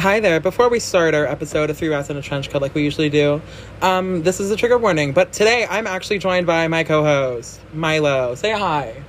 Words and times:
Hi 0.00 0.18
there. 0.18 0.40
Before 0.40 0.70
we 0.70 0.80
start 0.80 1.12
our 1.12 1.26
episode 1.26 1.68
of 1.68 1.76
Three 1.76 1.88
Rats 1.88 2.08
in 2.08 2.16
a 2.16 2.22
Trench 2.22 2.48
Coat 2.48 2.62
like 2.62 2.74
we 2.74 2.82
usually 2.82 3.10
do, 3.10 3.42
um, 3.82 4.22
this 4.22 4.40
is 4.40 4.50
a 4.50 4.56
trigger 4.56 4.78
warning. 4.78 5.12
But 5.12 5.30
today 5.30 5.66
I'm 5.68 5.86
actually 5.86 6.18
joined 6.18 6.46
by 6.46 6.68
my 6.68 6.84
co-host, 6.84 7.60
Milo. 7.74 8.34
Say 8.34 8.52
hi. 8.52 9.02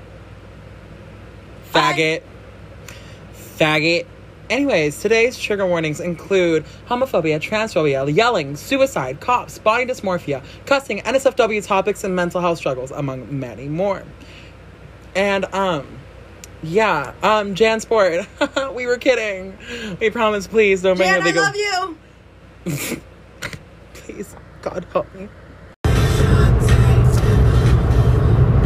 Faggot. 1.72 2.24
Faggot. 3.58 4.06
Anyways, 4.50 5.00
today's 5.00 5.40
trigger 5.40 5.66
warnings 5.66 6.02
include 6.02 6.66
homophobia, 6.89 7.39
transphobia, 7.39 8.14
yelling, 8.14 8.58
suicide, 8.58 9.21
cops, 9.21 9.60
body 9.60 9.86
dysmorphia, 9.86 10.44
cussing, 10.66 11.00
NSFW 11.00 11.66
topics, 11.66 12.04
and 12.04 12.18
mental 12.18 12.42
health 12.42 12.58
struggles, 12.58 12.92
among 12.92 13.39
many 13.39 13.70
more. 13.70 14.04
And 15.16 15.46
um, 15.54 15.88
yeah, 16.64 17.14
um, 17.23 17.55
Jan 17.55 17.80
Sport, 17.80 18.25
we 18.73 18.86
were 18.86 18.98
kidding. 18.98 19.57
We 20.00 20.10
promise, 20.10 20.48
please 20.48 20.82
don't 20.82 20.98
Jan, 20.98 21.20
a 21.20 21.21
I 21.21 21.25
legal. 21.25 21.43
love 21.43 21.55
you. 21.55 21.97
Please, 23.93 24.36
God 24.61 24.86
help 24.92 25.14
me. 25.15 25.28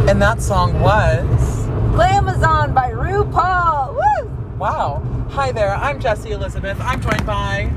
And 0.07 0.21
that 0.21 0.41
song 0.41 0.79
was 0.81 1.67
Glamazon 1.95 2.73
by 2.73 2.91
RuPaul. 2.91 3.95
Woo! 3.95 4.29
wow. 4.57 5.01
Hi 5.31 5.51
there, 5.51 5.75
I'm 5.75 5.99
Jessie 5.99 6.31
Elizabeth. 6.31 6.77
I'm 6.81 7.01
joined 7.01 7.25
by, 7.25 7.71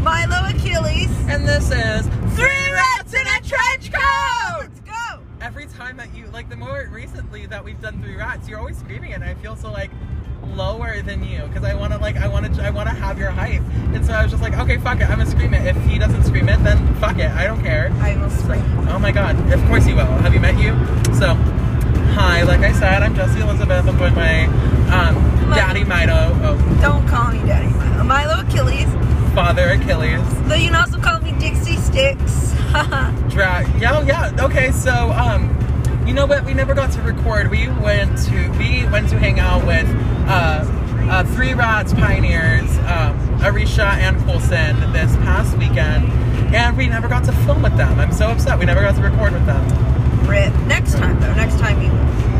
Milo 0.00 0.48
Achilles. 0.48 1.10
and 1.28 1.46
this 1.46 1.70
is 1.70 2.06
Three 2.36 2.72
Rats 2.72 3.14
in 3.14 3.26
a 3.26 3.40
Trench 3.46 3.92
Coat. 3.92 4.70
Every 5.40 5.66
time 5.66 5.96
that 5.98 6.12
you 6.16 6.26
like, 6.32 6.48
the 6.48 6.56
more 6.56 6.88
recently 6.92 7.46
that 7.46 7.64
we've 7.64 7.80
done 7.80 8.02
Three 8.02 8.16
Rats, 8.16 8.48
you're 8.48 8.58
always 8.58 8.76
screaming, 8.76 9.12
it, 9.12 9.14
and 9.14 9.24
I 9.24 9.34
feel 9.34 9.54
so 9.54 9.70
like 9.70 9.90
lower 10.56 11.00
than 11.02 11.22
you 11.22 11.42
because 11.42 11.62
I 11.62 11.74
want 11.74 11.92
to 11.92 11.98
like 11.98 12.16
I 12.16 12.26
want 12.26 12.52
to 12.52 12.62
I 12.62 12.70
want 12.70 12.88
to 12.88 12.94
have 12.94 13.18
your 13.18 13.30
height, 13.30 13.60
and 13.94 14.04
so 14.04 14.12
I 14.12 14.22
was 14.22 14.32
just 14.32 14.42
like, 14.42 14.58
okay, 14.58 14.78
fuck 14.78 15.00
it, 15.00 15.08
I'm 15.08 15.18
gonna 15.18 15.30
scream 15.30 15.54
it. 15.54 15.64
If 15.64 15.80
he 15.84 15.96
doesn't 15.96 16.24
scream 16.24 16.48
it, 16.48 16.62
then 16.64 16.94
fuck 16.96 17.18
it, 17.18 17.30
I 17.30 17.46
don't 17.46 17.62
care. 17.62 17.92
I 18.00 18.16
will 18.16 18.30
scream. 18.30 18.62
Oh 18.88 18.98
my 18.98 19.12
god, 19.12 19.36
of 19.52 19.64
course 19.66 19.86
you 19.86 19.94
will. 19.94 20.06
Have 20.06 20.34
you 20.34 20.40
met 20.40 20.58
you? 20.58 20.72
So, 21.14 21.34
hi, 22.14 22.42
like 22.42 22.60
I 22.60 22.72
said, 22.72 23.04
I'm 23.04 23.14
Jessie 23.14 23.40
Elizabeth. 23.40 23.86
I'm 23.86 23.96
joined 23.96 24.16
by 24.16 24.44
um, 24.90 25.14
Daddy 25.54 25.84
Mito, 25.84 26.30
oh, 26.42 26.78
Don't 26.80 27.06
call 27.06 27.30
me 27.30 27.38
Daddy 27.46 27.68
Milo. 27.68 28.02
Milo 28.04 28.40
Achilles. 28.40 28.88
Father 29.34 29.68
Achilles. 29.70 30.48
Though 30.48 30.54
you 30.54 30.68
can 30.68 30.76
also 30.76 30.98
call 30.98 31.20
me 31.20 31.32
Dixie 31.38 31.76
Sticks. 31.76 32.52
Dra- 33.28 33.66
yeah, 33.78 34.02
yeah, 34.02 34.32
okay, 34.40 34.72
so, 34.72 34.92
um, 35.12 35.54
you 36.06 36.14
know 36.14 36.26
what? 36.26 36.44
We 36.44 36.54
never 36.54 36.74
got 36.74 36.92
to 36.92 37.02
record. 37.02 37.50
We 37.50 37.68
went 37.68 38.18
to, 38.26 38.48
we 38.58 38.86
went 38.86 39.08
to 39.10 39.18
hang 39.18 39.38
out 39.40 39.66
with, 39.66 39.86
uh, 40.28 40.64
uh, 41.10 41.24
Three 41.34 41.54
Rats 41.54 41.94
Pioneers, 41.94 42.68
um, 42.78 43.16
Arisha 43.42 43.84
and 43.84 44.18
Colson 44.24 44.78
this 44.92 45.14
past 45.16 45.56
weekend, 45.56 46.04
and 46.54 46.76
we 46.76 46.86
never 46.86 47.08
got 47.08 47.24
to 47.24 47.32
film 47.32 47.62
with 47.62 47.76
them. 47.76 47.98
I'm 47.98 48.12
so 48.12 48.26
upset. 48.28 48.58
We 48.58 48.66
never 48.66 48.82
got 48.82 48.96
to 48.96 49.02
record 49.02 49.32
with 49.32 49.46
them. 49.46 49.64
Rip. 50.28 50.52
Next 50.66 50.94
time 50.94 51.18
though. 51.20 51.32
Next 51.34 51.58
time 51.58 51.80
you. 51.80 51.90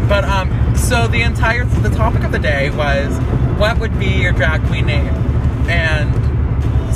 But 0.09 0.25
um, 0.25 0.77
so 0.77 1.07
the 1.09 1.23
entire 1.23 1.65
the 1.65 1.89
topic 1.91 2.25
of 2.25 2.33
the 2.33 2.39
day 2.39 2.71
was 2.71 3.19
what 3.59 3.79
would 3.79 3.99
be 3.99 4.07
your 4.07 4.33
drag 4.33 4.63
queen 4.67 4.87
name, 4.87 5.15
and 5.69 6.13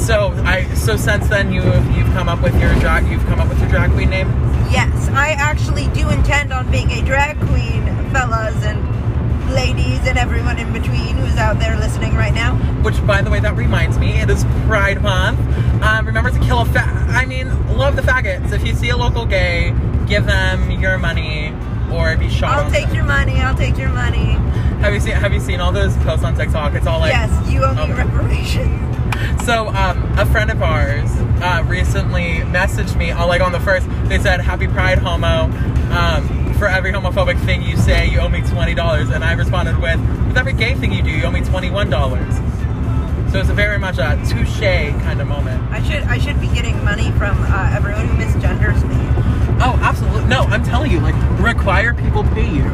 so 0.03 0.33
I 0.45 0.65
so 0.75 0.97
since 0.97 1.29
then 1.29 1.53
you 1.53 1.63
you've 1.63 2.13
come 2.13 2.29
up 2.29 2.43
with 2.43 2.59
your 2.61 2.75
drag 2.81 3.07
you've 3.09 3.25
come 3.27 3.41
up 3.41 3.49
with 3.49 3.61
your 3.61 3.69
drag 3.69 3.93
queen 3.93 4.11
name. 4.11 4.29
Yes, 4.71 5.09
I 5.11 5.31
actually 5.33 5.89
do 5.89 6.09
intend 6.11 6.53
on 6.53 6.71
being 6.71 6.91
a 6.91 7.03
drag 7.03 7.39
queen, 7.49 7.85
fellas 8.11 8.57
and 8.65 8.81
ladies 9.53 10.01
and 10.07 10.19
everyone 10.19 10.59
in 10.59 10.73
between 10.73 11.17
who's 11.17 11.37
out 11.37 11.59
there 11.59 11.77
listening 11.77 12.15
right 12.15 12.33
now. 12.33 12.57
Which, 12.83 13.07
by 13.07 13.21
the 13.21 13.31
way, 13.31 13.39
that 13.41 13.55
reminds 13.55 13.99
me, 13.99 14.19
it 14.19 14.31
is 14.31 14.45
Pride 14.67 15.03
Month. 15.03 15.41
Um, 15.83 16.07
remember 16.07 16.31
to 16.31 16.41
kill 16.41 16.61
a 16.61 16.65
fa- 16.65 17.07
I 17.11 17.27
mean, 17.27 17.49
love 17.77 17.97
the 17.97 18.03
faggots. 18.03 18.53
If 18.53 18.67
you 18.67 18.75
see 18.75 18.89
a 18.89 18.97
local 18.97 19.27
gay, 19.27 19.75
give 20.07 20.27
them 20.27 20.71
your 20.71 20.99
money 20.99 21.55
or 21.93 22.17
be 22.17 22.29
shot. 22.31 22.59
I'll 22.59 22.71
take 22.71 22.87
sight. 22.87 22.95
your 22.95 23.05
money. 23.05 23.41
I'll 23.41 23.57
take 23.57 23.77
your 23.77 23.91
money. 23.91 24.33
Have 24.81 24.95
you 24.95 25.01
seen 25.01 25.13
Have 25.13 25.33
you 25.33 25.41
seen 25.41 25.61
all 25.61 25.71
those 25.73 25.97
posts 25.99 26.25
on 26.25 26.35
TikTok? 26.35 26.75
It's 26.75 26.87
all 26.87 27.01
like 27.01 27.13
yes, 27.13 27.51
you 27.51 27.63
owe 27.63 27.75
me 27.75 27.83
um, 27.83 27.93
reparations. 27.93 28.89
So, 29.45 29.69
um, 29.69 30.02
a 30.19 30.27
friend 30.27 30.51
of 30.51 30.63
ours 30.63 31.11
uh, 31.43 31.65
recently 31.67 32.41
messaged 32.51 32.97
me, 32.97 33.11
uh, 33.11 33.27
like 33.27 33.41
on 33.41 33.53
the 33.53 33.61
first, 33.61 33.87
they 34.09 34.19
said, 34.19 34.41
Happy 34.41 34.67
Pride, 34.69 34.99
homo. 34.99 35.45
Um, 35.93 36.55
for 36.59 36.69
every 36.69 36.93
homophobic 36.93 37.43
thing 37.45 37.63
you 37.63 37.77
say, 37.77 38.09
you 38.09 38.21
owe 38.21 38.29
me 38.29 38.41
$20. 38.41 39.13
And 39.15 39.25
I 39.25 39.33
responded 39.33 39.81
with, 39.81 39.99
With 40.29 40.37
every 40.39 40.53
gay 40.53 40.75
thing 40.75 40.93
you 40.93 41.03
do, 41.03 41.11
you 41.11 41.25
owe 41.25 41.31
me 41.31 41.41
$21. 41.41 43.31
So 43.33 43.41
it's 43.41 43.49
a 43.49 43.55
very 43.55 43.79
much 43.79 43.99
a 43.99 44.21
touche 44.29 44.61
kind 45.03 45.21
of 45.21 45.27
moment. 45.27 45.63
I 45.73 45.83
should 45.83 46.03
I 46.05 46.19
should 46.19 46.39
be 46.39 46.49
getting 46.49 46.85
money 46.85 47.11
from 47.13 47.35
uh, 47.49 47.71
everyone 47.75 48.07
who 48.07 48.23
misgenders 48.23 48.87
me. 48.87 48.95
Oh, 49.65 49.79
absolutely. 49.83 50.25
No, 50.29 50.43
I'm 50.43 50.63
telling 50.63 50.91
you, 50.91 51.01
like, 51.01 51.15
require 51.41 51.95
people 51.95 52.25
pay 52.25 52.49
you. 52.55 52.65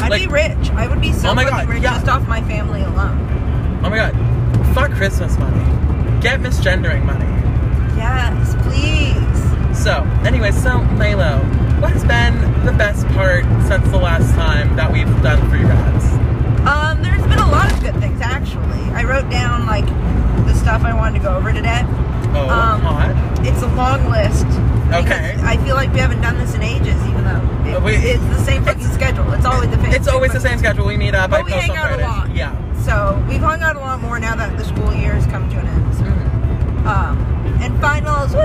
I'd 0.00 0.10
Like- 0.10 0.22
be 0.22 0.26
rich. 0.26 0.70
I 0.72 0.88
would 0.88 1.00
be 1.00 1.12
so 1.12 1.30
Oh 1.30 1.34
my 1.34 1.44
God, 1.44 1.68
rich 1.68 1.82
yeah. 1.82 1.94
just 1.94 2.08
off 2.08 2.26
my 2.26 2.42
family 2.42 2.82
alone. 2.82 3.80
Oh 3.84 3.90
my 3.90 3.96
god. 3.96 4.14
Fuck 4.74 4.90
Christmas 4.92 5.38
money. 5.38 5.62
Get 6.24 6.40
misgendering 6.40 7.04
money. 7.04 7.26
Yes, 7.98 8.54
please. 8.64 9.78
So, 9.78 10.02
anyway, 10.24 10.52
so 10.52 10.78
Milo, 10.96 11.36
what 11.82 11.92
has 11.92 12.02
been 12.04 12.34
the 12.64 12.72
best 12.72 13.06
part 13.08 13.44
since 13.68 13.86
the 13.90 13.98
last 13.98 14.32
time 14.34 14.74
that 14.76 14.90
we've 14.90 15.04
done 15.22 15.38
Three 15.50 15.64
Rats? 15.64 16.06
Um, 16.66 17.02
there's 17.02 17.20
been 17.24 17.38
a 17.38 17.50
lot 17.50 17.70
of 17.70 17.78
good 17.82 17.94
things 18.00 18.22
actually. 18.22 18.80
I 18.96 19.04
wrote 19.04 19.28
down 19.30 19.66
like 19.66 19.84
the 20.46 20.54
stuff 20.54 20.80
I 20.82 20.94
wanted 20.94 21.18
to 21.18 21.24
go 21.24 21.36
over 21.36 21.52
today. 21.52 21.82
Oh, 22.32 22.48
Um, 22.48 22.80
hot. 22.80 23.12
It's 23.46 23.60
a 23.62 23.66
long 23.76 24.08
list. 24.10 24.46
Okay. 24.94 25.36
I 25.42 25.58
feel 25.58 25.74
like 25.76 25.92
we 25.92 26.00
haven't 26.00 26.22
done 26.22 26.38
this 26.38 26.54
in 26.54 26.62
ages, 26.62 26.96
even 27.06 27.22
though 27.24 27.70
it, 27.70 27.82
we- 27.82 27.96
it's 27.96 28.24
the 28.24 28.38
same 28.44 28.64
fucking 28.64 28.88
schedule. 28.92 29.30
It's 29.34 29.44
always 29.44 29.68
the 29.68 29.76
same. 29.76 29.92
It's 29.92 30.08
always 30.08 30.32
the 30.32 30.40
same 30.40 30.56
schedule. 30.58 30.86
We 30.86 30.96
meet 30.96 31.14
up. 31.14 31.30
But 31.30 31.40
I 31.40 31.42
we 31.42 31.52
hang 31.52 31.76
out 31.76 31.92
a 31.92 32.02
lot. 32.02 32.34
Yeah. 32.34 32.56
So 32.82 33.22
we've 33.28 33.40
hung 33.40 33.62
out 33.62 33.76
a 33.76 33.80
lot 33.80 34.00
more 34.00 34.18
now 34.18 34.34
that 34.36 34.56
the 34.56 34.64
school 34.64 34.94
year 34.94 35.12
has 35.12 35.26
come 35.26 35.48
to 35.50 35.58
an 35.58 35.66
end. 35.66 35.93
Um, 36.84 37.16
and 37.62 37.80
finals. 37.80 38.34
Woo! 38.34 38.40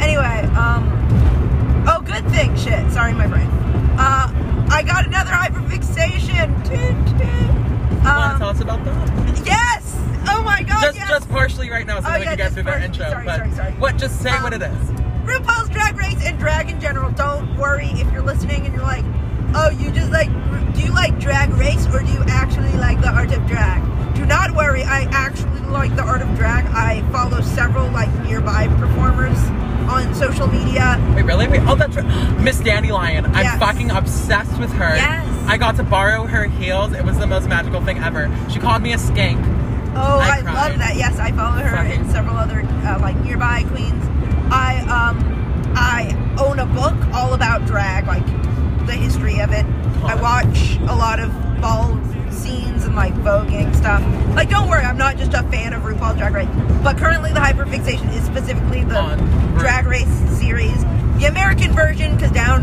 Anyway, 0.00 0.48
um, 0.56 0.88
oh, 1.86 2.00
good 2.04 2.26
thing. 2.30 2.54
Shit. 2.56 2.90
Sorry, 2.92 3.12
my 3.12 3.26
brain. 3.26 3.46
Uh, 3.98 4.28
I 4.70 4.82
got 4.82 5.06
another 5.06 5.30
hyperfixation. 5.30 6.56
Toot, 6.64 7.18
toot. 7.18 7.48
Want 8.02 8.04
to 8.04 8.08
Um, 8.10 8.38
tell 8.38 8.48
us 8.48 8.60
about 8.60 8.84
that? 8.84 9.42
yes. 9.46 9.96
Oh 10.28 10.42
my 10.42 10.62
god. 10.62 10.82
just, 10.82 10.96
yes. 10.96 11.08
just 11.08 11.28
partially 11.28 11.70
right 11.70 11.86
now, 11.86 12.00
so 12.00 12.06
Oh, 12.08 12.10
that 12.12 12.18
we 12.20 12.24
yeah, 12.24 12.30
can 12.30 12.38
get 12.38 12.52
through 12.52 12.62
partially. 12.64 12.86
intro. 12.86 13.08
Sorry, 13.10 13.24
but 13.26 13.36
sorry, 13.36 13.52
sorry. 13.52 13.72
what? 13.72 13.96
Just 13.98 14.20
say 14.22 14.30
what 14.42 14.54
Um, 14.54 14.62
it 14.62 14.70
is. 14.70 14.90
RuPaul's 15.26 15.68
Drag 15.68 15.96
Race 15.96 16.20
and 16.24 16.38
drag 16.38 16.68
in 16.70 16.80
general. 16.80 17.10
Don't 17.12 17.56
worry 17.56 17.88
if 17.94 18.10
you're 18.12 18.22
listening 18.22 18.64
and 18.66 18.74
you're 18.74 18.82
like, 18.82 19.04
oh, 19.54 19.70
you 19.70 19.90
just 19.90 20.10
like, 20.10 20.28
do 20.74 20.80
you 20.82 20.92
like 20.92 21.18
drag 21.18 21.50
race 21.50 21.86
or 21.92 22.00
do 22.00 22.12
you 22.12 22.22
actually 22.28 22.72
like 22.78 23.00
the 23.00 23.08
art 23.08 23.32
of 23.32 23.46
drag? 23.46 23.82
Do 24.14 24.26
not 24.26 24.52
worry, 24.54 24.82
I 24.82 25.02
actually 25.10 25.60
like 25.68 25.94
the 25.96 26.02
art 26.02 26.22
of 26.22 26.28
drag. 26.36 26.66
I 26.66 27.02
follow 27.10 27.40
several 27.40 27.90
like 27.90 28.12
nearby 28.24 28.68
performers 28.78 29.38
on 29.90 30.14
social 30.14 30.46
media. 30.46 30.96
Wait, 31.14 31.24
really? 31.24 31.48
Wait, 31.48 31.60
oh, 31.66 31.74
that's 31.74 31.96
right. 31.96 32.40
Miss 32.40 32.60
Dandelion. 32.60 33.26
I'm 33.26 33.32
Yes. 33.44 33.58
fucking 33.58 33.90
obsessed 33.90 34.58
with 34.58 34.70
her. 34.72 34.94
Yes. 34.96 35.28
I 35.46 35.56
got 35.56 35.76
to 35.76 35.82
borrow 35.82 36.26
her 36.26 36.44
heels. 36.44 36.92
It 36.92 37.04
was 37.04 37.18
the 37.18 37.26
most 37.26 37.48
magical 37.48 37.80
thing 37.84 37.98
ever. 37.98 38.30
She 38.50 38.58
called 38.60 38.82
me 38.82 38.92
a 38.92 38.96
skank. 38.96 39.42
Oh, 39.94 40.18
I 40.20 40.38
I, 40.38 40.40
love 40.68 40.78
that. 40.78 40.96
Yes, 40.96 41.18
I 41.18 41.32
follow 41.32 41.58
her 41.62 41.76
and 41.76 42.10
several 42.10 42.36
other 42.36 42.60
uh, 42.60 42.98
like 43.00 43.16
nearby 43.24 43.64
queens. 43.64 44.02
I 44.50 44.78
um 44.88 45.72
I 45.76 46.14
own 46.38 46.58
a 46.60 46.66
book 46.66 46.94
all 47.12 47.34
about 47.34 47.66
drag, 47.66 48.06
like 48.06 48.24
the 48.86 48.92
history 48.92 49.40
of 49.40 49.52
it. 49.52 49.64
I 50.04 50.14
watch 50.20 50.76
a 50.90 50.94
lot 50.96 51.20
of 51.20 51.30
ball 51.60 51.98
scenes 52.30 52.84
and 52.84 52.94
like 52.96 53.14
voguing 53.16 53.74
stuff. 53.76 54.02
Like, 54.34 54.48
don't 54.50 54.68
worry, 54.68 54.82
I'm 54.84 54.96
not 54.98 55.16
just 55.16 55.32
a 55.34 55.42
fan 55.44 55.72
of 55.72 55.82
RuPaul's 55.82 56.18
Drag 56.18 56.34
Race, 56.34 56.48
but 56.82 56.96
currently 56.98 57.32
the 57.32 57.40
hyperfixation 57.40 58.12
is 58.14 58.24
specifically 58.24 58.84
the 58.84 58.98
On 58.98 59.18
Drag 59.58 59.86
Race 59.86 60.08
series, 60.38 60.82
the 61.18 61.26
American 61.28 61.72
version, 61.72 62.14
because 62.16 62.32
down 62.32 62.62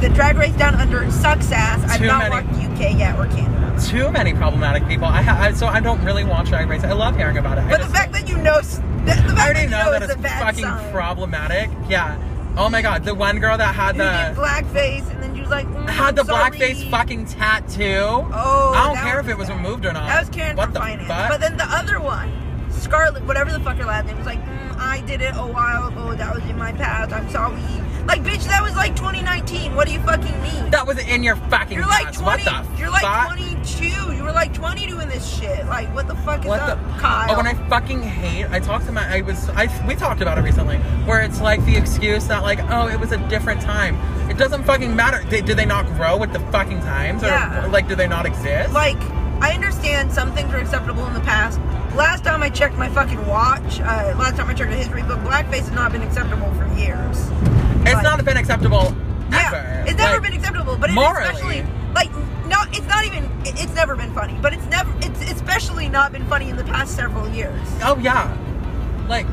the 0.00 0.08
Drag 0.10 0.36
Race 0.36 0.54
down 0.56 0.74
under 0.74 1.10
sucks 1.10 1.50
ass. 1.52 1.82
I've 1.90 1.98
Too 2.00 2.06
not 2.06 2.30
many- 2.30 2.46
watched 2.46 2.70
UK 2.72 2.98
yet 2.98 3.18
or 3.18 3.26
Canada. 3.26 3.62
Too 3.82 4.10
many 4.12 4.34
problematic 4.34 4.86
people. 4.86 5.06
I, 5.06 5.22
ha- 5.22 5.36
I 5.40 5.52
so 5.52 5.66
I 5.66 5.80
don't 5.80 6.02
really 6.04 6.24
watch 6.24 6.48
Drag 6.48 6.68
Race. 6.68 6.84
I 6.84 6.92
love 6.92 7.16
hearing 7.16 7.38
about 7.38 7.58
it. 7.58 7.62
I 7.64 7.70
But 7.70 7.78
the 7.78 7.84
just- 7.84 7.96
fact 7.96 8.12
that 8.12 8.28
you 8.28 8.36
know, 8.38 8.56
s- 8.58 8.76
the, 8.76 8.82
the 9.06 9.12
fact 9.14 9.30
I 9.30 9.44
already 9.44 9.54
that 9.54 9.62
you 9.64 9.70
know 9.70 9.84
know 9.84 9.90
that 9.92 10.02
it's 10.02 10.14
a 10.14 10.18
bad 10.18 10.40
fucking 10.42 10.64
sign. 10.64 10.92
problematic. 10.92 11.70
Yeah. 11.88 12.18
Oh 12.56 12.68
my 12.68 12.82
god, 12.82 13.04
the 13.04 13.14
one 13.14 13.38
girl 13.40 13.56
that 13.58 13.74
had 13.74 13.96
Who 13.96 14.02
did 14.02 14.36
the 14.36 14.40
blackface 14.40 15.10
and 15.10 15.10
then 15.10 15.12
she 15.12 15.13
was 15.44 15.50
like, 15.50 15.66
mm, 15.66 15.88
had 15.88 16.16
the 16.16 16.24
sorry. 16.24 16.50
blackface 16.58 16.90
fucking 16.90 17.26
tattoo. 17.26 18.00
Oh, 18.32 18.72
I 18.74 18.86
don't 18.86 18.96
care 18.96 19.20
if 19.20 19.28
it 19.28 19.36
was 19.38 19.48
bad. 19.48 19.56
removed 19.56 19.84
or 19.86 19.92
not. 19.92 20.06
That 20.06 20.20
was 20.20 20.28
Karen 20.30 20.56
what 20.56 20.72
the 20.72 20.80
finance. 20.80 21.06
fuck? 21.08 21.28
But 21.30 21.40
then 21.40 21.56
the 21.56 21.64
other 21.64 22.00
one, 22.00 22.30
Scarlett, 22.70 23.22
whatever 23.24 23.52
the 23.52 23.60
fuck 23.60 23.76
her 23.76 23.84
last 23.84 24.06
name 24.06 24.16
was, 24.18 24.26
like, 24.26 24.42
mm, 24.44 24.76
I 24.78 25.00
did 25.02 25.20
it 25.20 25.34
a 25.36 25.46
while 25.46 25.88
ago. 25.88 26.14
That 26.14 26.34
was 26.34 26.44
in 26.44 26.58
my 26.58 26.72
past. 26.72 27.12
I'm 27.12 27.28
sorry. 27.30 27.60
Like, 28.06 28.22
bitch, 28.22 28.44
that 28.48 28.62
was 28.62 28.76
like 28.76 28.94
2019. 28.96 29.74
What 29.74 29.86
do 29.86 29.92
you 29.94 30.00
fucking 30.00 30.42
mean? 30.42 30.70
That 30.70 30.86
was 30.86 30.98
in 30.98 31.22
your 31.22 31.36
fucking 31.36 31.78
You're 31.78 31.86
like 31.86 32.12
20. 32.12 32.22
What 32.22 32.44
the 32.44 32.78
you're 32.78 32.90
like 32.90 33.00
fuck? 33.02 33.34
22. 33.34 34.12
You 34.14 34.22
were 34.22 34.32
like 34.32 34.52
20 34.52 34.86
doing 34.86 35.08
this 35.08 35.26
shit. 35.38 35.64
Like, 35.66 35.92
what 35.94 36.06
the 36.06 36.14
fuck 36.16 36.40
is 36.40 36.46
What 36.46 36.60
up, 36.60 36.78
the? 36.78 37.00
Kyle? 37.00 37.34
Oh, 37.34 37.38
and 37.38 37.48
I 37.48 37.54
fucking 37.70 38.02
hate. 38.02 38.44
I 38.50 38.60
talked 38.60 38.84
to 38.86 38.92
my. 38.92 39.06
I 39.10 39.22
was. 39.22 39.48
I. 39.50 39.68
We 39.88 39.94
talked 39.94 40.20
about 40.20 40.36
it 40.36 40.42
recently, 40.42 40.76
where 41.06 41.22
it's 41.22 41.40
like 41.40 41.64
the 41.64 41.76
excuse 41.76 42.26
that 42.26 42.42
like, 42.42 42.58
oh, 42.70 42.88
it 42.88 43.00
was 43.00 43.12
a 43.12 43.28
different 43.28 43.62
time. 43.62 43.96
It 44.34 44.38
doesn't 44.38 44.64
fucking 44.64 44.94
matter. 44.96 45.22
They, 45.28 45.40
do 45.42 45.54
they 45.54 45.64
not 45.64 45.86
grow 45.94 46.16
with 46.16 46.32
the 46.32 46.40
fucking 46.50 46.80
times, 46.80 47.22
or 47.22 47.28
Yeah. 47.28 47.68
like, 47.70 47.86
do 47.88 47.94
they 47.94 48.08
not 48.08 48.26
exist? 48.26 48.72
like, 48.72 49.00
I 49.40 49.52
understand 49.52 50.12
some 50.12 50.32
things 50.32 50.52
were 50.52 50.58
acceptable 50.58 51.06
in 51.06 51.14
the 51.14 51.20
past. 51.20 51.60
Last 51.94 52.24
time 52.24 52.42
I 52.42 52.48
checked 52.50 52.76
my 52.76 52.88
fucking 52.88 53.24
watch, 53.26 53.78
uh, 53.80 54.14
last 54.18 54.36
time 54.36 54.48
I 54.50 54.54
checked 54.54 54.72
a 54.72 54.74
history 54.76 55.02
book, 55.02 55.20
blackface 55.20 55.60
has 55.60 55.70
not 55.70 55.92
been 55.92 56.02
acceptable 56.02 56.52
for 56.54 56.66
years. 56.76 57.20
it's 57.84 57.94
like- 57.94 58.02
not 58.02 58.24
been 58.24 58.36
acceptable 58.36 58.96
Yeah, 59.30 59.84
it's 59.84 59.94
never 59.96 60.14
Like, 60.14 60.22
been 60.22 60.32
acceptable, 60.32 60.76
but 60.78 60.90
it's 60.90 60.94
morally. 60.94 61.24
especially 61.28 61.66
like 61.94 62.10
no, 62.48 62.56
it's 62.72 62.86
not 62.88 63.04
even. 63.04 63.28
It's 63.44 63.74
never 63.74 63.94
been 63.96 64.12
funny, 64.14 64.36
but 64.40 64.52
it's 64.52 64.64
never. 64.66 64.90
It's 65.00 65.20
especially 65.30 65.88
not 65.88 66.12
been 66.12 66.24
funny 66.26 66.48
in 66.50 66.56
the 66.56 66.64
past 66.64 66.94
several 66.96 67.28
years. 67.28 67.60
Oh 67.82 67.96
yeah. 67.98 68.34
Like, 69.08 69.26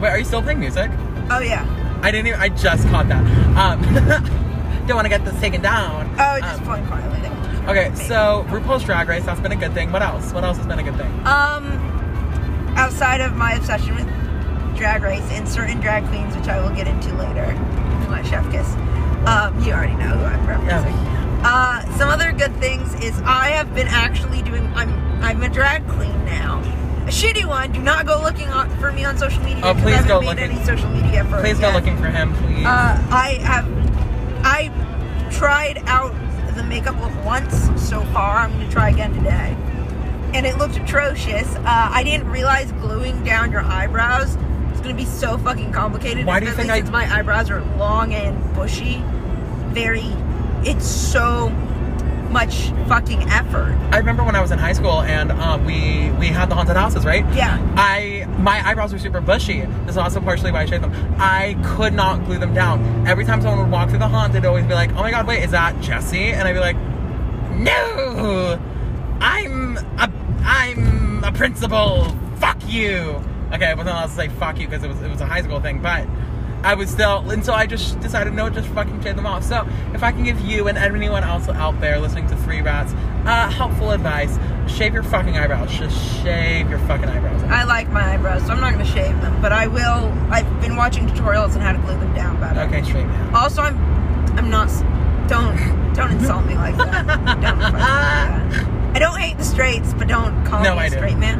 wait, 0.00 0.10
are 0.10 0.18
you 0.18 0.24
still 0.24 0.42
playing 0.42 0.60
music? 0.60 0.90
Oh 1.30 1.38
yeah. 1.40 1.64
I 2.02 2.10
didn't 2.10 2.28
even. 2.28 2.40
I 2.40 2.48
just 2.48 2.86
caught 2.88 3.08
that. 3.08 3.24
Um, 3.56 3.82
don't 4.86 4.96
want 4.96 5.04
to 5.04 5.10
get 5.10 5.24
this 5.24 5.38
taken 5.40 5.60
down. 5.60 6.08
Oh, 6.18 6.38
just 6.40 6.60
Um, 6.60 6.64
playing 6.66 6.86
quietly. 6.86 7.20
They 7.20 7.28
won't 7.28 7.50
hear 7.50 7.70
Okay, 7.70 7.94
so 8.06 8.44
RuPaul's 8.48 8.84
Drag 8.84 9.08
Race, 9.08 9.24
that's 9.26 9.40
been 9.40 9.52
a 9.52 9.56
good 9.56 9.74
thing. 9.74 9.92
What 9.92 10.02
else? 10.02 10.32
What 10.32 10.44
else 10.44 10.56
has 10.56 10.66
been 10.66 10.78
a 10.78 10.82
good 10.82 10.96
thing? 10.96 11.10
Um, 11.26 11.66
outside 12.76 13.20
of 13.20 13.34
my 13.36 13.52
obsession 13.54 13.94
with 13.96 14.06
drag 14.76 15.02
race 15.02 15.28
and 15.32 15.46
certain 15.48 15.80
drag 15.80 16.06
queens, 16.06 16.34
which 16.36 16.46
I 16.46 16.60
will 16.60 16.74
get 16.74 16.86
into 16.86 17.12
later, 17.16 17.52
my 18.08 18.22
chef 18.22 18.48
kiss. 18.52 18.72
Um, 19.26 19.60
you 19.62 19.72
already 19.72 19.94
know 19.96 20.06
who 20.16 20.24
I'm 20.24 20.46
referencing. 20.46 20.94
Yeah. 20.94 21.42
Uh, 21.44 21.96
some 21.98 22.08
other 22.08 22.32
good 22.32 22.54
things 22.56 22.94
is 23.02 23.20
I 23.24 23.48
have 23.50 23.74
been 23.74 23.88
actually 23.88 24.42
doing. 24.42 24.64
I'm 24.74 24.90
I'm 25.22 25.42
a 25.42 25.48
drag 25.48 25.86
queen 25.88 26.24
now. 26.24 26.62
A 27.08 27.10
shitty 27.10 27.46
one. 27.46 27.72
Do 27.72 27.80
not 27.80 28.04
go 28.04 28.20
looking 28.20 28.48
on, 28.48 28.68
for 28.78 28.92
me 28.92 29.02
on 29.06 29.16
social 29.16 29.42
media. 29.42 29.62
Oh, 29.64 29.72
please 29.72 29.86
I 29.86 29.90
haven't 29.92 30.08
go 30.08 30.20
made 30.20 30.26
looking- 30.28 30.50
any 30.56 30.64
social 30.66 30.90
media 30.90 31.24
for 31.24 31.40
Please 31.40 31.58
go 31.58 31.68
yet. 31.68 31.74
looking 31.74 31.96
for 31.96 32.08
him, 32.08 32.34
please. 32.34 32.66
Uh, 32.66 33.02
I 33.10 33.38
have, 33.42 33.66
I 34.44 34.70
tried 35.30 35.82
out 35.86 36.14
the 36.54 36.62
makeup 36.64 37.00
look 37.00 37.24
once 37.24 37.70
so 37.80 38.02
far. 38.12 38.36
I'm 38.40 38.52
gonna 38.52 38.70
try 38.70 38.90
again 38.90 39.14
today, 39.14 39.56
and 40.34 40.44
it 40.44 40.58
looked 40.58 40.76
atrocious. 40.76 41.46
Uh, 41.56 41.62
I 41.66 42.02
didn't 42.04 42.28
realize 42.28 42.72
gluing 42.72 43.24
down 43.24 43.52
your 43.52 43.62
eyebrows 43.62 44.36
is 44.74 44.80
gonna 44.82 44.92
be 44.92 45.06
so 45.06 45.38
fucking 45.38 45.72
complicated. 45.72 46.26
Why 46.26 46.40
do 46.40 46.46
you 46.46 46.52
think 46.52 46.70
I- 46.70 46.76
Since 46.80 46.90
my 46.90 47.10
eyebrows 47.10 47.48
are 47.48 47.62
long 47.78 48.12
and 48.12 48.36
bushy, 48.54 49.02
very. 49.70 50.04
It's 50.62 50.86
so 50.86 51.50
much 52.30 52.70
fucking 52.86 53.22
effort. 53.30 53.76
I 53.92 53.98
remember 53.98 54.24
when 54.24 54.36
I 54.36 54.40
was 54.40 54.50
in 54.50 54.58
high 54.58 54.72
school 54.72 55.00
and 55.02 55.32
uh, 55.32 55.58
we 55.64 56.10
we 56.18 56.28
had 56.28 56.48
the 56.50 56.54
haunted 56.54 56.76
houses, 56.76 57.04
right? 57.04 57.24
Yeah. 57.34 57.58
I 57.76 58.26
my 58.38 58.66
eyebrows 58.66 58.92
were 58.92 58.98
super 58.98 59.20
bushy. 59.20 59.60
This 59.60 59.90
is 59.90 59.96
also 59.96 60.20
partially 60.20 60.52
why 60.52 60.62
I 60.62 60.66
shaved 60.66 60.84
them. 60.84 60.92
I 61.18 61.56
could 61.64 61.94
not 61.94 62.24
glue 62.24 62.38
them 62.38 62.54
down. 62.54 63.06
Every 63.06 63.24
time 63.24 63.40
someone 63.40 63.60
would 63.60 63.70
walk 63.70 63.88
through 63.90 63.98
the 64.00 64.08
haunt, 64.08 64.32
they'd 64.32 64.44
always 64.44 64.66
be 64.66 64.74
like, 64.74 64.90
"Oh 64.92 65.02
my 65.02 65.10
god, 65.10 65.26
wait, 65.26 65.42
is 65.42 65.50
that 65.52 65.80
Jesse?" 65.80 66.32
And 66.32 66.46
I'd 66.46 66.52
be 66.52 66.60
like, 66.60 66.76
"No, 67.56 68.58
I'm 69.20 69.76
a 69.76 70.10
I'm 70.44 71.24
a 71.24 71.32
principal. 71.32 72.04
Fuck 72.36 72.58
you." 72.68 73.22
Okay, 73.52 73.66
I 73.66 73.74
wasn't 73.74 73.96
allowed 73.96 74.06
to 74.06 74.12
say 74.12 74.28
"fuck 74.28 74.58
you" 74.58 74.66
because 74.66 74.84
it 74.84 74.88
was 74.88 75.00
it 75.02 75.10
was 75.10 75.20
a 75.20 75.26
high 75.26 75.42
school 75.42 75.60
thing, 75.60 75.80
but. 75.80 76.06
I 76.64 76.74
was 76.74 76.90
still, 76.90 77.30
and 77.30 77.44
so 77.44 77.52
I 77.52 77.66
just 77.66 78.00
decided 78.00 78.34
no, 78.34 78.50
just 78.50 78.68
fucking 78.70 79.00
shave 79.02 79.16
them 79.16 79.26
off. 79.26 79.44
So, 79.44 79.66
if 79.94 80.02
I 80.02 80.10
can 80.12 80.24
give 80.24 80.40
you 80.40 80.66
and 80.68 80.76
anyone 80.76 81.22
else 81.22 81.48
out 81.48 81.80
there 81.80 81.98
listening 82.00 82.26
to 82.28 82.36
Three 82.36 82.60
Rats 82.62 82.92
uh, 83.24 83.48
helpful 83.50 83.90
advice, 83.92 84.36
shave 84.66 84.92
your 84.92 85.02
fucking 85.04 85.38
eyebrows. 85.38 85.70
Just 85.70 85.96
shave 86.22 86.68
your 86.68 86.80
fucking 86.80 87.08
eyebrows. 87.08 87.42
I 87.44 87.64
like 87.64 87.88
my 87.90 88.14
eyebrows, 88.14 88.42
so 88.46 88.52
I'm 88.52 88.60
not 88.60 88.72
gonna 88.72 88.84
shave 88.84 89.20
them, 89.20 89.40
but 89.40 89.52
I 89.52 89.66
will. 89.68 90.12
I've 90.30 90.60
been 90.60 90.74
watching 90.76 91.06
tutorials 91.06 91.54
on 91.54 91.60
how 91.60 91.72
to 91.72 91.78
glue 91.78 91.98
them 91.98 92.12
down 92.14 92.40
better. 92.40 92.60
Okay, 92.62 92.82
straight 92.82 93.06
man. 93.06 93.34
Also, 93.34 93.62
I'm 93.62 93.76
I'm 94.36 94.50
not. 94.50 94.68
Don't 95.28 95.94
don't 95.94 96.12
insult 96.12 96.44
me 96.46 96.54
like 96.54 96.76
that. 96.76 97.06
don't 97.40 97.56
do 97.58 97.78
that. 97.78 98.94
I 98.94 98.98
don't 98.98 99.18
hate 99.18 99.36
the 99.38 99.44
straights, 99.44 99.94
but 99.94 100.08
don't 100.08 100.44
call 100.44 100.62
No, 100.62 100.74
me 100.74 100.80
I 100.80 100.86
a 100.86 100.90
do. 100.90 100.96
straight 100.96 101.18
man. 101.18 101.38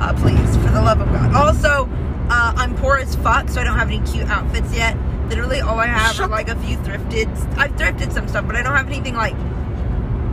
Uh, 0.00 0.12
please, 0.14 0.56
for 0.56 0.70
the 0.72 0.80
love 0.82 1.00
of 1.00 1.08
God. 1.08 1.34
Also, 1.34 1.86
uh, 2.30 2.52
I'm 2.56 2.74
poor 2.76 2.96
as 2.96 3.14
fuck, 3.16 3.48
so 3.48 3.60
I 3.60 3.64
don't 3.64 3.76
have 3.78 3.88
any 3.88 4.00
cute 4.00 4.28
outfits 4.28 4.74
yet. 4.74 4.96
Literally, 5.28 5.60
all 5.60 5.78
I 5.78 5.86
have 5.86 6.14
Shut 6.14 6.26
are 6.26 6.28
like 6.28 6.48
a 6.48 6.56
few 6.56 6.76
thrifted. 6.78 7.28
I've 7.56 7.72
thrifted 7.72 8.12
some 8.12 8.28
stuff, 8.28 8.46
but 8.46 8.56
I 8.56 8.62
don't 8.62 8.76
have 8.76 8.86
anything 8.86 9.14
like 9.14 9.34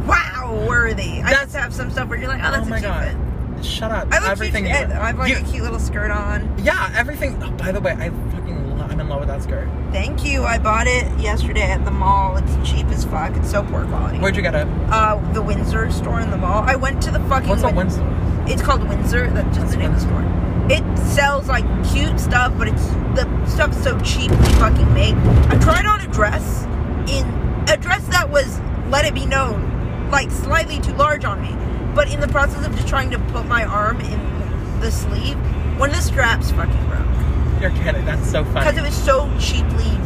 wow 0.08 0.66
worthy. 0.68 1.22
I 1.22 1.32
just 1.32 1.56
have 1.56 1.74
some 1.74 1.92
stuff 1.92 2.10
where 2.10 2.20
you're 2.20 2.28
like, 2.28 2.42
oh, 2.44 2.52
that's 2.52 2.66
oh 2.68 2.70
my 2.70 2.78
a 2.78 2.80
cute 2.80 2.92
god. 2.92 3.56
fit. 3.58 3.66
Shut 3.66 3.92
up. 3.92 4.08
I 4.12 4.20
look 4.20 4.30
everything 4.30 4.66
cute 4.66 4.76
today. 4.76 4.94
I 4.94 5.08
have 5.08 5.20
like 5.20 5.30
you- 5.30 5.38
a 5.38 5.42
cute 5.50 5.64
little 5.64 5.80
skirt 5.80 6.10
on. 6.12 6.54
Yeah, 6.64 6.92
everything. 6.96 7.42
Oh, 7.44 7.52
by 7.52 7.72
the 7.72 7.80
way, 7.80 7.92
I 7.92 8.10
fucking 8.10 8.78
lo- 8.78 8.88
I'm 8.90 9.00
in 9.00 9.08
love 9.08 9.20
with 9.20 9.30
that 9.30 9.44
skirt. 9.44 9.70
Thank 9.92 10.26
you. 10.26 10.44
I 10.44 10.58
bought 10.58 10.88
it 10.88 11.06
yesterday 11.20 11.62
at 11.72 11.86
the 11.86 11.92
mall. 11.92 12.38
It's 12.38 12.70
cheap 12.70 12.88
as 12.88 13.06
fuck. 13.06 13.36
It's 13.38 13.52
so 13.52 13.64
poor 13.64 13.86
quality. 13.86 14.18
Where'd 14.20 14.36
you 14.36 14.42
get 14.42 14.56
it? 14.56 14.68
Uh, 14.90 15.16
the 15.34 15.42
Windsor 15.42 15.92
store 15.92 16.20
in 16.22 16.32
the 16.32 16.38
mall. 16.38 16.64
I 16.66 16.76
went 16.76 17.02
to 17.04 17.12
the 17.12 17.20
fucking. 17.22 17.50
What's 17.50 17.64
a 17.64 17.70
Windsor? 17.72 18.04
It's 18.48 18.62
called 18.64 18.88
Windsor. 18.90 19.30
That's 19.30 19.56
just 19.58 19.72
the 19.74 19.78
name 19.78 19.92
of 19.94 19.96
the 19.96 20.02
store. 20.02 20.22
It 20.70 20.98
sells 20.98 21.48
like 21.48 21.66
cute 21.92 22.20
stuff, 22.20 22.54
but 22.58 22.68
it's 22.68 22.88
the 23.16 23.46
stuff's 23.46 23.82
so 23.84 24.00
cheap 24.02 24.32
to 24.32 24.50
fucking 24.60 24.94
make. 24.94 25.16
I 25.50 25.58
tried 25.60 25.86
on 25.86 26.02
a 26.02 26.08
dress 26.08 26.64
in 27.10 27.26
a 27.68 27.78
dress 27.78 28.06
that 28.08 28.30
was, 28.30 28.60
let 28.90 29.06
it 29.06 29.14
be 29.14 29.26
known, 29.26 30.10
like 30.12 30.32
slightly 30.32 30.80
too 30.80 30.94
large 30.94 31.26
on 31.26 31.42
me. 31.42 31.56
But 31.94 32.10
in 32.12 32.20
the 32.22 32.28
process 32.28 32.66
of 32.66 32.74
just 32.76 32.88
trying 32.88 33.12
to 33.12 33.20
put 33.20 33.46
my 33.48 33.66
arm 33.66 34.00
in 34.00 34.80
the 34.80 34.92
sleeve, 34.92 35.38
one 35.78 35.90
of 35.90 35.96
the 35.96 36.02
straps 36.02 36.52
fucking 36.52 36.88
broke 36.88 37.62
You're 37.62 37.72
kidding. 37.84 38.06
That's 38.06 38.30
so 38.30 38.44
funny. 38.46 38.60
because 38.60 38.78
it 38.78 38.82
was 38.84 38.96
so 38.96 39.30
cheaply 39.40 39.98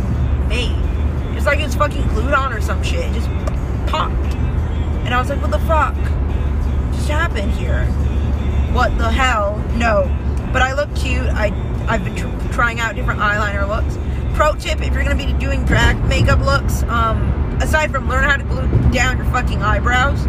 made. 0.47 0.75
It's 1.37 1.45
like 1.45 1.59
it 1.59 1.65
was 1.65 1.75
fucking 1.75 2.07
glued 2.09 2.33
on 2.33 2.53
or 2.53 2.61
some 2.61 2.81
shit. 2.81 3.05
It 3.05 3.13
just 3.13 3.29
popped. 3.87 4.15
And 5.05 5.13
I 5.13 5.19
was 5.19 5.29
like, 5.29 5.41
what 5.41 5.51
the 5.51 5.59
fuck 5.59 5.93
just 6.95 7.09
happened 7.09 7.51
here? 7.51 7.85
What 8.73 8.97
the 8.97 9.11
hell? 9.11 9.57
No. 9.75 10.05
But 10.55 10.61
I 10.61 10.71
look 10.71 10.95
cute. 10.95 11.27
I, 11.27 11.51
I've 11.85 12.05
been 12.05 12.15
tr- 12.15 12.53
trying 12.53 12.79
out 12.79 12.95
different 12.95 13.19
eyeliner 13.19 13.67
looks. 13.67 13.97
Pro 14.37 14.55
tip, 14.55 14.79
if 14.79 14.93
you're 14.93 15.03
going 15.03 15.17
to 15.17 15.25
be 15.25 15.33
doing 15.33 15.65
drag 15.65 16.01
makeup 16.05 16.39
looks, 16.39 16.81
um, 16.83 17.59
aside 17.61 17.91
from 17.91 18.07
learn 18.07 18.23
how 18.23 18.37
to 18.37 18.43
glue 18.45 18.65
down 18.89 19.17
your 19.17 19.25
fucking 19.33 19.61
eyebrows, 19.61 20.25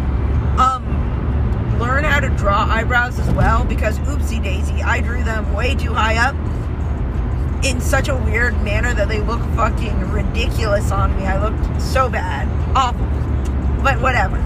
um, 0.59 1.79
learn 1.79 2.03
how 2.03 2.19
to 2.19 2.27
draw 2.31 2.65
eyebrows 2.69 3.17
as 3.19 3.29
well 3.35 3.63
because 3.63 3.99
oopsie 3.99 4.43
daisy, 4.43 4.83
I 4.83 4.99
drew 4.99 5.23
them 5.23 5.53
way 5.53 5.75
too 5.75 5.93
high 5.93 6.17
up 6.17 6.35
in 7.63 7.79
such 7.79 8.09
a 8.09 8.15
weird 8.17 8.61
manner 8.63 8.93
that 8.93 9.07
they 9.07 9.21
look 9.21 9.39
fucking 9.55 10.11
ridiculous 10.11 10.91
on 10.91 11.15
me. 11.15 11.25
I 11.25 11.41
looked 11.41 11.81
so 11.81 12.09
bad. 12.09 12.49
Awful. 12.75 13.05
But 13.81 14.01
whatever. 14.01 14.39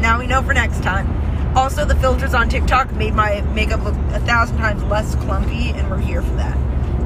Now 0.00 0.18
we 0.18 0.26
know 0.26 0.40
for 0.40 0.54
next 0.54 0.82
time. 0.82 1.15
Also, 1.56 1.84
the 1.86 1.96
filters 1.96 2.34
on 2.34 2.48
TikTok 2.50 2.92
made 2.92 3.14
my 3.14 3.40
makeup 3.54 3.82
look 3.82 3.94
a 4.12 4.20
thousand 4.20 4.58
times 4.58 4.82
less 4.84 5.14
clumpy, 5.16 5.70
and 5.70 5.90
we're 5.90 5.98
here 5.98 6.20
for 6.20 6.34
that. 6.34 6.54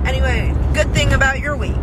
Anyway, 0.04 0.52
good 0.75 0.92
thing 0.92 1.12
about 1.12 1.38
your 1.38 1.57
week. 1.57 1.76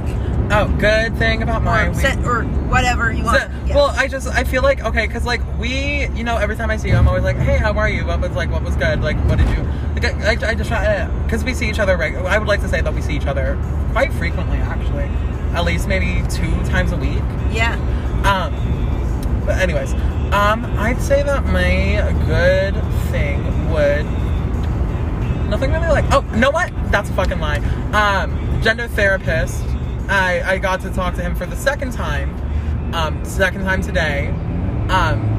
oh, 0.51 0.67
good 0.77 1.15
thing 1.17 1.41
about 1.43 1.63
my 1.63 1.87
or, 1.87 1.91
week. 1.91 2.25
or 2.25 2.43
whatever 2.69 3.11
you 3.11 3.23
want. 3.23 3.41
So- 3.41 3.49
Yeah. 3.67 3.75
Well, 3.75 3.93
I 3.97 4.07
just 4.09 4.27
I 4.27 4.43
feel 4.43 4.63
like 4.63 4.83
okay, 4.83 5.07
cause 5.07 5.23
like 5.25 5.41
we, 5.57 6.07
you 6.09 6.23
know, 6.25 6.35
every 6.37 6.55
time 6.57 6.69
I 6.69 6.75
see 6.77 6.89
you, 6.89 6.95
I'm 6.95 7.07
always 7.07 7.23
like, 7.23 7.37
hey, 7.37 7.57
how 7.57 7.73
are 7.77 7.89
you? 7.89 8.05
What 8.05 8.19
was 8.19 8.31
like, 8.31 8.51
what 8.51 8.63
was 8.63 8.75
good? 8.75 9.01
Like, 9.01 9.17
what 9.29 9.37
did 9.37 9.47
you? 9.49 9.63
Like, 9.93 10.05
I, 10.05 10.47
I, 10.47 10.51
I 10.51 10.55
just 10.55 10.69
try 10.69 11.05
because 11.23 11.43
we 11.45 11.53
see 11.53 11.69
each 11.69 11.79
other. 11.79 11.95
Reg- 11.95 12.15
I 12.15 12.37
would 12.37 12.47
like 12.49 12.61
to 12.61 12.67
say 12.69 12.81
that 12.81 12.93
we 12.93 13.01
see 13.01 13.15
each 13.15 13.25
other 13.27 13.57
quite 13.93 14.11
frequently, 14.13 14.57
actually, 14.57 15.05
at 15.55 15.63
least 15.63 15.87
maybe 15.87 16.21
two 16.29 16.51
times 16.65 16.91
a 16.91 16.97
week. 16.97 17.21
yeah. 17.51 17.75
Um, 18.25 18.53
but 19.45 19.57
anyways, 19.57 19.93
um, 20.33 20.65
I'd 20.77 21.01
say 21.01 21.23
that 21.23 21.45
my 21.45 22.01
good 22.25 22.75
thing 23.11 23.71
would 23.71 24.05
nothing 25.49 25.71
really 25.71 25.87
like. 25.87 26.05
Oh, 26.11 26.25
you 26.33 26.39
know 26.39 26.51
what? 26.51 26.71
That's 26.91 27.09
a 27.09 27.13
fucking 27.13 27.39
lie. 27.39 27.59
Um, 27.93 28.61
gender 28.61 28.87
therapist. 28.87 29.63
I 30.09 30.41
I 30.45 30.57
got 30.57 30.81
to 30.81 30.89
talk 30.89 31.15
to 31.15 31.21
him 31.21 31.35
for 31.35 31.45
the 31.45 31.55
second 31.55 31.93
time. 31.93 32.33
Um, 32.93 33.23
second 33.25 33.63
time 33.63 33.81
today. 33.81 34.27
Um, 34.89 35.36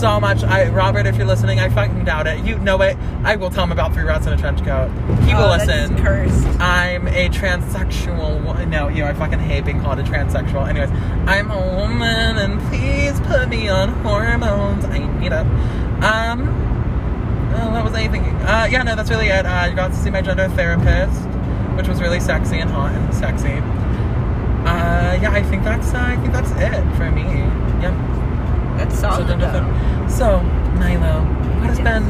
so 0.00 0.18
much. 0.18 0.42
I 0.42 0.68
Robert, 0.70 1.06
if 1.06 1.16
you're 1.16 1.26
listening, 1.26 1.60
I 1.60 1.68
fucking 1.68 2.04
doubt 2.04 2.26
it. 2.26 2.44
You 2.44 2.58
know 2.58 2.80
it. 2.82 2.96
I 3.22 3.36
will 3.36 3.50
tell 3.50 3.64
him 3.64 3.72
about 3.72 3.92
three 3.92 4.04
rats 4.04 4.26
in 4.26 4.32
a 4.32 4.36
trench 4.36 4.64
coat. 4.64 4.90
He 5.26 5.34
will 5.34 5.42
Oh, 5.44 5.56
listen. 5.56 5.96
cursed. 6.02 6.46
I'm 6.60 7.06
a 7.08 7.28
transsexual. 7.28 8.42
wo- 8.42 8.64
No, 8.64 8.88
you 8.88 9.02
know, 9.02 9.08
I 9.08 9.12
fucking 9.14 9.38
hate 9.40 9.64
being 9.66 9.80
called 9.82 9.98
a 9.98 10.02
transsexual. 10.02 10.66
Anyways, 10.68 10.90
I'm 11.26 11.50
a 11.50 11.74
woman, 11.76 12.38
and 12.38 12.60
please 12.68 13.20
put 13.20 13.48
me 13.48 13.68
on 13.68 13.90
hormones. 14.02 14.84
I 14.86 14.98
need 15.20 15.32
it. 15.32 15.46
Um, 16.02 16.48
oh, 17.56 17.70
what 17.70 17.84
was 17.84 17.92
I 17.92 18.08
thinking? 18.08 18.34
Uh, 18.36 18.68
yeah, 18.70 18.82
no, 18.82 18.96
that's 18.96 19.10
really 19.10 19.28
it. 19.28 19.44
Uh, 19.44 19.50
I 19.50 19.70
got 19.72 19.88
to 19.88 19.96
see 19.96 20.10
my 20.10 20.22
gender 20.22 20.48
therapist, 20.48 21.20
which 21.76 21.88
was 21.88 22.00
really 22.00 22.20
sexy 22.20 22.58
and 22.58 22.70
hot 22.70 22.92
and 22.92 23.14
sexy. 23.14 23.58
Uh, 24.64 25.18
yeah, 25.20 25.30
I 25.32 25.42
think 25.42 25.62
that's 25.64 25.92
uh, 25.92 25.98
I 26.00 26.16
think 26.16 26.32
that's 26.32 26.50
it 26.52 26.96
for 26.96 27.10
me. 27.10 27.22
Yep. 27.82 27.94
That's 28.80 28.94
So, 28.96 29.10
solid. 29.10 29.26
dun, 29.28 29.38
dun, 29.38 29.52
though. 30.00 30.08
so 30.08 30.40
Milo, 30.78 31.20
what 31.60 31.68
has 31.70 31.78
been 31.80 32.02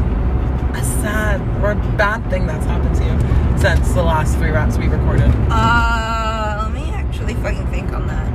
a 0.77 0.85
sad 1.03 1.41
or 1.63 1.73
a 1.73 1.97
bad 1.97 2.29
thing 2.31 2.47
that's 2.47 2.65
happened 2.67 2.95
to 2.97 3.05
you 3.05 3.59
since 3.59 3.93
the 3.93 4.03
last 4.03 4.37
three 4.39 4.51
raps 4.51 4.79
we 4.79 4.87
recorded? 4.87 5.31
Uh, 5.51 6.63
let 6.65 6.73
me 6.73 6.91
actually 6.93 7.35
fucking 7.35 7.67
think 7.69 7.93
on 7.93 8.07
that. 8.07 8.29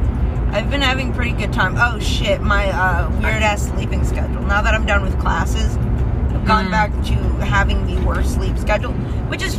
I've 0.53 0.69
been 0.69 0.81
having 0.81 1.13
pretty 1.13 1.31
good 1.31 1.51
time. 1.51 1.75
Oh 1.77 1.99
shit, 1.99 2.41
my 2.41 2.69
uh, 2.69 3.09
weird 3.21 3.41
ass 3.43 3.67
sleeping 3.67 4.03
schedule. 4.05 4.41
Now 4.43 4.61
that 4.61 4.73
I'm 4.73 4.85
done 4.85 5.01
with 5.01 5.19
classes, 5.19 5.75
I've 5.77 6.45
gone 6.45 6.67
Mm. 6.67 6.71
back 6.71 6.91
to 7.05 7.13
having 7.45 7.85
the 7.87 7.97
worst 8.05 8.33
sleep 8.35 8.57
schedule, 8.57 8.91
which 9.31 9.41
is 9.41 9.57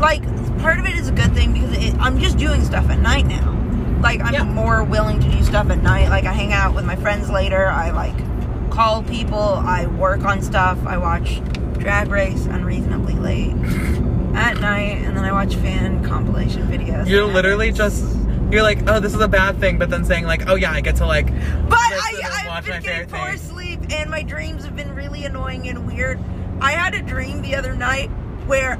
like 0.00 0.22
part 0.60 0.78
of 0.78 0.86
it 0.86 0.94
is 0.94 1.08
a 1.08 1.12
good 1.12 1.34
thing 1.34 1.52
because 1.52 1.72
it, 1.76 1.94
I'm 1.98 2.18
just 2.18 2.38
doing 2.38 2.62
stuff 2.64 2.88
at 2.90 2.98
night 3.00 3.26
now. 3.26 3.54
Like 4.00 4.20
I'm 4.22 4.32
Yeah. 4.34 4.44
more 4.44 4.84
willing 4.84 5.20
to 5.20 5.28
do 5.30 5.42
stuff 5.42 5.70
at 5.70 5.82
night. 5.82 6.08
Like 6.08 6.24
I 6.24 6.32
hang 6.32 6.52
out 6.52 6.74
with 6.74 6.84
my 6.84 6.96
friends 6.96 7.30
later. 7.30 7.66
I 7.66 7.90
like 7.90 8.14
call 8.70 9.02
people. 9.02 9.38
I 9.38 9.86
work 9.86 10.24
on 10.24 10.42
stuff. 10.42 10.78
I 10.86 10.96
watch 10.98 11.40
Drag 11.78 12.08
Race 12.08 12.46
unreasonably 12.46 13.14
late 13.14 13.52
at 14.34 14.60
night, 14.60 14.98
and 15.04 15.16
then 15.16 15.24
I 15.24 15.32
watch 15.32 15.54
fan 15.56 16.04
compilation 16.04 16.62
videos. 16.68 17.08
You're 17.08 17.24
literally 17.26 17.72
just 17.72 18.04
you're 18.50 18.62
like, 18.62 18.88
oh, 18.88 18.98
this 18.98 19.14
is 19.14 19.20
a 19.20 19.28
bad 19.28 19.58
thing, 19.60 19.78
but 19.78 19.90
then 19.90 20.04
saying 20.04 20.24
like, 20.24 20.48
oh 20.48 20.54
yeah, 20.54 20.72
I 20.72 20.80
get 20.80 20.96
to 20.96 21.06
like. 21.06 21.26
But 21.68 21.78
I, 21.80 22.44
watch 22.46 22.56
I've 22.58 22.64
been 22.66 22.82
getting 22.82 23.08
poor 23.08 23.28
thing. 23.30 23.38
sleep, 23.38 23.80
and 23.92 24.10
my 24.10 24.22
dreams 24.22 24.64
have 24.64 24.74
been 24.74 24.94
really 24.94 25.24
annoying 25.24 25.68
and 25.68 25.86
weird. 25.86 26.18
I 26.60 26.72
had 26.72 26.94
a 26.94 27.02
dream 27.02 27.42
the 27.42 27.54
other 27.56 27.74
night 27.74 28.08
where 28.46 28.78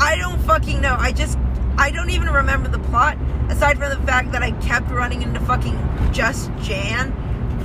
I 0.00 0.16
don't 0.16 0.40
fucking 0.42 0.80
know. 0.80 0.96
I 0.98 1.12
just 1.12 1.38
I 1.78 1.90
don't 1.90 2.10
even 2.10 2.28
remember 2.28 2.68
the 2.68 2.78
plot 2.78 3.16
aside 3.48 3.78
from 3.78 3.90
the 3.90 4.06
fact 4.06 4.32
that 4.32 4.42
I 4.42 4.52
kept 4.52 4.90
running 4.90 5.22
into 5.22 5.40
fucking 5.40 5.78
Just 6.12 6.50
Jan 6.60 7.12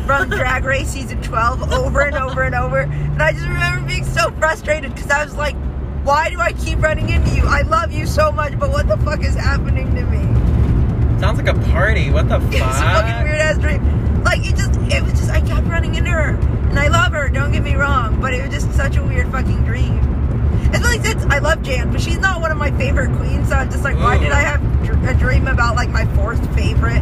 from 0.06 0.30
Drag 0.38 0.64
Race 0.64 0.90
season 0.90 1.22
12 1.22 1.72
over 1.74 2.02
and 2.02 2.16
over 2.16 2.44
and 2.44 2.56
over. 2.56 2.80
And 2.80 3.22
I 3.22 3.32
just 3.34 3.46
remember 3.46 3.88
being 3.88 4.06
so 4.06 4.32
frustrated 4.32 4.94
because 4.94 5.12
I 5.12 5.24
was 5.24 5.36
like, 5.36 5.56
why 6.04 6.30
do 6.30 6.40
I 6.40 6.54
keep 6.54 6.82
running 6.82 7.10
into 7.10 7.36
you? 7.36 7.44
I 7.46 7.62
love 7.64 7.92
you 7.92 8.06
so 8.06 8.32
much, 8.32 8.58
but 8.58 8.70
what 8.72 8.88
the 8.88 8.98
fuck 8.98 9.24
is 9.24 9.36
happening 9.36 9.94
to 9.96 10.06
me? 10.06 11.20
Sounds 11.20 11.38
like 11.42 11.48
a 11.54 11.60
party. 11.72 12.10
What 12.12 12.30
the 12.30 12.40
fuck? 12.40 12.54
It 12.54 12.62
was 12.62 12.80
a 12.80 12.84
fucking 12.84 13.24
weird 13.24 13.42
ass 13.42 13.58
dream. 13.58 14.24
Like 14.24 14.40
it 14.46 14.56
just, 14.56 14.80
it 14.92 15.04
was 15.04 15.14
just, 15.14 15.30
I 15.30 15.42
kept 15.42 15.68
running 15.68 15.96
into 15.96 16.12
her, 16.12 16.30
and 16.70 16.80
I 16.80 16.88
love 16.88 17.12
her. 17.12 17.28
Don't 17.30 17.52
get 17.52 17.64
me 17.64 17.76
wrong, 17.76 18.22
but 18.22 18.34
it 18.34 18.42
was 18.42 18.52
just 18.52 18.72
such 18.74 18.96
a 18.96 19.04
weird 19.04 19.30
fucking 19.32 19.66
dream. 19.66 20.00
Especially 20.74 21.00
since 21.04 21.24
I 21.26 21.40
love 21.40 21.62
Jan, 21.64 21.92
but 21.92 22.02
she's 22.02 22.18
not 22.20 22.42
one 22.42 22.52
of 22.52 22.58
my 22.58 22.72
favorite 22.72 23.16
queens. 23.18 23.50
So 23.50 23.56
I'm 23.56 23.70
just 23.72 23.84
like, 23.84 23.96
why 23.98 24.18
did 24.18 24.32
I 24.32 24.42
have 24.42 24.62
a 25.08 25.14
dream 25.14 25.48
about 25.48 25.76
like 25.76 25.90
my 25.90 26.06
fourth 26.16 26.40
favorite 26.56 27.02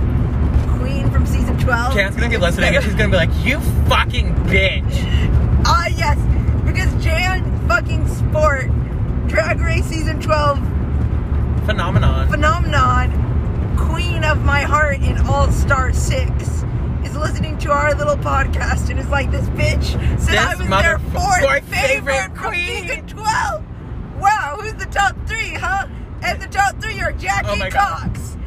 queen 0.80 1.10
from 1.12 1.26
season 1.26 1.58
12? 1.60 1.94
Jan's 1.96 2.16
gonna 2.16 2.30
be 2.30 2.38
listening 2.38 2.76
and 2.76 2.84
she's 2.84 2.94
gonna 2.96 3.10
be 3.10 3.18
like, 3.18 3.30
you 3.44 3.60
fucking 3.88 4.34
bitch. 4.46 5.22
Ah 5.68 5.88
yes, 5.88 6.18
because 6.64 7.04
Jan 7.04 7.42
fucking 7.68 8.08
sport, 8.08 8.68
Drag 9.28 9.60
Race 9.60 9.86
season 9.86 10.22
12 10.22 10.60
Phenomenon. 11.66 12.30
phenomenon, 12.30 13.76
queen 13.76 14.24
of 14.24 14.44
my 14.46 14.62
heart 14.62 15.02
in 15.02 15.18
All 15.26 15.52
Star 15.52 15.92
6, 15.92 16.30
is 16.44 16.55
listening 17.26 17.58
to 17.58 17.72
our 17.72 17.96
little 17.96 18.16
podcast 18.18 18.90
and 18.90 19.00
is 19.00 19.08
like, 19.10 19.32
this 19.32 19.48
bitch 19.50 19.84
said 20.20 20.34
This 20.34 20.38
I 20.38 20.56
was 20.56 20.68
their 20.84 21.00
fourth 21.00 21.64
favorite, 21.66 22.30
favorite 22.30 22.36
queen." 22.36 22.88
season 22.88 23.08
12. 23.08 23.66
Wow, 24.20 24.58
who's 24.62 24.74
the 24.76 24.86
top 24.86 25.16
three, 25.28 25.54
huh? 25.54 25.88
And 26.22 26.42
the 26.42 26.48
top 26.48 26.80
three 26.82 27.00
are 27.02 27.12
Jackie 27.14 27.50
Oh 27.50 27.56
my 27.56 27.70
God. 27.70 28.14
Cox, 28.14 28.38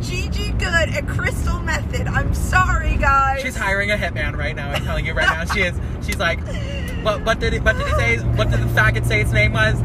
Gigi 0.00 0.50
Goode, 0.52 0.90
and 0.90 1.08
Crystal 1.08 1.54
Methyd. 1.60 2.08
I'm 2.08 2.34
sorry, 2.34 2.96
guys. 2.96 3.40
She's 3.42 3.56
hiring 3.56 3.90
a 3.90 3.96
hitman 3.96 4.36
right 4.36 4.54
now. 4.54 4.70
I'm 4.70 4.84
telling 4.84 5.06
you 5.06 5.14
right 5.14 5.28
now. 5.28 5.44
She 5.52 5.60
is. 5.62 5.78
She's 6.04 6.18
like, 6.18 6.40
what? 7.04 7.24
What 7.24 7.40
did 7.40 7.54
it? 7.54 7.62
What 7.62 7.76
did 7.76 7.86
he 7.86 7.92
say? 7.94 8.18
What 8.18 8.50
did 8.50 8.60
the 8.60 8.66
faggot 8.66 9.06
say 9.06 9.22
his 9.22 9.32
name 9.32 9.52
was? 9.52 9.80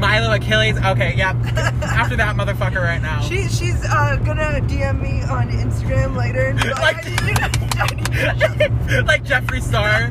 Milo 0.00 0.32
Achilles. 0.32 0.76
Okay, 0.78 1.14
yep. 1.16 1.36
After 1.82 2.16
that 2.16 2.34
motherfucker 2.36 2.82
right 2.82 3.00
now. 3.02 3.20
She, 3.20 3.46
she's 3.48 3.84
uh, 3.84 4.16
gonna 4.24 4.60
DM 4.66 5.00
me 5.02 5.22
on 5.22 5.50
Instagram 5.50 6.16
later 6.16 6.46
and 6.46 6.58
be 6.58 6.68
like, 6.70 6.80
Like- 6.80 7.06
I 7.06 7.10
need 7.10 7.20
you 7.28 7.34
to- 7.34 7.60
I 7.80 7.86
need 8.56 8.60
you 8.90 8.96
to 8.96 9.02
like 9.04 9.24
Jeffree 9.24 9.62
Star. 9.62 10.10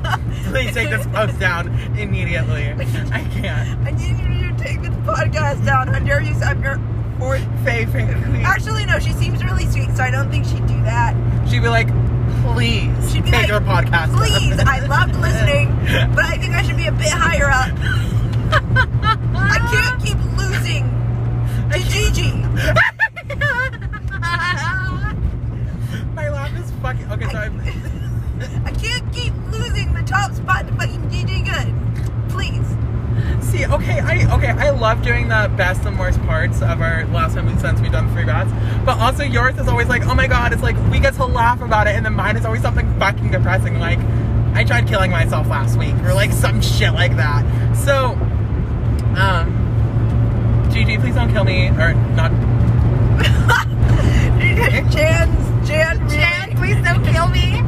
Please 0.52 0.74
take 0.74 0.90
this 0.90 1.06
post 1.08 1.40
down 1.40 1.68
immediately. 1.98 2.64
I 3.12 3.24
can't. 3.34 3.88
I 3.88 3.92
need 3.92 4.18
you 4.20 4.52
to 4.52 4.64
take 4.64 4.82
this 4.82 4.94
podcast 5.06 5.66
down. 5.66 5.88
How 5.88 6.00
dare 6.00 6.22
you? 6.22 6.34
I'm 6.36 6.62
your 6.64 6.80
fourth. 7.20 7.44
Favorite. 7.64 8.10
Actually, 8.44 8.86
no. 8.86 9.00
She 9.00 9.12
seems 9.14 9.44
really 9.44 9.66
sweet, 9.68 9.90
so 9.96 10.04
I 10.04 10.12
don't 10.12 10.30
think 10.32 10.46
she'd 10.46 10.66
do 10.68 10.82
that. 10.84 11.16
She'd 11.50 11.62
be 11.62 11.68
like, 11.70 11.88
please 12.44 13.12
She'd 13.12 13.24
be 13.26 13.32
take 13.32 13.50
like, 13.50 13.50
her 13.50 13.60
podcast. 13.60 14.16
Please, 14.16 14.58
I 14.60 14.80
loved 14.86 15.16
listening, 15.16 15.76
but 16.16 16.26
I 16.26 16.38
think 16.38 16.54
I 16.54 16.64
should 16.64 16.78
be 16.78 16.88
a 16.88 16.92
bit 16.92 17.10
higher 17.10 17.50
up. 17.50 17.70
I 18.52 19.60
can't 19.72 20.02
keep 20.02 20.18
losing 20.38 20.84
to 21.72 21.80
Gigi. 21.90 22.32
My 26.14 26.30
laugh 26.30 26.58
is 26.60 26.72
fucking. 26.82 27.12
Okay, 27.12 27.30
so 27.30 27.38
I'm. 27.38 27.60
I 28.66 28.72
can't 28.72 29.14
keep 29.14 29.34
losing 29.52 29.94
the 29.94 30.04
top 30.04 30.34
spot 30.34 30.68
to 30.68 30.74
fucking 30.76 31.10
Gigi 31.10 31.42
Goode. 31.42 31.76
Please. 32.30 32.66
See, 33.42 33.66
okay, 33.66 34.00
I 34.00 34.36
okay, 34.36 34.50
I 34.50 34.70
love 34.72 35.02
doing 35.04 35.28
the 35.28 35.52
best 35.58 35.86
and 35.86 36.00
worst 36.00 36.20
parts 36.22 36.62
of 36.62 36.82
our 36.82 37.06
last 37.08 37.36
time 37.36 37.46
we 37.48 37.58
since 37.60 37.82
we've 37.82 37.92
done 37.92 38.12
three 38.14 38.24
rats. 38.24 38.52
But 38.86 38.98
also 38.98 39.24
yours 39.24 39.58
is 39.58 39.68
always 39.68 39.88
like, 39.90 40.06
oh 40.06 40.16
my 40.16 40.28
god, 40.28 40.54
it's 40.54 40.62
like 40.62 40.78
we 40.92 41.00
get 41.00 41.16
to 41.16 41.26
laugh 41.26 41.62
about 41.62 41.88
it, 41.88 41.96
and 41.96 42.06
then 42.06 42.14
mine 42.14 42.38
is 42.38 42.46
always 42.46 42.62
something 42.62 42.88
fucking 43.00 43.32
depressing. 43.32 43.80
Like 43.80 44.00
I 44.54 44.64
tried 44.64 44.88
killing 44.88 45.12
myself 45.12 45.48
last 45.48 45.78
week, 45.78 45.96
or 46.04 46.14
like 46.14 46.32
some 46.32 46.62
shit 46.62 46.94
like 46.94 47.16
that. 47.18 47.46
So, 47.76 48.18
um, 49.20 50.70
Gigi, 50.72 50.98
please 50.98 51.16
don't 51.16 51.32
kill 51.32 51.44
me, 51.44 51.68
or 51.68 51.94
not. 52.16 52.32
Jan's 54.92 55.68
Jan 55.68 56.00
really, 56.00 56.16
Jan, 56.16 56.56
please 56.58 56.82
don't 56.84 57.04
kill 57.06 57.28
me. 57.28 57.62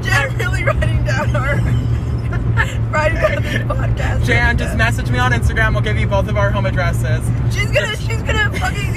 Jan 0.02 0.36
really 0.36 0.64
writing 0.64 1.04
down 1.04 1.34
our 1.34 1.56
writing 2.90 3.20
down 3.20 3.42
this 3.42 3.62
podcast. 3.62 4.24
Jan, 4.26 4.58
just 4.58 4.76
message 4.76 5.10
me 5.10 5.18
on 5.18 5.32
Instagram. 5.32 5.72
We'll 5.72 5.82
give 5.82 5.98
you 5.98 6.06
both 6.06 6.28
of 6.28 6.36
our 6.36 6.50
home 6.50 6.66
addresses. 6.66 7.24
She's 7.54 7.70
gonna, 7.70 7.96
she's 7.96 8.22
gonna 8.22 8.50
fucking, 8.58 8.94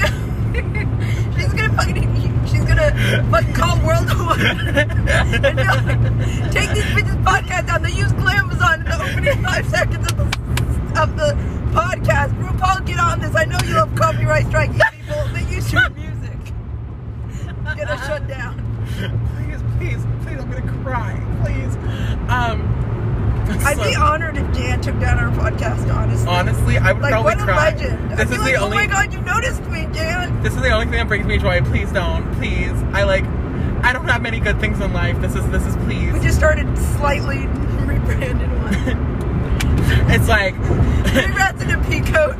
she's 1.38 1.54
gonna 1.54 1.74
fucking, 1.76 2.46
she's 2.48 2.66
gonna 2.66 2.92
fucking 3.32 3.54
call 3.54 3.78
World 3.86 4.08
War 4.18 4.36
and 4.38 5.42
be 5.42 5.64
like, 5.64 6.52
take 6.52 6.70
these 6.74 6.84
bitches 6.92 7.24
podcast 7.24 7.68
down. 7.68 7.82
They 7.84 7.92
use 7.92 8.12
Glamazon 8.14 8.80
in 8.80 8.86
the 8.86 9.02
opening 9.02 9.44
five 9.44 9.66
seconds 9.70 10.12
of 10.12 10.18
the 10.18 10.26
of 10.98 11.16
the 11.16 11.34
podcast. 11.72 12.38
RuPaul, 12.42 12.86
get 12.86 13.00
on 13.00 13.20
this. 13.20 13.36
I 13.36 13.46
know 13.46 13.58
you 13.66 13.76
love 13.76 13.94
copyright 13.96 14.48
striking 14.48 14.80
people. 14.92 15.28
They 15.34 15.44
use 15.56 15.72
your 15.72 15.90
music. 15.92 16.38
Get 17.76 17.90
us 17.90 18.06
shut 18.08 18.28
down. 18.28 18.58
Please, 18.96 19.62
please, 19.78 20.06
please, 20.24 20.40
I'm 20.40 20.52
gonna 20.52 20.84
cry. 20.84 21.14
Please. 21.44 21.76
Um. 22.30 22.78
I'd 23.64 23.78
be 23.78 23.96
honored 23.96 24.38
if 24.38 24.54
Jan 24.56 24.80
took 24.82 24.98
down 25.00 25.20
our 25.20 25.30
podcast. 25.32 25.94
Honestly, 25.94 26.28
Honestly, 26.28 26.78
I 26.78 26.94
would 26.94 27.02
like 27.02 27.12
probably 27.12 27.36
what 27.36 27.42
a 27.42 27.44
cry. 27.44 27.70
legend. 27.72 28.12
This 28.12 28.22
is 28.22 28.30
feel 28.30 28.38
the 28.38 28.52
like, 28.52 28.62
only. 28.62 28.78
oh 28.78 28.80
my 28.82 28.88
god, 28.88 29.14
you 29.14 29.22
noticed 29.22 29.64
me, 29.66 29.88
Jan. 29.94 30.42
This 30.42 30.56
is 30.56 30.62
the 30.62 30.70
only 30.70 30.86
thing 30.86 30.94
that 30.96 31.08
brings 31.08 31.26
me 31.26 31.38
joy. 31.38 31.62
Please 31.62 31.92
don't. 31.92 32.32
Please. 32.36 32.72
I 32.94 33.04
like. 33.04 33.26
I 33.84 33.92
don't 33.94 34.08
have 34.08 34.22
many 34.22 34.40
good 34.40 34.60
things 34.60 34.80
in 34.80 34.94
life. 34.94 35.20
This 35.22 35.36
is. 35.36 35.46
This 35.50 35.66
is 35.66 35.76
please. 35.78 36.14
We 36.14 36.20
just 36.22 36.38
started 36.38 36.66
slightly 36.78 37.40
rebranded 37.86 38.50
one. 38.50 39.08
It's 40.12 40.28
like. 40.28 40.56
Three 41.12 41.34
rats 41.34 41.62
in 41.64 41.72
a 41.72 41.84
pea 41.86 42.02
coat. 42.02 42.36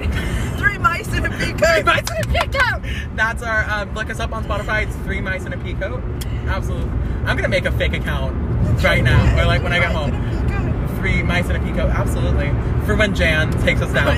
Three 0.58 0.78
mice 0.78 1.14
in 1.14 1.26
a 1.26 1.30
pea 1.30 1.54
coat. 1.54 1.86
mice 1.86 2.10
in 2.12 2.18
a 2.18 2.28
pea 2.34 2.48
coat. 2.48 2.82
That's 3.16 3.44
our. 3.44 3.70
Um, 3.70 3.94
look 3.94 4.10
us 4.10 4.20
up 4.20 4.32
on 4.34 4.44
Spotify. 4.44 4.88
It's 4.88 4.96
three 4.98 5.22
mice 5.22 5.46
in 5.46 5.54
a 5.54 5.58
pea 5.58 5.74
coat. 5.74 6.02
Absolutely. 6.48 6.90
I'm 7.26 7.36
gonna 7.38 7.48
make 7.50 7.66
a 7.66 7.72
fake 7.72 7.94
account 7.94 8.36
right 8.84 9.04
now, 9.04 9.40
or 9.40 9.46
like 9.46 9.64
when 9.64 9.74
I 9.74 9.80
get 9.80 9.92
home. 9.92 10.12
Three 10.98 11.24
mice 11.24 11.50
in 11.50 11.56
a 11.56 11.60
pea 11.60 11.72
coat. 11.72 11.90
Absolutely. 11.90 12.50
For 12.86 12.96
when 12.96 13.16
Jan 13.16 13.52
takes 13.64 13.82
us 13.82 13.92
down. 13.94 14.18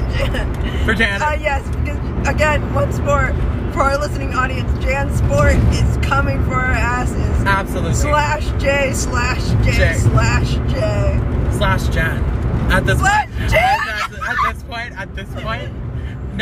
For 0.85 0.93
Jan. 0.93 1.21
Uh, 1.21 1.37
yes, 1.39 1.63
because 1.77 2.27
again, 2.27 2.73
once 2.73 2.99
more, 2.99 3.33
for 3.73 3.83
our 3.83 3.97
listening 3.97 4.33
audience, 4.33 4.71
Jan 4.83 5.13
Sport 5.15 5.55
is 5.73 5.97
coming 6.05 6.43
for 6.45 6.55
our 6.55 6.71
asses. 6.71 7.45
Absolutely. 7.45 7.93
Slash 7.93 8.47
J 8.61 8.93
slash 8.93 9.41
J, 9.65 9.71
J. 9.71 9.93
slash 9.93 10.53
J. 10.71 11.51
slash 11.57 11.87
Jan. 11.89 12.32
At 12.73 12.85
this 12.87 12.99
point! 12.99 13.53
At, 13.53 14.53
this 14.53 14.63
point, 14.63 14.93
at 14.97 15.15
this 15.15 15.29
point, 15.43 15.71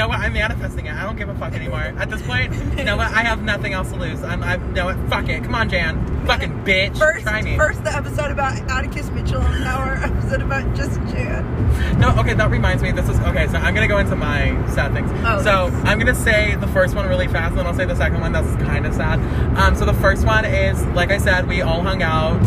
what? 0.07 0.19
I'm 0.19 0.31
manifesting 0.31 0.85
it. 0.85 0.93
I 0.93 1.03
don't 1.03 1.17
give 1.17 1.27
a 1.27 1.35
fuck 1.35 1.51
anymore. 1.53 1.79
At 1.81 2.09
this 2.09 2.21
point, 2.21 2.53
you 2.77 2.85
know 2.85 2.95
what? 2.95 3.07
I 3.07 3.23
have 3.23 3.43
nothing 3.43 3.73
else 3.73 3.91
to 3.91 3.97
lose. 3.97 4.23
I'm, 4.23 4.41
I 4.41 4.55
know 4.55 4.85
what? 4.85 5.09
Fuck 5.09 5.27
it. 5.27 5.43
Come 5.43 5.55
on, 5.55 5.69
Jan. 5.69 6.25
Fucking 6.25 6.63
bitch. 6.63 6.97
First, 6.97 7.23
Try 7.23 7.41
me. 7.41 7.57
first 7.57 7.83
the 7.83 7.93
episode 7.93 8.31
about 8.31 8.57
Atticus 8.71 9.09
Mitchell, 9.09 9.41
and 9.41 9.63
now 9.65 9.79
our 9.79 9.95
episode 10.03 10.41
about 10.41 10.73
just 10.73 11.01
Jan. 11.11 11.99
No, 11.99 12.15
okay, 12.19 12.33
that 12.33 12.49
reminds 12.49 12.81
me. 12.81 12.93
This 12.93 13.09
is 13.09 13.19
okay. 13.19 13.47
So 13.47 13.57
I'm 13.57 13.73
gonna 13.73 13.89
go 13.89 13.97
into 13.97 14.15
my 14.15 14.47
sad 14.73 14.93
things. 14.93 15.11
Oh, 15.25 15.41
so. 15.43 15.65
I'm 15.83 15.99
gonna 15.99 16.15
say 16.15 16.55
the 16.55 16.67
first 16.67 16.95
one 16.95 17.09
really 17.09 17.27
fast, 17.27 17.51
and 17.51 17.59
then 17.59 17.67
I'll 17.67 17.75
say 17.75 17.85
the 17.85 17.95
second 17.95 18.21
one. 18.21 18.31
That's 18.31 18.55
kind 18.63 18.85
of 18.85 18.93
sad. 18.93 19.19
Um, 19.57 19.75
so 19.75 19.83
the 19.85 19.93
first 19.95 20.25
one 20.25 20.45
is, 20.45 20.81
like 20.87 21.11
I 21.11 21.17
said, 21.17 21.47
we 21.47 21.61
all 21.61 21.81
hung 21.81 22.01
out 22.01 22.41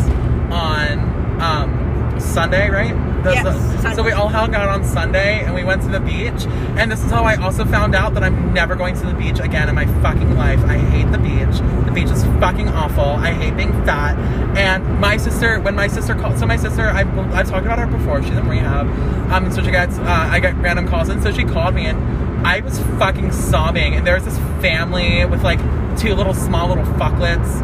on 0.51 1.39
um 1.39 2.19
Sunday, 2.19 2.69
right? 2.69 2.95
Yes, 3.33 3.43
the- 3.83 3.95
So 3.95 4.03
we 4.03 4.11
all 4.11 4.27
hung 4.29 4.53
out 4.55 4.69
on 4.69 4.83
Sunday, 4.83 5.43
and 5.43 5.53
we 5.55 5.63
went 5.63 5.81
to 5.83 5.87
the 5.89 5.99
beach. 5.99 6.45
And 6.77 6.91
this 6.91 7.03
is 7.03 7.11
how 7.11 7.23
I 7.23 7.35
also 7.35 7.63
found 7.65 7.95
out 7.95 8.13
that 8.15 8.23
I'm 8.23 8.53
never 8.53 8.75
going 8.75 8.95
to 8.95 9.05
the 9.05 9.13
beach 9.13 9.39
again 9.39 9.69
in 9.69 9.75
my 9.75 9.85
fucking 10.01 10.35
life. 10.37 10.59
I 10.65 10.77
hate 10.77 11.11
the 11.11 11.17
beach. 11.17 11.59
The 11.85 11.91
beach 11.93 12.09
is 12.09 12.23
fucking 12.39 12.67
awful. 12.69 13.03
I 13.05 13.31
hate 13.31 13.55
being 13.55 13.71
fat. 13.85 14.17
And 14.57 14.99
my 14.99 15.17
sister, 15.17 15.59
when 15.59 15.75
my 15.75 15.87
sister 15.87 16.15
called, 16.15 16.37
so 16.39 16.45
my 16.45 16.57
sister, 16.57 16.83
I, 16.89 17.01
I've 17.33 17.49
talked 17.49 17.65
about 17.65 17.79
her 17.79 17.87
before. 17.87 18.21
She's 18.23 18.35
in 18.35 18.47
rehab. 18.47 18.87
Um, 19.31 19.45
and 19.45 19.53
so 19.53 19.63
she 19.63 19.71
gets, 19.71 19.97
uh, 19.97 20.03
I 20.31 20.39
got 20.39 20.55
random 20.61 20.87
calls, 20.87 21.09
and 21.09 21.21
so 21.23 21.31
she 21.31 21.43
called 21.43 21.73
me, 21.75 21.85
and 21.85 22.45
I 22.47 22.59
was 22.61 22.79
fucking 22.99 23.31
sobbing. 23.31 23.95
And 23.95 24.05
there 24.05 24.15
was 24.15 24.25
this 24.25 24.37
family 24.61 25.25
with 25.25 25.43
like 25.43 25.59
two 25.97 26.13
little 26.15 26.33
small 26.33 26.67
little 26.69 26.83
fucklets 26.95 27.63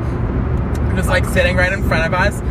just 0.95 1.07
like 1.07 1.23
sitting 1.25 1.55
right 1.55 1.71
in 1.71 1.81
front 1.83 2.05
of 2.05 2.13
us. 2.13 2.41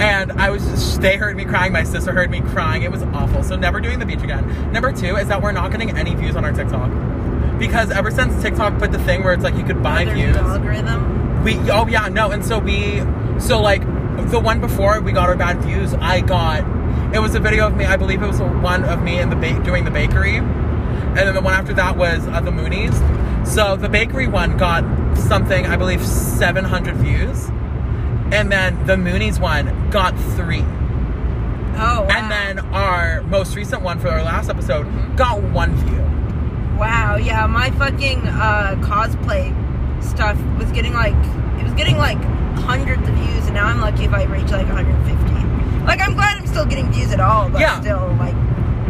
And 0.00 0.32
I 0.32 0.48
was 0.50 0.64
just, 0.64 1.00
they 1.02 1.16
heard 1.16 1.36
me 1.36 1.44
crying. 1.44 1.72
My 1.72 1.84
sister 1.84 2.12
heard 2.12 2.30
me 2.30 2.40
crying. 2.40 2.82
It 2.82 2.90
was 2.90 3.02
awful. 3.02 3.42
So 3.42 3.54
never 3.56 3.80
doing 3.80 3.98
the 3.98 4.06
beach 4.06 4.22
again. 4.22 4.72
Number 4.72 4.92
two 4.92 5.16
is 5.16 5.28
that 5.28 5.42
we're 5.42 5.52
not 5.52 5.70
getting 5.70 5.96
any 5.96 6.14
views 6.14 6.36
on 6.36 6.44
our 6.44 6.52
TikTok. 6.52 6.90
Because 7.58 7.90
ever 7.90 8.10
since 8.10 8.40
TikTok 8.42 8.78
put 8.78 8.92
the 8.92 8.98
thing 9.00 9.22
where 9.22 9.34
it's 9.34 9.44
like 9.44 9.54
you 9.54 9.64
could 9.64 9.82
buy 9.82 10.04
There's 10.06 10.18
views, 10.18 10.36
algorithm. 10.36 11.44
we, 11.44 11.56
oh 11.70 11.86
yeah, 11.86 12.08
no. 12.08 12.30
And 12.30 12.42
so 12.42 12.58
we, 12.58 13.00
so 13.38 13.60
like 13.60 13.82
the 14.30 14.40
one 14.40 14.60
before 14.60 15.00
we 15.02 15.12
got 15.12 15.28
our 15.28 15.36
bad 15.36 15.60
views, 15.62 15.92
I 15.94 16.22
got, 16.22 16.64
it 17.14 17.18
was 17.18 17.34
a 17.34 17.40
video 17.40 17.66
of 17.66 17.76
me, 17.76 17.84
I 17.84 17.96
believe 17.98 18.22
it 18.22 18.26
was 18.26 18.40
one 18.40 18.84
of 18.84 19.02
me 19.02 19.18
in 19.20 19.28
the 19.28 19.36
ba- 19.36 19.62
doing 19.62 19.84
the 19.84 19.90
bakery. 19.90 20.36
And 20.36 21.16
then 21.18 21.34
the 21.34 21.42
one 21.42 21.52
after 21.52 21.74
that 21.74 21.98
was 21.98 22.26
uh, 22.28 22.40
the 22.40 22.50
Moonies. 22.50 22.94
So 23.46 23.76
the 23.76 23.88
bakery 23.90 24.28
one 24.28 24.56
got 24.56 24.82
something, 25.18 25.66
I 25.66 25.76
believe, 25.76 26.04
700 26.06 26.96
views. 26.96 27.50
And 28.32 28.50
then 28.50 28.86
the 28.86 28.94
Moonies 28.94 29.40
one 29.40 29.90
got 29.90 30.16
three. 30.36 30.62
Oh, 30.62 32.02
wow. 32.02 32.06
And 32.10 32.30
then 32.30 32.58
our 32.74 33.22
most 33.22 33.56
recent 33.56 33.82
one 33.82 33.98
for 33.98 34.08
our 34.08 34.22
last 34.22 34.48
episode 34.50 34.84
got 35.16 35.42
one 35.42 35.74
view. 35.76 35.98
Wow, 36.78 37.16
yeah, 37.16 37.46
my 37.46 37.70
fucking 37.72 38.26
uh, 38.26 38.76
cosplay 38.82 39.52
stuff 40.02 40.38
was 40.58 40.70
getting 40.72 40.92
like 40.94 41.14
it 41.58 41.64
was 41.64 41.72
getting 41.74 41.96
like 41.98 42.18
hundreds 42.60 43.06
of 43.06 43.14
views, 43.14 43.44
and 43.46 43.54
now 43.54 43.66
I'm 43.66 43.80
lucky 43.80 44.04
if 44.04 44.12
I 44.12 44.24
reach 44.24 44.50
like 44.50 44.66
150. 44.66 45.84
Like 45.84 46.00
I'm 46.00 46.14
glad 46.14 46.38
I'm 46.38 46.46
still 46.46 46.64
getting 46.64 46.90
views 46.92 47.12
at 47.12 47.20
all, 47.20 47.50
but 47.50 47.60
Yeah. 47.60 47.80
still 47.80 48.14
like 48.18 48.34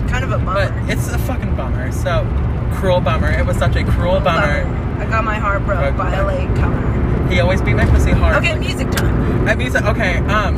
kind 0.09 0.25
of 0.25 0.31
a 0.33 0.39
But 0.39 0.69
bummer. 0.71 0.93
it's 0.93 1.09
a 1.13 1.19
fucking 1.19 1.57
bummer. 1.57 1.91
So 1.93 2.27
cruel 2.75 3.01
bummer. 3.01 3.31
It 3.31 3.45
was 3.47 3.57
such 3.57 3.75
a 3.77 3.85
cruel 3.85 4.21
bummer. 4.21 4.65
I 5.01 5.07
got 5.07 5.25
my 5.25 5.37
heart 5.37 5.65
broke 5.65 5.81
Broke 5.81 5.97
by 5.97 6.15
a 6.15 6.27
late 6.27 6.49
comer. 6.57 7.10
He 7.31 7.41
always 7.41 7.63
beat 7.63 7.75
my 7.75 7.87
pussy 7.87 8.11
hard. 8.11 8.37
Okay, 8.37 8.59
music 8.59 8.91
time. 8.91 9.45
Mean, 9.59 9.71
so- 9.71 9.79
okay, 9.87 10.19
um, 10.27 10.57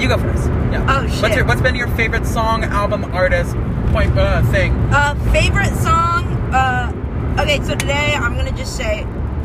you 0.00 0.08
go 0.08 0.18
first. 0.18 0.46
Yeah. 0.72 0.84
Oh, 0.88 1.02
What's 1.04 1.18
shit. 1.20 1.36
your 1.36 1.44
What's 1.44 1.60
been 1.60 1.74
your 1.74 1.88
favorite 1.88 2.26
song, 2.26 2.64
album, 2.64 3.04
artist, 3.14 3.54
point, 3.92 4.16
uh, 4.18 4.42
thing? 4.50 4.72
Uh, 4.92 5.14
favorite 5.32 5.74
song. 5.76 6.24
Uh, 6.52 6.92
okay, 7.40 7.60
so 7.62 7.74
today 7.74 8.14
I'm 8.14 8.34
gonna 8.36 8.52
just 8.56 8.76
say 8.76 9.02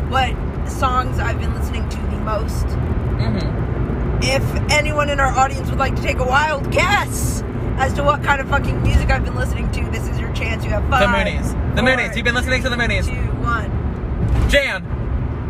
what 0.09 0.29
songs 0.69 1.19
I've 1.19 1.39
been 1.39 1.53
listening 1.53 1.87
to 1.89 1.97
the 1.97 2.17
most. 2.17 2.65
Mm-hmm. 2.65 4.19
If 4.23 4.71
anyone 4.71 5.09
in 5.09 5.19
our 5.19 5.31
audience 5.37 5.69
would 5.69 5.79
like 5.79 5.95
to 5.95 6.01
take 6.01 6.19
a 6.19 6.25
wild 6.25 6.71
guess 6.71 7.43
as 7.77 7.93
to 7.93 8.03
what 8.03 8.23
kind 8.23 8.39
of 8.41 8.47
fucking 8.49 8.81
music 8.83 9.09
I've 9.09 9.23
been 9.25 9.35
listening 9.35 9.71
to, 9.71 9.83
this 9.91 10.07
is 10.07 10.19
your 10.19 10.31
chance. 10.33 10.63
You 10.63 10.69
have 10.71 10.83
fun. 10.89 11.01
The 11.01 11.07
five. 11.07 11.27
Moonies. 11.27 11.75
The 11.75 11.81
four, 11.81 11.89
Moonies. 11.89 12.15
You've 12.15 12.25
been 12.25 12.35
listening 12.35 12.61
to 12.63 12.69
the 12.69 12.75
Moonies. 12.75 13.05
Two, 13.05 13.15
one. 13.41 14.49
Jan. 14.49 14.83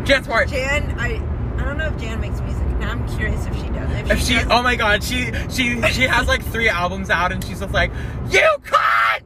Jan. 0.04 0.24
Jan, 0.48 0.98
I 0.98 1.22
I 1.60 1.64
don't 1.64 1.78
know 1.78 1.88
if 1.88 1.98
Jan 1.98 2.20
makes 2.20 2.40
music. 2.40 2.66
Now 2.78 2.92
I'm 2.92 3.16
curious 3.16 3.46
if 3.46 3.54
she 3.56 3.68
does. 3.68 3.90
If 3.90 4.06
she, 4.06 4.12
If 4.12 4.20
she, 4.22 4.34
does, 4.34 4.46
oh 4.50 4.62
my 4.62 4.76
god, 4.76 5.04
she 5.04 5.30
she 5.50 5.80
she 5.92 6.02
has 6.02 6.26
like 6.26 6.42
three 6.44 6.68
albums 6.68 7.10
out, 7.10 7.32
and 7.32 7.42
she's 7.44 7.60
just 7.60 7.72
like, 7.72 7.92
you 8.30 8.48
cut. 8.64 9.22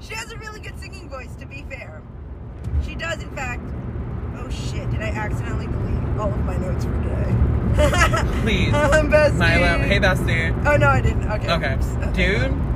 she 0.00 0.14
has 0.14 0.30
a 0.32 0.36
really 0.38 0.60
good 0.60 0.78
singing 0.78 1.08
voice. 1.08 1.34
To 1.36 1.46
be 1.46 1.64
fair, 1.68 2.02
she 2.84 2.94
does. 2.94 3.22
In 3.22 3.30
fact. 3.30 3.62
Oh 4.36 4.48
shit! 4.48 4.90
Did 4.90 5.02
I 5.02 5.08
accidentally 5.08 5.66
delete 5.66 6.18
all 6.18 6.32
of 6.32 6.38
my 6.44 6.56
notes 6.56 6.84
for 6.84 6.92
today? 7.02 7.36
Please, 8.42 8.72
I'm 8.74 9.10
bestie. 9.10 9.38
Milo. 9.38 9.78
Hey, 9.84 9.98
bestie. 9.98 10.66
Oh 10.66 10.76
no, 10.76 10.88
I 10.88 11.00
didn't. 11.00 11.30
Okay. 11.30 11.52
Okay, 11.52 11.78
dude. 12.14 12.69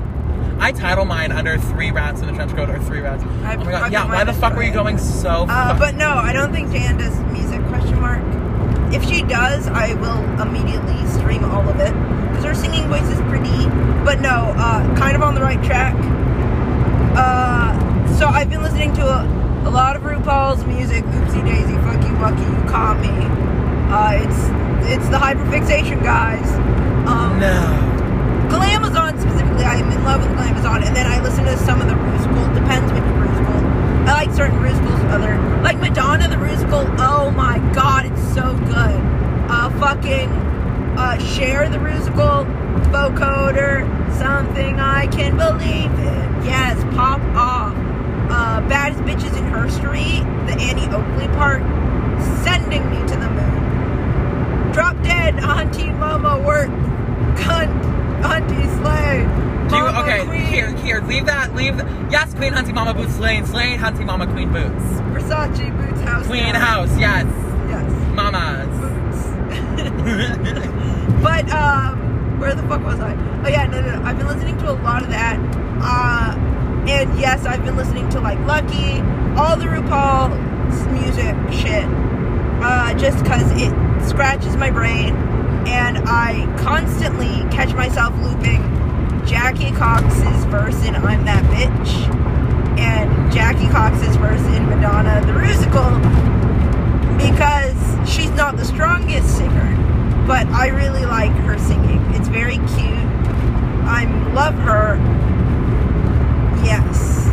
I 0.58 0.72
title 0.72 1.04
mine 1.04 1.32
under 1.32 1.58
three 1.58 1.90
rats 1.90 2.20
in 2.22 2.28
a 2.28 2.34
trench 2.34 2.54
coat 2.54 2.70
or 2.70 2.78
three 2.80 3.00
rats. 3.00 3.22
I- 3.44 3.56
oh 3.56 3.64
my 3.64 3.70
god, 3.70 3.92
yeah. 3.92 4.06
Why 4.06 4.24
the 4.24 4.32
fuck 4.32 4.54
were 4.54 4.62
you 4.62 4.72
going 4.72 4.98
so? 4.98 5.46
Uh, 5.48 5.78
but 5.78 5.94
no, 5.94 6.08
I 6.14 6.32
don't 6.32 6.52
think 6.52 6.70
Jan 6.72 6.96
does 6.96 7.18
music. 7.32 7.60
Question 7.68 8.00
mark. 8.00 8.22
If 8.94 9.04
she 9.04 9.22
does, 9.22 9.66
I 9.68 9.94
will 9.94 10.22
immediately 10.40 11.04
stream 11.08 11.44
all 11.44 11.68
of 11.68 11.80
it 11.80 11.92
because 12.30 12.44
her 12.44 12.54
singing 12.54 12.88
voice 12.88 13.02
is 13.08 13.20
pretty. 13.28 13.66
But 14.04 14.20
no, 14.20 14.54
uh, 14.56 14.96
kind 14.96 15.16
of 15.16 15.22
on 15.22 15.34
the 15.34 15.40
right 15.42 15.62
track. 15.64 15.94
Uh, 17.16 18.16
so 18.16 18.26
I've 18.26 18.48
been 18.50 18.62
listening 18.62 18.92
to 18.94 19.02
a, 19.02 19.68
a 19.68 19.70
lot 19.70 19.96
of 19.96 20.02
RuPaul's 20.02 20.64
music. 20.66 21.04
Oopsie 21.04 21.44
daisy, 21.44 21.74
fuck 21.84 22.02
you, 22.06 22.14
Bucky, 22.16 22.42
you 22.42 22.70
caught 22.70 23.00
me. 23.00 23.10
Uh, 23.92 24.22
it's 24.22 24.38
it's 24.90 25.08
the 25.08 25.16
hyperfixation 25.18 26.02
guys. 26.02 26.48
Um, 27.08 27.38
no. 27.40 27.90
Glamazon 28.50 29.03
specifically, 29.74 29.80
I 29.80 29.80
am 29.80 29.90
in 29.92 30.04
love 30.04 30.20
with 30.22 30.36
Glamazon, 30.38 30.86
and 30.86 30.96
then 30.96 31.06
I 31.06 31.22
listen 31.22 31.44
to 31.44 31.56
some 31.58 31.80
of 31.80 31.88
the 31.88 31.94
Rusical. 31.94 32.54
Depends 32.54 32.92
which 32.92 33.02
Rusical. 33.02 33.60
I 34.06 34.12
like 34.24 34.32
certain 34.32 34.58
Rusicals, 34.58 35.10
other 35.10 35.36
like 35.62 35.78
Madonna 35.78 36.28
the 36.28 36.36
Rusical. 36.36 36.94
Oh 36.98 37.30
my 37.30 37.58
god, 37.74 38.06
it's 38.06 38.22
so 38.34 38.54
good. 38.66 39.00
Uh, 39.50 39.70
fucking 39.78 40.28
uh, 40.98 41.18
Cher 41.18 41.68
the 41.68 41.78
Rusical, 41.78 42.44
vocoder, 42.90 43.84
something 44.18 44.80
I 44.80 45.06
can 45.08 45.36
believe 45.36 45.92
in. 45.92 46.44
Yes, 46.44 46.82
pop 46.94 47.20
off. 47.34 47.74
Uh, 48.30 48.60
baddest 48.68 49.00
bitches 49.02 49.36
in 49.36 49.44
her 49.44 49.68
street, 49.70 50.24
the 50.46 50.56
Annie 50.60 50.88
Oakley 50.94 51.28
part, 51.36 51.62
sending 52.42 52.88
me 52.90 52.96
to 53.06 53.16
the 53.16 53.30
moon. 53.30 54.72
Drop 54.72 55.00
dead, 55.02 55.36
Auntie 55.36 55.90
Mama 55.92 56.40
work, 56.44 56.68
cunt, 57.36 57.70
Auntie 58.24 58.68
slay. 58.80 59.53
Do 59.74 59.80
you, 59.80 59.86
okay, 59.86 60.46
here, 60.46 60.70
here, 60.76 61.00
leave 61.00 61.26
that, 61.26 61.52
leave. 61.56 61.76
Yes, 62.10 62.32
Queen 62.34 62.52
Hunty 62.52 62.72
Mama 62.72 62.94
Boots 62.94 63.14
Slane, 63.14 63.44
Slane 63.44 63.76
Hunty 63.76 64.06
Mama 64.06 64.26
Queen 64.28 64.52
Boots. 64.52 64.84
Versace 65.10 65.76
boots 65.76 66.00
house. 66.02 66.26
Queen 66.28 66.52
down. 66.52 66.54
House, 66.54 66.96
yes. 66.96 67.26
Yes. 67.68 68.14
Mamas. 68.14 68.68
Boots. 68.78 69.24
but 71.24 71.50
um, 71.50 72.38
where 72.38 72.54
the 72.54 72.62
fuck 72.62 72.84
was 72.84 73.00
I? 73.00 73.14
Oh 73.44 73.48
yeah, 73.48 73.66
no, 73.66 73.80
no, 73.80 73.98
no. 73.98 74.02
I've 74.04 74.16
been 74.16 74.28
listening 74.28 74.56
to 74.58 74.70
a 74.70 74.78
lot 74.82 75.02
of 75.02 75.08
that. 75.08 75.40
Uh, 75.82 76.36
and 76.88 77.18
yes, 77.18 77.44
I've 77.44 77.64
been 77.64 77.76
listening 77.76 78.08
to 78.10 78.20
like 78.20 78.38
Lucky, 78.46 79.00
all 79.36 79.56
the 79.56 79.64
RuPaul's 79.64 80.86
music 80.88 81.34
shit. 81.52 81.84
Uh, 82.62 82.94
just 82.94 83.22
because 83.24 83.50
it 83.60 84.08
scratches 84.08 84.56
my 84.56 84.70
brain, 84.70 85.16
and 85.66 85.98
I 86.06 86.46
constantly 86.62 87.42
catch 87.50 87.74
myself 87.74 88.14
looping 88.22 88.62
Jackie 89.26 89.72
Cox's 89.72 90.44
verse 90.46 90.84
in 90.84 90.94
"I'm 90.96 91.24
That 91.24 91.44
Bitch" 91.44 92.08
and 92.78 93.32
Jackie 93.32 93.68
Cox's 93.68 94.16
verse 94.16 94.44
in 94.54 94.68
Madonna 94.68 95.20
the 95.26 95.32
Rusical 95.32 96.00
because 97.16 97.76
she's 98.10 98.30
not 98.32 98.56
the 98.56 98.64
strongest 98.64 99.36
singer, 99.36 100.24
but 100.26 100.46
I 100.48 100.68
really 100.68 101.06
like 101.06 101.32
her 101.32 101.58
singing. 101.58 102.00
It's 102.14 102.28
very 102.28 102.56
cute. 102.56 103.04
I 103.86 104.04
love 104.34 104.54
her. 104.54 104.96
Yes. 106.64 107.28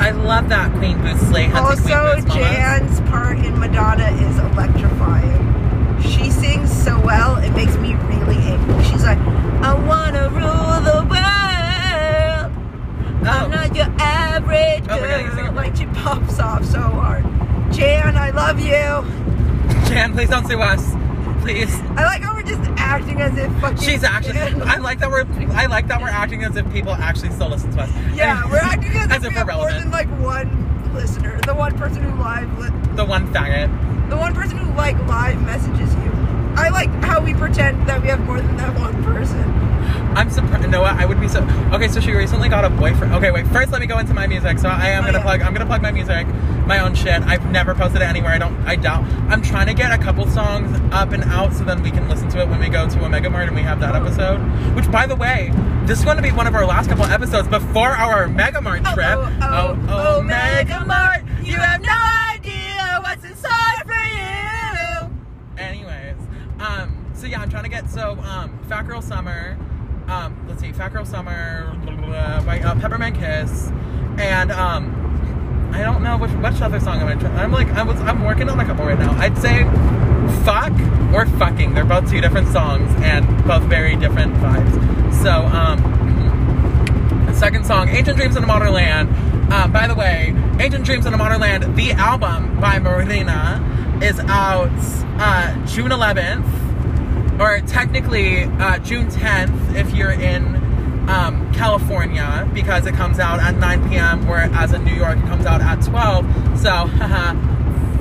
I 0.00 0.10
love 0.10 0.48
that 0.48 0.72
Queen 0.78 1.00
Boots 1.00 1.20
Slay 1.28 1.46
Queen 1.46 1.56
Also, 1.56 2.20
Jan's 2.28 3.00
part 3.02 3.38
in 3.38 3.58
Madonna 3.58 4.10
is 4.10 4.38
electrifying. 4.38 5.41
She 6.02 6.30
sings 6.30 6.70
so 6.70 6.98
well, 7.00 7.36
it 7.36 7.50
makes 7.52 7.76
me 7.76 7.94
really 7.94 8.36
angry. 8.36 8.84
She's 8.84 9.04
like, 9.04 9.18
I 9.18 9.74
wanna 9.74 10.28
rule 10.30 10.80
the 10.82 11.06
world. 11.08 12.52
I'm 13.24 13.44
Oh. 13.44 13.48
not 13.48 13.74
your 13.76 13.86
average 14.00 14.82
Oh 14.90 14.98
God, 14.98 15.32
girl. 15.36 15.52
Like 15.52 15.76
she 15.76 15.86
pops 15.86 16.40
off 16.40 16.64
so 16.64 16.80
hard. 16.80 17.22
Jan, 17.72 18.16
I 18.16 18.30
love 18.30 18.58
you. 18.58 19.04
Jan, 19.88 20.12
please 20.12 20.28
don't 20.28 20.46
sue 20.46 20.60
us. 20.60 20.92
Please. 21.42 21.72
I 21.96 22.04
like 22.04 22.22
how 22.22 22.34
we're 22.34 22.42
just 22.42 22.60
acting 22.76 23.20
as 23.20 23.36
if 23.36 23.50
fucking. 23.60 23.78
She's 23.78 24.04
actually. 24.04 24.38
I 24.40 24.76
like 24.78 24.98
that 25.00 25.10
we're. 25.10 25.26
I 25.52 25.66
like 25.66 25.88
that 25.88 26.00
we're 26.00 26.08
acting 26.08 26.44
as 26.44 26.56
if 26.56 26.70
people 26.72 26.92
actually 26.92 27.30
still 27.30 27.48
listen 27.48 27.70
to 27.72 27.82
us. 27.82 27.90
Yeah, 28.14 28.42
And- 28.42 28.50
we're 28.50 28.58
acting 28.58 28.92
as, 28.92 29.10
as 29.10 29.16
if 29.18 29.24
if 29.24 29.28
we 29.30 29.34
have 29.36 29.46
more 29.48 29.66
person 29.68 29.82
who 29.82 29.90
live 29.92 30.10
li- 32.58 32.96
The 32.96 33.04
one 33.04 33.26
faggot. 33.32 33.70
The 34.12 34.18
one 34.18 34.34
person 34.34 34.58
who 34.58 34.70
like 34.74 34.96
live 35.06 35.40
messages 35.42 35.94
you. 35.94 36.10
I 36.54 36.68
like 36.68 36.90
how 37.02 37.20
we 37.24 37.32
pretend 37.32 37.88
that 37.88 38.02
we 38.02 38.08
have 38.08 38.20
more 38.20 38.38
than 38.40 38.56
that 38.58 38.78
one 38.78 39.02
person. 39.02 39.40
I'm 40.14 40.28
surprised. 40.28 40.68
No, 40.68 40.82
I 40.82 41.06
would 41.06 41.18
be 41.18 41.28
so. 41.28 41.40
Okay, 41.72 41.88
so 41.88 41.98
she 41.98 42.12
recently 42.12 42.50
got 42.50 42.66
a 42.66 42.68
boyfriend. 42.68 43.14
Okay, 43.14 43.30
wait. 43.30 43.46
First, 43.46 43.72
let 43.72 43.80
me 43.80 43.86
go 43.86 43.98
into 43.98 44.12
my 44.12 44.26
music. 44.26 44.58
So 44.58 44.68
I 44.68 44.88
am 44.88 45.04
Oh, 45.04 45.06
gonna 45.06 45.18
yeah. 45.18 45.22
plug. 45.24 45.40
I'm 45.40 45.54
gonna 45.54 45.64
plug 45.64 45.80
my 45.80 45.90
music, 45.90 46.26
my 46.66 46.80
own 46.80 46.94
shit. 46.94 47.22
I've 47.22 47.50
never 47.50 47.74
posted 47.74 48.02
it 48.02 48.04
anywhere. 48.04 48.32
I 48.32 48.38
don't. 48.38 48.54
I 48.66 48.76
doubt. 48.76 49.04
I'm 49.30 49.40
trying 49.40 49.68
to 49.68 49.74
get 49.74 49.90
a 49.98 50.02
couple 50.02 50.26
songs 50.28 50.78
up 50.92 51.12
and 51.12 51.24
out 51.24 51.54
so 51.54 51.64
then 51.64 51.82
we 51.82 51.90
can 51.90 52.06
listen 52.10 52.28
to 52.30 52.42
it 52.42 52.48
when 52.50 52.60
we 52.60 52.68
go 52.68 52.86
to 52.86 53.02
Omega 53.04 53.30
Mart 53.30 53.46
and 53.48 53.56
we 53.56 53.62
have 53.62 53.80
that 53.80 53.94
oh. 53.96 54.04
episode. 54.04 54.38
Which, 54.76 54.90
by 54.92 55.06
the 55.06 55.16
way, 55.16 55.50
this 55.86 55.98
is 56.00 56.04
going 56.04 56.18
to 56.18 56.22
be 56.22 56.32
one 56.32 56.46
of 56.46 56.54
our 56.54 56.66
last 56.66 56.90
couple 56.90 57.04
episodes 57.06 57.48
before 57.48 57.88
our 57.92 58.28
Mega 58.28 58.60
Mart 58.60 58.82
Oh, 58.84 58.92
trip. 58.94 59.06
oh, 59.16 59.32
oh, 59.88 60.16
oh, 60.18 60.22
Mega 60.22 60.84
Mart, 60.84 61.22
you 61.42 61.56
have 61.56 61.80
no 61.80 61.96
idea 62.34 62.98
what's 63.02 63.24
inside 63.24 63.82
for 63.86 63.94
you. 63.94 65.10
Anyways, 65.56 66.16
um, 66.60 66.94
so 67.22 67.28
yeah, 67.28 67.40
I'm 67.40 67.48
trying 67.48 67.62
to 67.62 67.70
get 67.70 67.88
so 67.88 68.18
um, 68.24 68.58
Fat 68.68 68.82
Girl 68.82 69.00
Summer, 69.00 69.56
um, 70.08 70.44
let's 70.48 70.60
see, 70.60 70.72
Fat 70.72 70.92
Girl 70.92 71.04
Summer 71.04 71.72
blah, 71.84 71.94
blah, 71.94 72.06
blah, 72.06 72.42
by 72.42 72.58
uh, 72.58 72.74
Peppermint 72.80 73.16
Kiss, 73.16 73.68
and 74.18 74.50
um, 74.50 75.70
I 75.72 75.82
don't 75.82 76.02
know 76.02 76.18
which 76.18 76.32
which 76.32 76.60
other 76.60 76.80
song 76.80 76.98
I'm 77.00 77.06
gonna 77.06 77.20
try. 77.20 77.30
I'm 77.40 77.52
like 77.52 77.68
I 77.68 77.84
was 77.84 78.00
I'm 78.00 78.24
working 78.24 78.48
on 78.48 78.58
a 78.58 78.64
couple 78.64 78.84
right 78.86 78.98
now. 78.98 79.12
I'd 79.12 79.38
say 79.38 79.62
fuck 80.44 80.72
or 81.14 81.26
fucking. 81.38 81.74
They're 81.74 81.84
both 81.84 82.10
two 82.10 82.20
different 82.20 82.48
songs 82.48 82.90
and 83.02 83.24
both 83.46 83.62
very 83.62 83.94
different 83.94 84.34
vibes. 84.34 85.22
So 85.22 85.30
um, 85.30 85.78
the 87.26 87.34
second 87.34 87.64
song, 87.66 87.88
Ancient 87.88 88.16
Dreams 88.16 88.34
in 88.34 88.42
a 88.42 88.48
Modern 88.48 88.72
Land. 88.72 89.08
Uh, 89.52 89.68
by 89.68 89.86
the 89.86 89.94
way, 89.94 90.34
Ancient 90.58 90.84
Dreams 90.84 91.06
in 91.06 91.14
a 91.14 91.16
Modern 91.16 91.40
Land, 91.40 91.76
the 91.76 91.92
album 91.92 92.58
by 92.58 92.80
Marina, 92.80 93.62
is 94.02 94.18
out 94.18 94.72
uh, 95.20 95.66
June 95.66 95.90
11th, 95.90 96.61
or 97.40 97.60
technically 97.66 98.44
uh, 98.44 98.78
June 98.78 99.08
10th 99.08 99.74
if 99.74 99.94
you're 99.94 100.12
in 100.12 100.56
um, 101.08 101.52
California, 101.52 102.48
because 102.54 102.86
it 102.86 102.94
comes 102.94 103.18
out 103.18 103.40
at 103.40 103.56
9 103.56 103.88
p.m., 103.88 104.26
whereas 104.26 104.72
in 104.72 104.84
New 104.84 104.94
York 104.94 105.18
it 105.18 105.24
comes 105.24 105.46
out 105.46 105.60
at 105.60 105.82
12. 105.82 106.60
So, 106.60 106.70
haha, 106.70 107.34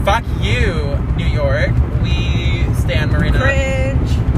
fuck 0.04 0.24
you, 0.40 0.98
New 1.16 1.26
York. 1.26 1.72
We 2.04 2.64
stand 2.76 3.12
Marina. 3.12 3.40
Cringe. 3.40 4.32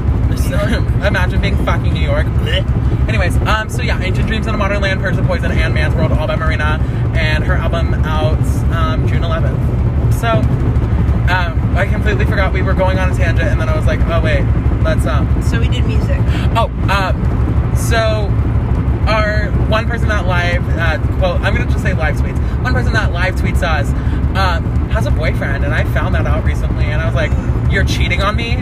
Imagine 1.04 1.40
being 1.40 1.56
fucking 1.64 1.92
New 1.92 2.00
York. 2.00 2.26
Blech. 2.26 3.08
Anyways, 3.08 3.36
um, 3.38 3.68
so 3.68 3.82
yeah, 3.82 4.00
Ancient 4.00 4.26
Dreams 4.26 4.46
in 4.46 4.54
a 4.54 4.58
Modern 4.58 4.80
Land, 4.80 5.00
Purge 5.00 5.16
the 5.16 5.22
Poison, 5.22 5.50
and 5.50 5.74
Man's 5.74 5.94
World, 5.94 6.12
all 6.12 6.26
by 6.26 6.36
Marina, 6.36 6.78
and 7.14 7.44
her 7.44 7.54
album 7.54 7.94
out 7.94 8.38
um, 8.72 9.06
June 9.08 9.22
11th. 9.22 10.14
So, 10.14 10.28
um, 10.28 11.76
I 11.76 11.86
completely 11.90 12.24
forgot 12.24 12.52
we 12.52 12.62
were 12.62 12.74
going 12.74 12.98
on 12.98 13.10
a 13.10 13.14
tangent, 13.14 13.48
and 13.48 13.60
then 13.60 13.68
I 13.68 13.76
was 13.76 13.86
like, 13.86 14.00
oh 14.00 14.20
wait, 14.22 14.42
um, 14.86 15.42
So 15.42 15.60
we 15.60 15.68
did 15.68 15.84
music. 15.86 16.18
Oh, 16.56 16.70
uh, 16.88 17.12
so 17.74 18.28
our 19.06 19.50
one 19.68 19.86
person 19.86 20.08
that 20.08 20.26
live 20.26 20.66
uh, 20.78 20.98
quote 21.18 21.40
I'm 21.40 21.54
gonna 21.54 21.70
just 21.70 21.82
say 21.82 21.94
live 21.94 22.16
tweets. 22.16 22.38
One 22.62 22.72
person 22.72 22.92
that 22.92 23.12
live 23.12 23.34
tweets 23.34 23.62
us 23.62 23.88
um, 24.36 24.64
has 24.90 25.06
a 25.06 25.10
boyfriend, 25.10 25.64
and 25.64 25.74
I 25.74 25.84
found 25.92 26.14
that 26.14 26.26
out 26.26 26.44
recently, 26.44 26.84
and 26.86 27.00
I 27.00 27.06
was 27.06 27.14
like, 27.14 27.30
"You're 27.72 27.84
cheating 27.84 28.22
on 28.22 28.36
me? 28.36 28.56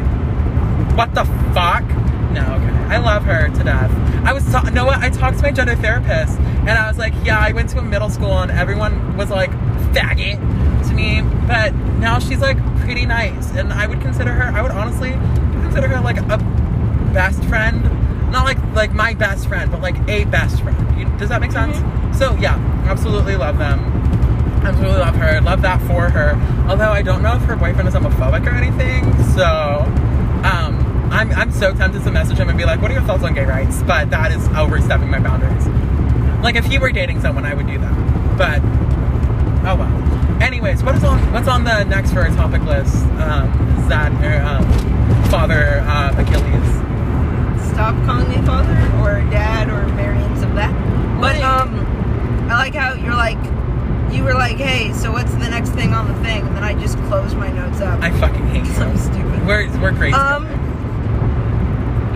What 0.96 1.14
the 1.14 1.24
fuck?" 1.54 1.84
No, 2.32 2.40
okay. 2.40 2.94
I 2.94 2.98
love 2.98 3.24
her 3.24 3.48
to 3.48 3.64
death. 3.64 3.90
I 4.24 4.32
was 4.32 4.44
ta- 4.50 4.62
what? 4.84 4.98
I 4.98 5.10
talked 5.10 5.38
to 5.38 5.42
my 5.42 5.50
gender 5.50 5.76
therapist, 5.76 6.38
and 6.38 6.70
I 6.70 6.88
was 6.88 6.98
like, 6.98 7.14
"Yeah, 7.24 7.38
I 7.38 7.52
went 7.52 7.70
to 7.70 7.78
a 7.78 7.82
middle 7.82 8.10
school, 8.10 8.38
and 8.38 8.50
everyone 8.50 9.16
was 9.16 9.30
like 9.30 9.50
faggot 9.92 10.38
to 10.88 10.94
me, 10.94 11.22
but 11.46 11.74
now 11.98 12.18
she's 12.18 12.40
like 12.40 12.58
pretty 12.80 13.06
nice, 13.06 13.52
and 13.52 13.72
I 13.72 13.86
would 13.86 14.00
consider 14.00 14.32
her. 14.32 14.44
I 14.56 14.62
would 14.62 14.72
honestly 14.72 15.12
consider 15.72 15.88
her 15.88 16.02
like 16.02 16.18
a 16.18 16.36
best 17.14 17.42
friend. 17.44 17.82
Not 18.30 18.44
like 18.44 18.58
like 18.74 18.92
my 18.92 19.14
best 19.14 19.48
friend 19.48 19.70
but 19.70 19.80
like 19.80 19.96
a 20.06 20.24
best 20.26 20.60
friend. 20.60 20.98
You, 20.98 21.06
does 21.18 21.30
that 21.30 21.40
make 21.40 21.52
sense? 21.52 21.76
So 22.18 22.34
yeah 22.36 22.56
absolutely 22.86 23.36
love 23.36 23.56
them. 23.56 23.80
Absolutely 24.64 24.98
love 24.98 25.16
her. 25.16 25.40
Love 25.40 25.62
that 25.62 25.80
for 25.82 26.10
her. 26.10 26.34
Although 26.68 26.90
i 26.90 27.00
don't 27.00 27.22
know 27.22 27.36
if 27.36 27.42
her 27.42 27.56
boyfriend 27.56 27.88
is 27.88 27.94
homophobic 27.94 28.46
or 28.46 28.50
anything 28.50 29.04
so 29.34 29.46
um 30.44 31.08
i'm 31.10 31.30
i'm 31.32 31.50
so 31.50 31.72
tempted 31.72 32.04
to 32.04 32.10
message 32.10 32.36
him 32.36 32.48
and 32.48 32.58
be 32.58 32.64
like 32.64 32.82
what 32.82 32.90
are 32.90 32.94
your 32.94 33.02
thoughts 33.02 33.22
on 33.22 33.32
gay 33.32 33.46
rights? 33.46 33.82
But 33.82 34.10
that 34.10 34.30
is 34.30 34.46
overstepping 34.48 35.10
my 35.10 35.20
boundaries. 35.20 35.66
Like 36.42 36.56
if 36.56 36.66
he 36.66 36.78
were 36.78 36.92
dating 36.92 37.22
someone 37.22 37.46
i 37.46 37.54
would 37.54 37.66
do 37.66 37.78
that. 37.78 38.36
But 38.36 38.60
oh 39.66 39.76
well. 39.76 40.42
Anyways 40.42 40.82
what 40.82 40.94
is 40.96 41.04
on 41.04 41.32
what's 41.32 41.48
on 41.48 41.64
the 41.64 41.84
next 41.84 42.12
for 42.12 42.20
our 42.20 42.28
topic 42.28 42.62
list? 42.62 42.94
Um 43.24 43.48
is 43.82 43.88
that 43.88 44.12
uh, 44.12 44.58
um, 44.58 45.01
father 45.32 45.80
uh, 45.86 46.12
achilles 46.20 46.68
Stop 47.72 47.94
calling 48.04 48.28
me 48.28 48.36
father 48.46 48.76
or 49.00 49.24
dad 49.30 49.70
or 49.70 49.90
variants 49.94 50.42
of 50.42 50.54
that. 50.56 50.70
But 51.18 51.40
um, 51.40 51.74
I 52.50 52.54
like 52.56 52.74
how 52.74 52.92
you're 52.92 53.14
like, 53.14 53.38
you 54.14 54.24
were 54.24 54.34
like, 54.34 54.58
hey, 54.58 54.92
so 54.92 55.10
what's 55.10 55.32
the 55.32 55.48
next 55.48 55.70
thing 55.70 55.94
on 55.94 56.06
the 56.06 56.14
thing? 56.22 56.46
And 56.46 56.54
then 56.54 56.62
I 56.62 56.74
just 56.74 56.98
closed 57.04 57.34
my 57.34 57.50
notes 57.50 57.80
up. 57.80 57.98
I 58.02 58.10
fucking 58.20 58.46
hate 58.48 58.66
you. 58.66 58.72
So 58.74 58.94
stupid. 58.96 59.46
We're 59.46 59.80
we're 59.80 59.94
crazy. 59.94 60.12
Um, 60.12 60.44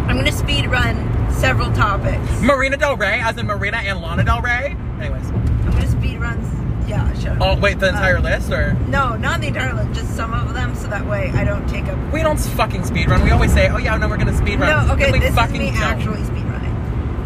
I'm 0.08 0.16
gonna 0.18 0.30
speed 0.30 0.66
run 0.66 0.94
several 1.32 1.72
topics. 1.72 2.42
Marina 2.42 2.76
Del 2.76 2.98
Rey, 2.98 3.18
as 3.20 3.38
in 3.38 3.46
Marina 3.46 3.78
and 3.78 4.02
Lana 4.02 4.24
Del 4.24 4.42
Rey. 4.42 4.76
Anyways. 5.00 5.30
I'm 5.30 5.70
gonna 5.70 5.88
speed 5.88 6.20
run. 6.20 6.65
Yeah, 6.86 7.12
up. 7.14 7.38
Oh 7.40 7.58
wait, 7.58 7.78
the 7.80 7.88
entire 7.88 8.18
Uh, 8.18 8.22
list 8.22 8.50
or 8.52 8.74
No, 8.88 9.16
not 9.16 9.40
the 9.40 9.48
entire 9.48 9.74
list, 9.74 9.92
just 10.00 10.14
some 10.16 10.32
of 10.32 10.54
them, 10.54 10.74
so 10.74 10.86
that 10.88 11.04
way 11.06 11.30
I 11.34 11.44
don't 11.44 11.66
take 11.68 11.86
up. 11.86 11.98
we 12.12 12.22
don't 12.22 12.38
fucking 12.38 12.84
speed 12.84 13.08
run. 13.10 13.22
We 13.24 13.30
always 13.30 13.52
say, 13.52 13.68
oh 13.68 13.78
yeah, 13.78 13.96
no, 13.96 14.08
we're 14.08 14.16
gonna 14.16 14.36
speed 14.36 14.60
run. 14.60 14.86
No, 14.88 14.94
okay, 14.94 15.10
this 15.18 15.30
is 15.36 15.50
me 15.52 15.70
don't. 15.70 15.76
actually 15.82 16.22
speed 16.24 16.44
running. 16.44 16.74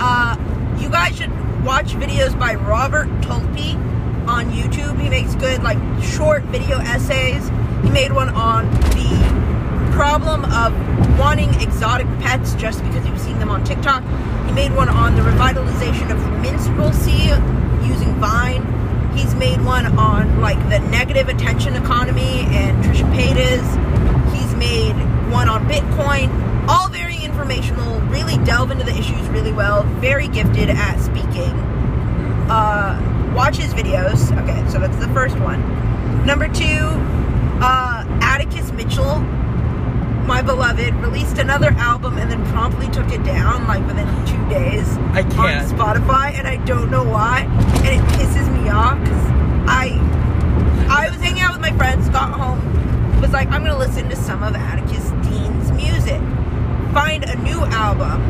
Uh, 0.01 0.37
you 0.79 0.89
guys 0.89 1.17
should 1.17 1.31
watch 1.65 1.93
videos 1.95 2.39
by 2.39 2.55
Robert 2.55 3.09
Tolpe 3.23 3.77
on 4.27 4.51
YouTube. 4.51 4.99
He 5.01 5.09
makes 5.11 5.35
good, 5.35 5.63
like, 5.63 5.79
short 6.03 6.43
video 6.45 6.79
essays. 6.79 7.49
He 7.83 7.91
made 7.91 8.13
one 8.13 8.29
on 8.31 8.71
the 8.97 9.91
problem 9.93 10.45
of 10.47 10.73
wanting 11.19 11.53
exotic 11.61 12.07
pets 12.21 12.55
just 12.55 12.83
because 12.85 13.07
you've 13.07 13.21
seen 13.21 13.39
them 13.39 13.51
on 13.51 13.63
TikTok. 13.65 14.03
He 14.47 14.53
made 14.53 14.75
one 14.75 14.89
on 14.89 15.15
the 15.17 15.23
revitalization 15.23 16.11
of 16.11 16.19
minstrelsy 16.43 17.29
using 17.87 18.15
Vine. 18.15 18.63
He's 19.15 19.35
made 19.35 19.61
one 19.65 19.87
on 19.99 20.41
like 20.41 20.59
the 20.69 20.79
negative 20.91 21.29
attention 21.29 21.75
economy 21.75 22.47
and 22.51 22.83
Trisha 22.85 23.11
Paytas. 23.15 24.35
He's 24.35 24.55
made 24.55 24.95
one 25.31 25.49
on 25.49 25.67
Bitcoin. 25.67 26.29
All 26.69 26.89
very 26.89 27.17
informational, 27.17 28.01
really 28.03 28.39
delve 28.45 28.71
into 28.71 28.85
the 28.85 28.97
issues 28.97 29.29
really 29.29 29.53
well. 29.53 29.83
Very 30.01 30.29
gifted 30.29 30.71
at 30.71 31.01
speaking. 31.01 31.55
Uh, 32.51 33.33
watch 33.35 33.57
his 33.57 33.73
videos. 33.75 34.37
Okay, 34.43 34.69
so 34.71 34.79
that's 34.79 34.97
the 34.97 35.09
first 35.09 35.39
one. 35.39 35.61
Number 36.25 36.49
two, 36.49 36.79
uh, 37.63 38.05
Atticus 38.21 38.73
Mitchell, 38.73 39.25
my 40.27 40.43
beloved, 40.43 40.95
released 40.97 41.39
another 41.39 41.71
album 41.79 42.19
and 42.19 42.31
then 42.31 42.45
promptly 42.47 42.89
took 42.89 43.11
it 43.13 43.23
down 43.25 43.67
like 43.67 43.85
within 43.87 44.07
two 44.27 44.49
days 44.49 44.87
I 45.13 45.23
on 45.23 45.31
can't. 45.31 45.69
Spotify, 45.69 46.35
and 46.35 46.47
I 46.47 46.57
don't 46.65 46.91
know 46.91 47.05
why, 47.05 47.41
and 47.85 47.89
it 47.89 48.01
pisses 48.15 48.51
me 48.53 48.69
off 48.71 48.99
because 49.01 49.25
I 49.67 49.99
I 50.89 51.09
was 51.11 51.21
hanging 51.21 51.43
out 51.43 51.53
with 51.53 51.61
my 51.61 51.73
friends, 51.77 52.09
got 52.09 52.33
home, 52.33 53.21
was 53.21 53.31
like, 53.33 53.49
I'm 53.49 53.63
gonna 53.65 53.79
listen 53.79 54.09
to 54.09 54.17
some 54.17 54.43
of 54.43 54.55
Atticus 54.55 55.11
Dean's 55.29 55.71
music. 55.73 56.21
Find 56.93 57.25
a 57.25 57.37
new 57.43 57.61
album. 57.67 58.21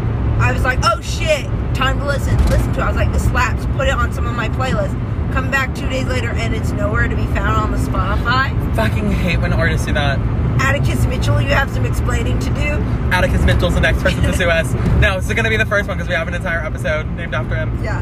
I 0.41 0.53
was 0.53 0.65
like, 0.65 0.79
oh 0.85 1.01
shit, 1.01 1.45
time 1.75 1.99
to 2.01 2.07
listen. 2.07 2.37
Listen 2.49 2.73
to 2.75 2.81
it. 2.81 2.83
I 2.83 2.89
was 2.89 2.97
like, 2.97 3.13
this 3.13 3.25
slaps. 3.25 3.67
Put 3.77 3.89
it 3.89 3.95
on 3.95 4.13
some 4.13 4.27
of 4.27 4.35
my 4.35 4.49
playlists. 4.51 4.99
Come 5.33 5.51
back 5.51 5.75
two 5.75 5.89
days 5.89 6.07
later, 6.07 6.31
and 6.31 6.55
it's 6.55 6.73
nowhere 6.73 7.09
to 7.09 7.15
be 7.17 7.25
found 7.27 7.57
on 7.57 7.71
the 7.73 7.79
Spotify. 7.79 8.75
Fucking 8.75 9.13
hate 9.13 9.39
when 9.39 9.53
artists 9.53 9.87
do 9.87 9.93
that. 9.95 10.19
Atticus 10.61 11.07
Mitchell, 11.07 11.41
you 11.41 11.49
have 11.49 11.71
some 11.71 11.85
explaining 11.87 12.39
to 12.39 12.51
do. 12.51 12.79
Atticus 13.11 13.43
Mitchell's 13.45 13.75
the 13.75 13.81
next 13.81 14.03
person 14.03 14.23
to 14.23 14.33
sue 14.37 14.49
us. 14.51 14.73
No, 15.01 15.17
this 15.17 15.29
is 15.29 15.35
gonna 15.35 15.49
be 15.49 15.57
the 15.57 15.67
first 15.67 15.89
one 15.89 15.97
because 15.97 16.09
we 16.09 16.15
have 16.15 16.29
an 16.29 16.35
entire 16.35 16.61
episode 16.61 17.07
named 17.17 17.35
after 17.35 17.57
him. 17.57 17.83
Yeah. 17.83 18.01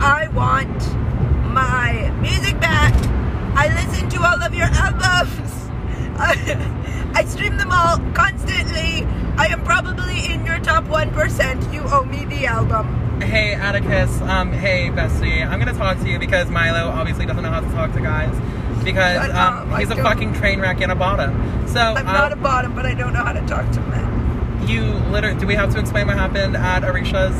I 0.00 0.28
want 0.28 0.68
my 1.52 2.10
music 2.20 2.58
back. 2.60 2.92
I 3.54 3.68
listen 3.68 4.08
to 4.10 4.18
all 4.22 4.42
of 4.42 4.54
your 4.54 4.66
albums. 4.66 5.70
I, 6.18 7.12
I 7.14 7.24
stream 7.24 7.56
them 7.56 7.70
all 7.70 7.98
constantly. 8.12 9.06
I 9.36 9.46
am 9.46 9.62
probably 9.64 10.32
in 10.32 10.44
your 10.44 10.58
top 10.58 10.84
1%. 10.84 11.72
You 11.72 11.82
owe 11.86 12.04
me 12.04 12.24
the 12.24 12.46
album. 12.46 13.20
Hey 13.22 13.54
Atticus, 13.54 14.20
um, 14.22 14.52
hey 14.52 14.88
bestie, 14.88 15.46
I'm 15.46 15.60
gonna 15.60 15.72
talk 15.74 15.96
to 16.00 16.08
you 16.08 16.18
because 16.18 16.50
Milo 16.50 16.88
obviously 16.90 17.24
doesn't 17.24 17.42
know 17.44 17.50
how 17.50 17.60
to 17.60 17.70
talk 17.70 17.92
to 17.92 18.00
guys 18.00 18.34
because 18.84 19.30
um, 19.30 19.74
he's 19.78 19.90
a 19.90 19.96
fucking 19.96 20.34
train 20.34 20.60
wreck 20.60 20.80
and 20.80 20.92
a 20.92 20.94
bottom. 20.94 21.32
So 21.68 21.80
I'm 21.80 22.06
um, 22.06 22.12
not 22.12 22.32
a 22.32 22.36
bottom, 22.36 22.74
but 22.74 22.86
I 22.86 22.94
don't 22.94 23.12
know 23.12 23.24
how 23.24 23.32
to 23.32 23.40
talk 23.46 23.70
to 23.72 23.80
men. 23.80 24.68
you 24.68 24.82
literally 25.10 25.38
do 25.38 25.46
we 25.46 25.54
have 25.54 25.72
to 25.72 25.78
explain 25.80 26.06
what 26.06 26.16
happened 26.16 26.56
at 26.56 26.84
Arisha's 26.84 27.34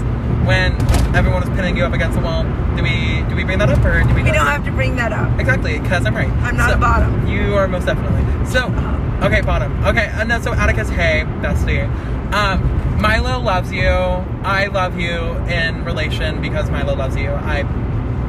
when 0.47 0.73
everyone 1.15 1.41
was 1.41 1.51
pinning 1.51 1.77
you 1.77 1.85
up 1.85 1.93
against 1.93 2.19
the 2.19 2.25
wall? 2.25 2.43
Do 2.77 2.83
we 2.83 3.23
do 3.29 3.37
we 3.37 3.45
bring 3.45 3.59
that 3.59 3.69
up 3.69 3.85
or 3.85 4.03
do 4.03 4.15
we? 4.15 4.23
We 4.23 4.33
don't 4.33 4.47
have 4.47 4.65
to 4.65 4.73
bring 4.73 4.97
that 4.97 5.13
up. 5.13 5.39
Exactly, 5.39 5.79
because 5.79 6.05
I'm 6.07 6.17
right. 6.17 6.31
I'm 6.43 6.57
not 6.57 6.73
a 6.73 6.77
bottom. 6.79 7.27
You 7.27 7.55
are 7.55 7.69
most 7.69 7.87
definitely. 7.87 8.23
So, 8.47 8.67
Uh-huh. 8.67 9.27
okay, 9.27 9.41
bottom. 9.41 9.73
Okay, 9.85 10.11
and 10.15 10.31
then 10.31 10.43
so 10.43 10.53
Atticus, 10.53 10.89
hey, 10.89 11.25
bestie. 11.41 11.87
Um, 12.33 13.01
Milo 13.01 13.41
loves 13.41 13.71
you. 13.73 13.89
I 13.91 14.67
love 14.73 14.99
you 14.99 15.19
in 15.49 15.85
relation 15.85 16.41
because 16.41 16.71
Milo 16.71 16.95
loves 16.95 17.17
you. 17.17 17.31
I, 17.31 17.63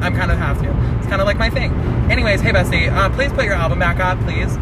I'm 0.04 0.14
kind 0.14 0.30
of 0.30 0.36
have 0.38 0.60
to. 0.62 0.68
It's 0.98 1.06
kind 1.06 1.20
of 1.20 1.26
like 1.26 1.38
my 1.38 1.48
thing. 1.50 1.72
Anyways, 2.10 2.40
hey, 2.42 2.50
bestie. 2.52 2.92
Uh, 2.92 3.08
please 3.10 3.32
put 3.32 3.44
your 3.44 3.54
album 3.54 3.78
back 3.78 3.98
up, 4.00 4.18
please. 4.20 4.54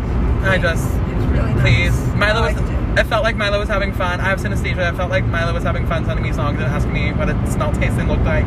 I 0.44 0.58
just, 0.58 0.86
It's 0.86 1.26
really 1.26 1.54
nice. 1.54 1.60
please. 1.62 2.14
Milo 2.14 2.40
I 2.42 2.52
was. 2.52 2.60
it. 2.70 2.98
It 3.00 3.04
felt 3.06 3.24
like 3.24 3.36
Milo 3.36 3.58
was 3.58 3.68
having 3.68 3.92
fun. 3.92 4.20
I 4.20 4.24
have 4.24 4.38
synesthesia. 4.38 4.92
It 4.92 4.96
felt 4.96 5.10
like 5.10 5.24
Milo 5.24 5.52
was 5.54 5.62
having 5.64 5.86
fun 5.86 6.04
sending 6.04 6.24
me 6.24 6.32
songs 6.32 6.56
and 6.60 6.66
asking 6.66 6.92
me 6.92 7.12
what 7.12 7.28
it 7.28 7.36
smelled, 7.50 7.74
tasted, 7.74 8.00
and 8.00 8.08
looked 8.08 8.24
like. 8.24 8.44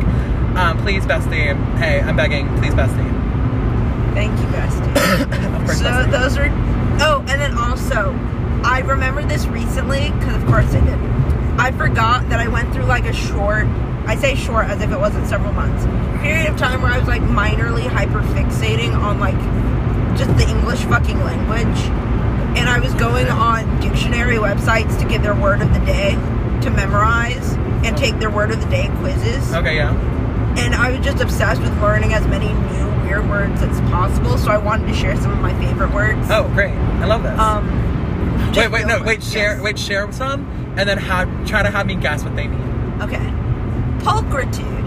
Um, 0.56 0.78
please, 0.78 1.04
bestie. 1.06 1.56
Hey, 1.78 2.00
I'm 2.00 2.16
begging. 2.16 2.48
Please, 2.60 2.74
bestie. 2.74 3.12
Thank 4.14 4.40
you, 4.40 4.46
bestie. 4.48 5.56
of 5.60 5.66
course, 5.66 5.80
so 5.80 5.86
bestie. 5.86 6.12
those 6.12 6.38
are. 6.38 6.48
Oh, 7.02 7.20
and 7.28 7.42
then 7.42 7.58
also, 7.58 8.14
I 8.64 8.80
remember 8.86 9.22
this 9.24 9.46
recently 9.48 10.12
because, 10.12 10.42
of 10.42 10.48
course, 10.48 10.74
I 10.74 10.80
did. 10.80 11.00
I 11.60 11.72
forgot 11.72 12.30
that 12.30 12.40
I 12.40 12.48
went 12.48 12.72
through 12.74 12.86
like 12.86 13.06
a 13.06 13.14
short. 13.14 13.66
I 14.08 14.16
say 14.16 14.36
short 14.36 14.66
as 14.68 14.82
if 14.82 14.92
it 14.92 14.98
wasn't 15.00 15.28
several 15.28 15.52
months. 15.54 15.86
Period 16.22 16.48
of 16.50 16.58
time 16.58 16.82
where 16.82 16.92
I 16.92 16.98
was 17.00 17.08
like 17.08 17.22
minorly 17.22 17.86
hyper 17.88 18.22
fixating 18.34 18.94
on 18.96 19.20
like 19.20 19.36
just 20.18 20.36
the 20.38 20.48
English 20.50 20.80
fucking 20.86 21.20
language, 21.24 21.78
and 22.58 22.70
I 22.70 22.80
was 22.80 22.94
going 22.94 23.28
on 23.28 23.80
dictionary 23.82 24.38
websites 24.38 24.98
to 25.02 25.08
get 25.08 25.22
their 25.22 25.36
word 25.36 25.62
of 25.62 25.74
the 25.74 25.80
day 25.80 26.12
to 26.62 26.70
memorize 26.70 27.54
and 27.84 27.98
take 27.98 28.18
their 28.20 28.30
word 28.30 28.50
of 28.52 28.62
the 28.62 28.70
day 28.70 28.90
quizzes 29.00 29.54
Okay, 29.54 29.76
yeah. 29.76 29.94
and 30.58 30.74
I 30.74 30.92
was 30.96 31.06
just 31.06 31.22
obsessed 31.22 31.62
with 31.62 31.72
learning 31.82 32.14
as 32.14 32.26
many 32.28 32.48
new 32.48 33.04
weird 33.06 33.30
words 33.30 33.62
as 33.62 33.80
possible. 33.92 34.38
So 34.38 34.50
I 34.52 34.58
wanted 34.58 34.88
to 34.88 34.94
share 34.96 35.16
some 35.18 35.32
of 35.32 35.40
my 35.40 35.54
favorite 35.64 35.92
words. 35.94 36.28
Oh, 36.32 36.48
great! 36.54 36.72
I 36.74 37.06
love 37.06 37.24
this. 37.24 37.38
Um. 37.38 38.54
wait, 38.56 38.72
wait, 38.72 38.86
no, 38.88 39.04
wait. 39.04 39.22
Share, 39.22 39.56
yes. 39.56 39.62
wait, 39.62 39.78
share 39.78 40.10
some, 40.14 40.46
and 40.78 40.88
then 40.88 40.98
have 40.98 41.28
try 41.48 41.62
to 41.62 41.70
have 41.70 41.86
me 41.88 41.96
guess 41.96 42.24
what 42.24 42.36
they 42.36 42.48
mean. 42.48 43.02
Okay. 43.02 43.34
Pulchritude. 44.06 44.86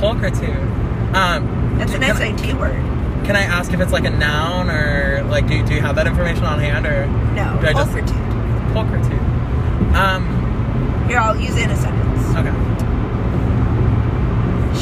Pulchritude. 0.00 1.14
Um, 1.14 1.76
That's 1.78 1.92
an 1.92 2.00
can, 2.00 2.16
I- 2.56 2.58
word. 2.60 3.24
can 3.26 3.36
I 3.36 3.42
ask 3.42 3.72
if 3.72 3.80
it's 3.80 3.92
like 3.92 4.04
a 4.04 4.10
noun 4.10 4.70
or 4.70 5.22
like 5.28 5.46
do 5.46 5.62
do 5.64 5.74
you 5.74 5.80
have 5.82 5.96
that 5.96 6.06
information 6.06 6.44
on 6.44 6.58
hand 6.58 6.86
or 6.86 7.06
No. 7.34 7.58
Do 7.60 7.66
I 7.66 7.72
just- 7.72 7.90
Pulchritude. 7.90 8.72
pulchritude? 8.72 9.94
Um, 9.94 11.06
Here, 11.08 11.18
I'll 11.18 11.36
use 11.38 11.56
it 11.56 11.64
in 11.64 11.70
a 11.70 11.76
sentence. 11.76 12.36
okay. 12.36 12.54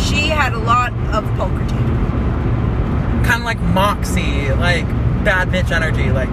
She 0.04 0.28
had 0.28 0.52
a 0.52 0.58
lot 0.58 0.92
of 1.12 1.24
pulchritude. 1.36 1.86
Kind 3.24 3.40
of 3.40 3.44
like 3.44 3.60
moxie, 3.60 4.50
like 4.52 4.86
bad 5.24 5.48
bitch 5.50 5.70
energy, 5.70 6.10
like 6.10 6.28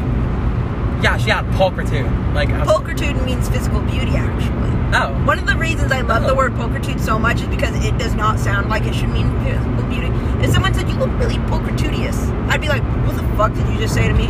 yeah, 1.05 1.17
she 1.17 1.29
had 1.29 1.45
pulchritude. 1.53 2.09
Like 2.33 2.49
Pulchritude 2.49 3.23
means 3.23 3.47
physical 3.47 3.79
beauty, 3.81 4.13
actually. 4.15 4.71
oh, 4.97 5.13
One 5.25 5.37
of 5.37 5.45
the 5.45 5.55
reasons 5.55 5.91
I 5.91 6.01
love 6.01 6.23
Oh. 6.23 6.27
the 6.29 6.33
word 6.35 6.53
pulchritude 6.53 6.99
so 6.99 7.19
much 7.19 7.41
is 7.41 7.47
because 7.47 7.75
it 7.85 7.95
does 7.99 8.15
not 8.15 8.39
sound 8.39 8.69
like 8.69 8.85
it 8.85 8.95
should 8.95 9.09
mean 9.09 9.29
physical 9.43 9.83
beauty. 9.83 10.07
If 10.43 10.51
someone 10.51 10.73
said 10.73 10.89
you 10.89 10.95
look 10.95 11.11
really 11.19 11.35
pulchritudious, 11.49 12.17
I'd 12.49 12.59
be 12.59 12.67
like, 12.69 12.81
what 13.05 13.15
the 13.17 13.23
fuck 13.37 13.53
did 13.53 13.67
you 13.71 13.77
just 13.77 13.93
say 13.93 14.07
to 14.07 14.13
me? 14.15 14.27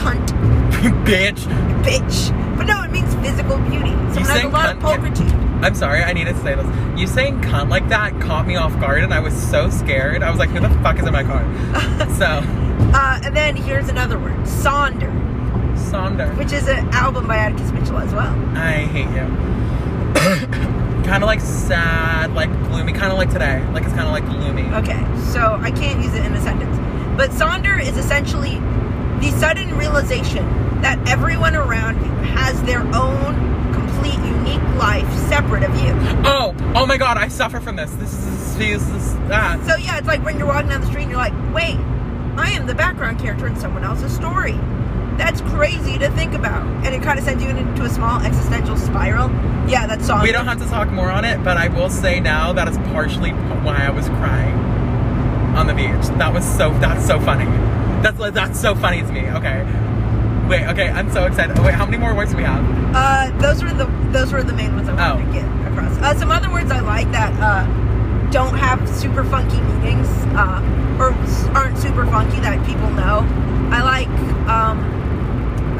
Cunt. 0.00 0.26
bitch. 1.04 1.40
bitch. 1.84 2.56
But 2.56 2.66
no, 2.68 2.82
it 2.84 2.90
means 2.90 3.14
physical 3.16 3.58
beauty. 3.58 3.90
Someone 4.14 4.24
has 4.24 4.44
a 4.44 4.48
lot 4.48 4.74
of 4.76 4.82
pulchritude. 4.82 5.62
I'm 5.62 5.74
sorry, 5.74 6.02
I 6.02 6.12
needed 6.14 6.36
to 6.36 6.42
say 6.42 6.54
this. 6.54 6.66
You 6.98 7.06
saying 7.06 7.40
cunt 7.42 7.68
like 7.68 7.86
that 7.90 8.18
caught 8.20 8.46
me 8.46 8.56
off 8.56 8.72
guard, 8.80 9.02
and 9.04 9.12
I 9.12 9.20
was 9.20 9.34
so 9.34 9.68
scared. 9.68 10.22
I 10.22 10.30
was 10.30 10.38
like, 10.38 10.48
who 10.50 10.60
the 10.60 10.70
fuck 10.82 10.98
is 10.98 11.06
in 11.06 11.12
my 11.12 11.22
car? 11.22 11.42
so, 12.16 12.42
Uh, 12.96 13.20
and 13.24 13.36
then 13.36 13.56
here's 13.56 13.88
another 13.88 14.18
word, 14.18 14.32
Sonder, 14.46 15.10
Sonder. 15.74 16.36
which 16.38 16.52
is 16.52 16.68
an 16.68 16.88
album 16.90 17.26
by 17.26 17.36
Atticus 17.36 17.72
Mitchell 17.72 17.98
as 17.98 18.12
well. 18.12 18.34
I 18.56 18.86
hate 18.86 19.08
you. 19.08 19.26
kind 21.04 21.22
of 21.22 21.26
like 21.26 21.40
sad, 21.40 22.32
like 22.34 22.50
gloomy, 22.68 22.92
kind 22.92 23.12
of 23.12 23.18
like 23.18 23.30
today. 23.30 23.64
Like 23.72 23.84
it's 23.84 23.92
kind 23.92 24.06
of 24.06 24.12
like 24.12 24.24
gloomy. 24.24 24.64
Okay, 24.74 25.04
so 25.32 25.58
I 25.60 25.70
can't 25.70 26.02
use 26.02 26.14
it 26.14 26.24
in 26.24 26.32
a 26.32 26.40
sentence. 26.40 26.76
But 27.16 27.30
Sonder 27.30 27.80
is 27.80 27.96
essentially 27.96 28.58
the 29.20 29.30
sudden 29.38 29.76
realization 29.76 30.44
that 30.80 30.98
everyone 31.08 31.54
around 31.54 31.96
you 32.04 32.10
has 32.34 32.60
their 32.64 32.80
own 32.94 33.72
complete, 33.72 34.18
unique 34.18 34.62
life 34.76 35.08
separate 35.28 35.62
of 35.62 35.74
you. 35.76 35.92
Oh, 36.24 36.54
oh 36.74 36.86
my 36.86 36.96
god, 36.96 37.16
I 37.16 37.28
suffer 37.28 37.60
from 37.60 37.76
this. 37.76 37.90
This 37.92 38.12
is 38.12 38.56
this 38.56 38.88
is 38.88 39.14
that. 39.28 39.58
Ah. 39.60 39.64
So 39.66 39.76
yeah, 39.76 39.98
it's 39.98 40.06
like 40.06 40.24
when 40.24 40.38
you're 40.38 40.46
walking 40.46 40.68
down 40.68 40.80
the 40.80 40.86
street 40.86 41.02
and 41.02 41.10
you're 41.10 41.20
like, 41.20 41.34
wait, 41.54 41.76
I 42.36 42.50
am 42.52 42.66
the 42.66 42.74
background 42.74 43.18
character 43.18 43.46
in 43.46 43.56
someone 43.56 43.84
else's 43.84 44.14
story. 44.14 44.58
That's 45.16 45.40
crazy 45.42 45.98
to 45.98 46.10
think 46.10 46.34
about. 46.34 46.62
And 46.84 46.94
it 46.94 47.02
kind 47.02 47.18
of 47.18 47.24
sends 47.24 47.42
you 47.42 47.50
into 47.50 47.82
a 47.84 47.88
small 47.88 48.20
existential 48.20 48.76
spiral. 48.76 49.30
Yeah, 49.68 49.86
that's 49.86 50.08
Sonder. 50.08 50.22
We 50.24 50.32
don't 50.32 50.46
have 50.46 50.58
to 50.60 50.66
talk 50.68 50.90
more 50.90 51.10
on 51.10 51.24
it, 51.24 51.42
but 51.44 51.56
I 51.56 51.68
will 51.68 51.88
say 51.90 52.20
now 52.20 52.52
that 52.52 52.68
is 52.68 52.76
partially 52.92 53.30
why 53.30 53.76
I 53.86 53.90
was 53.90 54.06
crying 54.08 54.54
on 55.56 55.66
the 55.66 55.74
beach. 55.74 56.06
That 56.18 56.32
was 56.32 56.44
so. 56.44 56.70
That's 56.80 57.06
so 57.06 57.20
funny. 57.20 57.44
That's 58.02 58.18
that's 58.34 58.60
so 58.60 58.74
funny 58.74 59.00
to 59.02 59.12
me. 59.12 59.20
Okay. 59.30 59.62
Wait. 60.48 60.66
Okay. 60.68 60.88
I'm 60.90 61.10
so 61.10 61.24
excited. 61.26 61.56
Oh, 61.58 61.62
wait. 61.64 61.74
How 61.74 61.86
many 61.86 61.96
more 61.96 62.14
words 62.14 62.32
do 62.32 62.36
we 62.36 62.42
have? 62.42 62.62
Uh, 62.94 63.30
those 63.38 63.62
were 63.62 63.72
the 63.72 63.86
those 64.10 64.32
were 64.32 64.42
the 64.42 64.52
main 64.52 64.74
ones 64.74 64.88
I 64.88 64.94
wanted 64.94 65.22
Oh. 65.22 65.26
to 65.26 65.32
get 65.32 65.72
across. 65.72 65.96
Uh, 65.98 66.14
some 66.18 66.30
other 66.30 66.50
words 66.50 66.70
I 66.70 66.80
like 66.80 67.10
that 67.12 67.32
uh, 67.40 67.64
don't 68.30 68.56
have 68.58 68.86
super 68.88 69.24
funky 69.24 69.60
meanings 69.60 70.08
uh, 70.36 70.60
or 70.98 71.14
aren't 71.56 71.78
super 71.78 72.04
funky 72.06 72.40
that 72.40 72.64
people 72.66 72.90
know. 72.90 73.24
I 73.70 73.82
like 73.82 74.08
um, 74.48 74.78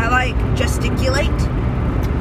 I 0.04 0.08
like 0.10 0.56
gesticulate, 0.56 1.30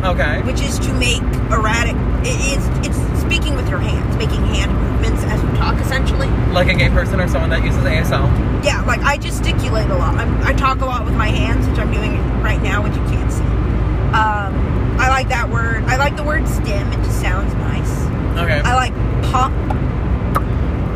Okay. 0.06 0.41
which 0.43 0.62
is 0.62 0.80
to 0.80 0.93
make 0.93 1.22
erratic. 1.52 1.96
It 2.24 2.39
is 2.56 2.65
it's 2.88 2.98
speaking 3.22 3.56
with 3.56 3.67
your 3.69 3.80
hands, 3.80 4.15
making 4.15 4.39
hand 4.46 4.72
movements 4.74 5.22
as 5.26 5.43
you 5.43 5.50
talk, 5.58 5.76
essentially. 5.82 6.28
Like 6.54 6.69
a 6.69 6.76
gay 6.76 6.88
person 6.89 7.19
or 7.19 7.28
someone 7.28 7.50
that 7.50 7.62
uses 7.63 7.84
ASL. 7.84 8.24
Yeah, 8.63 8.82
like 8.88 9.02
I 9.02 9.17
gesticulate 9.17 9.89
a 9.89 9.96
lot. 9.98 10.15
I'm, 10.15 10.41
I 10.43 10.54
talk 10.54 10.80
a 10.80 10.86
lot 10.86 11.04
with 11.04 11.13
my 11.15 11.28
hands, 11.28 11.67
which 11.67 11.78
I'm 11.78 11.91
doing 11.91 12.15
right 12.41 12.62
now, 12.62 12.82
which 12.82 12.93
you 12.96 13.04
can't 13.12 13.30
see. 13.32 13.43
Um, 14.15 14.96
I 14.98 15.10
like 15.10 15.28
that 15.28 15.50
word. 15.50 15.84
I 15.84 15.98
like 15.98 16.15
the 16.15 16.24
word 16.24 16.48
stem. 16.48 16.88
It 16.93 17.04
just 17.04 17.19
sounds 17.19 17.54
nice. 17.56 17.91
Okay. 18.39 18.62
I 18.63 18.76
like 18.76 18.93
pop. 19.32 19.52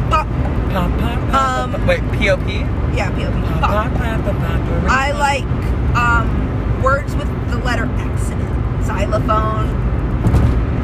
Pop. 0.09 0.27
Pop, 0.71 0.91
pop, 0.99 1.31
pop, 1.31 1.33
Um, 1.33 1.71
pop. 1.73 1.87
Wait. 1.87 2.11
P 2.13 2.29
O 2.29 2.37
P. 2.37 2.59
Yeah, 2.95 3.09
POP. 3.11 3.59
Pop, 3.59 3.91
pop, 3.91 4.23
pop. 4.23 4.89
I 4.89 5.11
like 5.11 5.43
um, 5.97 6.46
words 6.83 7.15
with 7.15 7.27
the 7.49 7.57
letter 7.57 7.85
X 7.97 8.29
in 8.29 8.39
it. 8.41 8.83
Xylophone. 8.85 9.67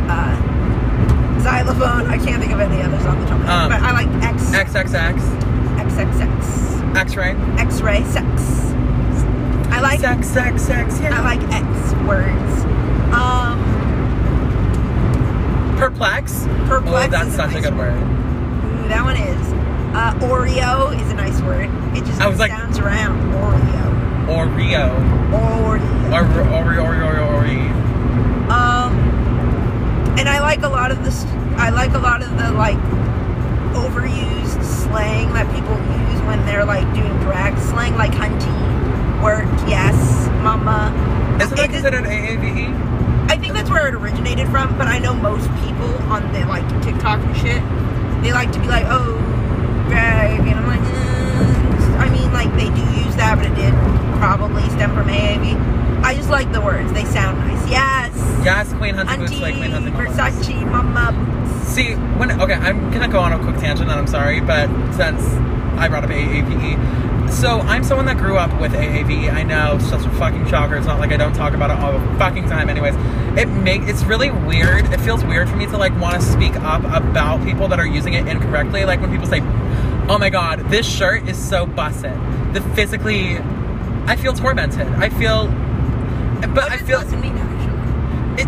Uh, 0.10 1.40
xylophone. 1.42 2.08
I 2.08 2.18
can't 2.18 2.42
think 2.42 2.52
of 2.54 2.60
any 2.60 2.82
others 2.82 3.06
on 3.06 3.20
the 3.20 3.26
top 3.28 3.40
of 3.40 3.46
my 3.46 3.52
head, 3.52 3.64
Um, 3.64 3.70
but 3.70 3.82
I 3.82 3.92
like 3.92 4.24
X. 4.24 4.52
XXX. 4.52 5.20
XXX. 5.80 6.96
X-ray. 6.96 7.36
X-ray. 7.60 8.04
Sex. 8.06 8.26
I 9.72 9.80
like. 9.82 10.00
sex, 10.00 10.28
sex, 10.30 10.62
sex. 10.62 11.00
Yeah. 11.00 11.18
I 11.20 11.22
like 11.36 11.42
X 11.52 11.94
words. 12.08 12.64
Um, 13.14 13.60
perplex. 15.78 16.46
perplex. 16.68 17.08
Oh, 17.08 17.12
that's 17.12 17.28
is 17.30 17.34
a 17.34 17.38
such 17.38 17.52
nice 17.54 17.66
a 17.66 17.70
good 17.70 17.78
word. 17.78 17.94
Ooh, 17.94 18.88
that 18.90 19.04
one 19.04 19.16
is. 19.18 19.54
Uh, 19.96 20.14
Oreo 20.28 21.00
is 21.00 21.12
a 21.12 21.16
nice 21.16 21.40
word. 21.42 21.70
It 21.96 22.04
just 22.06 22.20
I 22.22 22.28
was 22.28 22.40
like- 22.40 22.52
sounds 22.52 22.80
around. 22.80 23.20
Oreo. 23.34 24.28
Oreo. 24.28 24.90
Oreo, 26.32 26.86
Oreo, 26.86 27.10
Oreo, 27.10 27.26
Oreo. 27.38 28.50
Um, 28.50 28.94
and 30.18 30.30
I 30.30 30.40
like 30.40 30.64
a 30.64 30.70
lot 30.70 30.92
of 30.92 31.04
this. 31.04 31.26
I 31.58 31.70
like 31.70 31.94
a 31.94 32.00
lot 32.00 32.22
of 32.22 32.30
the 32.38 32.52
like 32.52 32.78
overused 33.74 34.64
slang 34.64 35.34
that 35.34 35.48
people 35.54 35.76
use 35.76 36.22
when 36.28 36.46
they're 36.46 36.66
like 36.66 36.86
doing 36.94 37.12
drag 37.20 37.58
slang, 37.60 37.96
like 37.96 38.12
hunty, 38.12 39.24
work, 39.24 39.48
yes, 39.68 40.28
mama. 40.44 40.94
Isn't 41.42 41.58
that 41.58 41.70
considered 41.70 42.04
AAVE? 42.06 43.30
I 43.30 43.38
think 43.38 43.54
that's 43.54 43.70
where 43.70 43.88
it 43.88 43.96
originated 43.96 44.48
from, 44.50 44.78
but 44.78 44.88
I 44.88 45.00
know 45.00 45.14
most 45.14 45.50
people 45.66 45.92
on 46.12 46.32
the 46.34 46.46
like 46.46 46.68
TikTok 46.84 47.20
and 47.20 47.36
shit, 47.38 47.62
they 48.22 48.32
like 48.32 48.52
to 48.52 48.60
be 48.60 48.68
like, 48.68 48.86
oh, 48.88 49.18
drag, 49.90 50.40
and 50.40 50.60
I'm 50.60 50.68
like, 50.68 50.82
eh. 50.82 51.98
I 51.98 52.10
mean, 52.10 52.32
like 52.32 52.52
they 52.54 52.70
do 52.70 52.84
use 53.04 53.16
that, 53.16 53.36
but 53.38 53.46
it 53.48 53.56
did 53.56 53.74
probably 54.20 54.64
stem 54.70 54.94
from 54.94 55.08
AAV. 55.08 55.83
I 56.04 56.14
just 56.16 56.30
like 56.30 56.52
the 56.52 56.62
words; 56.62 56.92
they 56.94 57.06
sound 57.06 57.40
nice. 57.40 57.70
Yes, 57.70 58.12
Yes, 58.44 58.74
Queen 58.74 58.96
Boots, 58.96 59.10
Auntie, 59.10 59.38
like 59.38 59.56
Queen 59.56 59.72
Boots. 59.72 60.18
Versace, 60.18 60.70
Mama 60.70 61.12
boots. 61.14 61.68
See, 61.70 61.94
when 61.94 62.30
okay, 62.42 62.54
I'm 62.54 62.92
gonna 62.92 63.08
go 63.08 63.20
on 63.20 63.32
a 63.34 63.40
quick 63.40 63.58
tangent, 63.58 63.90
and 63.90 64.00
I'm 64.00 64.08
sorry, 64.08 64.42
but 64.42 64.68
since 64.94 65.24
I 65.78 65.88
brought 65.88 66.04
up 66.04 66.10
AAVE, 66.10 67.32
So 67.32 67.62
I'm 67.62 67.84
someone 67.84 68.06
that 68.06 68.18
grew 68.18 68.38
up 68.38 68.52
with 68.62 68.74
AAV. 68.74 69.32
I 69.34 69.42
know 69.44 69.78
it's 69.78 69.90
such 69.90 70.06
a 70.06 70.10
fucking 70.12 70.48
shocker. 70.50 70.76
It's 70.76 70.86
not 70.86 71.00
like 71.00 71.12
I 71.12 71.18
don't 71.18 71.34
talk 71.34 71.54
about 71.54 71.72
it 71.72 71.78
all 71.80 71.98
the 71.98 72.20
fucking 72.20 72.48
time. 72.48 72.70
Anyways, 72.70 72.94
it 73.38 73.48
make 73.48 73.82
it's 73.84 74.04
really 74.04 74.30
weird. 74.30 74.86
It 74.94 75.00
feels 75.00 75.24
weird 75.24 75.50
for 75.50 75.56
me 75.56 75.66
to 75.68 75.78
like 75.78 76.00
want 76.00 76.16
to 76.16 76.22
speak 76.22 76.56
up 76.58 76.84
about 76.84 77.44
people 77.44 77.68
that 77.70 77.80
are 77.80 77.88
using 77.88 78.14
it 78.14 78.28
incorrectly. 78.28 78.86
Like 78.86 79.02
when 79.02 79.10
people 79.10 79.26
say, 79.28 79.40
"Oh 80.10 80.18
my 80.20 80.30
god, 80.30 80.70
this 80.70 80.86
shirt 80.86 81.28
is 81.28 81.38
so 81.38 81.66
busted." 81.66 82.14
The 82.54 82.62
physically, 82.76 83.40
I 84.06 84.16
feel 84.16 84.34
tormented. 84.34 84.88
I 84.88 85.10
feel, 85.10 85.48
but 86.48 86.64
What 86.64 86.72
I 86.72 86.78
feel 86.78 87.02
mean 87.20 87.38
it 88.38 88.48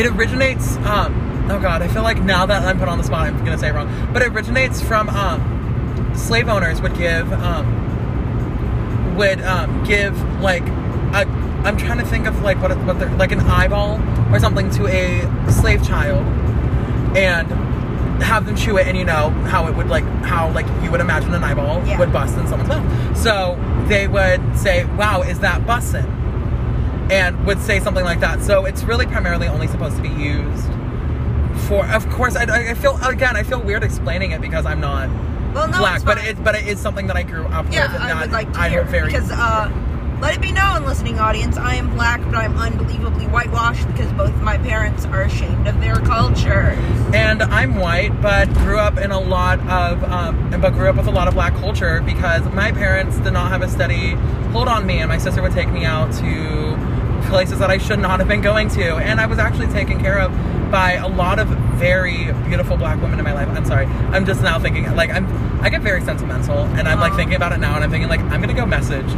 it 0.00 0.06
originates 0.12 0.76
um 0.78 1.48
oh 1.50 1.58
god 1.60 1.82
i 1.82 1.88
feel 1.88 2.02
like 2.02 2.20
now 2.22 2.46
that 2.46 2.62
i'm 2.62 2.78
put 2.78 2.88
on 2.88 2.98
the 2.98 3.04
spot 3.04 3.26
i'm 3.26 3.36
gonna 3.44 3.58
say 3.58 3.68
it 3.68 3.74
wrong. 3.74 3.88
But 4.12 4.22
it 4.22 4.28
originates 4.32 4.80
from 4.80 5.08
um 5.08 6.12
slave 6.14 6.48
owners 6.48 6.80
would 6.80 6.96
give 6.96 7.32
um 7.32 7.66
would 9.16 9.40
um 9.42 9.82
give 9.84 10.20
like 10.40 10.62
a 11.14 11.26
i'm 11.64 11.76
trying 11.76 11.98
to 11.98 12.04
think 12.04 12.26
of 12.26 12.40
like 12.42 12.60
what 12.62 12.76
what 12.84 12.98
they're 13.00 13.10
like 13.16 13.32
an 13.32 13.40
eyeball 13.40 14.00
or 14.32 14.38
something 14.38 14.70
to 14.70 14.86
a 14.86 15.50
slave 15.50 15.82
child 15.84 16.24
and 17.16 17.46
have 18.22 18.46
them 18.46 18.54
chew 18.56 18.76
it 18.76 18.86
and 18.86 18.96
you 18.96 19.04
know 19.04 19.30
how 19.50 19.66
it 19.68 19.74
would 19.74 19.88
like 19.88 20.04
how 20.24 20.50
like 20.52 20.66
you 20.82 20.90
would 20.90 21.00
imagine 21.00 21.32
an 21.34 21.42
eyeball 21.42 21.84
Yeah. 21.86 21.98
would 21.98 22.12
bust 22.12 22.36
in 22.36 22.46
someone's 22.46 22.68
mouth. 22.68 23.16
So 23.16 23.56
they 23.88 24.06
would 24.08 24.56
say 24.56 24.84
wow 24.96 25.22
is 25.22 25.38
that 25.40 25.62
bussin 25.62 26.04
and 27.10 27.46
would 27.46 27.60
say 27.60 27.80
something 27.80 28.04
like 28.04 28.20
that. 28.20 28.42
So 28.42 28.64
it's 28.64 28.82
really 28.84 29.06
primarily 29.06 29.46
only 29.48 29.66
supposed 29.68 29.96
to 29.96 30.02
be 30.02 30.08
used 30.10 30.64
for. 31.68 31.86
Of 31.86 32.08
course, 32.10 32.36
I, 32.36 32.70
I 32.70 32.74
feel 32.74 32.96
again. 33.02 33.36
I 33.36 33.42
feel 33.42 33.60
weird 33.60 33.82
explaining 33.84 34.30
it 34.32 34.40
because 34.40 34.66
I'm 34.66 34.80
not 34.80 35.08
Well, 35.54 35.68
no, 35.68 35.78
black, 35.78 35.96
it's 35.96 36.04
but 36.04 36.18
fine. 36.18 36.26
it 36.28 36.44
but 36.44 36.54
it 36.54 36.66
is 36.66 36.78
something 36.78 37.06
that 37.08 37.16
I 37.16 37.22
grew 37.22 37.46
up 37.46 37.66
Yeah, 37.70 37.92
with. 37.92 38.00
and 38.02 38.12
I 38.12 38.20
would 38.22 38.32
like 38.32 38.52
to 38.52 38.68
hear 38.68 38.84
very 38.84 39.06
because 39.06 39.30
uh, 39.30 39.70
let 40.20 40.34
it 40.34 40.40
be 40.40 40.50
known, 40.50 40.84
listening 40.84 41.20
audience, 41.20 41.56
I 41.56 41.74
am 41.76 41.90
black, 41.94 42.20
but 42.24 42.34
I'm 42.34 42.56
unbelievably 42.58 43.26
whitewashed 43.28 43.86
because 43.86 44.10
both 44.14 44.34
my 44.42 44.58
parents 44.58 45.04
are 45.06 45.22
ashamed 45.22 45.68
of 45.68 45.80
their 45.80 45.94
culture. 46.00 46.70
and 47.14 47.40
I'm 47.40 47.76
white, 47.76 48.20
but 48.20 48.52
grew 48.54 48.78
up 48.80 48.98
in 48.98 49.12
a 49.12 49.20
lot 49.20 49.60
of 49.68 50.02
um, 50.04 50.50
but 50.60 50.72
grew 50.72 50.88
up 50.88 50.96
with 50.96 51.06
a 51.06 51.10
lot 51.12 51.28
of 51.28 51.34
black 51.34 51.54
culture 51.56 52.00
because 52.00 52.42
my 52.52 52.72
parents 52.72 53.16
did 53.18 53.32
not 53.32 53.48
have 53.52 53.62
a 53.62 53.68
steady 53.68 54.10
hold 54.52 54.66
on 54.68 54.86
me, 54.86 54.98
and 54.98 55.08
my 55.08 55.18
sister 55.18 55.40
would 55.42 55.52
take 55.52 55.68
me 55.70 55.84
out 55.84 56.12
to 56.14 56.67
places 57.28 57.58
that 57.58 57.70
I 57.70 57.78
should 57.78 57.98
not 57.98 58.18
have 58.18 58.28
been 58.28 58.40
going 58.40 58.68
to, 58.70 58.96
and 58.96 59.20
I 59.20 59.26
was 59.26 59.38
actually 59.38 59.68
taken 59.68 60.00
care 60.00 60.18
of 60.18 60.32
by 60.70 60.92
a 60.92 61.08
lot 61.08 61.38
of 61.38 61.48
very 61.78 62.32
beautiful 62.46 62.76
black 62.76 63.00
women 63.00 63.18
in 63.18 63.24
my 63.24 63.32
life. 63.32 63.48
I'm 63.48 63.64
sorry, 63.64 63.86
I'm 63.86 64.26
just 64.26 64.42
now 64.42 64.58
thinking 64.58 64.84
like 64.96 65.10
I'm 65.10 65.26
I 65.62 65.70
get 65.70 65.82
very 65.82 66.02
sentimental, 66.02 66.58
and 66.58 66.88
I'm 66.88 67.00
like 67.00 67.14
thinking 67.14 67.36
about 67.36 67.52
it 67.52 67.58
now, 67.58 67.74
and 67.74 67.84
I'm 67.84 67.90
thinking 67.90 68.08
like 68.08 68.20
I'm 68.20 68.40
gonna 68.40 68.54
go 68.54 68.66
message 68.66 69.08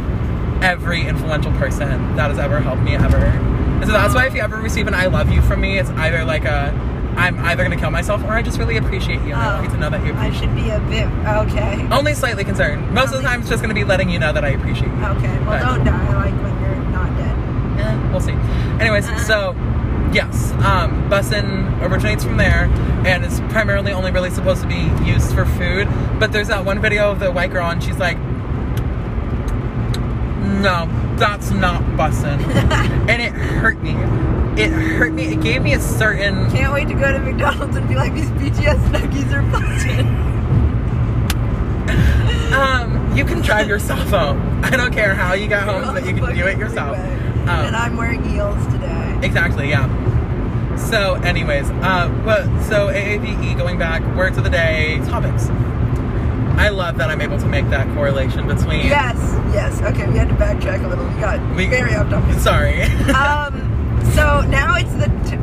every 0.63 1.07
influential 1.07 1.51
person 1.53 2.15
that 2.15 2.29
has 2.29 2.39
ever 2.39 2.59
helped 2.59 2.83
me 2.83 2.95
ever. 2.95 3.17
And 3.17 3.85
so 3.85 3.93
that's 3.93 4.13
why 4.13 4.27
if 4.27 4.35
you 4.35 4.41
ever 4.41 4.57
receive 4.57 4.87
an 4.87 4.93
I 4.93 5.07
love 5.07 5.31
you 5.31 5.41
from 5.41 5.61
me, 5.61 5.79
it's 5.79 5.89
either 5.89 6.23
like 6.23 6.45
a 6.45 6.71
I'm 7.17 7.37
either 7.39 7.63
gonna 7.63 7.77
kill 7.77 7.91
myself 7.91 8.23
or 8.23 8.29
I 8.29 8.41
just 8.41 8.57
really 8.57 8.77
appreciate 8.77 9.21
you 9.21 9.33
and 9.33 9.35
I 9.35 9.53
want 9.55 9.63
you 9.63 9.69
to 9.71 9.75
oh, 9.75 9.79
know 9.79 9.89
that 9.89 10.05
you 10.05 10.13
I 10.13 10.31
should 10.31 10.55
be 10.55 10.69
a 10.69 10.79
bit 10.79 11.07
okay. 11.51 11.87
Only 11.91 12.13
slightly 12.13 12.43
concerned. 12.43 12.91
Most 12.93 13.11
of 13.13 13.21
the 13.21 13.27
time 13.27 13.41
it's 13.41 13.49
just 13.49 13.61
gonna 13.61 13.73
be 13.73 13.83
letting 13.83 14.09
you 14.09 14.19
know 14.19 14.31
that 14.31 14.45
I 14.45 14.49
appreciate 14.49 14.87
you. 14.87 15.05
Okay, 15.17 15.37
well, 15.39 15.45
But- 15.45 15.59
don't 15.59 15.85
die 15.85 16.13
like 16.15 16.33
when 16.41 16.61
you're 16.61 16.75
not 16.91 17.09
dead. 17.17 17.35
Eh, 17.81 18.00
we'll 18.11 18.19
see. 18.21 18.33
Anyways, 18.79 19.07
Uh. 19.07 19.17
so 19.19 19.55
yes, 20.13 20.51
um, 20.63 21.09
bussin 21.09 21.81
originates 21.81 22.23
from 22.23 22.37
there, 22.37 22.65
and 23.05 23.23
it's 23.25 23.39
primarily 23.49 23.91
only 23.93 24.11
really 24.11 24.29
supposed 24.29 24.61
to 24.61 24.67
be 24.67 24.89
used 25.05 25.33
for 25.33 25.45
food. 25.45 25.87
But 26.19 26.31
there's 26.31 26.49
that 26.49 26.65
one 26.65 26.79
video 26.81 27.11
of 27.11 27.19
the 27.19 27.31
white 27.31 27.51
girl, 27.51 27.67
and 27.69 27.81
she's 27.83 27.97
like, 27.97 28.17
"No, 30.61 30.87
that's 31.17 31.51
not 31.51 31.81
bussin," 31.97 32.39
and 33.09 33.21
it 33.21 33.31
hurt 33.31 33.81
me. 33.81 33.95
It 34.61 34.69
hurt 34.71 35.13
me. 35.13 35.27
It 35.33 35.41
gave 35.41 35.61
me 35.61 35.73
a 35.73 35.79
certain. 35.79 36.51
Can't 36.51 36.73
wait 36.73 36.89
to 36.89 36.93
go 36.93 37.09
to 37.11 37.19
McDonald's 37.19 37.77
and 37.77 37.87
be 37.87 37.95
like, 37.95 38.13
these 38.13 38.29
BTS 38.31 38.79
nuggies 38.91 39.31
are 39.31 39.41
Bussin. 39.49 40.05
Um, 42.53 43.15
you 43.15 43.23
can 43.23 43.41
drive 43.41 43.69
yourself 43.69 44.09
home. 44.09 44.59
I 44.63 44.71
don't 44.71 44.91
care 44.93 45.15
how 45.15 45.33
you 45.33 45.47
got 45.47 45.63
home, 45.63 45.93
but 45.93 46.05
you 46.05 46.13
can 46.13 46.35
do 46.35 46.45
it 46.47 46.57
yourself. 46.57 46.97
And 47.49 47.75
Um, 47.75 47.81
I'm 47.81 47.97
wearing 47.97 48.23
heels 48.23 48.63
today. 48.67 49.19
Exactly, 49.21 49.69
yeah. 49.69 49.87
So, 50.77 51.15
anyways, 51.15 51.69
uh, 51.69 52.07
but 52.25 52.45
so 52.63 52.87
AAVE 52.87 53.57
going 53.57 53.77
back, 53.77 54.01
words 54.15 54.37
of 54.37 54.43
the 54.43 54.49
day, 54.49 54.99
topics. 55.05 55.49
I 56.57 56.69
love 56.69 56.97
that 56.97 57.09
I'm 57.09 57.21
able 57.21 57.39
to 57.39 57.45
make 57.47 57.69
that 57.69 57.87
correlation 57.95 58.47
between. 58.47 58.85
Yes, 58.87 59.15
yes. 59.53 59.81
Okay, 59.81 60.07
we 60.07 60.17
had 60.17 60.29
to 60.29 60.35
backtrack 60.35 60.83
a 60.83 60.87
little. 60.87 61.05
We 61.07 61.19
got 61.19 61.55
We- 61.55 61.67
very 61.67 61.95
off 61.95 62.09
topic. 62.09 62.35
Sorry. 62.39 62.81
um, 63.13 63.53
so 64.13 64.41
now 64.41 64.75
it's 64.75 64.93
the 64.93 65.07
t- 65.29 65.37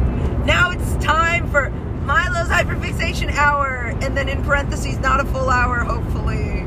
now 0.45 0.71
it's 0.71 1.05
time 1.05 1.51
for 1.51 1.71
Milo's 2.05 2.49
hyperfixation 2.49 3.33
hour, 3.35 3.93
and 4.01 4.17
then 4.17 4.29
in 4.29 4.43
parentheses, 4.45 4.99
not 4.99 5.21
a 5.21 5.25
full 5.27 5.51
hour, 5.51 5.79
hopefully. 5.81 6.65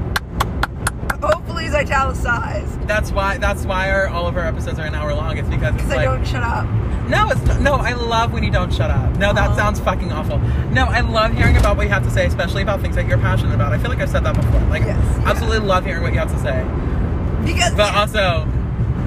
Hopefully, 1.22 1.66
is 1.66 1.74
italicized 1.76 2.82
that's 2.88 3.12
why. 3.12 3.38
That's 3.38 3.66
why 3.66 3.90
our, 3.90 4.08
all 4.08 4.28
of 4.28 4.36
our 4.36 4.46
episodes 4.46 4.78
are 4.80 4.86
an 4.86 4.96
hour 4.96 5.14
long. 5.14 5.38
It's 5.38 5.48
because 5.48 5.74
it's 5.76 5.84
because 5.84 5.92
I 5.92 5.96
like 5.98 6.06
don't 6.06 6.26
shut 6.28 6.44
up. 6.44 6.66
no, 7.10 7.30
it's 7.30 7.60
no. 7.60 7.76
I 7.76 7.94
love 7.94 8.34
when 8.34 8.44
you 8.44 8.52
don't 8.52 8.74
shut 8.74 8.92
up. 8.92 9.16
No, 9.18 9.32
that 9.34 9.56
sounds 9.56 9.80
fucking 9.80 10.12
awful. 10.12 10.40
No, 10.72 10.86
I 10.86 11.00
love 11.02 11.34
hearing 11.34 11.56
about 11.58 11.78
what 11.78 11.84
you 11.84 11.90
have 11.90 12.04
to 12.04 12.12
say, 12.12 12.26
especially 12.26 12.64
about 12.64 12.82
things 12.82 12.96
that 12.96 13.08
you're 13.08 13.18
passionate 13.20 13.54
about. 13.56 13.72
I 13.72 13.78
feel 13.78 13.90
like 13.90 14.00
I've 14.00 14.10
said 14.10 14.26
that 14.26 14.36
before. 14.36 14.60
Like, 14.62 14.82
Yes, 14.82 14.98
yeah. 14.98 15.30
absolutely 15.30 15.60
love 15.66 15.86
hearing 15.86 16.04
what 16.04 16.12
you 16.12 16.20
have 16.20 16.32
to 16.34 16.40
say. 16.40 16.64
Because 17.46 17.76
But 17.76 17.94
also, 17.96 18.48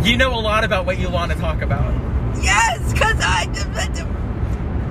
you 0.03 0.16
know 0.16 0.33
a 0.35 0.40
lot 0.40 0.64
about 0.64 0.87
what 0.87 0.98
you 0.98 1.11
want 1.11 1.33
to 1.33 1.38
talk 1.38 1.61
about. 1.62 1.92
yes, 2.42 2.92
because 2.92 3.16
I, 3.20 3.44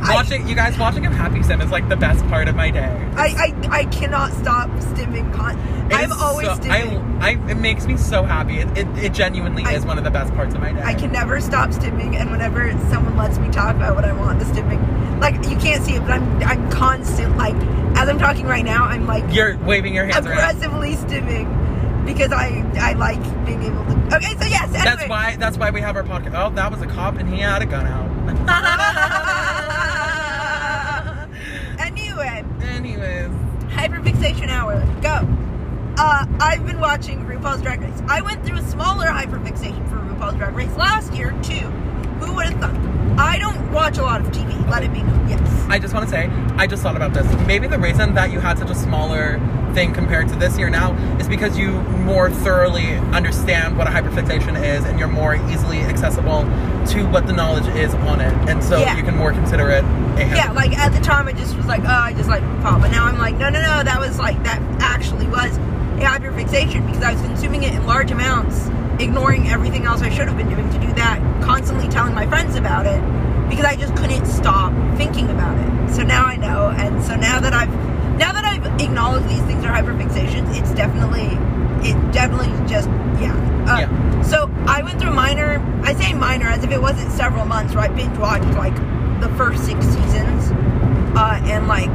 I, 0.05 0.15
Watching 0.15 0.47
you 0.47 0.55
guys 0.55 0.77
watching 0.77 1.03
him 1.03 1.13
happy 1.13 1.41
sim 1.43 1.61
is 1.61 1.71
like 1.71 1.87
the 1.87 1.95
best 1.95 2.25
part 2.27 2.47
of 2.49 2.55
my 2.55 2.71
day. 2.71 2.87
I, 3.15 3.53
I, 3.71 3.79
I 3.79 3.85
cannot 3.85 4.33
stop 4.33 4.69
stimming. 4.71 5.33
Con- 5.33 5.57
It 5.89 5.93
I'm 5.95 6.11
always 6.11 6.47
so, 6.47 6.55
stimming. 6.55 7.21
I, 7.21 7.31
I, 7.31 7.49
it 7.49 7.55
makes 7.55 7.85
me 7.85 7.95
so 7.97 8.23
happy. 8.23 8.57
It, 8.59 8.77
it, 8.77 8.87
it 8.97 9.13
genuinely 9.13 9.63
I- 9.63 9.73
is 9.73 9.85
one 9.85 9.97
of 9.97 10.03
the 10.03 10.11
best 10.11 10.33
parts 10.33 10.53
of 10.55 10.61
my 10.61 10.73
day. 10.73 10.81
I 10.81 10.93
can 10.93 11.11
never 11.11 11.39
stop 11.39 11.69
stimming, 11.69 12.15
and 12.15 12.31
whenever 12.31 12.71
someone 12.89 13.15
lets 13.15 13.37
me 13.37 13.49
talk 13.49 13.75
about 13.77 13.95
what 13.95 14.03
I 14.03 14.11
want, 14.11 14.39
the 14.39 14.45
stimming, 14.45 14.81
like 15.21 15.35
you 15.49 15.55
can't 15.57 15.81
see 15.83 15.93
it, 15.93 16.01
but 16.01 16.11
I'm 16.11 16.43
I'm 16.43 16.69
constant. 16.69 17.37
Like 17.37 17.55
as 17.97 18.09
I'm 18.09 18.19
talking 18.19 18.45
right 18.45 18.65
now, 18.65 18.83
I'm 18.83 19.07
like 19.07 19.23
You're 19.33 19.57
waving 19.59 19.95
your 19.95 20.05
hands 20.05 20.25
around. 20.25 20.37
aggressively 20.37 20.95
stimming 20.95 22.05
because 22.05 22.33
I 22.33 22.61
I 22.75 22.93
like 22.93 23.21
being 23.45 23.63
able 23.63 23.85
to. 23.85 24.15
Okay, 24.17 24.35
so 24.37 24.45
yes, 24.45 24.63
anyway. 24.65 24.83
That's 24.83 25.07
why. 25.07 25.35
That's 25.37 25.57
why 25.57 25.69
we 25.71 25.79
have 25.79 25.95
our 25.95 26.03
podcast. 26.03 26.33
Oh, 26.35 26.53
that 26.55 26.69
was 26.71 26.81
a 26.81 26.87
cop, 26.87 27.15
and 27.15 27.29
he 27.33 27.39
had 27.39 27.61
a 27.61 27.65
gun 27.65 27.87
out. 27.87 28.09
anyway, 31.79 32.43
Anyways, 32.61 33.29
hyperfixation 33.84 34.48
hour. 34.48 34.80
Go. 35.02 35.28
Uh, 35.98 36.26
I've 36.39 36.65
been 36.65 36.80
watching 36.80 37.26
RuPaul's 37.26 37.62
Drag 37.62 37.82
Race. 37.82 38.02
I 38.08 38.22
went 38.22 38.46
through 38.46 38.58
a 38.58 38.62
smaller 38.63 39.08
hyperfixation 39.08 39.89
for 39.89 39.98
RuPaul's 39.98 40.36
Drag 40.36 40.56
Race 40.56 40.76
last 40.78 41.13
year 41.13 41.32
too. 41.43 41.67
Who 42.24 42.34
would 42.36 42.46
have 42.46 42.62
thought? 42.62 43.19
I 43.19 43.38
don't 43.39 43.72
watch 43.74 43.98
a 43.98 44.04
lot 44.04 44.22
of 44.22 44.28
TV. 44.28 44.69
Let 44.69 44.84
it 44.84 44.93
be 44.93 45.04
known. 45.04 45.30
Yes. 45.30 45.42
I 45.73 45.79
just 45.79 45.91
want 45.91 46.05
to 46.05 46.12
say, 46.12 46.27
I 46.55 46.67
just 46.67 46.83
thought 46.83 46.95
about 46.95 47.15
this. 47.15 47.25
Maybe 47.47 47.65
the 47.65 47.79
reason 47.79 48.13
that 48.13 48.31
you 48.31 48.39
had 48.39 48.59
such 48.59 48.69
a 48.69 48.75
smaller 48.75 49.39
thing 49.73 49.91
compared 49.91 50.29
to 50.29 50.36
this 50.36 50.55
year 50.55 50.69
now 50.69 50.93
is 51.17 51.27
because 51.27 51.57
you 51.57 51.71
more 52.05 52.29
thoroughly 52.29 52.93
understand 53.12 53.75
what 53.75 53.88
a 53.88 53.89
hyperfixation 53.89 54.55
is, 54.63 54.86
and 54.86 54.99
you're 54.99 55.07
more 55.07 55.33
easily 55.49 55.79
accessible 55.79 56.41
to 56.89 57.07
what 57.09 57.25
the 57.25 57.33
knowledge 57.33 57.65
is 57.75 57.91
on 57.95 58.21
it, 58.21 58.31
and 58.47 58.63
so 58.63 58.81
Yeah. 58.81 58.95
you 58.95 59.01
can 59.01 59.17
more 59.17 59.31
consider 59.31 59.67
it 59.71 59.83
a 59.83 60.36
Yeah, 60.36 60.51
like 60.51 60.77
at 60.77 60.93
the 60.93 60.99
time 60.99 61.27
I 61.27 61.31
just 61.31 61.57
was 61.57 61.65
like, 61.65 61.81
oh, 61.81 61.88
I 61.88 62.13
just 62.13 62.29
like 62.29 62.43
pop. 62.62 62.79
But 62.79 62.91
now 62.91 63.05
I'm 63.05 63.17
like, 63.17 63.36
no, 63.38 63.49
no, 63.49 63.59
no, 63.59 63.81
that 63.81 63.99
was 63.99 64.19
like, 64.19 64.43
that 64.43 64.62
actually 64.79 65.25
was 65.25 65.57
a 65.57 66.01
hyperfixation 66.01 66.86
because 66.86 67.01
I 67.01 67.13
was 67.13 67.21
consuming 67.23 67.63
it 67.63 67.73
in 67.73 67.83
large 67.88 68.12
amounts, 68.12 68.67
ignoring 68.99 69.47
everything 69.49 69.86
else 69.88 70.03
I 70.03 70.12
should 70.12 70.27
have 70.27 70.38
been 70.38 70.49
doing 70.49 70.69
to 70.69 70.77
do 70.77 70.93
that, 70.93 71.19
constantly 71.41 71.88
telling 71.88 72.13
my 72.13 72.27
friends 72.27 72.55
about 72.57 72.86
it 72.86 73.01
because 73.55 73.71
I 73.71 73.75
just 73.75 73.95
couldn't 73.95 74.25
stop 74.25 74.73
thinking 74.97 75.29
about 75.29 75.55
it. 75.57 75.93
So 75.93 76.01
now 76.01 76.25
I 76.25 76.37
know. 76.37 76.69
And 76.75 77.03
so 77.03 77.15
now 77.15 77.39
that 77.39 77.53
I've, 77.53 77.69
now 78.17 78.31
that 78.33 78.43
I've 78.45 78.65
acknowledged 78.81 79.29
these 79.29 79.43
things 79.43 79.63
are 79.63 79.71
hyperfixations, 79.71 80.57
it's 80.59 80.71
definitely, 80.73 81.27
it 81.87 82.11
definitely 82.11 82.49
just, 82.67 82.89
yeah. 83.21 83.35
Uh, 83.67 83.79
Yeah. 83.79 84.21
So 84.23 84.49
I 84.65 84.81
went 84.81 84.99
through 84.99 85.13
minor, 85.13 85.61
I 85.83 85.93
say 85.93 86.13
minor 86.13 86.47
as 86.47 86.63
if 86.63 86.71
it 86.71 86.81
wasn't 86.81 87.11
several 87.11 87.45
months, 87.45 87.75
where 87.75 87.83
I 87.83 87.89
binge 87.89 88.17
watched 88.17 88.45
like 88.57 88.75
the 89.21 89.29
first 89.37 89.65
six 89.65 89.85
seasons 89.85 90.51
uh, 91.15 91.39
and 91.43 91.67
like 91.67 91.93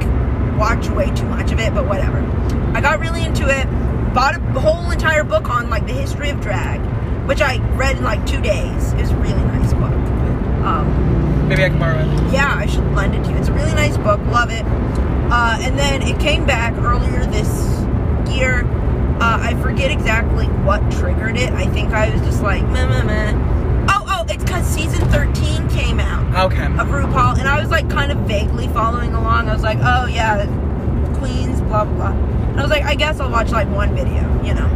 watched 0.56 0.90
way 0.90 1.10
too 1.14 1.26
much 1.26 1.50
of 1.50 1.58
it, 1.58 1.74
but 1.74 1.86
whatever. 1.88 2.18
I 2.72 2.80
got 2.80 3.00
really 3.00 3.24
into 3.24 3.48
it, 3.48 3.66
bought 4.14 4.36
a 4.36 4.60
whole 4.60 4.90
entire 4.92 5.24
book 5.24 5.50
on 5.50 5.70
like 5.70 5.86
the 5.88 5.92
history 5.92 6.30
of 6.30 6.40
drag, 6.40 6.80
which 7.26 7.40
I 7.40 7.58
read 7.74 7.96
in 7.96 8.04
like 8.04 8.24
two 8.26 8.40
days. 8.40 8.92
It 8.92 9.00
was 9.00 9.10
a 9.10 9.16
really 9.16 9.42
nice 9.42 9.72
book. 9.72 9.92
Um, 10.64 11.07
Maybe 11.48 11.64
I 11.64 11.68
can 11.70 11.78
borrow 11.78 11.98
it. 11.98 12.32
yeah, 12.32 12.54
I 12.56 12.66
should 12.66 12.84
lend 12.94 13.14
it 13.14 13.24
to 13.24 13.30
you. 13.30 13.36
It's 13.36 13.48
a 13.48 13.52
really 13.52 13.72
nice 13.74 13.96
book. 13.96 14.20
Love 14.26 14.50
it. 14.50 14.64
Uh, 15.30 15.58
and 15.60 15.78
then 15.78 16.02
it 16.02 16.18
came 16.20 16.44
back 16.46 16.74
earlier 16.78 17.24
this 17.26 17.48
year, 18.30 18.64
Uh, 19.20 19.36
I 19.42 19.54
forget 19.62 19.90
exactly 19.90 20.46
what 20.64 20.80
triggered 20.92 21.36
it. 21.36 21.50
I 21.52 21.66
think 21.66 21.92
I 21.92 22.08
was 22.10 22.20
just 22.20 22.40
like, 22.42 22.62
meh, 22.68 22.86
meh, 22.86 23.02
meh. 23.02 23.32
Oh, 23.88 24.04
oh, 24.06 24.24
it's 24.28 24.44
because 24.44 24.64
season 24.64 25.00
13 25.10 25.68
came 25.70 25.98
out 25.98 26.22
Okay. 26.52 26.64
of 26.66 26.86
RuPaul, 26.86 27.36
and 27.38 27.48
I 27.48 27.60
was 27.60 27.68
like 27.68 27.90
kind 27.90 28.12
of 28.12 28.18
vaguely 28.28 28.68
following 28.68 29.14
along. 29.14 29.48
I 29.48 29.54
was 29.54 29.62
like, 29.64 29.78
oh 29.82 30.06
yeah, 30.06 30.46
Queens, 31.18 31.60
blah 31.62 31.84
blah 31.84 31.94
blah. 32.12 32.12
And 32.12 32.60
I 32.60 32.62
was 32.62 32.70
like, 32.70 32.84
I 32.84 32.94
guess 32.94 33.18
I'll 33.18 33.30
watch 33.30 33.50
like 33.50 33.68
one 33.70 33.92
video, 33.96 34.22
you 34.44 34.54
know. 34.54 34.66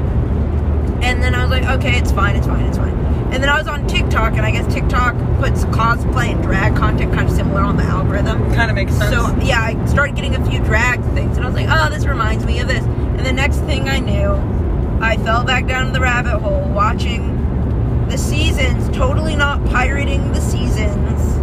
And 1.03 1.23
then 1.23 1.37
I 1.37 1.43
was 1.45 1.51
like, 1.53 1.64
okay, 1.79 1.97
it's 1.99 2.11
fine, 2.11 2.35
it's 2.35 2.47
fine, 2.49 2.64
it's 2.66 2.79
fine. 2.79 2.97
And 3.33 3.43
then 3.43 3.49
I 3.49 3.57
was 3.57 3.66
on 3.66 3.87
TikTok, 3.87 4.35
and 4.35 4.43
I 4.43 4.51
guess 4.51 4.72
TikTok 4.72 5.16
puts 5.41 5.64
cosplay 5.64 6.33
and 6.33 6.43
drag 6.43 6.76
content 6.76 7.14
kind 7.14 7.26
of 7.26 7.35
similar 7.35 7.62
on 7.62 7.78
the 7.78 7.83
algorithm. 7.83 8.53
Kind 8.55 8.70
of 8.70 8.74
makes 8.74 8.93
sense. 8.95 9.14
So 9.14 9.35
yeah, 9.43 9.62
I 9.62 9.87
started 9.87 10.14
getting 10.14 10.35
a 10.35 10.51
few 10.51 10.61
drag 10.61 11.01
things, 11.14 11.39
and 11.39 11.45
I 11.47 11.49
was 11.49 11.57
like, 11.57 11.68
oh, 11.70 11.89
this 11.89 12.05
reminds 12.05 12.45
me 12.45 12.61
of 12.61 12.68
this. 12.68 12.85
And 12.85 13.24
the 13.24 13.33
next 13.33 13.61
thing 13.61 13.89
I 13.89 14.01
knew, 14.01 14.33
I 15.01 15.16
fell 15.16 15.45
back 15.45 15.66
down 15.66 15.95
the 15.95 16.01
rabbit 16.01 16.41
hole 16.41 16.68
watching 16.68 18.07
the 18.09 18.18
seasons, 18.18 18.95
totally 18.95 19.35
not 19.35 19.64
pirating 19.64 20.30
the 20.33 20.41
seasons, 20.41 21.39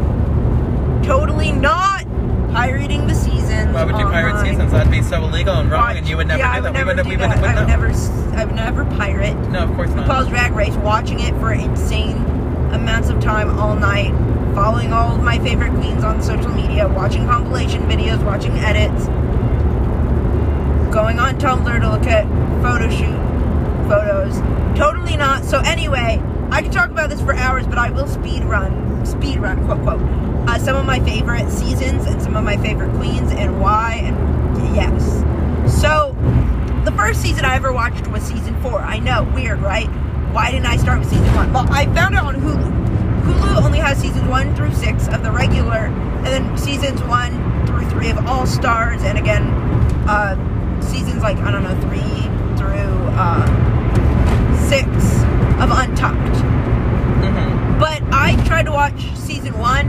totally 1.07 1.51
not 1.51 1.98
pirating 2.51 3.07
the 3.07 3.13
seasons. 3.15 3.73
Why 3.73 3.83
would 3.85 3.97
you 3.97 4.05
pirate 4.05 4.39
seasons? 4.45 4.71
That'd 4.71 4.91
be 4.91 5.01
so 5.01 5.23
illegal 5.23 5.55
and 5.55 5.69
wrong, 5.71 5.97
and 5.97 6.07
you 6.07 6.17
would 6.17 6.27
never 6.27 6.39
yeah, 6.39 6.51
do 6.53 6.57
I 6.67 6.71
that. 6.71 6.85
would 6.85 6.95
never 6.95 7.03
we 7.03 7.03
wouldn't. 7.03 7.07
do 7.07 7.09
we 7.09 7.15
that. 7.17 7.37
wouldn't. 7.41 7.57
I 7.57 7.59
would 7.59 7.67
never. 7.67 7.87
s- 7.87 8.09
I 8.35 8.45
would 8.45 8.55
never 8.55 8.85
pirate. 8.85 9.35
No, 9.49 9.59
of 9.59 9.73
course 9.75 9.89
not. 9.91 10.07
RuPaul's 10.07 10.29
Drag 10.29 10.53
Race, 10.53 10.75
watching 10.77 11.19
it 11.19 11.33
for 11.39 11.51
insane 11.53 12.17
amounts 12.71 13.09
of 13.09 13.19
time 13.19 13.49
all 13.59 13.75
night, 13.75 14.11
following 14.55 14.93
all 14.93 15.15
of 15.15 15.23
my 15.23 15.39
favorite 15.39 15.71
queens 15.73 16.03
on 16.03 16.21
social 16.21 16.51
media, 16.51 16.87
watching 16.87 17.25
compilation 17.25 17.81
videos, 17.83 18.23
watching 18.23 18.53
edits, 18.59 19.05
going 20.93 21.19
on 21.19 21.37
Tumblr 21.37 21.79
to 21.81 21.89
look 21.89 22.05
at 22.07 22.25
photo 22.61 22.89
shoot 22.89 23.17
photos. 23.87 24.39
Totally 24.77 25.17
not. 25.17 25.43
So 25.43 25.59
anyway, 25.59 26.21
I 26.51 26.61
could 26.61 26.71
talk 26.71 26.89
about 26.89 27.09
this 27.09 27.21
for 27.21 27.33
hours, 27.33 27.65
but 27.67 27.77
I 27.77 27.89
will 27.91 28.07
speed 28.07 28.43
run, 28.43 29.05
speed 29.05 29.39
run, 29.39 29.65
quote 29.65 29.81
quote, 29.81 29.99
uh, 30.49 30.57
some 30.57 30.75
of 30.75 30.85
my 30.85 30.99
favorite 31.01 31.49
seasons 31.51 32.05
and 32.07 32.19
some 32.21 32.35
of 32.35 32.43
my 32.43 32.57
favorite 32.57 32.91
queens 32.95 33.31
and 33.31 33.61
why 33.61 34.01
and 34.03 34.75
yes. 34.75 35.23
So 35.81 36.15
the 36.85 36.91
first 36.93 37.21
season 37.21 37.45
I 37.45 37.55
ever 37.55 37.71
watched 37.71 38.07
was 38.07 38.23
season 38.23 38.59
four. 38.61 38.79
I 38.79 38.97
know, 38.97 39.23
weird, 39.35 39.59
right? 39.59 39.87
Why 40.33 40.49
didn't 40.51 40.65
I 40.65 40.77
start 40.77 40.99
with 40.99 41.09
season 41.09 41.33
one? 41.35 41.53
Well, 41.53 41.67
I 41.69 41.85
found 41.93 42.15
it 42.15 42.21
on 42.21 42.35
Hulu. 42.35 43.23
Hulu 43.23 43.63
only 43.63 43.77
has 43.79 43.99
seasons 43.99 44.27
one 44.27 44.55
through 44.55 44.73
six 44.73 45.07
of 45.09 45.21
the 45.21 45.31
regular, 45.31 45.85
and 45.87 46.25
then 46.25 46.57
seasons 46.57 47.01
one 47.03 47.31
through 47.67 47.87
three 47.89 48.09
of 48.09 48.17
All 48.25 48.47
Stars, 48.47 49.03
and 49.03 49.17
again, 49.19 49.43
uh, 50.07 50.35
seasons 50.81 51.21
like 51.21 51.37
I 51.37 51.51
don't 51.51 51.63
know 51.63 51.79
three 51.81 52.23
through 52.57 52.89
uh, 53.17 53.45
six 54.67 54.87
of 55.61 55.69
Untucked. 55.71 56.43
Mhm. 57.21 57.79
But 57.79 58.01
I 58.11 58.35
tried 58.45 58.65
to 58.65 58.71
watch 58.71 59.15
season 59.15 59.57
one, 59.59 59.87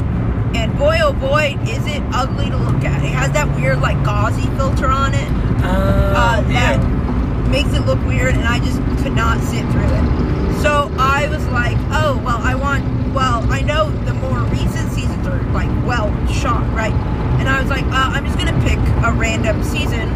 and 0.54 0.76
boy 0.78 0.98
oh 1.02 1.12
boy, 1.12 1.56
is 1.66 1.86
it 1.86 2.02
ugly 2.12 2.50
to 2.50 2.56
look 2.56 2.84
at. 2.84 3.02
It 3.04 3.12
has 3.12 3.30
that 3.32 3.54
weird 3.56 3.80
like 3.80 4.02
gauzy 4.04 4.48
filter 4.56 4.88
on 4.88 5.14
it 5.14 5.28
Uh, 5.62 6.12
uh, 6.16 6.40
that 6.42 6.78
yeah. 6.80 7.48
makes 7.50 7.72
it 7.74 7.86
look 7.86 8.02
weird, 8.06 8.34
and 8.34 8.44
I 8.44 8.58
just 8.60 8.78
could 9.02 9.12
not 9.12 9.40
sit 9.40 9.62
through 9.70 9.82
it. 9.84 10.62
So 10.62 10.90
I 10.98 11.28
was 11.30 11.46
like, 11.48 11.76
oh 11.90 12.20
well, 12.24 12.38
I 12.38 12.54
want. 12.54 12.84
Well, 13.14 13.42
I 13.50 13.60
know 13.62 13.90
the 14.04 14.14
more 14.14 14.38
recent 14.52 14.92
seasons 14.92 15.26
are 15.26 15.42
like 15.52 15.68
well 15.86 16.08
shot, 16.28 16.62
right? 16.74 16.94
And 17.40 17.48
I 17.48 17.60
was 17.60 17.68
like, 17.70 17.84
uh, 17.86 18.14
I'm 18.14 18.24
just 18.24 18.38
gonna 18.38 18.58
pick 18.62 18.78
a 19.04 19.12
random 19.12 19.62
season. 19.64 20.08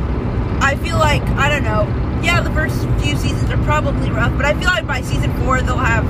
I 0.62 0.76
feel 0.76 0.99
like 0.99 1.22
I 1.37 1.49
don't 1.49 1.64
know. 1.64 1.82
Yeah, 2.22 2.41
the 2.41 2.51
first 2.53 2.76
few 3.03 3.16
seasons 3.16 3.51
are 3.51 3.62
probably 3.64 4.11
rough, 4.11 4.35
but 4.37 4.45
I 4.47 4.55
feel 4.55 4.68
like 4.68 4.87
by 4.87 5.01
season 5.03 5.32
four 5.43 5.61
they'll 5.61 5.76
have 5.76 6.07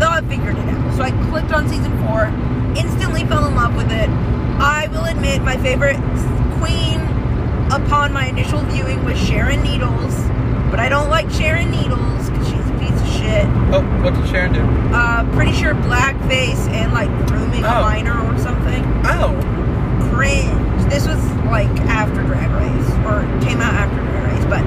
they'll 0.00 0.10
have 0.10 0.26
figured 0.28 0.56
it 0.56 0.68
out. 0.68 0.94
So 0.96 1.02
I 1.02 1.10
clicked 1.30 1.52
on 1.52 1.68
season 1.68 1.92
four, 2.06 2.26
instantly 2.78 3.24
fell 3.26 3.46
in 3.46 3.54
love 3.54 3.74
with 3.76 3.90
it. 3.90 4.08
I 4.60 4.88
will 4.90 5.04
admit 5.04 5.42
my 5.42 5.56
favorite 5.58 5.96
queen 6.60 7.00
upon 7.70 8.12
my 8.12 8.26
initial 8.26 8.60
viewing 8.62 9.04
was 9.04 9.18
Sharon 9.18 9.62
Needles, 9.62 10.14
but 10.70 10.80
I 10.80 10.88
don't 10.88 11.10
like 11.10 11.30
Sharon 11.30 11.70
Needles 11.70 12.30
because 12.30 12.46
she's 12.48 12.68
a 12.70 12.78
piece 12.78 13.00
of 13.00 13.08
shit. 13.08 13.46
Oh, 13.74 13.82
what 14.02 14.14
did 14.14 14.28
Sharon 14.28 14.52
do? 14.52 14.62
Uh, 14.94 15.24
pretty 15.34 15.52
sure 15.52 15.74
blackface 15.74 16.68
and 16.70 16.92
like 16.92 17.10
grooming 17.26 17.64
a 17.64 17.68
Oh. 17.68 17.82
minor 17.82 18.18
or 18.18 18.38
something. 18.38 18.82
Oh, 19.06 19.34
Cringe. 20.12 20.50
This 20.90 21.06
was 21.06 21.22
like 21.46 21.68
after 21.86 22.22
Drag 22.22 22.50
Race, 22.50 22.90
or 23.06 23.22
came 23.46 23.60
out 23.60 23.74
after 23.74 23.96
Drag 24.00 24.32
Race, 24.32 24.44
but 24.46 24.62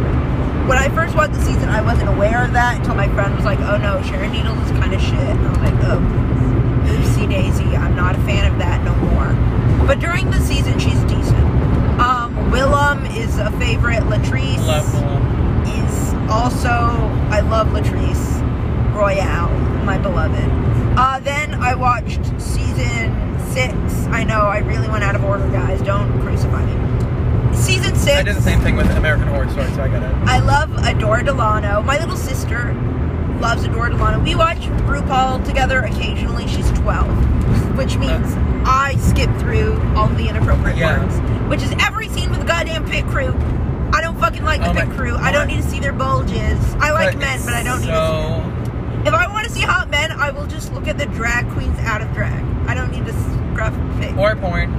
when 0.67 0.77
I 0.77 0.89
first 0.89 1.15
watched 1.15 1.33
the 1.33 1.41
season, 1.41 1.69
I 1.69 1.81
wasn't 1.81 2.09
aware 2.09 2.43
of 2.45 2.53
that 2.53 2.77
until 2.77 2.95
my 2.95 3.07
friend 3.09 3.35
was 3.35 3.43
like, 3.45 3.59
"Oh 3.59 3.77
no, 3.77 4.01
Sharon 4.03 4.31
Needles 4.31 4.59
is 4.65 4.71
kind 4.79 4.93
of 4.93 5.01
shit," 5.01 5.13
and 5.13 5.39
I 5.45 5.49
was 5.49 5.57
like, 5.59 5.73
"Oh, 5.83 5.99
daisy, 7.31 7.75
I'm 7.75 7.95
not 7.95 8.15
a 8.15 8.21
fan 8.29 8.51
of 8.51 8.57
that 8.59 8.83
no 8.83 8.93
more." 9.07 9.87
But 9.87 9.99
during 9.99 10.29
the 10.29 10.39
season, 10.41 10.77
she's 10.79 11.01
decent. 11.03 11.47
Um, 11.99 12.35
Willam 12.51 12.99
is 13.15 13.37
a 13.37 13.51
favorite. 13.59 14.03
Latrice 14.03 14.65
love 14.67 14.85
is 15.79 16.13
also 16.29 16.69
I 17.31 17.39
love 17.39 17.67
Latrice 17.67 18.25
Royale, 18.93 19.49
my 19.85 19.97
beloved. 19.97 20.49
Uh, 20.97 21.19
then 21.19 21.53
I 21.55 21.75
watched 21.75 22.23
season 22.39 23.39
six. 23.51 23.73
I 24.07 24.23
know 24.23 24.41
I 24.41 24.59
really 24.59 24.89
went 24.89 25.03
out 25.03 25.15
of 25.15 25.23
order, 25.23 25.47
guys. 25.49 25.81
Don't 25.81 26.09
crucify 26.21 26.65
me. 26.65 27.55
Season 27.55 27.95
six. 27.95 28.17
I 28.17 28.23
did 28.23 28.35
the 28.35 28.41
same 28.41 28.59
thing 28.61 28.75
with 28.75 28.89
American 28.91 29.27
Horror 29.27 29.49
Story, 29.49 29.71
so 29.73 29.81
I 29.83 29.87
got 29.87 30.03
it. 30.03 30.13
I 30.27 30.39
love 30.39 30.71
Adore 30.85 31.23
Delano. 31.23 31.81
My 31.83 31.97
little 31.99 32.17
sister 32.17 32.73
loves 33.41 33.63
Adore 33.63 33.89
Delano. 33.89 34.19
We 34.19 34.35
watch 34.35 34.59
RuPaul 34.87 35.43
together 35.45 35.79
occasionally. 35.81 36.47
She's 36.47 36.69
12, 36.79 37.75
which 37.75 37.97
means 37.97 38.35
I 38.65 38.95
skip 38.99 39.29
through 39.37 39.81
all 39.95 40.07
the 40.09 40.29
inappropriate 40.29 40.77
Yeah. 40.77 40.97
parts, 40.99 41.17
which 41.49 41.63
is 41.63 41.73
every 41.79 42.07
scene 42.09 42.29
with 42.29 42.39
the 42.39 42.45
goddamn 42.45 42.85
pit 42.87 43.05
crew. 43.07 43.33
I 43.93 43.99
don't 44.01 44.17
fucking 44.19 44.43
like 44.43 44.61
the 44.61 44.69
Oh 44.69 44.73
my 44.73 44.85
pit 44.85 44.91
crew. 44.95 45.15
I 45.17 45.31
don't 45.31 45.47
need 45.47 45.57
to 45.61 45.67
see 45.67 45.79
their 45.79 45.91
bulges. 45.91 46.59
I 46.79 46.91
like 46.91 47.17
men, 47.17 47.41
but 47.43 47.55
I 47.55 47.63
don't 47.63 47.81
need 47.81 47.87
to 47.87 47.91
see 47.91 48.67
so... 48.71 49.07
If 49.07 49.13
I 49.15 49.27
want 49.27 49.47
to 49.47 49.51
see 49.51 49.61
hot 49.61 49.89
men, 49.89 50.11
I 50.11 50.29
will 50.29 50.45
just 50.45 50.71
look 50.73 50.87
at 50.87 50.97
the 50.99 51.07
drag 51.07 51.49
queens 51.49 51.77
out 51.79 52.01
of 52.01 52.13
drag. 52.13 52.43
I 52.67 52.75
don't 52.75 52.91
need 52.91 53.05
to 53.07 53.13
scruff. 53.13 53.73
Or 54.17 54.35
porn. 54.35 54.69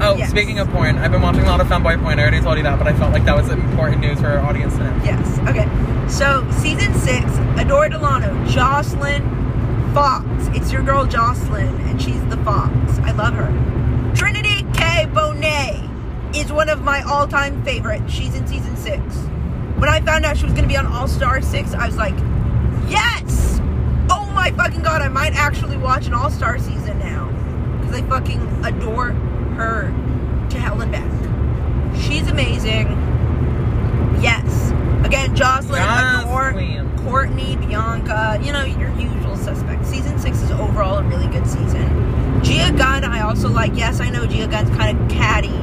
Oh, 0.00 0.14
Yes. 0.16 0.30
speaking 0.30 0.60
of 0.60 0.68
porn, 0.70 0.98
I've 0.98 1.10
been 1.10 1.22
watching 1.22 1.42
a 1.42 1.46
lot 1.46 1.60
of 1.60 1.66
femboy 1.66 2.00
porn. 2.00 2.18
I 2.20 2.22
already 2.22 2.40
told 2.40 2.56
you 2.58 2.62
that, 2.62 2.78
but 2.78 2.86
I 2.86 2.92
felt 2.92 3.12
like 3.12 3.24
that 3.24 3.36
was 3.36 3.48
important 3.50 4.00
news 4.00 4.20
for 4.20 4.28
our 4.28 4.38
audience 4.38 4.74
to 4.76 4.84
know. 4.84 5.00
Yes. 5.04 5.38
Okay. 5.48 5.66
So 6.08 6.48
season 6.50 6.94
six, 6.94 7.24
Adore 7.58 7.88
Delano, 7.88 8.44
Joslyn 8.46 9.22
Fox. 9.92 10.26
It's 10.56 10.72
your 10.72 10.82
girl 10.82 11.04
Joslyn, 11.04 11.74
and 11.88 12.00
she's 12.00 12.24
the 12.26 12.36
Fox. 12.38 12.72
I 13.00 13.12
love 13.12 13.34
her. 13.34 14.12
Trinity 14.14 14.62
K. 14.72 15.06
Bonet 15.12 16.34
is 16.34 16.52
one 16.52 16.68
of 16.68 16.82
my 16.82 17.02
all-time 17.02 17.62
favorites. 17.64 18.12
She's 18.12 18.34
in 18.34 18.46
season 18.46 18.76
six. 18.76 19.02
When 19.78 19.88
I 19.88 20.00
found 20.00 20.24
out 20.24 20.36
she 20.36 20.44
was 20.44 20.54
gonna 20.54 20.68
be 20.68 20.76
on 20.76 20.86
All 20.86 21.08
Star 21.08 21.42
Six, 21.42 21.74
I 21.74 21.86
was 21.86 21.96
like, 21.96 22.14
yes! 22.88 23.60
Oh 24.10 24.30
my 24.34 24.50
fucking 24.52 24.82
god! 24.82 25.02
I 25.02 25.08
might 25.08 25.34
actually 25.34 25.76
watch 25.76 26.06
an 26.06 26.14
All 26.14 26.30
Star 26.30 26.58
season 26.58 26.98
now 26.98 27.26
because 27.80 27.94
I 28.00 28.06
fucking 28.06 28.64
adore 28.64 29.10
her 29.56 29.88
to 30.50 30.58
hell 30.58 30.80
and 30.80 30.92
back. 30.92 32.00
She's 32.00 32.28
amazing. 32.28 32.88
Yes. 34.22 34.72
Again, 35.06 35.36
Joslyn, 35.36 35.80
Adore. 35.80 36.52
Courtney, 37.04 37.54
Bianca, 37.56 38.40
you 38.42 38.52
know, 38.52 38.64
your 38.64 38.90
usual 38.98 39.36
suspects. 39.36 39.88
Season 39.88 40.18
six 40.18 40.42
is 40.42 40.50
overall 40.50 40.98
a 40.98 41.02
really 41.04 41.28
good 41.28 41.46
season. 41.46 42.42
Gia 42.42 42.72
Gunn, 42.76 43.04
I 43.04 43.20
also 43.20 43.48
like. 43.48 43.70
Yes, 43.76 44.00
I 44.00 44.10
know 44.10 44.26
Gia 44.26 44.48
Gunn's 44.48 44.70
kind 44.76 44.98
of 44.98 45.08
catty, 45.08 45.54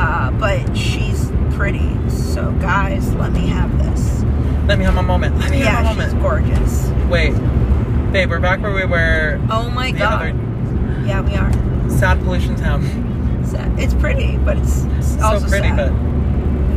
uh, 0.00 0.30
but 0.32 0.74
she's 0.74 1.30
pretty. 1.54 1.90
So, 2.08 2.50
guys, 2.52 3.14
let 3.16 3.32
me 3.32 3.46
have 3.46 3.76
this. 3.78 4.22
Let 4.66 4.78
me 4.78 4.84
have 4.86 4.94
my 4.94 5.02
moment. 5.02 5.38
Let 5.38 5.50
me 5.50 5.58
have 5.58 5.84
Yeah, 5.84 5.92
my 5.94 6.04
she's 6.04 6.14
gorgeous. 6.14 6.88
Wait. 7.10 7.32
Babe, 8.12 8.30
we're 8.30 8.40
back 8.40 8.62
where 8.62 8.72
we 8.72 8.86
were 8.86 9.38
Oh 9.50 9.68
my 9.68 9.90
god. 9.90 10.22
other 10.30 11.06
Yeah, 11.06 11.20
we 11.20 11.34
are. 11.34 11.52
sad 11.90 12.18
pollution 12.22 12.56
town. 12.56 12.82
Sad. 13.44 13.78
It's 13.78 13.92
pretty, 13.94 14.38
but 14.38 14.56
it's 14.56 14.82
So 15.06 15.20
also 15.22 15.48
pretty, 15.48 15.68
sad. 15.68 15.76
but 15.92 16.15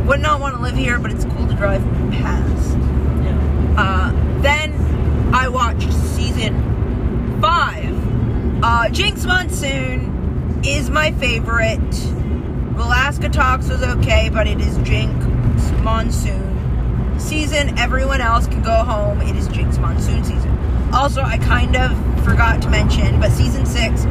Would 0.06 0.20
not 0.20 0.40
want 0.40 0.56
to 0.56 0.62
live 0.62 0.76
here, 0.76 0.98
but 0.98 1.12
it's 1.12 1.24
cool 1.24 1.46
to 1.46 1.54
drive 1.54 1.82
past. 2.12 2.76
yeah. 3.22 3.74
Uh, 3.76 4.42
then 4.42 4.72
I 5.34 5.48
watched 5.48 5.92
season 5.92 7.38
five. 7.40 7.94
Uh, 8.62 8.88
Jinkx 8.88 9.24
Monsoon 9.26 10.60
is 10.64 10.90
my 10.90 11.12
favorite. 11.12 11.78
Alaska 12.76 13.28
Talks 13.28 13.68
was 13.68 13.82
okay, 13.82 14.30
but 14.32 14.46
it 14.46 14.60
is 14.60 14.76
Jinkx 14.78 15.82
Monsoon 15.82 17.18
season. 17.20 17.78
Everyone 17.78 18.20
else 18.20 18.46
can 18.46 18.62
go 18.62 18.72
home. 18.72 19.20
It 19.20 19.36
is 19.36 19.48
Jinkx 19.48 19.78
Monsoon 19.78 20.24
season. 20.24 20.50
Also, 20.92 21.22
I 21.22 21.38
kind 21.38 21.76
of 21.76 21.92
forgot 22.24 22.60
to 22.62 22.70
mention, 22.70 23.20
but 23.20 23.30
season 23.30 23.64
six, 23.64 24.04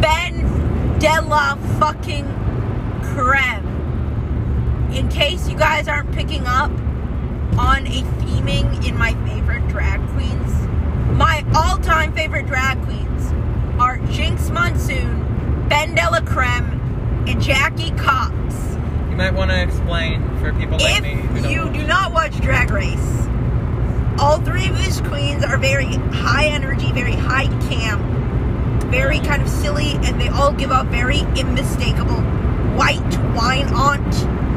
Ben 0.00 0.98
De 0.98 1.20
La 1.22 1.56
fucking 1.78 2.26
Creme. 3.02 3.69
In 4.94 5.08
case 5.08 5.48
you 5.48 5.56
guys 5.56 5.88
aren't 5.88 6.12
picking 6.12 6.46
up, 6.46 6.70
on 7.58 7.86
a 7.86 8.02
theming 8.20 8.86
in 8.86 8.96
my 8.96 9.12
favorite 9.28 9.66
drag 9.68 10.00
queens. 10.10 10.52
My 11.16 11.44
all-time 11.54 12.12
favorite 12.14 12.46
drag 12.46 12.80
queens 12.82 13.32
are 13.78 13.98
Jinkx 14.08 14.50
Monsoon, 14.52 15.24
BenDeLaCreme, 15.68 17.28
and 17.28 17.42
Jackie 17.42 17.90
Cox. 17.92 18.34
You 19.10 19.16
might 19.16 19.34
want 19.34 19.50
to 19.50 19.62
explain 19.62 20.22
for 20.38 20.52
people 20.54 20.78
like 20.78 21.02
me. 21.02 21.14
who 21.14 21.36
If 21.36 21.50
you 21.50 21.70
do 21.70 21.86
not 21.86 22.12
watch 22.12 22.40
Drag 22.40 22.70
Race, 22.70 23.26
all 24.18 24.38
three 24.38 24.68
of 24.68 24.78
these 24.78 25.00
queens 25.02 25.44
are 25.44 25.58
very 25.58 25.96
high 26.12 26.46
energy, 26.46 26.92
very 26.92 27.12
high 27.12 27.48
camp, 27.68 28.00
very 28.86 29.18
kind 29.20 29.42
of 29.42 29.48
silly, 29.48 29.92
and 30.02 30.20
they 30.20 30.28
all 30.28 30.52
give 30.52 30.70
off 30.70 30.86
very 30.86 31.20
unmistakable 31.20 32.20
white 32.76 33.18
wine 33.34 33.68
aunt, 33.74 34.49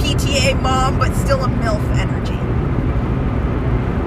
PTA 0.00 0.60
mom, 0.60 0.98
but 0.98 1.14
still 1.14 1.44
a 1.44 1.48
MILF 1.48 1.98
energy. 1.98 2.38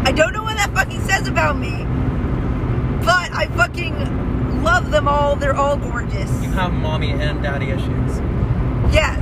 I 0.06 0.12
don't 0.12 0.34
know 0.34 0.44
what 0.44 0.58
that 0.58 0.72
fucking 0.74 1.02
says 1.02 1.28
about 1.28 1.58
me, 1.58 1.84
but 3.06 3.32
I 3.32 3.48
fucking 3.56 4.64
love 4.64 4.90
them 4.92 5.08
all. 5.08 5.36
They're 5.36 5.56
all 5.56 5.78
gorgeous. 5.78 6.30
you 6.44 6.50
have 6.52 6.74
mommy 6.74 7.12
and 7.12 7.42
daddy 7.44 7.68
issues. 7.70 8.20
Yes, 8.94 9.20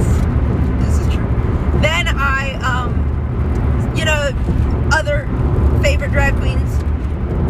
this 0.84 0.98
is 1.00 1.14
true. 1.14 1.26
Then 1.82 2.08
I, 2.08 2.54
um, 2.64 3.96
you 3.96 4.06
know, 4.06 4.32
other 4.94 5.28
favorite 5.84 6.12
drag 6.12 6.36
queens: 6.38 6.78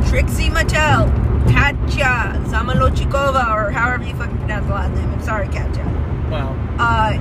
Trixie 0.09 0.49
Mattel, 0.49 1.09
Katya 1.51 2.41
Zamolodchikova, 2.47 3.53
or 3.55 3.69
however 3.71 4.03
you 4.03 4.15
fucking 4.15 4.37
pronounce 4.39 4.65
the 4.67 4.73
last 4.73 4.95
name. 4.95 5.09
I'm 5.11 5.21
sorry, 5.23 5.47
Katya. 5.47 5.85
Wow. 6.29 6.53
Uh, 6.79 7.17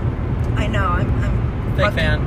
I 0.57 0.67
know. 0.67 0.87
I'm. 0.87 1.11
I'm 1.25 1.40
Big 1.87 1.95
fan. 1.95 2.21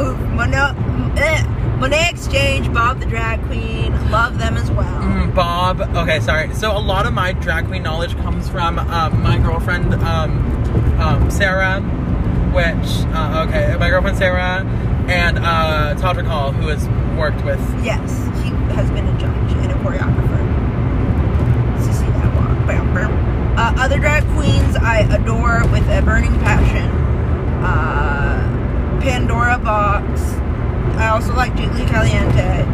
Ooh, 0.00 0.16
Monet, 0.34 0.74
eh, 1.16 1.42
Monét 1.78 2.10
X 2.10 2.26
Change, 2.28 2.72
Bob 2.72 3.00
the 3.00 3.06
Drag 3.06 3.42
Queen. 3.46 3.92
Love 4.10 4.38
them 4.38 4.56
as 4.56 4.70
well. 4.70 5.00
Mm, 5.02 5.34
Bob. 5.34 5.80
Okay, 5.94 6.20
sorry. 6.20 6.54
So 6.54 6.76
a 6.76 6.80
lot 6.80 7.06
of 7.06 7.12
my 7.12 7.32
drag 7.32 7.66
queen 7.66 7.82
knowledge 7.82 8.16
comes 8.18 8.48
from 8.48 8.78
um, 8.78 9.22
my 9.22 9.38
girlfriend 9.38 9.92
um, 9.94 11.00
um, 11.00 11.30
Sarah, 11.30 11.80
which 12.52 13.04
uh, 13.14 13.46
okay, 13.46 13.76
my 13.78 13.90
girlfriend 13.90 14.16
Sarah, 14.16 14.64
and 15.08 15.38
uh, 15.38 15.94
Hall, 16.24 16.52
who 16.52 16.68
has 16.68 16.88
worked 17.18 17.44
with. 17.44 17.60
Yes, 17.84 18.10
he 18.42 18.50
has 18.74 18.90
been 18.90 19.06
a 19.06 19.18
judge 19.18 19.52
and 19.62 19.72
a 19.72 19.74
choreographer. 19.76 20.40
Sissy 21.78 22.06
that 22.14 22.34
walk. 22.34 22.66
Bam, 22.66 22.94
bam. 22.94 23.58
Uh, 23.58 23.74
other 23.76 23.98
drag 23.98 24.24
queens 24.34 24.76
I 24.76 25.00
adore 25.14 25.66
with 25.68 25.86
a 25.88 26.00
burning 26.02 26.38
passion. 26.40 26.88
Uh, 27.62 28.45
Pandora 29.06 29.56
Boxx. 29.60 30.18
I 30.96 31.10
also 31.10 31.32
like 31.32 31.52
Jiggly 31.52 31.86
Caliente. 31.86 32.66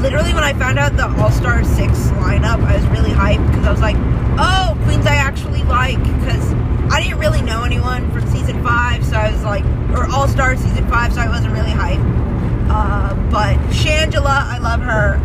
Literally, 0.00 0.32
when 0.32 0.42
I 0.42 0.54
found 0.54 0.78
out 0.78 0.96
the 0.96 1.06
All 1.20 1.30
Star 1.30 1.62
6 1.62 1.92
lineup, 2.16 2.64
I 2.64 2.76
was 2.76 2.86
really 2.86 3.10
hyped 3.10 3.46
because 3.50 3.66
I 3.66 3.70
was 3.72 3.80
like, 3.82 3.96
oh, 4.38 4.74
queens 4.84 5.04
I 5.04 5.16
actually 5.16 5.62
like. 5.64 6.02
Because 6.02 6.54
I 6.90 7.02
didn't 7.02 7.18
really 7.18 7.42
know 7.42 7.62
anyone 7.62 8.10
from 8.10 8.26
season 8.28 8.62
5, 8.64 9.04
so 9.04 9.16
I 9.16 9.30
was 9.30 9.44
like, 9.44 9.66
or 9.90 10.10
All 10.10 10.26
Star 10.28 10.56
season 10.56 10.88
5, 10.88 11.12
so 11.12 11.20
I 11.20 11.28
wasn't 11.28 11.52
really 11.52 11.72
hyped. 11.72 12.70
Uh, 12.70 13.14
but 13.30 13.58
Shangela, 13.68 14.46
I 14.48 14.56
love 14.56 14.80
her. 14.80 15.20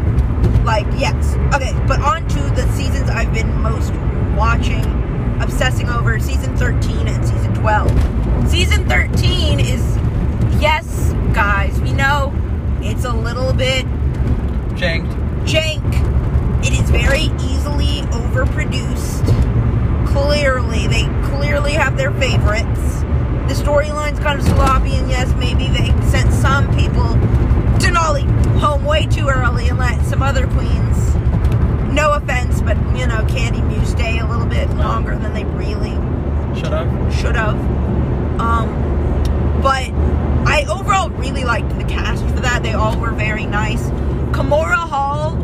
Like, 0.65 0.85
yes. 0.99 1.33
Okay, 1.55 1.71
but 1.87 2.01
on 2.01 2.27
to 2.27 2.39
the 2.55 2.69
seasons 2.73 3.09
I've 3.09 3.33
been 3.33 3.61
most 3.61 3.93
watching, 4.35 4.83
obsessing 5.41 5.87
over 5.87 6.19
season 6.19 6.57
13 6.57 7.07
and 7.07 7.25
season 7.25 7.53
12. 7.55 8.49
Season 8.49 8.85
13 8.89 9.61
is, 9.61 10.00
yes, 10.61 11.13
guys, 11.33 11.79
we 11.81 11.91
know 11.93 12.31
it's 12.81 13.05
a 13.05 13.13
little 13.13 13.53
bit 13.53 13.85
Janked. 14.75 15.11
jank. 15.45 15.81
It 16.65 16.73
is 16.73 16.89
very 16.91 17.29
easily 17.43 18.01
overproduced. 18.13 19.25
Clearly, 20.07 20.87
they 20.87 21.05
clearly 21.29 21.71
have 21.73 21.97
their 21.97 22.11
favorites. 22.11 23.01
The 23.47 23.55
storyline's 23.61 24.19
kind 24.19 24.39
of 24.39 24.45
sloppy, 24.45 24.93
and 24.95 25.09
yes, 25.09 25.33
maybe 25.35 25.67
they 25.67 25.87
sent 26.09 26.31
some 26.33 26.67
people 26.75 27.15
Denali 27.79 28.23
home 28.59 28.85
way 28.85 29.05
too 29.07 29.27
early 29.27 29.69
and 29.69 29.79
let 29.79 30.05
some 30.05 30.21
other 30.21 30.45
queens. 30.47 31.15
No 31.93 32.13
offense, 32.13 32.61
but 32.61 32.77
you 32.95 33.07
know, 33.07 33.23
Kandy 33.25 33.65
Muse 33.67 33.89
stay 33.89 34.19
a 34.19 34.25
little 34.25 34.45
bit 34.45 34.69
longer 34.75 35.17
than 35.17 35.33
they 35.33 35.43
really 35.45 35.91
Shut 36.59 36.73
up. 36.73 36.87
should 37.11 37.35
have. 37.35 37.55
Um, 38.39 38.69
but 39.61 39.89
I 40.51 40.65
overall 40.65 41.09
really 41.11 41.45
liked 41.45 41.69
the 41.77 41.85
cast 41.85 42.23
for 42.25 42.41
that. 42.41 42.61
They 42.61 42.73
all 42.73 42.99
were 42.99 43.11
very 43.11 43.45
nice. 43.45 43.81
Kahmora 44.35 44.75
Hall, 44.75 45.37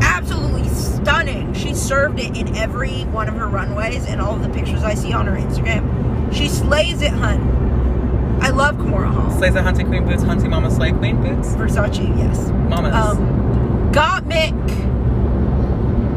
absolutely 0.00 0.68
stunning. 0.68 1.52
She 1.54 1.74
served 1.74 2.20
it 2.20 2.36
in 2.36 2.54
every 2.56 3.02
one 3.06 3.28
of 3.28 3.34
her 3.34 3.48
runways 3.48 4.06
and 4.06 4.20
all 4.20 4.36
of 4.36 4.42
the 4.42 4.48
pictures 4.48 4.84
I 4.84 4.94
see 4.94 5.12
on 5.12 5.26
her 5.26 5.36
Instagram. 5.36 6.32
She 6.32 6.48
slays 6.48 7.02
it, 7.02 7.10
hun. 7.12 8.38
I 8.40 8.50
love 8.50 8.76
Kahmora 8.76 9.12
Hall. 9.12 9.36
Slays 9.36 9.54
a 9.56 9.62
hunting 9.62 9.88
queen 9.88 10.06
boots, 10.06 10.22
hunting 10.22 10.50
mama 10.50 10.70
slay 10.70 10.92
queen 10.92 11.20
boots. 11.20 11.48
Versace, 11.54 12.16
yes. 12.16 12.48
Mamas. 12.68 12.94
Um, 12.94 13.90
Gottmik, 13.92 14.70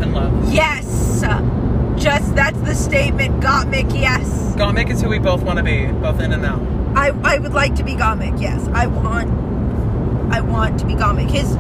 and 0.04 0.14
love. 0.14 0.54
yes. 0.54 1.02
Just 1.96 2.36
that's 2.36 2.60
the 2.62 2.76
statement. 2.76 3.42
Gottmik, 3.42 3.94
yes. 3.94 4.28
Gottmik 4.56 4.92
is 4.92 5.02
who 5.02 5.10
we 5.10 5.20
both 5.20 5.42
want 5.44 5.58
to 5.58 5.64
be, 5.64 5.88
both 5.88 6.20
in 6.20 6.34
and 6.34 6.46
out. 6.46 6.73
I, 6.96 7.10
I 7.24 7.40
would 7.40 7.54
like 7.54 7.76
to 7.76 7.84
be 7.84 7.94
Gottmik, 7.94 8.40
yes. 8.42 8.68
I 8.74 8.88
want 8.88 9.30
I 10.34 10.42
want 10.42 10.80
to 10.80 10.86
be 10.86 10.94
Gottmik. 10.94 11.30
His 11.30 11.58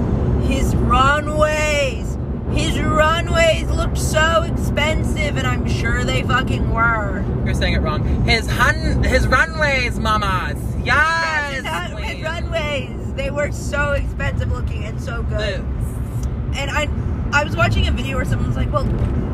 his 0.47 0.75
runways 0.75 2.17
his 2.53 2.79
runways 2.79 3.69
looked 3.71 3.97
so 3.97 4.43
expensive 4.43 5.37
and 5.37 5.47
I'm 5.47 5.67
sure 5.67 6.03
they 6.03 6.21
fucking 6.21 6.71
were. 6.71 7.25
You're 7.45 7.55
saying 7.55 7.73
it 7.73 7.79
wrong. 7.79 8.03
His 8.25 8.47
hun, 8.47 9.03
his 9.03 9.27
runways, 9.27 9.99
mamas. 9.99 10.59
Yes. 10.83 11.55
his, 11.55 12.09
his 12.11 12.23
runways. 12.23 13.13
They 13.13 13.31
were 13.31 13.51
so 13.51 13.93
expensive 13.93 14.51
looking 14.51 14.83
and 14.83 15.01
so 15.01 15.23
good. 15.23 15.61
Boots. 15.61 16.27
And 16.55 16.69
I 16.69 16.87
I 17.31 17.43
was 17.43 17.55
watching 17.55 17.87
a 17.87 17.91
video 17.91 18.17
where 18.17 18.25
someone 18.25 18.47
was 18.47 18.57
like, 18.57 18.71
Well, 18.71 18.85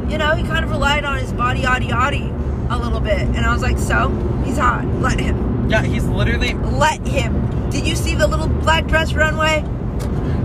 you 0.10 0.18
know, 0.18 0.36
he 0.36 0.44
kind 0.44 0.64
of 0.64 0.72
relied 0.72 1.04
on 1.04 1.18
his 1.18 1.34
body 1.34 1.64
yaddy 1.64 1.90
yaddy 1.90 2.72
a 2.72 2.78
little 2.78 3.02
bit. 3.02 3.20
And 3.20 3.40
I 3.40 3.52
was 3.52 3.62
like, 3.62 3.78
So? 3.78 4.10
He's 4.46 4.58
hot. 4.58 4.86
Let 5.02 5.20
him. 5.20 5.49
Yeah, 5.70 5.84
he's 5.84 6.06
literally 6.06 6.54
Let 6.54 7.06
him. 7.08 7.70
Did 7.70 7.86
you 7.88 7.96
see 7.96 8.16
the 8.16 8.28
little 8.28 8.48
black 8.48 8.88
dress 8.88 9.14
runway? 9.14 9.64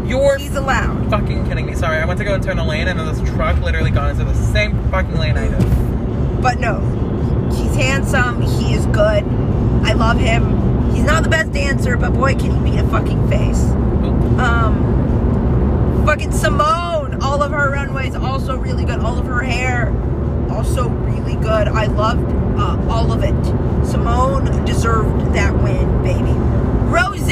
You're 0.06 0.36
He's 0.36 0.54
allowed. 0.54 1.08
fucking 1.08 1.46
kidding 1.48 1.64
me. 1.66 1.74
Sorry, 1.74 1.96
I 1.96 2.04
went 2.04 2.18
to 2.18 2.24
go 2.24 2.34
and 2.34 2.42
turn 2.44 2.58
a 2.58 2.66
lane, 2.66 2.88
and 2.88 2.98
then 3.00 3.06
this 3.06 3.30
truck 3.30 3.58
literally 3.62 3.90
got 3.90 4.10
into 4.10 4.24
the 4.24 4.34
same 4.34 4.72
fucking 4.90 5.16
lane 5.16 5.38
I 5.38 5.48
did. 5.48 6.42
But 6.42 6.60
no, 6.60 6.80
he's 7.54 7.74
handsome. 7.74 8.42
He 8.42 8.74
is 8.74 8.84
good. 8.86 9.24
I 9.84 9.94
love 9.94 10.18
him. 10.18 10.92
He's 10.94 11.04
not 11.04 11.22
the 11.22 11.30
best 11.30 11.52
dancer, 11.52 11.96
but 11.96 12.12
boy, 12.12 12.34
can 12.34 12.50
he 12.62 12.70
beat 12.70 12.78
a 12.80 12.86
fucking 12.88 13.28
face. 13.30 13.62
Oop. 14.04 14.38
Um, 14.38 16.04
fucking 16.04 16.32
Simone. 16.32 17.22
All 17.22 17.42
of 17.42 17.50
her 17.52 17.70
runways 17.70 18.14
also 18.14 18.58
really 18.58 18.84
good. 18.84 18.98
All 19.00 19.18
of 19.18 19.24
her 19.26 19.40
hair 19.40 19.86
also 20.54 20.88
really 20.88 21.34
good. 21.36 21.68
I 21.68 21.86
loved 21.86 22.24
uh, 22.58 22.90
all 22.90 23.12
of 23.12 23.22
it. 23.22 23.34
Simone 23.86 24.64
deserved 24.64 25.34
that 25.34 25.52
win, 25.62 26.02
baby. 26.02 26.32
Rose, 26.88 27.28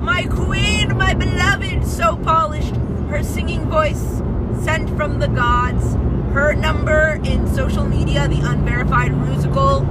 my 0.00 0.26
queen, 0.30 0.96
my 0.96 1.14
beloved, 1.14 1.84
so 1.86 2.16
polished. 2.16 2.74
Her 3.08 3.22
singing 3.22 3.68
voice 3.68 4.22
sent 4.64 4.88
from 4.96 5.18
the 5.18 5.28
gods. 5.28 5.94
Her 6.32 6.54
number 6.54 7.20
in 7.24 7.46
social 7.54 7.84
media, 7.84 8.26
the 8.28 8.40
unverified 8.40 9.16
musical, 9.16 9.82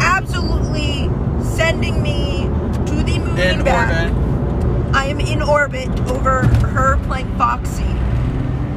absolutely 0.00 1.08
sending 1.44 2.02
me 2.02 2.42
to 2.86 2.94
the 3.02 3.18
moon 3.18 3.38
In 3.38 3.54
and 3.56 3.64
back. 3.64 4.10
orbit. 4.12 4.94
I 4.94 5.06
am 5.06 5.20
in 5.20 5.40
orbit 5.42 5.88
over 6.10 6.42
her 6.66 6.98
playing 7.06 7.36
Foxy. 7.38 7.84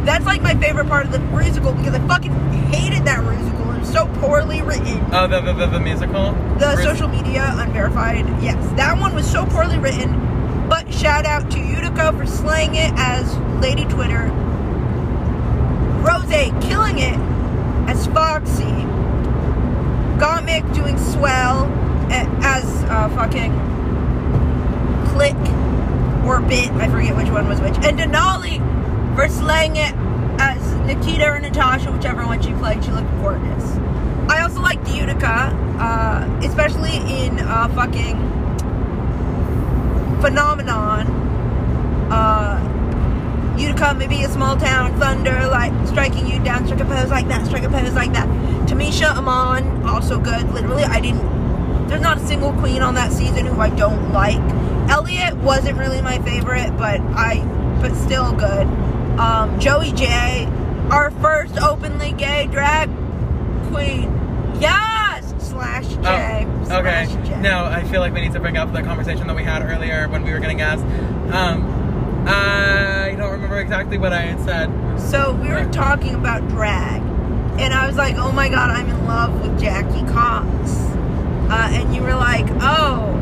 That's 0.06 0.26
like 0.26 0.42
my 0.44 0.54
favorite 0.56 0.88
part 0.88 1.08
of 1.08 1.12
the 1.12 1.20
musical 1.20 1.74
because 1.74 1.96
I 1.96 2.08
fucking 2.08 2.32
hated 2.72 3.06
that 3.06 3.24
musical. 3.24 3.74
It 3.74 3.80
was 3.80 3.92
so 3.92 4.06
poorly 4.22 4.62
written. 4.62 5.04
Oh, 5.12 5.28
the, 5.28 5.42
the, 5.42 5.54
the, 5.54 5.68
the 5.68 5.80
musical? 5.80 6.32
The 6.60 6.76
Riz- 6.78 6.84
social 6.84 7.08
media 7.08 7.52
unverified, 7.58 8.26
yes, 8.42 8.56
that 8.78 9.00
one 9.00 9.16
was 9.16 9.30
so 9.30 9.46
poorly 9.48 9.80
written. 9.80 10.68
But 10.70 10.94
shout 10.94 11.26
out 11.26 11.50
to 11.52 11.60
Utica 11.60 12.14
for 12.14 12.26
slaying 12.28 12.76
it 12.76 12.92
as 12.96 13.36
Lady 13.62 13.86
Twitter. 13.86 14.32
Rose 16.06 16.26
killing 16.64 17.00
it 17.00 17.18
as 17.90 18.06
Foxy. 18.08 18.64
Gottmik 20.20 20.72
doing 20.74 20.98
swell 20.98 21.66
as 22.12 22.64
uh, 22.86 23.10
fucking 23.10 23.52
Click 25.10 25.36
or 26.26 26.42
Bit. 26.42 26.70
I 26.72 26.90
forget 26.90 27.16
which 27.16 27.30
one 27.30 27.48
was 27.48 27.60
which. 27.60 27.76
And 27.84 27.98
Denali 28.00 28.75
for 29.16 29.28
slaying 29.30 29.78
it 29.78 29.94
as 30.40 30.62
Nikita 30.86 31.32
or 31.32 31.40
Natasha, 31.40 31.92
whichever 31.92 32.26
one 32.26 32.42
she 32.42 32.52
played. 32.54 32.84
She 32.84 32.92
looked 32.92 33.10
gorgeous. 33.22 33.78
I 34.30 34.42
also 34.42 34.62
liked 34.62 34.88
Utica, 34.90 35.52
uh, 35.80 36.40
especially 36.44 36.98
in 36.98 37.40
uh, 37.40 37.70
fucking 37.70 38.18
Phenomenon. 40.22 41.08
uh, 42.12 43.56
Utica, 43.58 43.94
maybe 43.94 44.22
a 44.24 44.30
small 44.30 44.58
town, 44.58 45.00
Thunder, 45.00 45.48
like 45.48 45.72
striking 45.88 46.28
you 46.28 46.44
down, 46.44 46.66
strike 46.66 46.82
a 46.82 46.86
pose 46.86 47.10
like 47.10 47.28
that, 47.30 47.46
strike 47.46 47.64
a 47.64 47.70
pose 47.70 47.94
like 47.94 48.12
that. 48.12 48.28
Tamisha 48.68 49.16
Iman, 49.16 49.84
also 49.86 50.20
good. 50.20 50.50
Literally, 50.54 50.84
I 50.84 51.00
didn't. 51.00 51.88
There's 51.88 52.02
not 52.02 52.18
a 52.18 52.26
single 52.28 52.52
queen 52.54 52.82
on 52.82 52.96
that 52.96 53.14
season 53.14 53.46
who 53.46 53.62
I 53.62 53.70
don't 53.70 54.12
like. 54.12 54.42
Elliot 54.90 55.38
wasn't 55.38 55.78
really 55.78 56.02
my 56.02 56.20
favorite, 56.20 56.76
but 56.78 57.00
I, 57.00 57.44
but 57.82 57.96
still 57.96 58.34
good. 58.34 58.68
Um, 59.20 59.60
Joey 59.60 59.92
Jay, 59.94 60.46
our 60.92 61.10
first 61.12 61.58
openly 61.62 62.12
gay 62.12 62.48
drag 62.48 62.90
queen. 63.72 64.12
Yes, 64.60 65.34
slash 65.40 65.88
J. 65.88 66.46
Oh, 66.70 66.80
okay. 66.80 67.06
slash 67.06 67.28
J. 67.28 67.42
No, 67.42 67.66
I 67.66 67.84
feel 67.84 68.02
like 68.02 68.14
we 68.14 68.22
need 68.22 68.34
to 68.34 68.40
bring 68.40 68.58
up 68.58 68.74
the 68.74 68.82
conversation 68.84 69.28
that 69.28 69.36
we 69.36 69.44
had 69.44 69.62
earlier 69.64 70.08
when 70.10 70.24
we 70.24 70.32
were 70.32 70.40
getting 70.40 70.62
asked. 70.62 70.84
Um, 71.34 72.26
I 72.28 73.16
don't 73.18 73.32
remember 73.32 73.60
exactly 73.60 73.98
what 73.98 74.12
I 74.12 74.22
had 74.22 74.44
said. 74.46 75.00
So 75.00 75.34
we 75.34 75.50
were 75.50 75.70
talking 75.72 76.16
about 76.16 76.48
drag, 76.50 77.02
and 77.60 77.74
I 77.74 77.88
was 77.88 77.96
like, 77.96 78.16
"Oh 78.18 78.32
my 78.32 78.50
god, 78.50 78.70
I'm 78.72 78.90
in 78.90 79.06
love 79.06 79.42
with 79.42 79.60
Jackie 79.60 80.06
Cox," 80.12 80.72
uh, 81.50 81.70
and 81.72 81.96
you 81.96 82.02
were 82.02 82.16
like, 82.16 82.48
"Oh, 82.62 83.14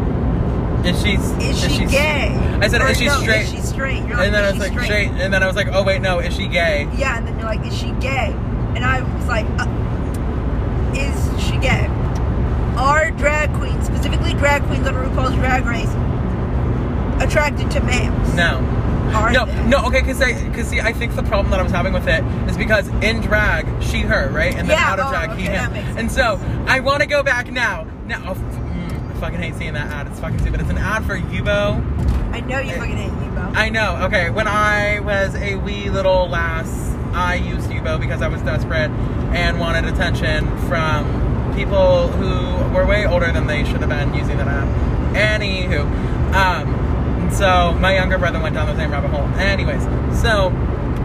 Is 0.86 1.02
she? 1.02 1.14
is 1.14 1.60
she 1.62 1.86
gay?" 1.86 2.36
I 2.62 2.68
said, 2.68 2.82
Or, 2.82 2.90
"Is 2.90 2.98
she 2.98 3.06
no, 3.08 3.20
straight?" 3.20 3.44
Is 3.44 3.52
she 3.52 3.58
straight? 3.62 4.00
You're 4.06 4.18
like, 4.18 4.26
and 4.28 4.34
then 4.36 4.44
I 4.44 4.52
was 4.52 4.60
like, 4.60 4.80
straight. 4.84 5.10
And 5.10 5.34
then 5.34 5.44
I 5.44 5.48
was 5.48 5.56
like, 5.56 5.68
oh 5.72 5.84
wait, 5.84 6.02
no, 6.02 6.20
is 6.20 6.36
she 6.36 6.48
gay? 6.48 6.88
Yeah, 6.98 7.18
and 7.18 7.28
then 7.28 7.36
you're 7.40 7.48
like, 7.48 7.66
"Is 7.66 7.78
she 7.78 7.92
gay?" 8.00 8.34
And 8.76 8.84
I 8.86 9.02
was 9.02 9.28
like, 9.28 9.46
uh, 9.60 9.68
"Is 10.96 11.44
she 11.44 11.58
gay?" 11.58 11.88
Are 12.78 13.12
drag 13.12 13.54
queens, 13.54 13.86
specifically 13.86 14.34
drag 14.34 14.64
queens 14.64 14.88
on 14.88 14.96
RuPaul's 14.96 15.36
Drag 15.36 15.64
Race, 15.66 15.90
attracted 17.24 17.70
to 17.72 17.80
males? 17.82 18.34
No. 18.34 18.58
Are 19.14 19.32
No, 19.32 19.46
they? 19.46 19.64
no, 19.68 19.86
okay, 19.86 20.02
because 20.02 20.20
I, 20.22 20.34
cause 20.54 20.68
see, 20.68 20.82
I 20.82 20.92
think 20.92 21.16
the 21.16 21.22
problem 21.24 21.52
that 21.52 21.60
I 21.60 21.64
was 21.64 21.72
having 21.72 21.94
with 21.94 22.08
it 22.08 22.24
is 22.50 22.58
because 22.58 22.88
in 23.04 23.22
drag, 23.22 23.68
she, 23.84 24.00
her, 24.02 24.28
right? 24.32 24.56
And 24.56 24.68
then 24.68 24.76
Yeah, 24.78 24.92
out 24.92 25.00
of 25.00 25.06
oh, 25.06 25.10
drag, 25.12 25.38
he, 25.38 25.44
okay, 25.44 25.54
that 25.54 25.72
him. 25.72 25.98
And 25.98 26.12
so, 26.12 26.40
I 26.66 26.80
want 26.80 27.02
to 27.02 27.08
go 27.08 27.22
back 27.22 27.52
now. 27.52 27.86
Now, 28.08 28.34
fucking 29.24 29.40
hate 29.40 29.56
seeing 29.56 29.74
that 29.74 29.88
ad. 29.88 30.08
It's 30.08 30.20
fucking 30.20 30.40
stupid. 30.40 30.60
It's 30.60 30.70
an 30.70 30.78
ad 30.78 31.06
for 31.06 31.18
Yubo. 31.18 31.80
I 32.34 32.42
know 32.42 32.60
you 32.60 32.72
Eh, 32.72 32.78
fucking 32.78 32.98
hate 32.98 33.14
me, 33.14 33.28
Bo. 33.30 33.40
I 33.56 33.70
know. 33.70 33.96
Okay, 34.08 34.30
when 34.30 34.50
I 34.50 35.00
was 35.00 35.34
a 35.36 35.56
wee 35.56 35.90
little 35.90 36.28
lass, 36.28 36.94
I 37.14 37.36
used 37.36 37.70
Yubo 37.70 37.98
because 38.02 38.22
I 38.22 38.28
was 38.28 38.42
desperate 38.42 38.92
and 39.32 39.62
wanted 39.62 39.86
attention 39.86 40.46
from 40.68 41.54
people 41.56 42.10
who 42.10 42.76
were 42.76 42.86
way 42.86 43.06
older 43.08 43.32
than 43.32 43.48
they 43.48 43.64
should 43.64 43.80
have 43.80 43.88
been 43.88 44.14
using 44.14 44.36
that 44.40 44.48
app. 44.50 44.68
Anywho, 45.16 45.86
um, 46.34 47.32
so 47.32 47.72
my 47.80 47.94
younger 47.96 48.18
brother 48.18 48.42
went 48.42 48.56
down 48.56 48.68
the 48.68 48.76
same 48.76 48.92
rabbit 48.92 49.08
hole. 49.12 49.24
Anyways, 49.40 49.84
so 50.22 50.50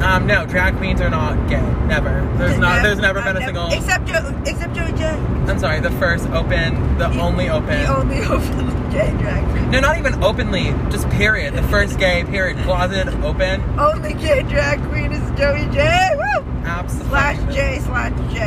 um, 0.03 0.27
no, 0.27 0.47
drag 0.47 0.77
queens 0.77 1.01
are 1.01 1.11
not 1.11 1.49
gay. 1.49 1.61
Never. 1.87 2.25
There's 2.39 2.59
not. 2.59 2.83
There's 2.83 2.99
never 2.99 3.21
been 3.23 3.37
a 3.37 3.45
single. 3.45 3.73
Except 3.73 4.07
Joe, 4.07 4.43
except 4.47 4.75
Joey 4.75 4.93
Jay. 4.93 5.17
I'm 5.49 5.59
sorry. 5.59 5.81
The 5.81 5.91
first 5.93 6.29
open, 6.29 6.99
the 6.99 7.09
only 7.19 7.49
open. 7.49 7.69
The 7.69 7.97
only 7.97 8.21
open 8.23 8.91
gay 8.91 9.11
drag 9.19 9.45
queen. 9.51 9.71
no, 9.71 9.81
not 9.81 9.99
even 9.99 10.23
openly. 10.23 10.71
Just 10.91 11.09
period. 11.11 11.55
The 11.55 11.63
first 11.65 11.99
gay 11.99 12.25
period. 12.25 12.59
Closet 12.65 13.09
open. 13.25 13.63
Only 13.79 14.15
gay 14.15 14.43
drag 14.43 14.83
queen 14.91 15.13
is 15.13 15.39
Joey 15.39 15.67
Jay. 15.75 16.11
Woo! 16.17 16.45
Absolutely. 16.65 17.09
Slash 17.11 17.55
J 17.55 17.79
slash 17.81 18.33
J. 18.33 18.41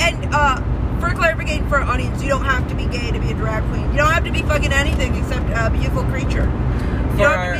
And 0.00 0.34
uh, 0.34 0.56
for 1.00 1.14
clarification 1.14 1.68
for 1.68 1.78
our 1.78 1.84
audience, 1.84 2.22
you 2.22 2.28
don't 2.28 2.44
have 2.44 2.68
to 2.68 2.74
be 2.74 2.86
gay 2.86 3.10
to 3.10 3.18
be 3.18 3.30
a 3.30 3.34
drag 3.34 3.64
queen. 3.70 3.90
You 3.92 3.98
don't 3.98 4.12
have 4.12 4.24
to 4.24 4.32
be 4.32 4.42
fucking 4.42 4.72
anything 4.72 5.14
except 5.14 5.48
a 5.50 5.70
beautiful 5.70 6.04
creature. 6.04 6.44
You 6.44 7.16
for 7.16 7.26
our 7.26 7.54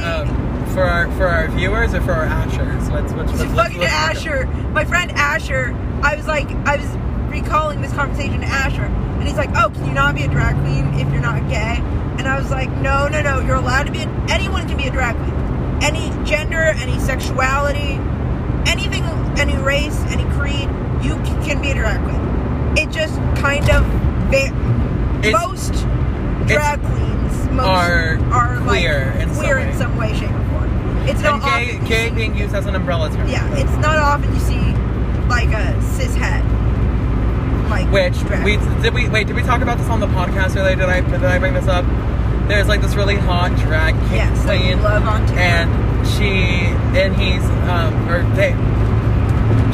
to 0.78 0.84
for 0.84 0.88
our 0.90 1.10
for 1.12 1.26
our 1.26 1.48
viewers 1.48 1.94
or 1.94 2.00
for 2.00 2.12
our 2.12 2.26
ashers? 2.26 2.90
Let's 2.90 3.12
let's 3.12 3.32
let's, 3.32 3.40
let's, 3.40 3.54
fucking 3.54 3.78
let's 3.80 3.92
Asher, 3.92 4.46
my 4.72 4.84
friend 4.84 5.10
Asher, 5.12 5.74
I 6.02 6.14
was 6.16 6.26
like, 6.26 6.48
I 6.66 6.76
was 6.76 6.88
recalling 7.30 7.80
this 7.82 7.92
conversation 7.92 8.40
to 8.40 8.46
Asher, 8.46 8.84
and 8.84 9.22
he's 9.22 9.36
like, 9.36 9.50
"Oh, 9.56 9.70
can 9.70 9.84
you 9.86 9.92
not 9.92 10.14
be 10.14 10.22
a 10.24 10.28
drag 10.28 10.56
queen 10.56 10.94
if 10.94 11.10
you're 11.12 11.22
not 11.22 11.48
gay?" 11.48 11.76
And 12.18 12.26
I 12.26 12.38
was 12.38 12.50
like, 12.50 12.70
"No, 12.78 13.08
no, 13.08 13.22
no. 13.22 13.40
You're 13.40 13.56
allowed 13.56 13.84
to 13.86 13.92
be. 13.92 14.00
A, 14.00 14.06
anyone 14.28 14.66
can 14.68 14.76
be 14.76 14.86
a 14.86 14.90
drag 14.90 15.16
queen. 15.16 15.34
Any 15.82 16.10
gender, 16.24 16.58
any 16.60 16.98
sexuality, 16.98 17.98
anything, 18.66 19.04
any 19.38 19.56
race, 19.56 19.98
any 20.08 20.24
creed. 20.34 20.68
You 21.02 21.14
can 21.44 21.60
be 21.62 21.70
a 21.70 21.74
drag 21.74 22.02
queen. 22.02 22.76
It 22.76 22.90
just 22.90 23.14
kind 23.40 23.68
of 23.70 23.84
It's- 25.24 25.32
most 25.32 25.72
drag 26.46 26.80
queens 26.82 27.46
most 27.50 27.66
are 27.66 28.18
are 28.32 28.56
queer 28.60 29.12
like, 29.14 29.22
in 29.22 29.28
some 29.28 29.36
queer 29.44 29.56
way. 29.56 29.68
in 29.70 29.76
some 29.76 29.96
way, 29.96 30.14
shape. 30.14 30.30
It's 31.10 31.22
not 31.22 31.42
gay 31.42 31.74
often 31.76 31.86
gay 31.88 32.08
see- 32.08 32.14
being 32.14 32.36
used 32.36 32.54
as 32.54 32.66
an 32.66 32.74
umbrella 32.74 33.10
term. 33.10 33.28
yeah, 33.28 33.46
it's 33.56 33.76
not 33.76 33.96
often 33.96 34.32
you 34.34 34.40
see 34.40 34.60
like 35.28 35.48
a 35.52 35.80
cis 35.82 36.14
het. 36.14 36.44
Like 37.70 37.90
Which 37.92 38.18
drag. 38.20 38.44
we 38.44 38.56
did 38.82 38.94
we 38.94 39.08
wait 39.08 39.26
did 39.26 39.36
we 39.36 39.42
talk 39.42 39.60
about 39.60 39.78
this 39.78 39.88
on 39.88 40.00
the 40.00 40.06
podcast 40.06 40.56
earlier? 40.56 40.76
Did 40.76 40.88
I 40.88 41.00
did 41.02 41.24
I 41.24 41.38
bring 41.38 41.54
this 41.54 41.66
up? 41.68 41.84
There's 42.48 42.66
like 42.66 42.80
this 42.80 42.94
really 42.94 43.16
hot 43.16 43.54
drag 43.58 43.94
king 44.08 44.12
yes, 44.16 44.44
queen, 44.44 44.82
love 44.82 45.04
on 45.04 45.22
and 45.36 45.68
she 46.08 46.30
and 46.98 47.14
he's 47.14 47.44
um 47.68 48.08
or 48.08 48.22
they 48.34 48.52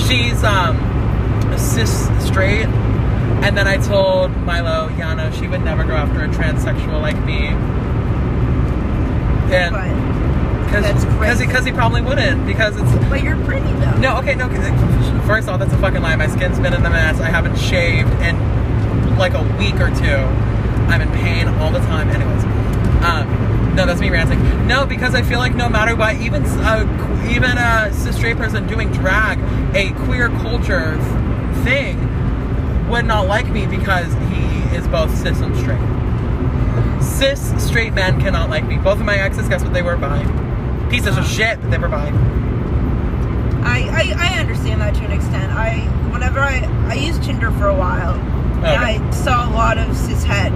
she's 0.05 0.43
um 0.43 0.77
cis 1.57 2.09
straight. 2.27 2.67
And 3.45 3.57
then 3.57 3.69
I 3.69 3.77
told 3.77 4.35
Milo, 4.39 4.89
yeah, 4.97 5.13
no, 5.15 5.31
she 5.31 5.47
would 5.47 5.63
never 5.63 5.85
go 5.85 5.95
after 5.95 6.25
a 6.25 6.29
transsexual 6.29 7.01
like 7.01 7.23
me. 7.25 7.49
And 9.55 9.73
but, 9.75 10.24
because 10.83 11.03
That's 11.03 11.39
because 11.39 11.39
crazy. 11.39 11.71
he 11.71 11.73
probably 11.73 12.03
wouldn't 12.03 12.47
because 12.47 12.77
it's 12.77 13.09
but 13.09 13.23
you're 13.23 13.37
pretty 13.45 13.71
though. 13.75 13.97
no 13.99 14.17
okay 14.19 14.35
no 14.35 14.49
first 15.27 15.49
off 15.49 15.61
that's 15.61 15.73
a 15.73 15.79
fucking 15.79 16.03
lie 16.03 16.17
my 16.17 16.27
skin's 16.27 16.59
been 16.59 16.75
in 16.75 16.85
a 16.85 16.91
mess 16.91 17.21
I 17.21 17.29
haven't 17.31 17.57
shaved 17.57 18.11
in 18.23 18.37
like 19.17 19.35
a 19.35 19.43
week 19.59 19.77
or 19.77 19.91
two 19.95 20.17
I'm 20.91 21.01
in 21.01 21.09
pain 21.13 21.47
all 21.61 21.71
the 21.71 21.79
time 21.81 22.09
anyways 22.11 22.43
um 23.05 23.75
no 23.77 23.87
that's 23.87 24.01
me 24.01 24.11
ranting 24.11 24.67
no 24.67 24.85
because 24.85 25.15
I 25.15 25.23
feel 25.23 25.39
like 25.39 25.55
no 25.55 25.69
matter 25.69 25.95
what 25.95 26.17
even 26.17 26.43
uh, 26.45 27.29
even 27.31 27.57
a 27.57 27.93
cis 27.93 28.17
straight 28.17 28.37
person 28.37 28.67
doing 28.67 28.91
drag 28.91 29.39
a 29.77 29.93
queer 30.05 30.29
culture 30.29 30.97
thing 31.63 31.99
would 32.89 33.05
not 33.05 33.27
like 33.29 33.49
me 33.49 33.67
because 33.67 34.13
he 34.13 34.77
is 34.77 34.87
both 34.89 35.17
cis 35.17 35.41
and 35.41 35.57
straight 35.57 37.01
cis 37.03 37.65
straight 37.65 37.93
men 37.93 38.21
cannot 38.21 38.51
like 38.51 38.67
me. 38.67 38.77
Both 38.77 38.99
of 38.99 39.05
my 39.07 39.17
exes, 39.17 39.49
guess 39.49 39.63
what 39.63 39.73
they 39.73 39.83
were 39.83 39.97
bi? 39.97 40.23
Pieces 40.95 41.19
of 41.19 41.27
shit, 41.27 41.61
that 41.61 41.71
they 41.73 41.77
provide. 41.77 42.15
I, 43.65 43.83
I 43.91 44.15
I 44.17 44.39
understand 44.39 44.81
that 44.81 44.95
to 44.95 45.05
an 45.05 45.11
extent. 45.11 45.51
I 45.51 45.81
whenever 46.13 46.39
I 46.39 46.61
I 46.89 46.95
used 46.95 47.25
Tinder 47.25 47.51
for 47.51 47.67
a 47.67 47.75
while, 47.75 48.15
and 48.65 48.81
I 48.81 49.11
saw 49.11 49.51
a 49.51 49.53
lot 49.53 49.77
of 49.77 49.97
cis 49.97 50.23
het 50.23 50.53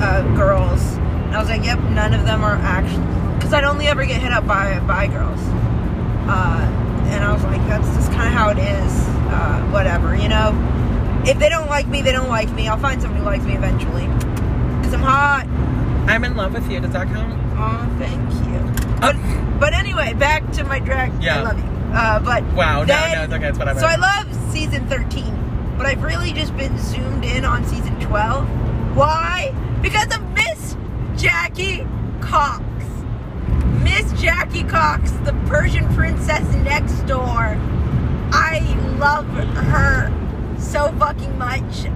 uh, 0.00 0.22
girls, 0.34 0.80
and 0.94 1.36
I 1.36 1.38
was 1.38 1.50
like, 1.50 1.62
yep, 1.64 1.78
none 1.90 2.14
of 2.14 2.24
them 2.24 2.42
are 2.42 2.54
actually 2.54 3.04
because 3.34 3.52
I'd 3.52 3.64
only 3.64 3.86
ever 3.86 4.06
get 4.06 4.22
hit 4.22 4.32
up 4.32 4.46
by 4.46 4.80
by 4.80 5.06
girls, 5.06 5.38
uh, 6.32 6.64
and 7.08 7.22
I 7.22 7.30
was 7.34 7.44
like, 7.44 7.60
that's 7.68 7.86
just 7.94 8.10
kind 8.12 8.26
of 8.26 8.32
how 8.32 8.48
it 8.48 8.58
is. 8.58 8.92
Uh, 9.28 9.68
whatever, 9.70 10.16
you 10.16 10.30
know. 10.30 10.54
If 11.26 11.38
they 11.38 11.50
don't 11.50 11.68
like 11.68 11.86
me, 11.88 12.00
they 12.00 12.12
don't 12.12 12.30
like 12.30 12.50
me. 12.52 12.68
I'll 12.68 12.78
find 12.78 13.02
someone 13.02 13.20
who 13.20 13.26
likes 13.26 13.44
me 13.44 13.54
eventually. 13.54 14.06
Cause 14.82 14.94
I'm 14.94 15.02
hot. 15.02 15.44
I'm 16.08 16.24
in 16.24 16.36
love 16.36 16.54
with 16.54 16.70
you. 16.70 16.80
Does 16.80 16.92
that 16.92 17.06
count? 17.08 17.38
Oh, 17.58 17.86
thank 17.98 18.32
you. 18.46 19.00
But 19.00 19.43
but 19.60 19.72
anyway, 19.74 20.12
back 20.14 20.50
to 20.52 20.64
my 20.64 20.78
drag. 20.78 21.22
Yeah. 21.22 21.40
I 21.40 21.42
love 21.42 21.58
you. 21.58 21.64
Uh, 21.94 22.18
but 22.20 22.42
Wow, 22.54 22.80
no, 22.80 22.86
then- 22.86 23.12
no, 23.12 23.22
it's 23.24 23.32
okay, 23.32 23.48
it's 23.48 23.58
whatever. 23.58 23.80
So 23.80 23.86
I 23.86 23.96
love 23.96 24.26
season 24.52 24.86
13, 24.88 25.74
but 25.78 25.86
I've 25.86 26.02
really 26.02 26.32
just 26.32 26.56
been 26.56 26.76
zoomed 26.78 27.24
in 27.24 27.44
on 27.44 27.64
season 27.64 27.98
12. 28.00 28.96
Why? 28.96 29.54
Because 29.80 30.14
of 30.14 30.22
Miss 30.32 30.76
Jackie 31.16 31.86
Cox. 32.20 32.62
Miss 33.82 34.10
Jackie 34.20 34.64
Cox, 34.64 35.10
the 35.24 35.32
Persian 35.46 35.86
princess 35.94 36.42
next 36.64 36.94
door. 37.06 37.56
I 38.32 38.60
love 38.98 39.26
her 39.26 40.10
so 40.58 40.92
fucking 40.98 41.36
much. 41.38 41.86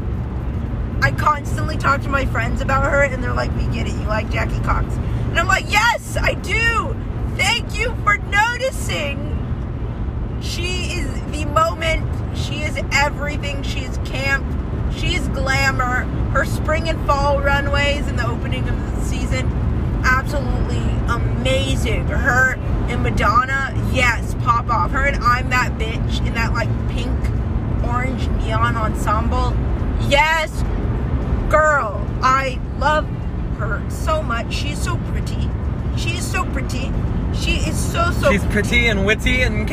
I 1.02 1.12
constantly 1.12 1.76
talk 1.76 2.02
to 2.02 2.08
my 2.08 2.26
friends 2.26 2.60
about 2.60 2.84
her, 2.84 3.02
and 3.02 3.22
they're 3.22 3.32
like, 3.32 3.50
"We 3.56 3.64
get 3.74 3.86
it. 3.88 3.94
You 3.94 4.06
like 4.06 4.30
Jackie 4.30 4.60
Cox," 4.60 4.94
and 5.30 5.38
I'm 5.38 5.46
like, 5.46 5.70
"Yes, 5.70 6.16
I 6.20 6.34
do. 6.34 6.94
Thank 7.38 7.78
you 7.78 7.94
for 8.04 8.18
noticing." 8.18 9.36
She 10.40 10.92
is 11.00 11.08
the 11.30 11.46
moment. 11.46 12.04
She 12.36 12.62
is 12.62 12.78
everything. 12.92 13.62
She 13.62 13.80
is 13.80 13.98
camp. 14.04 14.44
She 14.94 15.14
is 15.14 15.28
glamour. 15.28 16.04
Her 16.32 16.44
spring 16.44 16.88
and 16.88 16.98
fall 17.06 17.40
runways 17.40 18.06
in 18.08 18.16
the 18.16 18.28
opening 18.28 18.68
of 18.68 18.96
the 18.96 19.04
season, 19.04 19.46
absolutely 20.04 20.82
amazing. 21.08 22.06
Her 22.06 22.54
and 22.88 23.02
Madonna, 23.02 23.72
yes, 23.92 24.34
pop 24.42 24.68
off. 24.70 24.90
Her 24.90 25.04
and 25.04 25.22
I'm 25.22 25.50
that 25.50 25.78
bitch 25.78 26.26
in 26.26 26.34
that 26.34 26.52
like 26.52 26.68
pink, 26.90 27.18
orange 27.84 28.28
neon 28.42 28.76
ensemble, 28.76 29.56
yes, 30.08 30.62
girl. 31.48 32.06
I 32.22 32.58
love 32.78 33.06
her 33.58 33.82
so 33.88 34.22
much. 34.22 34.52
She's 34.52 34.80
so 34.80 34.96
pretty. 35.10 35.48
She 35.98 36.10
is 36.10 36.30
so 36.30 36.44
pretty. 36.46 36.92
She 37.34 37.56
is 37.68 37.76
so 37.76 38.10
so. 38.12 38.30
She's 38.30 38.44
pretty 38.46 38.86
and 38.86 39.04
witty 39.04 39.42
and 39.42 39.68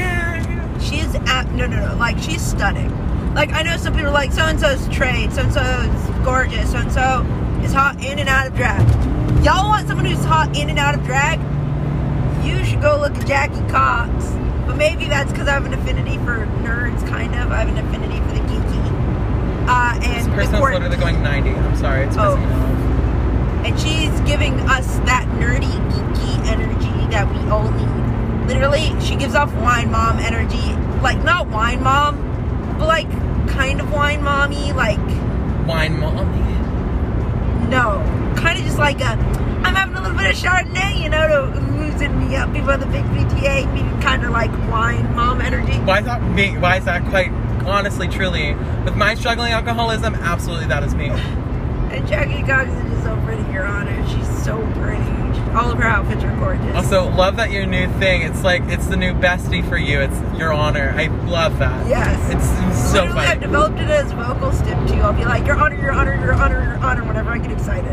She's 0.82 1.14
at 1.16 1.50
no 1.52 1.66
no 1.68 1.88
no 1.88 1.96
like 1.96 2.18
she's 2.20 2.42
stunning. 2.42 2.92
Like 3.34 3.52
I 3.54 3.64
know 3.64 3.78
some 3.78 3.94
people 3.94 4.10
are 4.10 4.12
like 4.12 4.32
so 4.32 4.44
and 4.44 4.60
so's 4.60 4.88
trade, 4.90 5.32
so 5.34 5.42
and 5.42 5.54
so's 5.54 6.26
gorgeous, 6.26 6.72
so 6.72 6.78
and 6.80 6.92
so 6.92 7.22
is 7.64 7.74
hot 7.74 8.04
in 8.04 8.20
and 8.20 8.30
out 8.30 8.48
of 8.48 8.56
drag. 8.56 8.82
Y'all 9.44 9.68
want 9.70 9.88
someone 9.88 10.06
who's 10.06 10.24
hot 10.26 10.56
in 10.58 10.70
and 10.70 10.80
out 10.80 10.96
of 10.96 11.04
drag? 11.04 11.40
You 12.46 12.64
should 12.66 12.82
go 12.82 12.98
look 13.00 13.16
at 13.16 13.26
Jackie 13.28 13.68
Cox. 13.70 14.12
But 14.66 14.78
maybe 14.78 15.06
that's 15.06 15.32
because 15.32 15.48
I 15.48 15.54
have 15.54 15.66
an 15.66 15.74
affinity 15.74 16.18
for 16.20 16.46
nerds, 16.64 17.08
kind 17.08 17.34
of. 17.36 17.52
I 17.52 17.60
have 17.64 17.70
an 17.70 17.78
affinity 17.78 18.18
for 18.22 18.34
the 18.34 18.40
geeky. 18.50 19.68
Uh, 19.68 20.00
and 20.04 20.26
the 20.26 20.36
person's 20.36 20.60
literally 20.62 20.98
going 20.98 21.22
90. 21.22 21.50
I'm 21.52 21.78
sorry, 21.78 22.06
it's 22.06 22.18
Oh. 22.18 22.36
pissing 22.36 22.40
me 22.40 22.54
off. 22.56 23.66
and 23.66 23.80
she's 23.80 24.20
giving 24.30 24.60
us 24.70 24.98
that 25.06 25.26
nerdy, 25.40 25.85
energy 26.46 27.12
that 27.12 27.28
we 27.30 27.50
all 27.50 27.70
need. 27.72 28.48
Literally, 28.48 28.94
she 29.02 29.16
gives 29.16 29.36
off 29.36 29.54
wine 29.56 29.92
mom 29.92 30.20
energy. 30.20 30.74
Like, 31.02 31.24
not 31.24 31.48
wine 31.48 31.82
mom, 31.84 32.76
but 32.80 32.88
like 32.88 33.10
kind 33.50 33.80
of 33.82 33.92
wine 33.92 34.22
mommy. 34.24 34.72
Like, 34.74 35.00
Wine 35.68 36.00
mommy. 36.00 36.42
no. 37.70 38.02
Kind 38.38 38.60
of 38.60 38.66
just 38.66 38.78
like 38.78 39.00
a, 39.02 39.06
I'm 39.64 39.74
having 39.76 39.96
a 39.96 40.02
little 40.02 40.18
bit 40.18 40.30
of 40.30 40.36
Chardonnay, 40.36 41.02
you 41.02 41.10
know, 41.10 41.28
to 41.28 41.60
loosen 41.78 42.20
me 42.20 42.36
up 42.36 42.52
before 42.54 42.78
the 42.78 42.86
big 42.88 43.04
VTA, 43.06 43.72
meaning 43.74 44.00
kind 44.02 44.24
of 44.24 44.32
like 44.32 44.52
wine 44.70 45.16
mom 45.16 45.42
energy. 45.42 45.74
Why 45.80 46.00
is 46.00 46.06
that 46.06 46.22
me? 46.22 46.58
Why 46.58 46.78
is 46.78 46.86
that 46.86 47.04
quite 47.10 47.32
honestly, 47.66 48.08
truly? 48.08 48.54
With 48.84 48.96
my 48.96 49.16
struggling 49.16 49.54
alcoholism, 49.54 50.14
absolutely 50.16 50.68
that 50.68 50.84
is 50.84 50.94
me. 50.94 51.10
And 51.10 52.06
Jackie 52.08 52.44
Cox 52.44 52.70
is 52.70 52.92
just 52.92 53.04
so 53.04 53.16
pretty, 53.26 53.42
Your 53.52 53.66
Honor. 53.66 54.08
She's 54.10 54.44
so 54.44 54.58
pretty. 54.76 55.02
All 55.56 55.72
of 55.72 55.78
her 55.78 55.86
outfits 55.86 56.24
are 56.24 56.36
gorgeous. 56.38 56.76
Also, 56.76 57.10
love 57.12 57.38
that 57.38 57.52
your 57.52 57.66
new 57.66 57.88
thing. 58.00 58.22
It's 58.24 58.44
like 58.44 58.62
it's 58.64 58.88
the 58.88 58.98
new 58.98 59.14
bestie 59.14 59.68
for 59.68 59.78
you. 59.78 60.02
It's 60.02 60.18
your 60.38 60.52
honor. 60.52 60.94
I 60.98 61.08
love 61.28 61.58
that. 61.60 61.88
Yes. 61.88 62.20
It's 62.34 62.92
so 62.92 63.04
Literally, 63.04 63.20
I've 63.26 63.40
developed 63.42 63.80
it 63.80 63.90
as 63.90 64.12
vocal 64.12 64.52
stim 64.52 64.86
too. 64.88 64.96
I'll 64.96 65.14
be 65.14 65.24
like, 65.26 65.46
Your 65.46 65.56
Honor, 65.56 65.76
Your 65.80 65.92
Honor, 65.94 66.14
Your 66.16 66.34
Honor, 66.34 66.62
Your 66.62 66.78
Honor, 66.78 67.04
whenever 67.06 67.32
I 67.32 67.38
get 67.38 67.52
excited. 67.52 67.92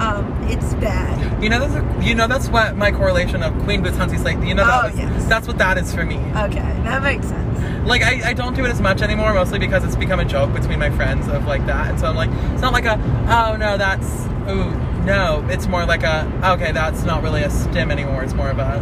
Um, 0.00 0.32
it's 0.48 0.72
bad. 0.74 1.42
You 1.42 1.50
know 1.50 1.58
that's 1.60 1.74
a, 1.74 2.02
you 2.02 2.14
know 2.14 2.26
that's 2.26 2.48
what 2.48 2.74
my 2.76 2.90
correlation 2.90 3.42
of 3.42 3.52
Queen 3.64 3.82
Boots 3.82 3.98
Hunty 3.98 4.18
Slate. 4.18 4.38
You 4.38 4.54
know 4.54 4.64
that 4.64 4.84
Oh, 4.84 4.88
was, 4.88 4.98
yes. 4.98 5.26
that's 5.26 5.46
what 5.46 5.58
that 5.58 5.76
is 5.76 5.94
for 5.94 6.06
me. 6.06 6.16
Okay, 6.16 6.60
that 6.84 7.02
makes 7.02 7.26
sense. 7.28 7.86
Like 7.86 8.02
I, 8.02 8.30
I 8.30 8.32
don't 8.32 8.54
do 8.56 8.64
it 8.64 8.70
as 8.70 8.80
much 8.80 9.02
anymore, 9.02 9.34
mostly 9.34 9.58
because 9.58 9.84
it's 9.84 9.96
become 9.96 10.18
a 10.18 10.24
joke 10.24 10.54
between 10.54 10.78
my 10.78 10.88
friends 10.90 11.28
of 11.28 11.44
like 11.46 11.66
that. 11.66 11.90
And 11.90 12.00
so 12.00 12.06
I'm 12.06 12.16
like, 12.16 12.30
it's 12.52 12.62
not 12.62 12.72
like 12.72 12.86
a 12.86 12.94
oh 13.28 13.56
no 13.56 13.76
that's 13.76 14.06
ooh 14.48 14.70
no. 15.10 15.46
It's 15.50 15.66
more 15.66 15.84
like 15.86 16.02
a 16.02 16.26
okay 16.54 16.72
that's 16.72 17.02
not 17.04 17.22
really 17.22 17.42
a 17.42 17.50
stim 17.50 17.90
anymore. 17.90 18.22
It's 18.22 18.34
more 18.34 18.50
of 18.50 18.58
a 18.58 18.80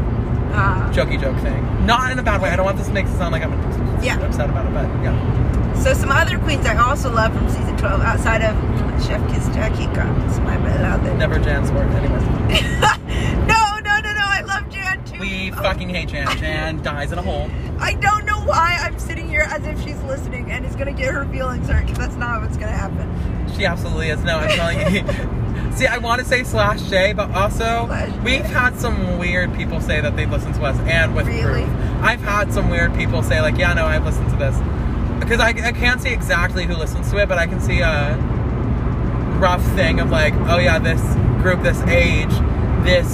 Uh, 0.53 0.91
jokey 0.93 1.21
joke 1.21 1.37
thing. 1.41 1.61
Not 1.87 2.11
in 2.11 2.19
a 2.19 2.23
bad 2.23 2.41
way. 2.41 2.51
I 2.51 2.57
don't 2.57 2.65
want 2.65 2.79
this 2.79 2.87
to 2.89 2.93
make 2.93 3.07
it 3.07 3.13
sound 3.19 3.33
like 3.33 3.43
I'm 3.45 3.53
Yeah. 4.03 4.19
upset 4.21 4.49
about 4.49 4.65
it, 4.67 4.73
but 4.75 4.87
yeah. 5.05 5.75
so 5.75 5.93
some 5.93 6.11
other 6.11 6.39
queens 6.39 6.65
I 6.67 6.77
also 6.77 7.13
love 7.13 7.33
from 7.37 7.49
season 7.49 7.77
12 7.77 8.01
outside 8.01 8.43
of 8.43 8.55
Chef 9.05 9.21
Kiss 9.33 9.47
Jackie 9.55 9.87
Cox, 9.95 10.39
my 10.41 10.57
beloved. 10.57 11.17
Never 11.19 11.39
Jan 11.39 11.65
sport. 11.67 11.87
Anyways, 11.91 12.23
no, 13.47 13.79
no, 13.89 14.01
no, 14.01 14.13
no. 14.15 14.25
I 14.25 14.43
love 14.47 14.69
Jan 14.71 15.05
too. 15.05 15.21
we 15.21 15.53
Oh, 15.53 15.63
fucking 15.63 15.89
hate 15.91 16.09
Jan. 16.09 16.27
Jan 16.39 16.83
dies 16.83 17.13
in 17.13 17.19
a 17.19 17.23
hole. 17.23 17.49
I 17.79 17.93
don't 17.95 18.25
know 18.25 18.41
why 18.41 18.79
I'm 18.83 18.99
sitting 18.99 19.29
here 19.29 19.47
as 19.49 19.65
if 19.67 19.81
she's 19.85 20.01
listening 20.05 20.51
and 20.51 20.65
is 20.65 20.75
gonna 20.77 20.93
get 20.93 21.13
her 21.15 21.25
feelings 21.27 21.69
hurt 21.69 21.83
because 21.87 21.99
that's 21.99 22.17
not 22.17 22.41
what's 22.43 22.57
gonna 22.57 22.73
happen. 22.73 23.07
She 23.59 23.67
absolutely 23.67 24.09
is. 24.11 24.23
No, 24.23 24.39
I'm 24.39 24.51
telling 24.57 24.95
you. 24.95 25.73
See, 25.77 25.87
I 25.87 25.99
want 25.99 26.21
to 26.21 26.27
say 26.27 26.43
slash 26.45 26.81
J, 26.83 27.13
but 27.13 27.31
also 27.33 27.87
Slash 27.87 28.11
we've 28.25 28.45
had 28.45 28.79
some 28.79 29.19
weird 29.19 29.53
people 29.55 29.81
say 29.81 30.01
that 30.01 30.17
they've 30.17 30.31
listened 30.31 30.55
to 30.57 30.65
us, 30.65 30.79
and 30.89 31.15
with 31.15 31.27
Really? 31.27 31.63
proof. 31.65 31.69
I've 32.01 32.21
had 32.21 32.53
some 32.53 32.71
weird 32.71 32.95
people 32.95 33.23
say 33.23 33.41
like, 33.41 33.57
yeah, 33.59 33.75
no, 33.75 33.85
I've 33.87 34.05
listened 34.05 34.31
to 34.31 34.37
this, 34.37 34.57
because 35.21 35.41
I, 35.41 35.49
I 35.51 35.73
can't 35.73 36.01
see 36.01 36.11
exactly 36.11 36.65
who 36.65 36.75
listens 36.75 37.11
to 37.11 37.19
it, 37.19 37.29
but 37.29 37.39
I 37.39 37.47
can 37.47 37.61
see 37.61 37.81
a 37.81 38.17
rough 39.39 39.63
thing 39.75 40.01
of 40.01 40.11
like, 40.11 40.35
oh 40.49 40.59
yeah, 40.59 40.79
this 40.79 41.01
group, 41.43 41.63
this 41.63 41.81
age, 41.83 42.31
this 42.85 43.09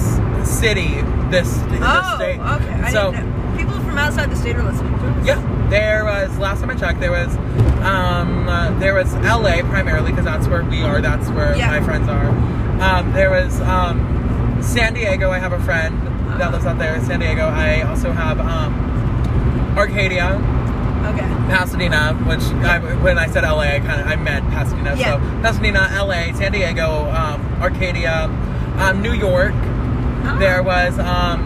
city, 0.48 1.00
this 1.30 1.50
this 1.68 1.80
Oh, 1.82 2.12
state. 2.16 2.38
okay. 2.40 2.82
I 2.82 2.90
so. 2.92 3.12
People 3.58 3.74
from 3.80 3.98
outside 3.98 4.30
the 4.30 4.36
state 4.36 4.56
are 4.56 4.62
listening 4.62 4.92
to 4.98 5.06
us. 5.06 5.26
yeah, 5.26 5.40
there 5.70 6.04
was 6.04 6.36
last 6.38 6.60
time 6.60 6.70
I 6.70 6.74
checked. 6.74 7.00
There 7.00 7.10
was, 7.10 7.34
um, 7.84 8.48
uh, 8.48 8.70
there 8.78 8.94
was 8.94 9.12
L.A. 9.14 9.62
primarily 9.64 10.10
because 10.10 10.24
that's 10.24 10.46
where 10.48 10.62
we 10.64 10.82
are. 10.82 11.00
That's 11.00 11.28
where 11.30 11.56
Yeah. 11.56 11.70
my 11.70 11.80
friends 11.84 12.08
are. 12.08 12.28
Um, 12.80 13.12
there 13.12 13.30
was 13.30 13.60
um, 13.62 14.58
San 14.62 14.94
Diego. 14.94 15.30
I 15.30 15.38
have 15.38 15.52
a 15.52 15.60
friend 15.60 16.00
that 16.40 16.52
lives 16.52 16.66
out 16.66 16.78
there 16.78 16.94
in 16.94 17.04
San 17.04 17.20
Diego. 17.20 17.46
I 17.46 17.82
also 17.82 18.12
have 18.12 18.40
um, 18.40 18.74
Arcadia, 19.76 20.34
Okay. 21.12 21.26
Pasadena. 21.48 22.14
Which 22.26 22.40
I, 22.64 22.78
when 23.02 23.18
I 23.18 23.26
said 23.28 23.44
L.A., 23.44 23.76
I 23.76 23.80
kind 23.80 24.00
of 24.00 24.06
I 24.06 24.16
meant 24.16 24.48
Pasadena. 24.50 24.94
Yeah. 24.96 25.14
So 25.20 25.40
Pasadena, 25.42 25.88
L.A., 25.92 26.32
San 26.34 26.52
Diego, 26.52 27.10
um, 27.10 27.40
Arcadia, 27.60 28.24
um, 28.78 29.02
New 29.02 29.12
York. 29.12 29.52
Ah. 30.26 30.36
There 30.38 30.62
was 30.62 30.98
um, 30.98 31.44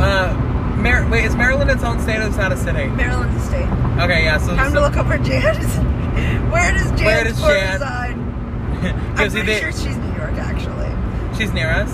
uh, 0.00 0.36
Mar- 0.76 1.08
wait, 1.08 1.24
is 1.24 1.34
Maryland 1.36 1.70
its 1.70 1.82
own 1.82 2.00
state 2.00 2.18
or 2.18 2.28
is 2.28 2.36
that 2.36 2.52
a 2.52 2.56
city? 2.56 2.86
Maryland's 2.88 3.42
a 3.42 3.46
state. 3.46 3.68
Okay, 4.02 4.24
yeah. 4.24 4.38
So, 4.38 4.54
Time 4.56 4.70
so 4.72 4.76
to 4.76 4.80
look 4.82 4.96
up 4.96 5.06
her 5.06 5.18
Jan's. 5.18 5.76
Where 6.52 6.72
does 6.72 6.90
Jan 6.92 7.04
Where 7.04 7.24
does 7.24 7.40
Jan- 7.40 7.72
reside? 7.72 8.14
I'm 9.18 9.30
pretty 9.30 9.42
the- 9.42 9.58
sure 9.60 9.72
she's 9.72 9.96
New 9.96 10.14
York, 10.16 10.32
actually. 10.34 11.36
she's 11.38 11.52
near 11.52 11.70
us. 11.70 11.92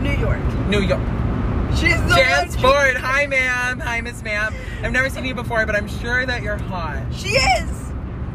New 0.00 0.12
York. 0.12 0.40
New 0.68 0.80
York. 0.80 1.00
She's 1.76 2.00
the 2.08 2.14
Jan. 2.16 2.50
Sport. 2.50 2.96
Hi, 2.96 3.26
ma'am. 3.26 3.80
Hi, 3.80 4.00
Miss 4.00 4.22
Ma'am. 4.22 4.52
I've 4.82 4.92
never 4.92 5.08
seen 5.08 5.24
you 5.24 5.34
before, 5.34 5.64
but 5.66 5.74
I'm 5.76 5.88
sure 5.88 6.26
that 6.26 6.42
you're 6.42 6.56
hot. 6.58 7.02
She 7.14 7.28
is. 7.30 7.70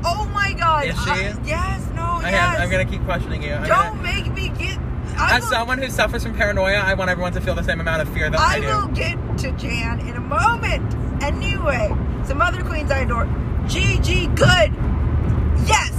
Oh 0.04 0.30
my 0.34 0.54
God. 0.54 0.86
Is 0.88 0.96
she? 1.04 1.10
I- 1.10 1.38
yes. 1.46 1.88
No. 1.96 2.02
I 2.04 2.30
yes. 2.32 2.34
have, 2.34 2.60
I'm 2.62 2.70
gonna 2.70 2.86
keep 2.86 3.04
questioning 3.06 3.44
you. 3.44 3.54
I'm 3.54 3.68
Don't 3.68 3.98
gonna- 3.98 4.02
make 4.04 4.32
me 4.34 4.50
get. 4.50 4.78
I 5.18 5.38
as 5.38 5.44
will, 5.44 5.50
someone 5.50 5.78
who 5.80 5.90
suffers 5.90 6.24
from 6.24 6.36
paranoia, 6.36 6.78
I 6.78 6.94
want 6.94 7.10
everyone 7.10 7.34
to 7.34 7.42
feel 7.42 7.56
the 7.56 7.64
same 7.64 7.80
amount 7.80 8.02
of 8.02 8.14
fear 8.14 8.30
that 8.30 8.40
I, 8.40 8.56
I 8.56 8.60
do. 8.60 8.68
I 8.68 8.80
will 8.80 8.88
get 8.94 9.38
to 9.40 9.52
Jan 9.54 10.00
in 10.02 10.16
a 10.16 10.20
moment. 10.20 10.94
Anyway, 11.24 11.90
some 12.26 12.42
other 12.42 12.64
queens 12.64 12.92
I 12.92 13.00
adore. 13.00 13.28
Gigi 13.68 14.28
Goode. 14.28 14.74
Yes. 15.66 15.92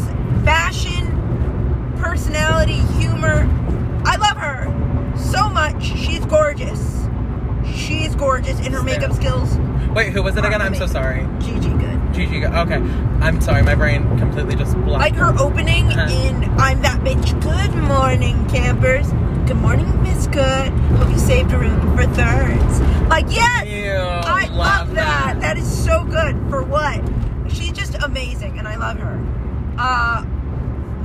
Fashion, 0.44 1.06
personality, 2.00 2.80
humor. 2.98 3.48
I 4.04 4.16
love 4.16 4.36
her 4.36 5.14
so 5.18 5.48
much. 5.48 5.82
She's 5.84 6.24
gorgeous. 6.24 7.06
She's 7.74 8.14
gorgeous, 8.14 8.58
and 8.60 8.72
her 8.72 8.82
makeup 8.82 9.12
skills. 9.12 9.58
Wait, 9.94 10.12
who 10.12 10.22
was 10.22 10.36
it 10.36 10.44
again? 10.44 10.62
I'm 10.62 10.74
so 10.74 10.86
sorry. 10.86 11.26
Gigi. 11.40 11.77
Gigi. 12.18 12.44
Okay, 12.44 12.74
I'm 13.20 13.40
sorry. 13.40 13.62
My 13.62 13.76
brain 13.76 14.02
completely 14.18 14.56
just 14.56 14.74
blocked. 14.82 15.00
Like 15.00 15.14
her 15.14 15.32
opening 15.38 15.86
Uh-huh. 15.92 16.10
in 16.12 16.42
I'm 16.58 16.82
That 16.82 17.00
Bitch. 17.04 17.40
Good 17.40 17.74
morning, 17.76 18.44
campers. 18.48 19.06
Goode 19.46 19.56
morning, 19.58 20.02
Miss 20.02 20.26
Good. 20.26 20.70
Hope 20.98 21.08
you 21.10 21.18
saved 21.18 21.52
a 21.52 21.58
room 21.58 21.80
for 21.96 22.04
thirds. 22.06 22.80
Like, 23.08 23.26
yes! 23.30 23.66
Ew, 23.68 23.92
I 23.92 24.48
love, 24.48 24.94
that. 24.94 25.40
That 25.40 25.56
is 25.58 25.66
so 25.84 26.02
good. 26.04 26.34
For 26.50 26.62
what? 26.64 27.00
She's 27.48 27.70
just 27.72 27.94
amazing, 28.02 28.58
and 28.58 28.66
I 28.66 28.74
love 28.76 28.98
her. 28.98 29.20
Uh, 29.78 30.24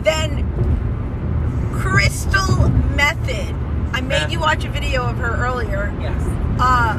then 0.01 0.43
Crystal 1.73 2.69
Methyd. 2.97 3.53
I 3.93 4.01
made 4.01 4.07
Meth. 4.09 4.31
you 4.31 4.39
watch 4.39 4.65
a 4.65 4.69
video 4.69 5.03
of 5.03 5.17
her 5.17 5.35
earlier. 5.45 5.93
Yes. 6.01 6.21
Uh, 6.59 6.97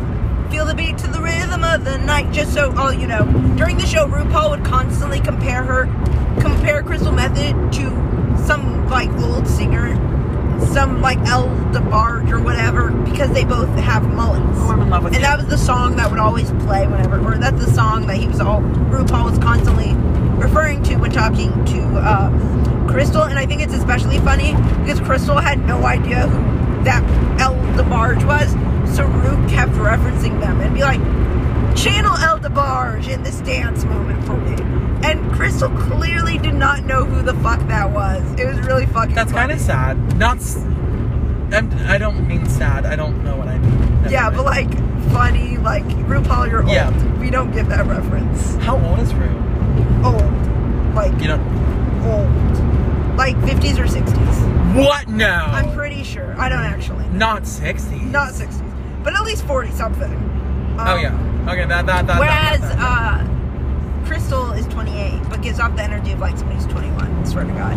feel 0.54 0.64
the 0.64 0.74
beat 0.74 0.96
to 0.96 1.08
the 1.08 1.20
rhythm 1.20 1.64
of 1.64 1.84
the 1.84 1.98
night. 1.98 2.32
Just 2.32 2.54
so 2.54 2.72
all 2.76 2.92
you 2.92 3.08
know, 3.08 3.24
during 3.56 3.76
the 3.76 3.84
show, 3.84 4.06
RuPaul 4.06 4.50
would 4.50 4.64
constantly 4.64 5.18
compare 5.18 5.64
her, 5.64 5.86
compare 6.40 6.80
Crystal 6.80 7.10
Methyd 7.10 7.72
to 7.72 8.38
some 8.46 8.88
like 8.88 9.10
old 9.14 9.48
singer, 9.48 9.96
some 10.72 11.00
like 11.00 11.18
El 11.26 11.48
DeBarge 11.72 12.30
or 12.30 12.38
whatever, 12.38 12.92
because 12.92 13.32
they 13.32 13.44
both 13.44 13.68
have 13.70 14.08
mullets. 14.14 14.44
Oh, 14.60 14.70
I'm 14.70 14.82
in 14.82 14.90
love 14.90 15.02
with 15.02 15.14
and 15.14 15.22
you. 15.22 15.26
that 15.26 15.38
was 15.38 15.48
the 15.48 15.58
song 15.58 15.96
that 15.96 16.08
would 16.08 16.20
always 16.20 16.48
play 16.64 16.86
whenever, 16.86 17.18
or 17.18 17.36
that's 17.36 17.58
the 17.58 17.72
song 17.72 18.06
that 18.06 18.18
he 18.18 18.28
was 18.28 18.38
all 18.38 18.60
RuPaul 18.60 19.30
was 19.30 19.40
constantly 19.40 19.92
referring 20.40 20.84
to 20.84 20.94
when 20.98 21.10
talking 21.10 21.50
to 21.64 21.82
uh, 21.96 22.86
Crystal. 22.88 23.22
And 23.22 23.40
I 23.40 23.46
think 23.46 23.60
it's 23.60 23.74
especially 23.74 24.20
funny 24.20 24.52
because 24.84 25.00
Crystal 25.00 25.38
had 25.38 25.66
no 25.66 25.84
idea 25.84 26.28
who 26.28 26.84
that 26.84 27.02
El 27.40 27.56
DeBarge 27.76 28.24
was, 28.24 28.54
so 28.94 29.04
Ru 29.04 29.48
kept 29.48 29.72
referencing 29.72 30.40
them 30.40 30.60
and 30.60 30.74
be 30.74 30.80
like, 30.82 31.00
"Channel 31.76 32.16
El 32.16 32.38
DeBarge 32.38 33.08
in 33.08 33.22
this 33.22 33.40
dance 33.40 33.84
moment 33.84 34.24
for 34.24 34.36
me." 34.36 34.54
And 35.08 35.32
Crystal 35.32 35.68
clearly 35.70 36.38
did 36.38 36.54
not 36.54 36.84
know 36.84 37.04
who 37.04 37.22
the 37.22 37.34
fuck 37.42 37.60
that 37.68 37.90
was. 37.90 38.22
It 38.38 38.46
was 38.46 38.58
really 38.60 38.86
fucking. 38.86 39.14
That's 39.14 39.32
kind 39.32 39.52
of 39.52 39.60
sad. 39.60 39.96
Not. 40.18 40.38
I'm, 41.52 41.70
I 41.86 41.98
don't 41.98 42.26
mean 42.26 42.48
sad. 42.48 42.86
I 42.86 42.96
don't 42.96 43.22
know 43.22 43.36
what 43.36 43.48
I 43.48 43.58
mean. 43.58 44.10
Yeah, 44.10 44.30
but 44.30 44.44
like 44.44 44.72
funny, 45.12 45.58
like 45.58 45.84
RuPaul, 45.84 46.50
you're 46.50 46.62
old. 46.62 46.72
Yeah. 46.72 46.90
We 47.18 47.30
don't 47.30 47.52
get 47.52 47.68
that 47.68 47.86
reference. 47.86 48.54
how 48.56 48.78
old 48.84 48.98
is 48.98 49.12
Ru? 49.14 49.28
Old, 50.04 50.94
like 50.94 51.12
You 51.20 51.28
know 51.28 51.40
old, 52.04 53.16
like 53.16 53.36
50s 53.36 53.78
or 53.78 53.86
60s. 53.86 54.74
what? 54.74 55.08
No. 55.08 55.26
I'm 55.28 55.72
pretty 55.74 56.02
sure. 56.02 56.34
I 56.38 56.48
don't 56.48 56.60
actually. 56.64 57.06
Not 57.08 57.46
60. 57.46 57.96
Not 58.00 58.32
60s. 58.32 58.63
But 59.04 59.14
at 59.14 59.22
least 59.22 59.44
forty 59.46 59.70
something. 59.70 60.12
Um, 60.12 60.80
oh 60.80 60.96
yeah. 60.96 61.46
Okay. 61.48 61.66
That 61.66 61.86
that 61.86 62.06
that. 62.06 62.18
Whereas 62.18 62.60
that, 62.60 62.78
that. 62.78 63.20
uh, 63.20 64.06
Crystal 64.06 64.52
is 64.52 64.66
28, 64.66 65.22
but 65.30 65.40
gives 65.40 65.58
off 65.60 65.74
the 65.76 65.82
energy 65.82 66.12
of 66.12 66.18
like 66.18 66.36
somebody 66.36 66.58
who's 66.60 66.70
21. 66.70 67.24
Swear 67.26 67.44
to 67.44 67.52
God. 67.52 67.72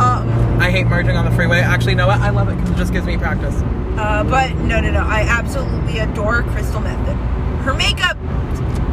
Um, 0.00 0.60
I 0.60 0.70
hate 0.70 0.86
merging 0.86 1.16
on 1.16 1.24
the 1.26 1.30
freeway. 1.32 1.58
Actually, 1.60 1.92
you 1.92 1.96
know 1.96 2.06
what? 2.06 2.20
I 2.20 2.30
love 2.30 2.48
it 2.48 2.56
because 2.56 2.70
it 2.70 2.76
just 2.76 2.92
gives 2.92 3.06
me 3.06 3.18
practice. 3.18 3.54
uh, 3.98 4.24
but 4.24 4.54
no, 4.56 4.80
no, 4.80 4.90
no. 4.90 5.00
I 5.00 5.20
absolutely 5.28 5.98
adore 5.98 6.42
Crystal 6.44 6.80
Methyd. 6.80 7.16
Her 7.62 7.74
makeup, 7.74 8.16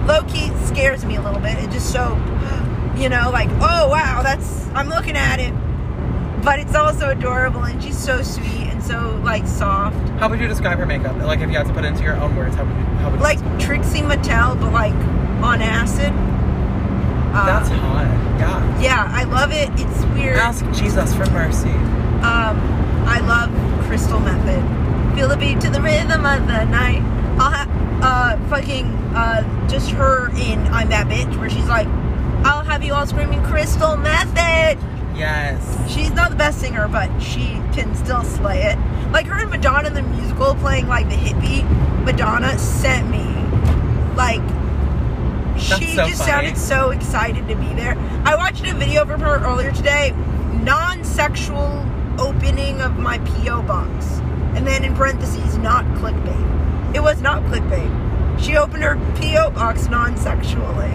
low 0.07 0.23
key, 0.23 0.51
scares 0.65 1.05
me 1.05 1.15
a 1.15 1.21
little 1.21 1.39
bit. 1.39 1.57
It's 1.59 1.73
just 1.73 1.91
so, 1.93 2.15
you 2.97 3.07
know, 3.07 3.29
like, 3.31 3.49
oh 3.61 3.87
wow, 3.89 4.21
that's. 4.23 4.67
I'm 4.73 4.89
looking 4.89 5.15
at 5.15 5.39
it. 5.39 5.53
But 6.43 6.59
it's 6.59 6.75
also 6.75 7.09
adorable, 7.09 7.63
and 7.63 7.81
she's 7.81 7.97
so 7.97 8.21
sweet 8.21 8.66
so 8.87 9.19
like 9.23 9.45
soft. 9.45 9.97
How 10.19 10.29
would 10.29 10.39
you 10.39 10.47
describe 10.47 10.79
her 10.79 10.85
makeup? 10.85 11.15
Like, 11.17 11.39
if 11.41 11.49
you 11.49 11.57
had 11.57 11.67
to 11.67 11.73
put 11.73 11.83
it 11.83 11.89
into 11.89 12.03
your 12.03 12.15
own 12.15 12.35
words, 12.35 12.55
how 12.55 12.63
would 12.63 12.75
you? 12.75 12.83
How 12.83 13.09
would 13.09 13.17
you 13.17 13.23
Like 13.23 13.39
Trixie 13.59 14.01
Mattel, 14.01 14.59
but 14.59 14.71
like 14.71 14.93
on 15.43 15.61
acid. 15.61 16.13
Uh, 17.35 17.45
That's 17.45 17.69
hot. 17.69 18.07
Yeah. 18.39 18.81
Yeah, 18.81 19.07
I 19.09 19.23
love 19.25 19.51
it. 19.51 19.69
It's 19.79 20.05
weird. 20.15 20.37
Ask 20.37 20.65
Jesus 20.71 21.13
for 21.13 21.29
mercy. 21.31 21.69
Um, 22.23 22.57
I 23.05 23.19
love 23.19 23.49
Crystal 23.87 24.19
Methyd. 24.19 25.15
Feel 25.15 25.27
the 25.27 25.37
beat 25.37 25.59
to 25.61 25.69
the 25.69 25.81
rhythm 25.81 26.25
of 26.25 26.47
the 26.47 26.65
night. 26.65 27.01
I'll 27.39 27.51
have 27.51 27.67
uh 27.99 28.49
fucking 28.49 28.85
uh 29.15 29.67
just 29.67 29.89
her 29.91 30.29
in 30.29 30.59
I'm 30.67 30.89
that 30.89 31.07
bitch 31.07 31.37
where 31.39 31.49
she's 31.49 31.67
like, 31.67 31.87
I'll 32.45 32.63
have 32.63 32.83
you 32.83 32.93
all 32.93 33.05
screaming 33.05 33.43
Crystal 33.43 33.95
Methyd. 33.97 34.77
Yes. 35.17 35.91
She's 35.91 36.11
not 36.11 36.29
the 36.29 36.35
best 36.35 36.59
singer, 36.59 36.87
but 36.87 37.09
she 37.19 37.61
can 37.73 37.95
still 37.95 38.23
slay 38.23 38.63
it. 38.63 38.77
Like 39.11 39.25
her 39.25 39.41
and 39.41 39.49
Madonna 39.49 39.87
in 39.87 39.93
the 39.93 40.01
musical 40.01 40.55
playing 40.55 40.87
like 40.87 41.09
the 41.09 41.15
hippie 41.15 41.63
Madonna 42.03 42.57
sent 42.59 43.09
me 43.09 43.25
like 44.15 44.41
she 45.59 45.95
so 45.95 46.07
just 46.07 46.19
funny. 46.19 46.31
sounded 46.31 46.57
so 46.57 46.91
excited 46.91 47.47
to 47.47 47.55
be 47.55 47.73
there. 47.73 47.97
I 48.25 48.35
watched 48.35 48.65
a 48.65 48.73
video 48.73 49.05
from 49.05 49.21
her 49.21 49.43
earlier 49.43 49.71
today, 49.71 50.13
non-sexual 50.63 51.85
opening 52.19 52.81
of 52.81 52.97
my 52.97 53.17
PO 53.19 53.63
box, 53.63 54.19
and 54.55 54.65
then 54.67 54.83
in 54.83 54.95
parentheses, 54.95 55.57
not 55.57 55.85
clickbait. 55.95 56.95
It 56.95 57.01
was 57.01 57.21
not 57.21 57.41
clickbait. 57.43 58.39
She 58.39 58.55
opened 58.55 58.83
her 58.83 58.95
PO 59.15 59.51
box 59.51 59.87
non-sexually, 59.87 60.91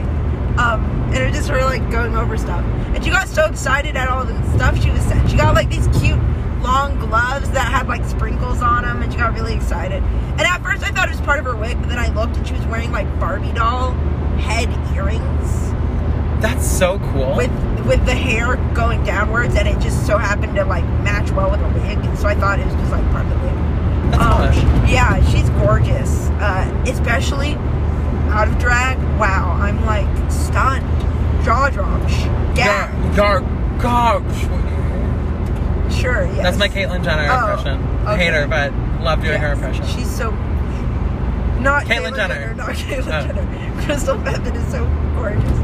um, 0.59 0.85
and 1.13 1.17
it 1.17 1.27
was 1.29 1.37
just 1.37 1.49
her 1.49 1.61
like 1.65 1.89
going 1.91 2.17
over 2.17 2.37
stuff, 2.37 2.65
and 2.95 3.03
she 3.05 3.11
got 3.11 3.29
so 3.29 3.47
excited 3.47 3.97
at 3.97 4.09
all 4.09 4.25
the 4.25 4.35
stuff 4.55 4.81
she 4.83 4.91
was. 4.91 5.03
She 5.31 5.37
got 5.37 5.55
like 5.55 5.69
these 5.71 5.89
cute 6.01 6.19
long 6.61 6.99
gloves 6.99 7.51
that 7.51 7.71
had 7.71 7.89
like 7.89 8.05
sprinkles 8.05 8.63
on 8.63 8.83
them, 8.83 9.03
and 9.03 9.13
she 9.13 9.19
got 9.19 9.33
really 9.35 9.55
excited. 9.55 10.03
And 10.03 10.41
at 10.43 10.63
first, 10.63 10.83
I 10.83 10.91
thought 10.91 11.09
it 11.09 11.13
was 11.13 11.21
part 11.21 11.39
of 11.39 11.45
her 11.45 11.57
wig, 11.57 11.79
but 11.81 11.89
then 11.89 11.99
I 11.99 12.09
looked 12.15 12.37
and 12.37 12.47
she 12.47 12.55
was 12.55 12.65
wearing 12.67 12.93
like 12.93 13.07
Barbie 13.21 13.53
doll 13.53 13.93
head 14.39 14.69
earrings 14.97 15.71
That's 16.41 16.67
so 16.67 16.99
cool. 17.13 17.37
with 17.37 17.51
with 17.87 18.05
the 18.07 18.15
hair 18.15 18.57
going 18.75 19.03
downwards, 19.05 19.55
and 19.57 19.67
it 19.69 19.79
just 19.81 20.07
so 20.07 20.19
happened 20.19 20.55
to 20.57 20.65
like 20.65 20.85
match 21.03 21.31
well 21.33 21.51
with 21.51 21.61
the 21.61 21.69
wig, 21.81 21.99
and 21.99 22.19
so 22.19 22.29
I 22.29 22.35
thought 22.35 22.61
it 22.61 22.67
was 22.67 22.75
just 22.75 22.93
like 22.93 23.05
part 23.11 23.25
of 23.27 23.31
the 23.31 23.37
wig. 23.39 23.55
That's 24.13 24.59
Um, 24.59 24.87
yeah, 24.89 25.31
she's 25.31 25.49
gorgeous, 25.51 26.29
uh, 26.41 26.85
especially 26.87 27.55
out 28.33 28.49
of 28.49 28.59
drag. 28.59 28.99
Wow, 29.19 29.59
I'm 29.61 29.85
like 29.85 30.07
stunned, 30.31 30.85
jaw 31.45 31.69
drops. 31.71 32.13
yeah, 32.57 32.91
Gar, 33.15 33.41
gar, 33.79 34.21
gar. 34.21 35.91
sure, 35.91 36.25
yes. 36.27 36.43
That's 36.43 36.59
my 36.59 36.69
Caitlyn 36.69 37.05
Jenner 37.05 37.29
Oh, 37.31 37.51
impression. 37.51 38.07
okay. 38.07 38.25
Hate 38.25 38.33
her, 38.35 38.47
but 38.47 38.73
love 39.03 39.23
doing 39.23 39.41
her 39.41 39.53
impression. 39.53 39.87
She's 39.87 40.11
so 40.11 40.31
not 41.61 41.85
Caitlyn 41.85 42.17
Jenner. 42.17 42.35
Jenner. 42.35 42.55
Not 42.55 42.71
Caitlyn 42.71 43.07
Oh. 43.07 43.27
Jenner. 43.27 43.83
Crystal 43.85 44.17
Methyd 44.17 44.55
is 44.57 44.67
so 44.73 44.85
gorgeous. 45.17 45.59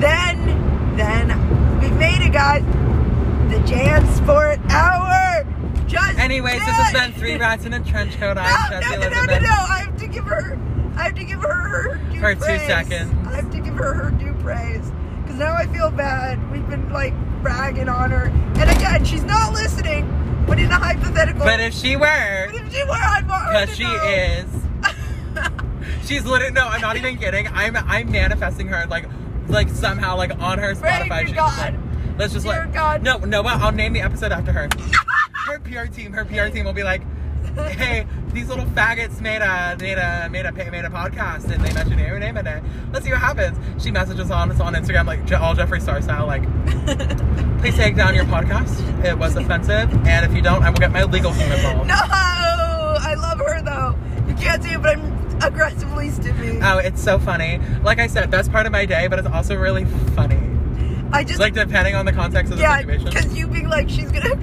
Then, 0.00 0.96
then 0.96 1.80
we've 1.80 1.96
made 1.96 2.20
it, 2.22 2.32
guys. 2.32 2.62
The 3.50 3.60
Jan 3.66 4.06
Sport 4.14 4.58
Hour. 4.70 5.46
Just 5.86 6.18
Anyways, 6.18 6.54
this 6.54 6.62
has 6.76 6.92
been 6.92 7.12
Three 7.12 7.36
Rats 7.36 7.66
in 7.66 7.74
a 7.74 7.80
Trench 7.84 8.16
Coat. 8.18 8.36
I'm 8.38 8.80
No, 8.80 8.80
no, 8.80 8.96
no, 8.96 9.08
no, 9.10 9.24
no, 9.26 9.38
no! 9.40 9.48
I 9.50 9.82
have 9.84 9.96
to 9.98 10.06
give 10.06 10.24
her. 10.24 10.58
I 10.96 11.04
have 11.04 11.14
to 11.14 11.24
give 11.24 11.40
her 11.40 11.52
her 11.52 11.94
due 12.10 12.20
For 12.20 12.34
two 12.34 12.40
praise. 12.40 12.66
seconds. 12.66 13.12
I 13.26 13.36
have 13.36 13.50
to 13.50 13.58
give 13.60 13.74
her 13.74 13.94
her 13.94 14.10
due 14.10 14.34
praise 14.42 14.90
because 15.22 15.38
now 15.38 15.54
I 15.54 15.66
feel 15.66 15.90
bad. 15.90 16.50
We've 16.52 16.68
been 16.68 16.90
like 16.92 17.14
bragging 17.42 17.88
on 17.88 18.10
her, 18.10 18.24
and 18.26 18.70
again, 18.70 19.04
she's 19.04 19.24
not 19.24 19.52
listening. 19.52 20.18
But 20.46 20.58
in 20.58 20.70
a 20.70 20.74
hypothetical, 20.74 21.44
But 21.44 21.60
if 21.60 21.72
she 21.72 21.94
were, 21.96 22.46
but 22.50 22.54
if 22.60 22.72
she 22.74 22.82
were, 22.84 22.90
I'd 22.92 23.26
want 23.28 23.44
her 23.44 23.60
because 23.60 23.76
she 23.76 23.84
know. 23.84 24.04
is, 24.04 24.46
she's 26.08 26.24
literally 26.24 26.52
no. 26.52 26.66
I'm 26.66 26.80
not 26.80 26.96
even 26.96 27.16
kidding. 27.16 27.46
I'm 27.48 27.76
I'm 27.76 28.10
manifesting 28.10 28.66
her 28.68 28.86
like 28.86 29.06
like 29.48 29.68
somehow 29.68 30.16
like 30.16 30.32
on 30.40 30.58
her 30.58 30.74
Pray 30.74 30.90
Spotify. 30.90 31.20
to 31.20 31.26
she's 31.28 31.36
God. 31.36 31.58
like, 31.74 32.18
let's 32.18 32.32
just 32.32 32.44
Dear 32.44 32.64
like 32.64 32.72
God. 32.74 33.02
no 33.02 33.18
no. 33.18 33.42
I'll 33.42 33.72
name 33.72 33.92
the 33.92 34.00
episode 34.02 34.32
after 34.32 34.52
her. 34.52 34.68
Her 35.46 35.58
PR 35.58 35.86
team. 35.92 36.12
Her 36.12 36.24
PR 36.24 36.48
team 36.54 36.64
will 36.64 36.72
be 36.72 36.84
like. 36.84 37.02
Hey, 37.82 38.06
these 38.32 38.48
little 38.48 38.64
faggots 38.66 39.20
made 39.20 39.42
a 39.42 39.76
made 39.78 39.98
a 39.98 40.28
made 40.30 40.46
a 40.46 40.52
made 40.52 40.84
a 40.84 40.88
podcast 40.88 41.44
and 41.50 41.62
they 41.64 41.72
mentioned 41.72 42.00
your 42.00 42.18
name 42.18 42.36
in 42.36 42.46
it. 42.46 42.62
Let's 42.92 43.04
see 43.04 43.10
what 43.10 43.20
happens. 43.20 43.58
She 43.82 43.90
messages 43.90 44.30
on 44.30 44.50
us 44.50 44.60
on 44.60 44.74
Instagram 44.74 45.06
like 45.06 45.20
all 45.32 45.54
Jeffree 45.54 45.80
Star 45.82 46.00
style, 46.00 46.26
like, 46.26 46.42
please 47.60 47.74
take 47.76 47.96
down 47.96 48.14
your 48.14 48.24
podcast. 48.24 49.04
It 49.04 49.18
was 49.18 49.36
offensive, 49.36 49.90
and 50.06 50.24
if 50.24 50.32
you 50.34 50.42
don't, 50.42 50.62
I 50.62 50.70
will 50.70 50.78
get 50.78 50.92
my 50.92 51.02
legal 51.04 51.32
team 51.32 51.50
involved. 51.52 51.88
No, 51.88 51.94
I 51.98 53.14
love 53.18 53.38
her 53.38 53.62
though. 53.62 53.96
You 54.28 54.34
can't 54.34 54.62
see 54.62 54.70
it, 54.72 54.82
but 54.82 54.96
I'm 54.96 55.42
aggressively 55.42 56.08
stimming. 56.10 56.60
Oh, 56.62 56.78
it's 56.78 57.02
so 57.02 57.18
funny. 57.18 57.60
Like 57.82 57.98
I 57.98 58.06
said, 58.06 58.30
that's 58.30 58.48
part 58.48 58.66
of 58.66 58.72
my 58.72 58.86
day, 58.86 59.08
but 59.08 59.18
it's 59.18 59.28
also 59.28 59.56
really 59.56 59.84
funny. 60.14 60.38
I 61.12 61.24
just 61.24 61.40
Like 61.40 61.52
depending 61.52 61.94
on 61.94 62.06
the 62.06 62.12
context 62.12 62.52
of 62.52 62.58
the 62.58 62.62
yeah, 62.62 62.78
situation. 62.78 63.06
because 63.06 63.36
you 63.36 63.46
being 63.48 63.68
like 63.68 63.90
she's 63.90 64.10
gonna 64.10 64.36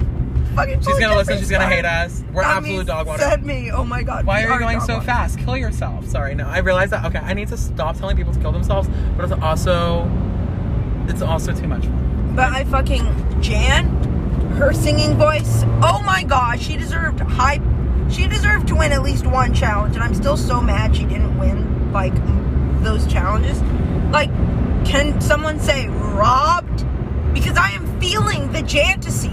fucking. 0.60 0.80
She's 0.82 0.98
gonna 0.98 1.16
listen. 1.16 1.38
She's 1.38 1.50
gonna 1.50 1.66
hate 1.66 1.84
us. 1.84 2.22
We're 2.32 2.42
That 2.42 2.58
absolute 2.58 2.86
dog 2.86 3.06
water. 3.06 3.22
Send 3.22 3.44
me. 3.44 3.70
Oh 3.70 3.84
my 3.84 4.02
god. 4.02 4.26
Why 4.26 4.44
are 4.44 4.52
you 4.54 4.58
going 4.58 4.80
so 4.80 4.94
water. 4.94 5.06
fast? 5.06 5.38
Kill 5.38 5.56
yourself. 5.56 6.06
Sorry, 6.06 6.34
no. 6.34 6.46
I 6.46 6.58
realize 6.58 6.90
that. 6.90 7.04
Okay, 7.06 7.18
I 7.18 7.34
need 7.34 7.48
to 7.48 7.56
stop 7.56 7.96
telling 7.96 8.16
people 8.16 8.32
to 8.32 8.40
kill 8.40 8.52
themselves, 8.52 8.88
but 9.16 9.24
it's 9.24 9.42
also, 9.42 10.10
it's 11.08 11.22
also 11.22 11.54
too 11.54 11.68
much 11.68 11.84
fun. 11.84 12.32
But 12.36 12.52
I 12.52 12.64
fucking 12.64 13.42
Jan, 13.42 13.88
her 14.56 14.72
singing 14.72 15.16
voice. 15.16 15.64
Oh 15.82 16.02
my 16.04 16.22
god, 16.22 16.60
she 16.60 16.76
deserved 16.76 17.20
high. 17.20 17.60
She 18.10 18.26
deserved 18.26 18.68
to 18.68 18.76
win 18.76 18.92
at 18.92 19.02
least 19.02 19.26
one 19.26 19.54
challenge, 19.54 19.94
and 19.94 20.02
I'm 20.02 20.14
still 20.14 20.36
so 20.36 20.60
mad 20.60 20.96
she 20.96 21.04
didn't 21.04 21.38
win 21.38 21.92
like 21.92 22.14
those 22.82 23.06
challenges. 23.06 23.60
Like, 24.10 24.30
can 24.84 25.20
someone 25.20 25.60
say 25.60 25.88
robbed? 25.88 26.84
Because 27.32 27.56
I 27.56 27.70
am 27.70 28.00
feeling 28.00 28.50
the 28.50 28.62
Jantasy, 28.62 29.30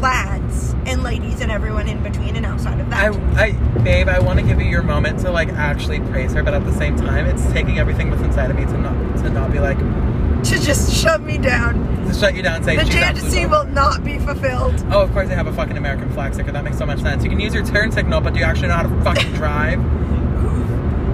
lads 0.00 0.74
and 0.86 1.02
ladies 1.02 1.40
and 1.40 1.50
everyone 1.50 1.88
in 1.88 2.02
between 2.02 2.36
and 2.36 2.44
outside 2.46 2.80
of 2.80 2.90
that. 2.90 3.14
I, 3.36 3.52
babe, 3.82 4.08
I 4.08 4.18
want 4.18 4.38
to 4.40 4.44
give 4.44 4.60
you 4.60 4.66
your 4.66 4.82
moment 4.82 5.20
to 5.20 5.30
like 5.30 5.48
actually 5.50 6.00
praise 6.00 6.32
her, 6.32 6.42
but 6.42 6.54
at 6.54 6.64
the 6.64 6.72
same 6.72 6.96
time, 6.96 7.26
it's 7.26 7.44
taking 7.52 7.78
everything 7.78 8.10
that's 8.10 8.22
inside 8.22 8.50
of 8.50 8.56
me 8.56 8.64
to 8.64 8.78
not 8.78 9.16
to 9.18 9.30
not 9.30 9.52
be 9.52 9.58
like 9.60 9.78
to 9.78 10.58
just 10.58 10.94
shut 10.94 11.20
me 11.22 11.38
down. 11.38 12.06
to 12.06 12.14
shut 12.14 12.34
you 12.34 12.42
down 12.42 12.56
and 12.56 12.64
say 12.64 12.76
The 12.76 12.84
Jantasy 12.84 13.46
will 13.46 13.66
not 13.66 14.02
be 14.02 14.18
fulfilled. 14.18 14.82
Oh, 14.90 15.02
of 15.02 15.12
course 15.12 15.28
they 15.28 15.34
have 15.34 15.46
a 15.46 15.52
fucking 15.52 15.76
American 15.76 16.10
flag 16.12 16.32
sticker. 16.34 16.50
That 16.52 16.64
makes 16.64 16.78
so 16.78 16.86
much 16.86 17.00
sense. 17.00 17.22
You 17.22 17.30
can 17.30 17.40
use 17.40 17.54
your 17.54 17.64
turn 17.64 17.92
signal, 17.92 18.20
but 18.20 18.32
do 18.32 18.40
you 18.40 18.44
actually 18.44 18.68
know 18.68 18.74
how 18.74 18.82
to 18.84 19.02
fucking 19.02 19.32
drive? 19.34 19.80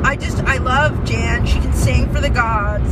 I 0.05 0.17
just 0.17 0.39
I 0.45 0.59
love 0.59 1.05
Jan. 1.05 1.45
She 1.47 1.59
can 1.59 1.73
sing 1.73 2.13
for 2.13 2.21
the 2.21 2.31
gods. 2.31 2.89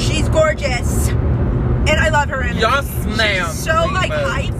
She's 0.00 0.28
gorgeous, 0.28 1.08
and 1.08 1.90
I 1.90 2.10
love 2.10 2.28
her 2.28 2.42
energy. 2.42 2.60
Yes, 2.60 2.86
ma'am. 3.06 3.46
She's 3.46 3.64
so 3.64 3.86
like 3.92 4.10
hype 4.10 4.53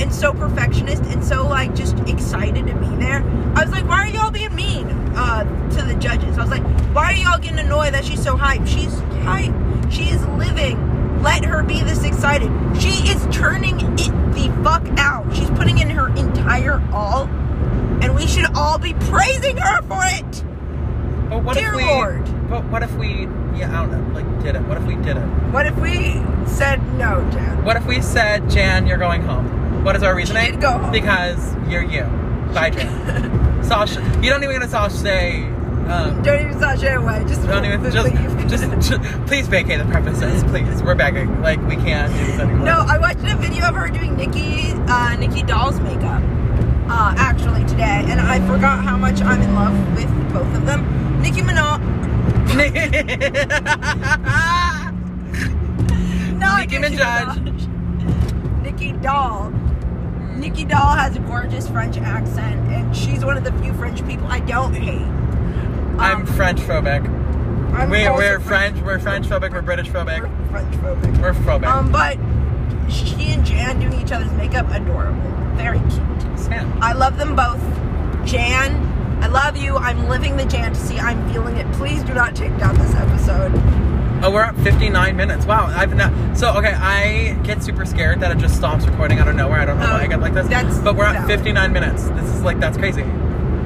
and 0.00 0.12
so 0.12 0.32
perfectionist 0.32 1.02
and 1.04 1.24
so 1.24 1.46
like 1.46 1.74
just 1.74 1.98
excited 2.08 2.66
to 2.66 2.74
be 2.74 2.88
there. 2.96 3.22
I 3.54 3.64
was 3.64 3.70
like, 3.70 3.86
why 3.86 4.04
are 4.04 4.08
y'all 4.08 4.30
being 4.30 4.54
mean 4.54 4.86
uh, 5.16 5.44
to 5.70 5.82
the 5.82 5.94
judges? 5.94 6.38
I 6.38 6.42
was 6.42 6.50
like, 6.50 6.62
why 6.94 7.12
are 7.12 7.16
y'all 7.16 7.38
getting 7.38 7.58
annoyed 7.58 7.94
that 7.94 8.04
she's 8.04 8.22
so 8.22 8.36
hype? 8.36 8.66
She's 8.66 8.94
hype. 9.24 9.54
She 9.90 10.04
is 10.04 10.24
living. 10.26 11.22
Let 11.22 11.44
her 11.44 11.62
be 11.62 11.80
this 11.82 12.04
excited. 12.04 12.50
She 12.80 13.08
is 13.08 13.26
turning 13.32 13.80
it 13.98 14.12
the 14.38 14.60
fuck 14.62 14.86
out. 14.98 15.34
She's 15.34 15.50
putting 15.50 15.78
in 15.78 15.90
her 15.90 16.08
entire 16.16 16.80
all, 16.92 17.24
and 18.02 18.14
we 18.14 18.26
should 18.26 18.46
all 18.54 18.78
be 18.78 18.94
praising 18.94 19.56
her 19.56 19.82
for 19.82 20.00
it. 20.04 20.44
But 21.28 21.42
what 21.42 21.56
Dear 21.56 21.70
if 21.70 21.76
we? 21.76 21.84
Lord. 21.84 22.24
But 22.48 22.64
what 22.66 22.82
if 22.82 22.94
we? 22.96 23.22
Yeah, 23.58 23.70
I 23.72 23.84
don't 23.84 23.90
know. 23.90 24.14
Like, 24.14 24.42
did 24.42 24.54
it? 24.54 24.62
What 24.62 24.78
if 24.78 24.84
we 24.84 24.94
did 24.96 25.16
it? 25.16 25.26
What 25.52 25.66
if 25.66 25.76
we 25.78 26.22
said 26.46 26.80
no, 26.94 27.28
Jan? 27.32 27.64
What 27.64 27.76
if 27.76 27.84
we 27.86 28.00
said, 28.00 28.48
Jan, 28.48 28.86
you're 28.86 28.96
going 28.96 29.22
home? 29.22 29.57
What 29.84 29.96
is 29.96 30.02
our 30.02 30.14
reasoning? 30.14 30.58
go 30.60 30.72
home. 30.72 30.90
Because 30.92 31.54
you're 31.68 31.82
you. 31.84 32.02
Bye. 32.54 32.70
Sasha, 33.62 34.00
you 34.22 34.30
don't 34.30 34.42
even 34.42 34.56
get 34.58 34.62
a 34.62 34.68
Sasha 34.68 34.96
say. 34.96 35.44
Um, 35.88 36.20
Don't 36.22 36.40
even 36.42 36.58
sashay 36.60 36.94
away. 36.96 37.24
Just, 37.26 37.46
don't 37.46 37.64
even 37.64 37.82
just 37.82 37.96
just, 38.50 38.62
leave. 38.68 38.78
just 38.78 39.00
please 39.26 39.48
vacate 39.48 39.78
the 39.78 39.86
premises, 39.86 40.44
please. 40.44 40.82
We're 40.82 40.94
begging. 40.94 41.40
Like 41.40 41.58
we 41.66 41.76
can't 41.76 42.12
do 42.12 42.26
this 42.26 42.38
anymore. 42.40 42.66
no, 42.66 42.84
I 42.86 42.98
watched 42.98 43.20
a 43.24 43.34
video 43.36 43.64
of 43.68 43.74
her 43.74 43.88
doing 43.88 44.14
Nicky, 44.14 44.72
uh, 44.86 45.16
Nicky 45.16 45.42
Doll's 45.44 45.80
makeup. 45.80 46.22
uh, 46.90 47.14
actually 47.16 47.64
today, 47.64 48.04
and 48.06 48.20
I 48.20 48.38
forgot 48.46 48.84
how 48.84 48.98
much 48.98 49.22
I'm 49.22 49.40
in 49.40 49.54
love 49.54 49.72
with 49.96 50.10
both 50.34 50.54
of 50.54 50.66
them. 50.66 50.84
Nicki 51.22 51.40
Minaj. 51.40 51.80
No, 56.38 56.56
Nicki 56.58 56.76
Minaj. 56.76 58.62
Nicky 58.62 58.92
Doll. 58.92 59.50
Nicky 60.38 60.64
Doll 60.64 60.94
has 60.94 61.16
a 61.16 61.20
gorgeous 61.20 61.68
French 61.68 61.96
accent, 61.98 62.60
and 62.70 62.96
she's 62.96 63.24
one 63.24 63.36
of 63.36 63.44
the 63.44 63.52
few 63.60 63.72
French 63.74 64.06
people 64.06 64.26
I 64.28 64.40
don't 64.40 64.72
hate. 64.74 65.02
I'm 66.00 66.20
Um, 66.20 66.26
French 66.26 66.60
phobic. 66.60 67.02
We, 67.90 68.06
also 68.06 68.22
we're 68.22 68.40
French. 68.40 68.80
We're 68.82 68.98
French 68.98 69.26
phobic. 69.26 69.52
We're 69.52 69.62
British 69.62 69.88
phobic. 69.88 70.20
We're 70.22 70.48
French 70.50 70.74
phobic. 70.76 71.20
We're 71.20 71.32
phobic. 71.34 71.66
Um, 71.66 71.90
but 71.92 72.16
she 72.90 73.32
and 73.32 73.44
Jan 73.44 73.80
doing 73.80 74.00
each 74.00 74.12
other's 74.12 74.32
makeup, 74.32 74.66
adorable. 74.70 75.20
Very 75.56 75.78
cute. 75.80 76.38
Sam. 76.38 76.78
I 76.82 76.92
love 76.92 77.18
them 77.18 77.34
both. 77.36 77.60
Jan, 78.26 78.74
I 79.22 79.26
love 79.26 79.56
you. 79.56 79.76
I'm 79.76 80.08
living 80.08 80.36
the 80.36 80.44
Jantasy. 80.44 80.98
I'm 80.98 81.30
feeling 81.32 81.56
it. 81.56 81.70
Please 81.74 82.02
do 82.04 82.14
not 82.14 82.34
take 82.36 82.56
down 82.58 82.76
this 82.78 82.94
episode. 82.94 83.52
Oh, 84.20 84.32
we're 84.32 84.42
at 84.42 84.56
59 84.56 85.16
minutes. 85.16 85.46
Wow. 85.46 85.66
I've 85.66 85.94
not. 85.94 86.36
So 86.36 86.52
okay, 86.58 86.72
I 86.74 87.34
get 87.44 87.62
super 87.62 87.84
scared 87.84 88.20
that 88.20 88.32
it 88.32 88.38
just 88.38 88.56
stops 88.56 88.84
recording 88.86 89.18
out 89.20 89.28
of 89.28 89.36
nowhere. 89.36 89.60
I 89.60 89.64
don't 89.64 89.78
know 89.78 89.86
why 89.86 90.02
I 90.02 90.06
get 90.08 90.20
like 90.20 90.34
this. 90.34 90.46
Um, 90.46 90.50
That's 90.50 90.78
but 90.78 90.96
we're 90.96 91.04
at 91.04 91.14
valid. 91.14 91.28
59 91.38 91.72
minutes. 91.72 92.08
This 92.10 92.24
is 92.34 92.42
like 92.42 92.58
that's 92.58 92.76
crazy. 92.76 93.04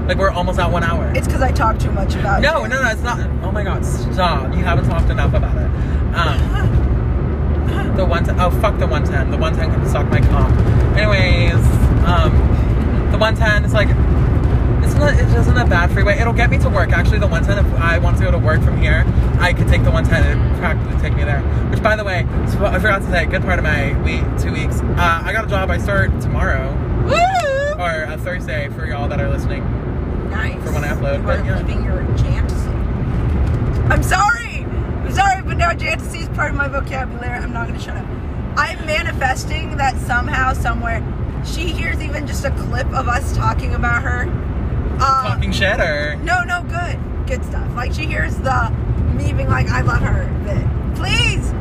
Like 0.06 0.18
we're 0.18 0.30
almost 0.30 0.58
at 0.58 0.70
one 0.70 0.82
hour. 0.84 1.10
It's 1.14 1.26
because 1.26 1.40
I 1.42 1.52
talk 1.52 1.78
too 1.78 1.90
much 1.92 2.14
about 2.16 2.42
no, 2.42 2.60
Jan. 2.60 2.70
no, 2.70 2.82
no. 2.82 2.90
It's 2.90 3.02
not. 3.02 3.20
Oh 3.42 3.50
my 3.50 3.62
God! 3.64 3.84
Stop. 3.84 4.52
You 4.54 4.62
haven't 4.62 4.86
talked 4.86 5.08
enough 5.10 5.32
about 5.32 5.56
it. 5.56 5.70
Um, 6.14 7.96
the 7.96 8.04
one. 8.04 8.28
Oh 8.38 8.50
fuck 8.50 8.78
the 8.78 8.86
110. 8.86 9.30
The 9.30 9.38
110 9.38 9.70
can 9.80 9.88
suck 9.88 10.06
my 10.10 10.20
cock. 10.20 10.50
Anyways, 10.98 11.54
um, 12.04 12.32
the 13.10 13.16
110 13.18 13.64
is 13.64 13.72
like. 13.72 13.88
It's 14.82 14.94
not. 14.94 15.14
It 15.14 15.28
isn't 15.28 15.56
a 15.56 15.64
bad 15.66 15.90
freeway. 15.92 16.18
It'll 16.18 16.32
get 16.32 16.50
me 16.50 16.58
to 16.58 16.68
work. 16.68 16.90
Actually, 16.90 17.18
the 17.18 17.26
110. 17.26 17.64
If 17.66 17.80
I 17.80 17.98
want 17.98 18.18
to 18.18 18.24
go 18.24 18.30
to 18.30 18.38
work 18.38 18.62
from 18.62 18.78
here, 18.80 19.04
I 19.40 19.52
could 19.52 19.68
take 19.68 19.82
the 19.84 19.90
110 19.90 20.24
and 20.38 20.58
practically 20.58 21.00
take 21.00 21.14
me 21.16 21.24
there. 21.24 21.40
Which, 21.70 21.82
by 21.82 21.96
the 21.96 22.04
way, 22.04 22.26
I 22.28 22.78
forgot 22.78 23.02
to 23.02 23.10
say. 23.10 23.26
Good 23.26 23.42
part 23.42 23.58
of 23.58 23.64
my 23.64 23.92
week, 24.02 24.24
two 24.40 24.52
weeks. 24.52 24.80
Uh, 24.80 25.22
I 25.24 25.32
got 25.32 25.44
a 25.44 25.48
job. 25.48 25.70
I 25.70 25.78
start 25.78 26.10
tomorrow 26.20 26.72
Woo! 27.04 27.82
or 27.82 28.02
a 28.04 28.16
Thursday 28.18 28.68
for 28.70 28.86
y'all 28.86 29.08
that 29.08 29.20
are 29.20 29.28
listening. 29.28 29.62
Nice. 30.30 30.62
for 30.64 30.72
when 30.72 30.84
I 30.84 30.88
upload, 30.94 31.18
You 31.18 31.22
but 31.24 31.40
are 31.40 31.44
yeah. 31.44 31.56
living 31.58 31.84
your 31.84 32.02
Jantasy. 32.16 32.68
I'm 33.92 34.02
sorry. 34.02 34.64
I'm 34.64 35.12
sorry, 35.12 35.42
but 35.42 35.56
now 35.58 35.74
Jantasy 35.74 36.20
is 36.20 36.28
part 36.30 36.50
of 36.50 36.56
my 36.56 36.68
vocabulary. 36.68 37.36
I'm 37.38 37.52
not 37.52 37.66
going 37.68 37.78
to 37.78 37.84
shut 37.84 37.96
up. 37.96 38.06
I'm 38.56 38.84
manifesting 38.86 39.76
that 39.76 39.96
somehow, 40.06 40.52
somewhere, 40.54 41.02
she 41.44 41.68
hears 41.68 42.00
even 42.00 42.26
just 42.26 42.44
a 42.44 42.50
clip 42.50 42.86
of 42.92 43.08
us 43.08 43.34
talking 43.36 43.74
about 43.74 44.02
her. 44.02 44.24
Uh, 45.00 45.28
Talking 45.34 45.52
shit 45.52 45.80
or. 45.80 46.16
No, 46.16 46.42
no, 46.44 46.62
good. 46.62 46.98
Good 47.26 47.44
stuff. 47.44 47.74
Like 47.74 47.92
she 47.92 48.06
hears 48.06 48.36
the 48.36 48.70
me 49.14 49.32
being 49.32 49.48
like, 49.48 49.68
I 49.68 49.82
love 49.82 50.00
her 50.02 50.24
bit. 50.44 50.96
Please, 50.96 51.52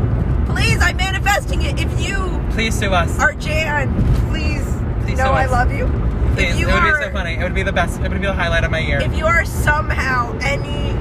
please, 0.51 0.81
I'm 0.81 0.97
manifesting 0.97 1.61
it. 1.61 1.79
If 1.79 1.99
you 1.99 2.41
Please 2.51 2.77
sue 2.77 2.91
us. 2.91 3.19
are 3.19 3.33
Jan, 3.33 3.93
please, 4.29 4.63
Please 5.05 5.17
know 5.17 5.31
I 5.31 5.45
love 5.45 5.71
you. 5.71 5.87
Please, 6.35 6.53
if 6.53 6.59
you 6.59 6.69
it 6.69 6.73
would 6.73 6.83
are, 6.83 6.97
be 6.99 7.03
so 7.05 7.11
funny. 7.11 7.33
It 7.35 7.43
would 7.43 7.55
be 7.55 7.63
the 7.63 7.71
best. 7.73 7.99
It 7.99 8.09
would 8.09 8.21
be 8.21 8.27
the 8.27 8.33
highlight 8.33 8.63
of 8.63 8.71
my 8.71 8.79
year. 8.79 8.99
If 9.01 9.15
you 9.17 9.25
are 9.25 9.43
somehow 9.45 10.37
any 10.41 10.91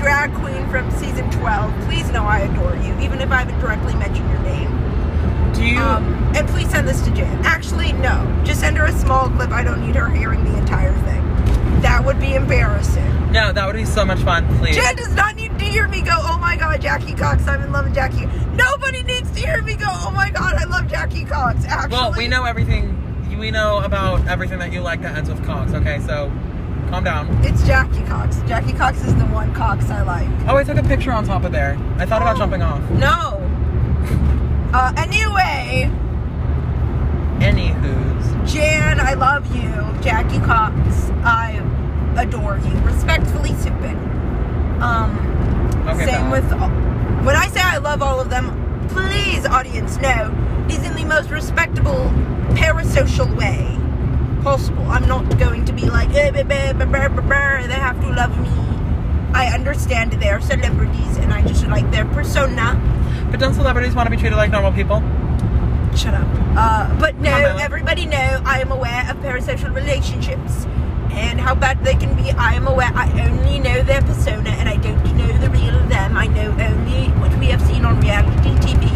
drag 0.00 0.32
queen 0.34 0.68
from 0.70 0.90
season 0.92 1.30
12, 1.30 1.84
please 1.86 2.10
know 2.10 2.24
I 2.24 2.40
adore 2.40 2.74
you, 2.76 2.96
even 3.00 3.20
if 3.20 3.30
I 3.30 3.38
haven't 3.38 3.58
directly 3.60 3.94
mentioned 3.94 4.28
your 4.30 4.40
name. 4.40 5.52
Do 5.54 5.64
you? 5.64 5.78
Um, 5.78 6.04
and 6.36 6.48
please 6.48 6.70
send 6.70 6.86
this 6.88 7.00
to 7.02 7.10
Jan. 7.12 7.44
Actually, 7.44 7.92
no. 7.94 8.42
Just 8.44 8.60
send 8.60 8.76
her 8.78 8.86
a 8.86 8.92
small 8.92 9.28
clip. 9.30 9.50
I 9.50 9.62
don't 9.64 9.84
need 9.84 9.96
her 9.96 10.08
hearing 10.08 10.44
the 10.44 10.56
entire 10.56 10.92
thing. 11.04 11.24
That 11.82 12.04
would 12.04 12.18
be 12.20 12.34
embarrassing. 12.34 13.04
no, 13.32 13.52
that 13.52 13.66
would 13.66 13.76
be 13.76 13.84
so 13.84 14.04
much 14.04 14.18
fun. 14.20 14.46
Please. 14.58 14.74
Jen 14.76 14.96
does 14.96 15.14
not 15.14 15.36
need 15.36 15.56
to 15.58 15.64
hear 15.64 15.86
me 15.88 16.00
go, 16.02 16.16
oh 16.18 16.38
my 16.38 16.56
god, 16.56 16.80
Jackie 16.80 17.14
Cox, 17.14 17.46
I'm 17.46 17.62
in 17.62 17.72
love 17.72 17.84
with 17.84 17.94
Jackie. 17.94 18.26
Nobody 18.54 19.02
needs 19.02 19.30
to 19.32 19.40
hear 19.40 19.62
me 19.62 19.74
go, 19.76 19.86
oh 19.88 20.10
my 20.10 20.30
god, 20.30 20.54
I 20.54 20.64
love 20.64 20.88
Jackie 20.88 21.24
Cox. 21.24 21.64
Actually, 21.66 21.92
well, 21.92 22.12
we 22.16 22.26
know 22.28 22.44
everything. 22.44 22.94
We 23.38 23.50
know 23.52 23.78
about 23.84 24.26
everything 24.26 24.58
that 24.58 24.72
you 24.72 24.80
like 24.80 25.00
that 25.02 25.16
ends 25.16 25.28
with 25.30 25.44
Cox. 25.44 25.72
Okay, 25.72 26.00
so 26.00 26.32
calm 26.90 27.04
down. 27.04 27.28
It's 27.44 27.64
Jackie 27.64 28.02
Cox. 28.06 28.38
Jackie 28.48 28.72
Cox 28.72 28.98
is 29.04 29.14
the 29.14 29.26
one 29.26 29.54
Cox 29.54 29.88
I 29.90 30.02
like. 30.02 30.28
Oh, 30.48 30.56
I 30.56 30.64
took 30.64 30.76
a 30.78 30.82
picture 30.82 31.12
on 31.12 31.24
top 31.24 31.44
of 31.44 31.52
there. 31.52 31.78
I 31.98 32.06
thought 32.06 32.20
about 32.22 32.34
Oh. 32.36 32.38
jumping 32.40 32.62
off. 32.62 32.80
No. 32.90 33.36
Uh, 34.72 34.92
anyway, 34.96 35.88
Anywho's. 37.40 38.37
Jan, 38.48 38.98
I 38.98 39.14
love 39.14 39.44
you. 39.54 39.68
Jackie 40.02 40.38
Cox, 40.38 41.10
I 41.22 41.62
adore 42.16 42.58
you. 42.58 42.74
Respectfully 42.80 43.54
sipping. 43.54 43.96
Um, 44.80 45.24
Okay. 45.86 46.06
same 46.06 46.30
with 46.30 46.50
all, 46.52 46.68
when 47.24 47.36
I 47.36 47.48
say 47.48 47.60
I 47.60 47.78
love 47.78 48.02
all 48.02 48.20
of 48.20 48.30
them, 48.30 48.50
please, 48.88 49.44
audience, 49.46 49.96
know 49.98 50.34
is 50.68 50.78
in 50.84 50.94
the 50.94 51.04
most 51.04 51.30
respectable 51.30 52.10
parasocial 52.54 53.34
way 53.36 53.76
possible. 54.42 54.84
I'm 54.90 55.06
not 55.06 55.38
going 55.38 55.64
to 55.66 55.72
be 55.72 55.88
like, 55.88 56.10
eh, 56.14 56.30
bah, 56.30 56.72
bah, 56.74 57.08
bah, 57.08 57.66
they 57.66 57.74
have 57.74 58.00
to 58.00 58.08
love 58.10 58.38
me. 58.40 58.48
I 59.34 59.46
understand 59.54 60.12
they're 60.12 60.40
celebrities 60.40 61.16
and 61.18 61.32
I 61.32 61.42
just 61.46 61.66
like 61.66 61.90
their 61.90 62.06
persona. 62.06 62.80
But 63.30 63.40
don't 63.40 63.54
celebrities 63.54 63.94
want 63.94 64.06
to 64.06 64.10
be 64.10 64.16
treated 64.16 64.36
like 64.36 64.50
normal 64.50 64.72
people? 64.72 65.00
Shut 65.96 66.14
up. 66.14 66.26
Uh, 66.58 66.98
but 66.98 67.14
no, 67.20 67.30
everybody 67.60 68.04
know 68.04 68.42
I 68.44 68.60
am 68.60 68.72
aware 68.72 69.08
of 69.08 69.18
parasocial 69.18 69.72
relationships 69.72 70.66
and 71.12 71.40
how 71.40 71.54
bad 71.54 71.84
they 71.84 71.94
can 71.94 72.16
be. 72.16 72.32
I 72.32 72.54
am 72.54 72.66
aware. 72.66 72.90
I 72.96 73.06
only 73.28 73.60
know 73.60 73.80
their 73.84 74.02
persona 74.02 74.50
and 74.50 74.68
I 74.68 74.74
don't 74.76 75.16
know 75.16 75.38
the 75.38 75.50
real 75.50 75.78
them. 75.86 76.16
I 76.16 76.26
know 76.26 76.50
only 76.50 77.10
what 77.20 77.32
we 77.38 77.46
have 77.46 77.62
seen 77.62 77.84
on 77.84 78.00
reality 78.00 78.50
TV. 78.66 78.90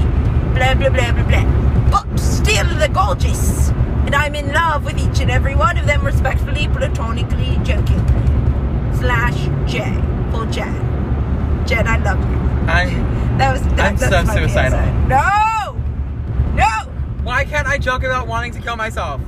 Blah 0.57 0.75
blah 0.75 0.91
blah 0.91 1.13
blah 1.13 1.23
blah. 1.23 1.47
But 1.89 2.19
still, 2.19 2.67
they're 2.81 2.89
gorgeous, 2.89 3.69
and 4.07 4.15
I'm 4.17 4.35
in 4.35 4.53
love 4.53 4.85
with 4.85 4.99
each 4.99 5.21
and 5.21 5.31
every 5.31 5.55
one 5.55 5.79
of 5.79 5.87
them, 5.87 6.05
respectfully, 6.05 6.67
platonically, 6.67 7.61
jokingly. 7.63 8.99
Slash 8.99 9.39
J 9.71 9.79
for 10.33 10.47
Jen. 10.47 10.75
Jen, 11.69 11.87
I 11.87 11.99
love 11.99 12.19
you. 12.19 12.39
I'm. 12.67 13.39
That 13.39 13.53
was 13.53 13.63
that, 13.63 13.93
I'm 13.93 13.97
that's 13.97 14.29
so 14.29 14.37
suicidal. 14.37 14.81
No, 15.07 15.17
no. 15.17 15.52
Why 17.23 17.45
can't 17.45 17.69
I 17.69 17.79
joke 17.79 18.03
about 18.03 18.27
wanting 18.27 18.53
to 18.53 18.61
kill 18.61 18.77
myself? 18.77 19.21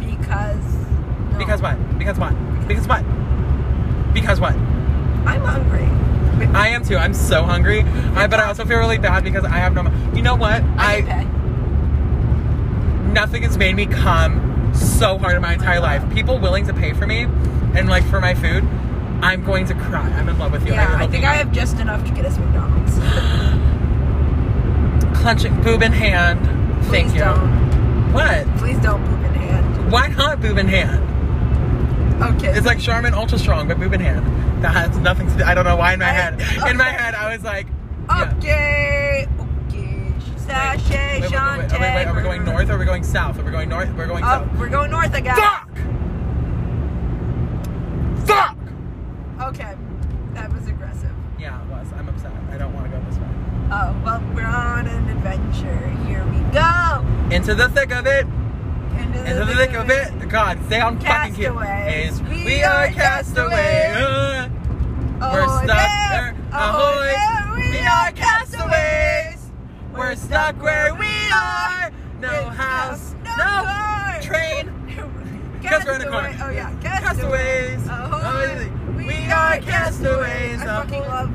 Because. 0.00 0.64
no. 1.32 1.38
Because 1.38 1.62
what? 1.62 1.98
Because 1.98 2.18
what? 2.18 2.32
Because 2.66 2.88
what? 2.88 3.04
Because 4.14 4.40
what? 4.40 4.54
I'm 4.54 5.40
hungry. 5.42 5.88
I 6.54 6.68
am 6.68 6.84
too. 6.84 6.96
I'm 6.96 7.14
so 7.14 7.44
hungry. 7.44 7.82
I, 8.14 8.26
but 8.26 8.40
I 8.40 8.46
also 8.46 8.64
feel 8.64 8.78
really 8.78 8.98
bad 8.98 9.22
because 9.22 9.44
I 9.44 9.58
have 9.58 9.74
no. 9.74 9.90
You 10.14 10.22
know 10.22 10.34
what? 10.34 10.62
I, 10.76 10.96
I 10.98 11.24
nothing 13.12 13.44
has 13.44 13.56
made 13.56 13.76
me 13.76 13.86
come 13.86 14.72
so 14.74 15.18
hard 15.18 15.36
in 15.36 15.42
my 15.42 15.54
entire 15.54 15.80
life. 15.80 16.08
People 16.12 16.38
willing 16.38 16.66
to 16.66 16.74
pay 16.74 16.92
for 16.92 17.06
me 17.06 17.22
and 17.76 17.88
like 17.88 18.04
for 18.04 18.20
my 18.20 18.34
food. 18.34 18.64
I'm 19.22 19.44
going 19.44 19.66
to 19.66 19.74
cry. 19.74 20.02
I'm 20.10 20.28
in 20.28 20.38
love 20.38 20.52
with 20.52 20.66
you. 20.66 20.72
Yeah, 20.72 20.90
you're 20.90 21.02
I 21.02 21.06
think 21.06 21.24
I 21.24 21.34
have 21.34 21.52
just 21.52 21.78
enough 21.78 22.04
to 22.06 22.12
get 22.12 22.26
us 22.26 22.36
McDonald's. 22.36 22.98
clenching 25.24 25.58
boob 25.62 25.80
in 25.80 25.90
hand. 25.90 26.38
Thank 26.90 27.06
Please 27.08 27.14
you. 27.14 27.20
Don't. 27.20 28.12
What? 28.12 28.46
Please 28.58 28.78
don't 28.80 29.02
poop 29.06 29.24
in 29.24 29.34
hand. 29.34 29.90
Why 29.90 30.08
not 30.08 30.42
boob 30.42 30.58
in 30.58 30.68
hand? 30.68 31.02
Okay. 32.36 32.48
It's 32.54 32.66
like 32.66 32.78
Charmin 32.78 33.14
Ultra 33.14 33.38
Strong, 33.38 33.68
but 33.68 33.78
boob 33.78 33.94
in 33.94 34.00
hand. 34.00 34.62
That 34.62 34.74
has 34.74 34.98
nothing 34.98 35.26
to 35.30 35.38
do. 35.38 35.42
I 35.44 35.54
don't 35.54 35.64
know 35.64 35.76
why 35.76 35.94
in 35.94 35.98
my 36.00 36.10
I- 36.10 36.12
head. 36.12 36.34
In 36.70 36.76
my 36.76 36.90
head, 36.90 37.14
I 37.14 37.32
was 37.34 37.42
like, 37.42 37.66
yeah. 38.06 38.34
Okay. 38.36 39.26
Okay. 39.70 40.12
Sashay, 40.36 41.22
Wait, 41.22 41.22
wait, 41.22 41.22
wait, 41.22 41.22
wait, 41.22 41.30
Shantay. 41.30 41.80
wait, 41.80 41.94
wait, 41.94 42.06
Are 42.06 42.14
we 42.14 42.20
going 42.22 42.44
north 42.44 42.68
or 42.68 42.74
are 42.74 42.78
we 42.78 42.84
going 42.84 43.02
south? 43.02 43.38
Are 43.38 43.44
we 43.44 43.50
going 43.50 43.70
north? 43.70 43.88
We're 43.96 44.06
going 44.06 44.22
Oh, 44.24 44.26
south. 44.26 44.58
we're 44.58 44.68
going 44.68 44.90
north 44.90 45.14
again. 45.14 45.36
Fuck! 45.36 45.70
Fuck! 48.26 48.58
Okay. 49.40 49.74
That 50.34 50.52
was 50.52 50.68
aggressive. 50.68 51.10
Yeah, 51.38 51.62
it 51.62 51.68
was. 51.70 51.86
I'm 51.96 52.08
upset. 52.10 52.30
I 52.50 52.58
don't 52.58 52.74
want 52.74 52.90
to 52.90 52.98
go 52.98 53.02
this 53.08 53.16
way. 53.18 53.26
Oh, 53.76 53.92
well, 54.04 54.22
we're 54.34 54.44
on 54.46 54.86
an 54.86 55.08
adventure. 55.08 55.88
Here 56.06 56.24
we 56.26 56.38
go. 56.52 57.04
Into 57.34 57.56
the 57.56 57.68
thick 57.70 57.90
of 57.92 58.06
it. 58.06 58.24
Into 58.96 59.18
Into 59.18 59.44
the 59.46 59.54
thick 59.56 59.74
of 59.74 59.90
it. 59.90 60.28
God, 60.28 60.64
stay 60.66 60.80
on 60.80 61.00
fucking. 61.00 61.34
Castaways. 61.34 62.12
Is 62.12 62.22
We 62.22 62.44
we 62.44 62.62
are 62.62 62.86
castaways. 62.88 63.96
Uh, 63.96 64.48
We're 65.32 65.48
stuck 65.64 65.66
there. 65.66 66.08
there. 66.10 66.36
Ahoy 66.52 67.14
there. 67.16 67.70
We 67.72 67.78
are 67.80 68.12
castaways. 68.12 69.50
We're 69.92 70.14
stuck 70.16 70.62
where 70.62 70.94
we 70.94 71.30
are. 71.32 71.90
No 72.20 72.44
house, 72.50 73.14
no 73.24 73.30
no 73.36 73.64
car. 73.64 74.20
train. 74.22 74.70
Because 75.60 75.84
we're 75.86 75.94
in 75.94 76.02
a 76.02 76.10
car. 76.10 76.30
Oh 76.42 76.50
yeah, 76.50 76.70
Castaways. 76.82 77.86
Ahoy. 77.88 78.70
We 78.98 79.32
are 79.32 79.58
castaways. 79.60 80.60
I 80.60 80.66
fucking 80.66 81.00
love 81.02 81.30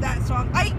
that 0.00 0.26
song. 0.26 0.50
I 0.54 0.74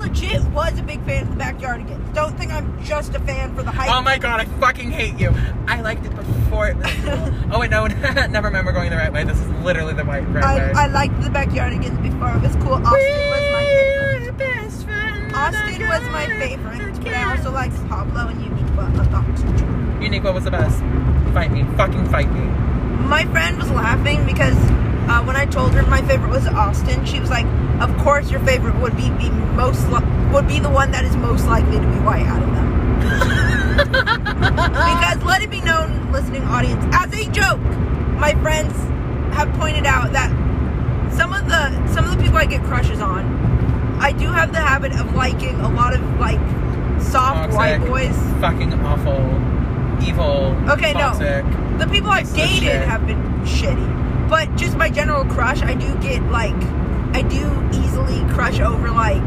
legit 0.00 0.42
was 0.50 0.78
a 0.78 0.82
big 0.82 1.04
fan 1.04 1.24
of 1.24 1.30
the 1.30 1.42
Backyardigans. 1.42 2.14
Don't 2.14 2.36
think 2.36 2.52
I'm 2.52 2.82
just 2.82 3.14
a 3.14 3.20
fan 3.20 3.54
for 3.54 3.62
the 3.62 3.70
hype. 3.70 3.90
Oh 3.90 4.02
my 4.02 4.18
god, 4.18 4.40
I 4.40 4.44
fucking 4.58 4.90
hate 4.90 5.18
you. 5.20 5.32
I 5.66 5.80
liked 5.80 6.04
it 6.04 6.14
before 6.16 6.68
it 6.68 6.76
was 6.76 6.92
cool. 7.04 7.34
Oh 7.52 7.58
wait, 7.58 7.70
no, 7.70 7.86
never 8.30 8.48
remember 8.48 8.72
going 8.72 8.90
the 8.90 8.96
right 8.96 9.12
way. 9.12 9.24
This 9.24 9.38
is 9.38 9.48
literally 9.64 9.92
the 9.92 10.04
right, 10.04 10.22
right 10.28 10.58
way. 10.58 10.72
I, 10.72 10.84
I 10.84 10.86
liked 10.86 11.20
the 11.20 11.28
Backyardigans 11.28 12.00
before 12.02 12.34
it 12.36 12.42
was 12.42 12.54
cool. 12.56 12.74
Austin 12.74 13.30
was 13.30 13.52
my 13.52 13.64
favorite. 13.66 14.38
best 14.38 14.84
friends. 14.84 15.34
Austin 15.34 15.88
was 15.88 16.02
my 16.10 16.26
favorite, 16.38 17.00
but 17.02 17.14
I 17.14 17.36
also 17.36 17.50
liked 17.50 17.76
Pablo 17.88 18.28
and 18.28 18.40
Uniqua 18.40 19.06
a 19.06 19.10
lot. 19.10 19.24
Uniqua 20.00 20.32
was 20.32 20.44
the 20.44 20.50
best. 20.50 20.78
Fight 21.34 21.50
me. 21.52 21.64
Fucking 21.76 22.08
fight 22.08 22.30
me. 22.32 22.40
My 23.06 23.24
friend 23.26 23.58
was 23.58 23.70
laughing 23.70 24.24
because 24.26 24.56
uh, 25.10 25.24
when 25.24 25.34
I 25.34 25.44
told 25.44 25.72
her 25.74 25.82
my 25.82 26.02
favorite 26.02 26.30
was 26.30 26.46
Austin, 26.46 27.04
she 27.04 27.18
was 27.18 27.30
like, 27.30 27.46
"Of 27.80 27.96
course, 27.98 28.30
your 28.30 28.40
favorite 28.40 28.76
would 28.80 28.96
be 28.96 29.08
the 29.10 29.30
most 29.56 29.88
li- 29.88 30.06
would 30.32 30.46
be 30.46 30.60
the 30.60 30.70
one 30.70 30.92
that 30.92 31.04
is 31.04 31.16
most 31.16 31.46
likely 31.46 31.78
to 31.78 31.86
be 31.86 31.98
white 32.06 32.26
out 32.26 32.40
of 32.40 32.50
them." 32.54 32.68
because 33.90 35.24
let 35.24 35.42
it 35.42 35.50
be 35.50 35.60
known, 35.62 36.12
listening 36.12 36.44
audience, 36.44 36.84
as 36.94 37.12
a 37.12 37.28
joke, 37.30 37.60
my 38.18 38.34
friends 38.40 38.72
have 39.34 39.52
pointed 39.54 39.84
out 39.84 40.12
that 40.12 40.30
some 41.12 41.32
of 41.32 41.48
the 41.48 41.88
some 41.92 42.04
of 42.04 42.16
the 42.16 42.22
people 42.22 42.38
I 42.38 42.46
get 42.46 42.62
crushes 42.62 43.00
on, 43.00 43.24
I 44.00 44.12
do 44.12 44.28
have 44.28 44.52
the 44.52 44.60
habit 44.60 44.92
of 44.92 45.14
liking 45.16 45.58
a 45.60 45.68
lot 45.74 45.92
of 45.92 46.20
like 46.20 46.38
soft 47.00 47.52
white 47.52 47.78
boys. 47.80 48.16
Fucking 48.40 48.74
awful. 48.74 49.20
Evil. 50.06 50.56
Okay, 50.70 50.92
no. 50.92 51.10
toxic. 51.10 51.44
The 51.78 51.86
people 51.90 52.10
I've 52.10 52.32
dated 52.32 52.82
have 52.82 53.06
been 53.06 53.20
shitty. 53.42 54.09
But 54.30 54.54
just 54.56 54.76
my 54.76 54.88
general 54.88 55.24
crush, 55.24 55.60
I 55.62 55.74
do 55.74 55.94
get 55.98 56.22
like, 56.30 56.54
I 57.14 57.22
do 57.22 57.44
easily 57.76 58.20
crush 58.32 58.60
over 58.60 58.88
like 58.90 59.20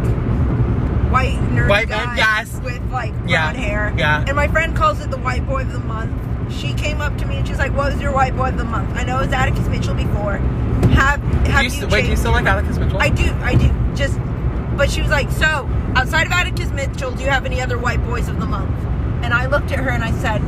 white 1.12 1.38
nerd 1.52 1.70
White 1.70 1.90
guys 1.90 2.18
yes. 2.18 2.60
with 2.62 2.82
like 2.90 3.12
brown 3.14 3.28
Yeah, 3.30 3.54
hair. 3.54 3.94
yeah. 3.98 4.24
And 4.26 4.36
my 4.36 4.48
friend 4.48 4.76
calls 4.76 5.02
it 5.02 5.12
the 5.12 5.18
white 5.18 5.46
boy 5.46 5.62
of 5.62 5.72
the 5.74 5.80
month. 5.80 6.14
She 6.54 6.74
came 6.74 7.02
up 7.02 7.18
to 7.18 7.26
me 7.26 7.38
and 7.38 7.48
she's 7.48 7.58
like, 7.58 7.76
"What 7.76 7.92
was 7.94 8.02
your 8.02 8.14
white 8.14 8.36
boy 8.36 8.50
of 8.50 8.58
the 8.58 8.64
month?" 8.64 8.96
I 8.98 9.04
know 9.04 9.18
it 9.20 9.26
was 9.26 9.34
Atticus 9.34 9.68
Mitchell 9.68 9.94
before. 9.96 10.38
Have 10.38 11.22
Do 11.46 11.52
have 11.52 11.64
you, 11.64 11.70
you, 11.70 11.80
st- 11.82 11.92
wait, 11.92 12.02
do 12.04 12.10
you 12.10 12.16
still 12.18 12.32
like 12.32 12.46
Atticus 12.46 12.78
Mitchell? 12.78 13.00
I 13.02 13.10
do, 13.10 13.32
I 13.42 13.56
do. 13.56 13.70
Just, 13.96 14.20
but 14.78 14.90
she 14.92 15.02
was 15.02 15.10
like, 15.12 15.30
"So 15.32 15.68
outside 15.96 16.28
of 16.28 16.32
Atticus 16.34 16.70
Mitchell, 16.72 17.12
do 17.12 17.24
you 17.24 17.30
have 17.30 17.46
any 17.46 17.60
other 17.62 17.78
white 17.78 18.04
boys 18.06 18.28
of 18.30 18.40
the 18.40 18.46
month?" 18.46 18.72
And 19.24 19.34
I 19.34 19.46
looked 19.48 19.72
at 19.72 19.80
her 19.80 19.90
and 19.90 20.04
I 20.04 20.12
said, 20.22 20.42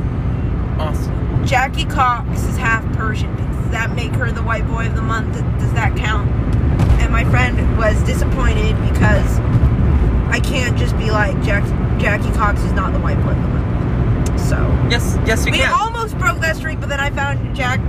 Awesome. 0.80 1.46
Jackie 1.46 1.86
Cox 1.86 2.44
is 2.44 2.58
half 2.58 2.84
Persian. 2.98 3.34
That 3.76 3.94
make 3.94 4.14
her 4.14 4.32
the 4.32 4.42
white 4.42 4.66
boy 4.70 4.88
of 4.88 4.96
the 4.96 5.02
month? 5.02 5.34
Does 5.60 5.74
that 5.74 5.98
count? 5.98 6.30
And 7.02 7.12
my 7.12 7.26
friend 7.26 7.78
was 7.78 8.02
disappointed 8.04 8.72
because 8.90 9.38
I 10.32 10.40
can't 10.42 10.78
just 10.78 10.98
be 10.98 11.12
like 11.12 11.36
Jack, 11.44 11.64
Jackie 12.00 12.32
Cox 12.32 12.62
is 12.64 12.72
not 12.72 12.94
the 12.94 13.00
white 13.00 13.18
boy 13.22 13.32
of 13.32 13.36
the 13.36 13.48
month. 13.50 14.40
So 14.40 14.56
Yes, 14.90 15.18
yes, 15.28 15.46
you 15.46 15.52
we 15.52 15.58
can. 15.58 15.68
We 15.70 15.74
almost 15.76 16.18
broke 16.18 16.40
that 16.40 16.56
streak, 16.56 16.80
but 16.80 16.88
then 16.88 17.02
I 17.02 17.10
found 17.10 17.54
Jack. 17.54 17.82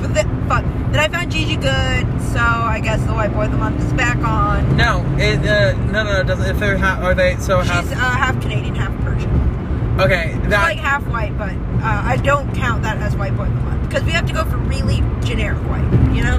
But 0.00 0.14
then, 0.14 0.48
fuck. 0.48 0.64
Then 0.64 0.98
I 0.98 1.08
found 1.08 1.30
Gigi 1.30 1.56
Goode, 1.56 2.22
so 2.22 2.40
I 2.40 2.80
guess 2.82 3.04
the 3.04 3.12
white 3.12 3.34
boy 3.34 3.44
of 3.44 3.50
the 3.50 3.58
month 3.58 3.84
is 3.84 3.92
back 3.92 4.16
on. 4.24 4.78
no, 4.78 5.04
it, 5.18 5.40
uh, 5.46 5.76
no, 5.92 6.04
no, 6.04 6.22
no. 6.22 6.22
Doesn't 6.24 6.46
if 6.46 6.58
they're 6.58 6.78
ha- 6.78 7.00
are 7.02 7.14
they 7.14 7.36
so 7.36 7.60
half? 7.60 7.84
She's 7.84 7.92
uh, 7.92 7.96
half 7.96 8.40
Canadian, 8.40 8.76
half 8.76 8.98
Persian. 9.04 9.30
Okay, 10.00 10.32
She's 10.40 10.50
that 10.50 10.62
like 10.62 10.78
half 10.78 11.06
white, 11.06 11.36
but 11.38 11.52
uh, 11.52 12.02
I 12.04 12.16
don't 12.16 12.52
count 12.54 12.82
that 12.82 12.96
as 12.96 13.14
white 13.16 13.36
boy 13.36 13.46
month 13.46 13.88
because 13.88 14.02
we 14.02 14.10
have 14.10 14.26
to 14.26 14.32
go 14.32 14.44
for 14.44 14.56
really 14.56 15.02
generic 15.24 15.58
white, 15.68 15.84
you 16.12 16.22
know, 16.22 16.38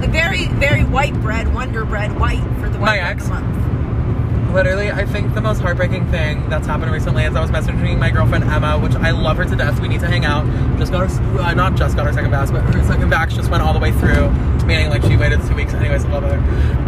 like 0.00 0.10
very, 0.10 0.48
very 0.48 0.82
white 0.82 1.14
bread, 1.20 1.54
Wonder 1.54 1.84
Bread 1.84 2.18
white 2.18 2.42
for 2.58 2.68
the 2.68 2.78
My 2.78 2.98
white 2.98 3.00
boy 3.00 3.02
of 3.02 3.16
ex. 3.16 3.24
the 3.28 3.30
month. 3.34 4.54
Literally, 4.54 4.90
I 4.90 5.04
think 5.04 5.34
the 5.34 5.40
most 5.40 5.60
heartbreaking 5.60 6.10
thing 6.10 6.48
that's 6.50 6.66
happened 6.66 6.90
recently 6.90 7.22
is 7.22 7.36
I 7.36 7.40
was 7.40 7.52
messaging 7.52 7.96
my 8.00 8.10
girlfriend 8.10 8.42
Emma, 8.42 8.76
which 8.80 8.96
I 8.96 9.12
love 9.12 9.36
her 9.36 9.44
to 9.44 9.54
death. 9.54 9.78
We 9.80 9.86
need 9.86 10.00
to 10.00 10.08
hang 10.08 10.24
out. 10.24 10.44
Just 10.76 10.90
got 10.90 11.08
her, 11.08 11.40
uh, 11.40 11.54
not 11.54 11.76
just 11.76 11.94
got 11.94 12.06
her 12.06 12.12
second 12.12 12.32
vax, 12.32 12.50
but 12.50 12.62
her 12.74 12.82
second 12.82 13.08
vax 13.08 13.30
just 13.30 13.48
went 13.48 13.62
all 13.62 13.72
the 13.72 13.78
way 13.78 13.92
through. 13.92 14.28
Meaning, 14.66 14.90
like 14.90 15.02
she 15.02 15.16
waited 15.16 15.40
two 15.46 15.54
weeks. 15.54 15.72
Anyways, 15.74 16.04
I 16.04 16.08
love 16.08 16.24
her. 16.24 16.38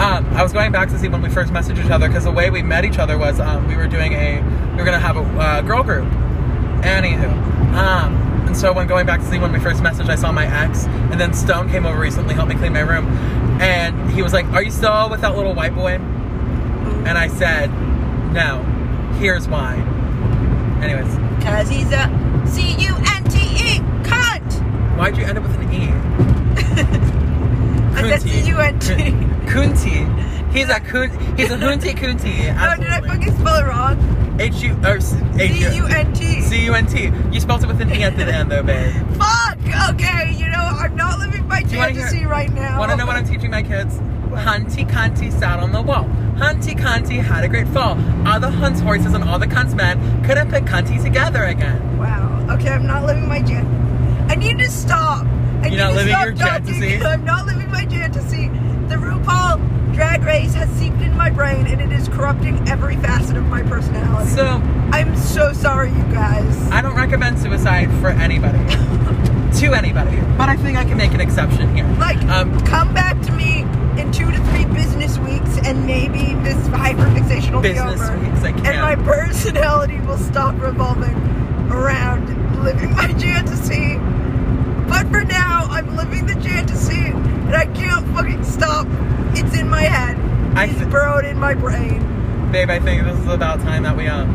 Um, 0.03 0.27
I 0.35 0.43
was 0.43 0.53
going 0.53 0.73
back 0.73 0.89
to 0.89 0.99
see 0.99 1.07
when 1.09 1.23
we 1.23 1.29
first 1.29 1.53
messaged 1.53 1.85
each 1.85 1.91
other 1.91 2.09
because 2.09 2.25
the 2.25 2.33
way 2.33 2.51
we 2.51 2.63
met 2.63 2.85
each 2.85 2.99
other 2.99 3.17
was 3.17 3.39
um, 3.39 3.69
we 3.69 3.77
were 3.77 3.87
doing 3.87 4.13
a, 4.15 4.39
we 4.73 4.79
were 4.79 4.85
gonna 4.85 4.99
have 4.99 5.17
a 5.17 5.21
uh, 5.21 5.61
girl 5.63 5.83
group. 5.83 6.09
Anywho, 6.83 7.31
um, 7.75 8.15
and 8.47 8.57
so 8.57 8.73
when 8.73 8.87
going 8.89 9.07
back 9.07 9.21
to 9.21 9.27
see 9.27 9.39
when 9.39 9.53
we 9.53 9.61
first 9.61 9.81
messaged, 9.83 10.09
I 10.09 10.17
saw 10.17 10.33
my 10.33 10.47
ex, 10.47 10.87
and 10.87 11.21
then 11.21 11.33
Stone 11.33 11.71
came 11.71 11.87
over 11.87 11.99
recently, 11.99 12.35
helped 12.35 12.49
me 12.51 12.57
clean 12.57 12.73
my 12.73 12.81
room, 12.81 13.07
and 13.61 14.11
he 14.11 14.23
was 14.23 14.33
like, 14.33 14.47
"Are 14.47 14.63
you 14.63 14.73
still 14.73 15.09
with 15.09 15.21
that 15.21 15.37
little 15.37 15.55
white 15.55 15.75
boy?" 15.75 15.95
And 17.05 17.19
I 17.19 17.27
said, 17.27 17.67
no. 18.33 18.63
Here's 19.19 19.49
why. 19.49 19.75
Anyways, 20.83 21.13
Cause 21.45 21.69
he's 21.69 21.91
a 21.93 22.09
C 22.47 22.75
U 22.79 22.95
N 22.97 23.25
T 23.25 23.39
E 23.39 23.79
cunt. 24.05 24.97
why'd 24.97 25.17
you 25.17 25.25
end 25.25 25.39
up 25.39 25.43
with 25.45 25.59
an 25.59 25.73
E? 25.73 25.89
I 27.97 28.19
said. 28.19 28.23
C 28.23 28.41
U 28.49 28.59
N 28.59 28.79
T. 28.79 28.95
Kunti. 29.51 30.07
He's 30.53 30.69
a 30.69 30.81
kun. 30.81 31.11
He's 31.37 31.51
a 31.51 31.57
hunty 31.57 31.97
kunti. 31.97 32.31
Oh, 32.63 32.77
did 32.77 32.89
I 32.89 33.01
fucking 33.01 33.37
spell 33.39 33.57
it 33.57 33.65
wrong? 33.65 34.39
H 34.41 34.63
U 34.63 34.75
or 34.85 34.97
S- 34.97 35.15
H 35.39 35.53
C 35.53 35.77
U 35.77 35.87
N 35.87 36.13
T. 36.13 36.41
C 36.43 36.65
U 36.67 36.75
N 36.75 36.87
T. 36.87 37.11
You 37.33 37.41
spelled 37.41 37.65
it 37.65 37.67
with 37.67 37.81
an 37.81 37.91
E 37.91 38.03
at 38.03 38.17
the 38.17 38.25
end, 38.25 38.51
though, 38.51 38.63
babe. 38.63 38.93
Fuck. 39.17 39.59
Okay, 39.91 40.33
you 40.33 40.49
know 40.49 40.59
I'm 40.59 40.95
not 40.95 41.19
living 41.19 41.47
my 41.49 41.63
fantasy 41.63 42.25
right 42.25 42.53
now. 42.53 42.79
Want 42.79 42.91
to 42.91 42.97
know 42.97 43.07
what 43.07 43.17
I'm 43.17 43.27
teaching 43.27 43.51
my 43.51 43.63
kids? 43.63 43.97
Hunty 44.33 44.89
Cunty 44.89 45.31
sat 45.31 45.59
on 45.59 45.73
the 45.73 45.83
wall. 45.83 46.05
Hunty 46.37 46.75
Cunty 46.75 47.23
had 47.23 47.45
a 47.45 47.49
great 47.49 47.69
fall. 47.69 47.99
All 48.27 48.41
the 48.41 48.51
hunts 48.51 48.81
horses 48.81 49.13
and 49.15 49.25
all 49.25 49.39
the 49.39 49.47
cunts 49.47 49.75
men 49.75 50.25
couldn't 50.25 50.51
put 50.51 50.65
Cunty 50.65 51.03
together 51.03 51.45
again. 51.45 51.99
Wow. 51.99 52.47
Okay, 52.51 52.71
I'm 52.71 52.87
not 52.87 53.05
living 53.05 53.29
my 53.29 53.41
jan. 53.43 53.67
I 54.29 54.35
need 54.35 54.59
to 54.59 54.71
stop. 54.71 55.27
I 55.63 55.69
You're 55.69 55.79
not 55.79 55.91
to 55.91 55.95
living 55.97 56.13
stop 56.15 56.27
your 56.27 56.37
fantasy? 56.37 56.97
I'm 57.05 57.25
not 57.25 57.47
living 57.47 57.71
my 57.71 57.87
fantasy. 57.87 58.49
The 58.89 58.97
RuPaul 58.97 59.82
Drag 59.93 60.23
Race 60.25 60.55
has 60.55 60.69
seeped 60.71 61.01
in 61.03 61.15
my 61.17 61.31
brain, 61.31 61.67
and 61.67 61.81
it 61.81 61.93
is 61.93 62.09
corrupting 62.09 62.67
every 62.69 62.97
facet 62.97 63.37
of 63.37 63.45
my 63.47 63.63
personality. 63.63 64.31
So 64.31 64.47
I'm 64.93 65.15
so 65.17 65.53
sorry, 65.53 65.91
you 65.91 66.03
guys. 66.05 66.71
I 66.71 66.81
don't 66.81 66.97
recommend 66.97 67.39
suicide 67.39 67.91
for 68.01 68.09
anybody. 68.09 68.59
to 69.61 69.75
anybody. 69.75 70.17
But 70.39 70.49
I 70.49 70.57
think 70.57 70.79
I 70.79 70.85
can 70.85 70.97
make 70.97 71.13
an 71.13 71.21
exception 71.21 71.75
here. 71.77 71.87
like, 72.01 72.17
Um, 72.25 72.59
come 72.63 72.95
back 72.95 73.21
to 73.23 73.33
me 73.33 73.61
in 74.01 74.11
two 74.11 74.31
to 74.31 74.39
three 74.47 74.65
business 74.65 75.19
weeks, 75.19 75.59
and 75.67 75.87
maybe 75.87 76.35
this 76.43 76.57
hyperfixation 76.69 77.53
will 77.53 77.61
business 77.61 78.01
be 78.01 78.07
over. 78.07 78.19
weeks, 78.19 78.43
and 78.67 78.81
my 78.81 78.97
personality 78.97 80.01
will 80.01 80.17
stop 80.19 80.59
revolving 80.59 81.15
around 81.71 82.27
living 82.65 82.93
my 82.95 83.09
fantasy. 83.19 83.99
But 84.93 85.09
for 85.11 85.25
now, 85.25 85.65
I'm 85.71 85.97
living 85.97 86.27
the 86.27 86.35
fantasy, 86.35 87.07
and 87.07 87.55
I 87.57 87.65
can't 87.67 88.07
fucking 88.15 88.45
stop. 88.45 88.87
It's 89.35 89.57
in 89.59 89.69
my 89.69 89.81
head. 89.83 90.17
I 90.57 90.67
It's 90.67 90.79
th- 90.79 90.91
burrowed 90.91 91.25
in 91.25 91.39
my 91.39 91.55
brain. 91.55 92.01
Babe, 92.53 92.69
I 92.69 92.79
think 92.79 93.05
this 93.05 93.19
is 93.19 93.27
about 93.27 93.61
time 93.61 93.85
that 93.85 93.97
we 93.97 94.07
um 94.07 94.29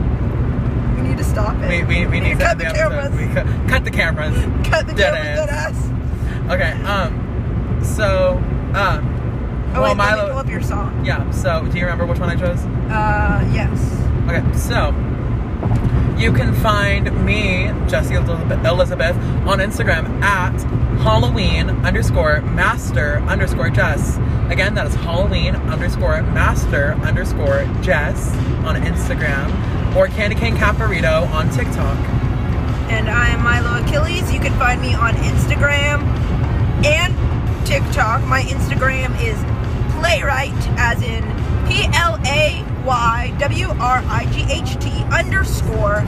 We 0.96 1.08
need 1.08 1.18
to 1.20 1.24
stop 1.24 1.56
it. 1.62 1.70
we, 1.70 1.84
we, 1.84 2.08
we 2.08 2.20
need 2.20 2.40
to 2.40 2.44
cut 2.44 2.58
the 2.58 2.66
episode. 2.66 2.90
cameras. 2.90 3.16
We 3.16 3.28
cut, 3.34 3.46
cut 3.70 3.84
the 3.86 3.92
cameras. 3.92 4.34
cut 4.68 4.88
the 4.88 4.94
Dead 4.96 5.14
cameras. 5.14 5.38
Dead 5.38 5.50
ass. 5.50 6.52
Okay, 6.52 6.72
um 6.90 7.84
so 7.84 8.38
um 8.74 9.14
Oh 9.76 9.82
well 9.82 9.92
wait, 9.92 9.98
Milo 9.98 10.30
pull 10.30 10.38
up 10.40 10.50
your 10.50 10.62
song. 10.64 11.06
Yeah, 11.06 11.30
so 11.30 11.64
do 11.68 11.78
you 11.78 11.84
remember 11.84 12.08
which 12.08 12.20
one 12.20 12.30
I 12.32 12.36
chose? 12.36 12.60
Uh, 12.90 13.48
yes. 13.54 13.78
Okay, 14.28 14.58
so 14.58 14.92
you 16.18 16.32
can 16.34 16.54
find 16.56 17.26
me, 17.26 17.72
Jesse 17.88 18.16
Elizabeth, 18.16 19.16
on 19.48 19.60
Instagram 19.60 20.22
at 20.22 20.60
Halloween 21.02 21.70
underscore 21.86 22.42
master 22.42 23.18
underscore 23.28 23.70
Jess. 23.70 24.18
Again, 24.50 24.74
that 24.76 24.88
is 24.88 24.96
Halloween 24.96 25.56
underscore 25.56 26.22
master 26.24 26.94
underscore 27.04 27.66
Jess 27.82 28.34
on 28.66 28.76
Instagram 28.82 29.96
or 29.96 30.08
Candy 30.08 30.36
Cane 30.36 30.56
Caparito 30.56 31.30
on 31.32 31.50
TikTok. 31.52 31.98
and 32.90 33.10
I 33.10 33.30
am 33.30 33.44
Milo 33.44 33.84
Achilles. 33.84 34.32
You 34.34 34.40
can 34.40 34.58
find 34.58 34.82
me 34.82 34.94
on 34.94 35.14
Instagram 35.16 36.02
and 36.86 37.68
TikTok. 37.68 38.24
My 38.26 38.42
Instagram 38.44 39.12
is 39.22 39.38
playwright, 40.00 40.54
as 40.78 41.02
in 41.02 41.24
P 41.68 41.86
L 41.94 42.18
A 42.26 42.64
Y 42.88 43.36
W 43.40 43.68
R 43.68 44.02
I 44.08 44.26
G 44.32 44.46
H 44.50 44.80
T 44.80 44.90
underscore 45.12 46.04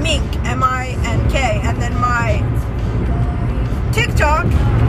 mink 0.00 0.22
M 0.46 0.62
I 0.62 0.94
N 1.02 1.28
K, 1.28 1.60
and 1.64 1.82
then 1.82 1.92
my 1.98 2.38
TikTok 3.92 4.46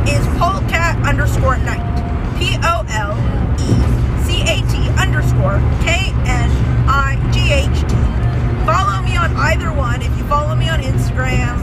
is 0.08 0.22
polecat 0.38 1.04
underscore 1.04 1.58
night 1.58 1.82
P 2.38 2.56
O 2.62 2.86
L 2.88 3.18
E 3.58 3.74
C 4.22 4.44
A 4.46 4.62
T 4.70 4.78
underscore 5.02 5.58
K 5.82 6.14
N 6.30 6.52
I 6.88 7.18
G 7.34 7.50
H 7.50 7.82
T. 7.90 7.96
Follow 8.64 9.02
me 9.02 9.18
on 9.18 9.36
either 9.50 9.74
one. 9.74 10.04
If 10.04 10.16
you 10.20 10.24
follow 10.26 10.54
me 10.54 10.70
on 10.70 10.82
Instagram, 10.82 11.58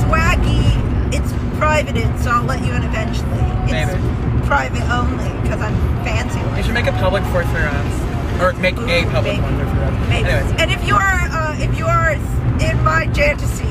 Swaggy, 0.00 0.72
it's 1.12 1.30
privated, 1.58 2.08
so 2.20 2.30
I'll 2.30 2.44
let 2.44 2.64
you 2.64 2.72
in 2.72 2.82
eventually. 2.82 3.28
It's 3.68 3.92
Maybe. 3.92 4.46
private 4.46 4.88
only 4.88 5.28
because 5.42 5.60
I'm 5.60 5.76
fancy. 6.02 6.40
You 6.56 6.62
should 6.62 6.72
make 6.72 6.86
it 6.86 6.94
public 6.94 7.22
for 7.24 7.44
three 7.44 7.60
rounds. 7.60 8.07
Or 8.40 8.52
make 8.54 8.76
a 8.76 9.04
public 9.10 9.40
one 9.40 9.58
for 9.58 9.64
three 9.70 9.80
rats. 9.80 10.08
Maybe. 10.08 10.28
Anyways, 10.28 10.60
And 10.60 10.70
if 10.70 10.84
you 10.86 10.94
are, 10.94 11.20
uh, 11.30 11.56
if 11.58 11.78
you 11.78 11.86
are 11.86 12.10
in 12.12 12.84
my 12.84 13.10
fantasy, 13.14 13.64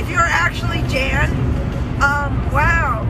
if 0.00 0.08
you're 0.08 0.20
actually 0.20 0.82
Jan, 0.88 1.30
um, 2.02 2.50
wow. 2.52 3.04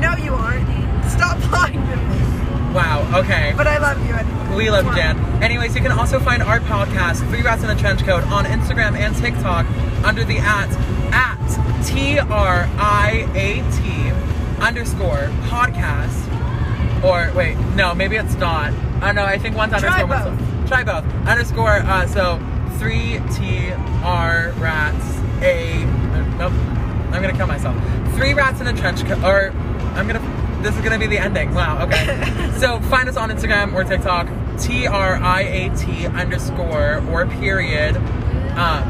No, 0.00 0.14
you 0.22 0.34
aren't. 0.34 0.64
Stop 1.10 1.38
lying 1.52 1.74
to 1.80 1.96
me. 1.96 2.74
wow. 2.74 3.20
Okay. 3.20 3.54
But 3.56 3.66
I 3.66 3.78
love 3.78 3.98
you 4.06 4.14
anyway. 4.14 4.56
We 4.56 4.70
love. 4.70 4.84
Jan. 4.94 5.18
Anyways, 5.42 5.74
you 5.74 5.80
can 5.80 5.92
also 5.92 6.20
find 6.20 6.42
our 6.42 6.60
podcast, 6.60 7.26
Three 7.28 7.42
Rats 7.42 7.62
in 7.64 7.70
a 7.70 7.74
Trench 7.76 8.02
Coat, 8.04 8.22
on 8.24 8.44
Instagram 8.44 8.96
and 8.96 9.16
TikTok 9.16 9.66
under 10.04 10.22
the 10.24 10.36
at 10.38 10.70
at 11.12 11.84
T 11.86 12.18
R 12.18 12.68
I 12.78 13.26
A 13.34 13.62
T 13.72 14.62
underscore 14.62 15.28
podcast. 15.48 16.22
Or 17.02 17.32
wait, 17.36 17.56
no, 17.74 17.94
maybe 17.94 18.16
it's 18.16 18.34
not. 18.34 18.72
Oh 19.06 19.12
no, 19.12 19.24
I 19.24 19.38
think 19.38 19.56
one's 19.56 19.72
Try 19.72 20.00
underscore. 20.02 20.30
one's- 20.30 20.68
Try 20.68 20.82
both. 20.84 21.04
Underscore. 21.26 21.76
Uh, 21.84 22.06
so 22.06 22.40
three 22.78 23.20
T 23.34 23.70
R 24.02 24.52
rats 24.58 25.04
a. 25.42 25.84
Nope. 26.38 26.52
I'm 27.12 27.20
gonna 27.22 27.32
kill 27.36 27.46
myself. 27.46 27.76
Three 28.14 28.32
rats 28.34 28.60
in 28.60 28.66
a 28.66 28.72
trench 28.72 29.04
coat. 29.04 29.22
Or 29.22 29.50
I'm 29.94 30.06
gonna. 30.06 30.22
This 30.62 30.74
is 30.74 30.80
gonna 30.80 30.98
be 30.98 31.06
the 31.06 31.18
ending. 31.18 31.52
Wow. 31.54 31.84
Okay. 31.84 32.50
so 32.58 32.80
find 32.80 33.08
us 33.08 33.16
on 33.16 33.28
Instagram 33.30 33.74
or 33.74 33.84
TikTok. 33.84 34.26
T 34.58 34.86
R 34.86 35.16
I 35.16 35.42
A 35.42 35.76
T 35.76 36.06
underscore 36.06 37.02
or 37.10 37.26
period. 37.26 37.96
Uh, 38.56 38.82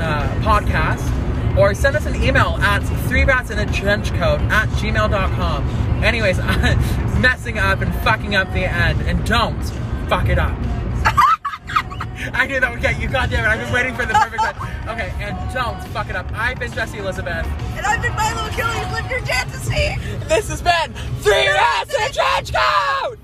uh, 0.00 0.28
podcast. 0.42 1.56
Or 1.56 1.74
send 1.74 1.96
us 1.96 2.06
an 2.06 2.14
email 2.22 2.56
at 2.60 2.80
three 3.08 3.24
rats 3.24 3.50
in 3.50 3.58
a 3.58 3.66
trench 3.72 4.10
coat 4.14 4.40
at 4.50 4.68
gmail.com. 4.70 5.68
Anyways, 6.02 6.38
messing 7.22 7.58
up 7.58 7.80
and 7.80 7.94
fucking 8.02 8.34
up 8.34 8.52
the 8.52 8.64
end. 8.64 9.00
And 9.02 9.24
don't 9.24 9.62
fuck 10.08 10.28
it 10.28 10.38
up. 10.38 10.56
I 12.34 12.46
knew 12.46 12.60
that 12.60 12.70
would 12.70 12.82
get 12.82 13.00
you. 13.00 13.08
God 13.08 13.30
damn 13.30 13.44
it. 13.44 13.48
I've 13.48 13.60
been 13.60 13.72
waiting 13.72 13.94
for 13.94 14.04
the 14.04 14.12
perfect 14.12 14.42
time. 14.42 14.88
Okay, 14.88 15.12
and 15.20 15.54
don't 15.54 15.82
fuck 15.88 16.10
it 16.10 16.16
up. 16.16 16.26
I've 16.34 16.58
been 16.58 16.72
Jesse 16.72 16.98
Elizabeth. 16.98 17.46
And 17.76 17.86
I've 17.86 18.02
been 18.02 18.14
Milo 18.14 18.46
Achilles, 18.48 18.92
live 18.92 19.10
your 19.10 19.22
fantasy. 19.22 19.96
This 20.26 20.48
has 20.50 20.60
been 20.60 20.92
Three 21.20 21.48
Rats 21.48 21.94
in 21.94 22.02
a 22.02 22.12
Trench 22.12 22.52
Coat! 22.52 23.21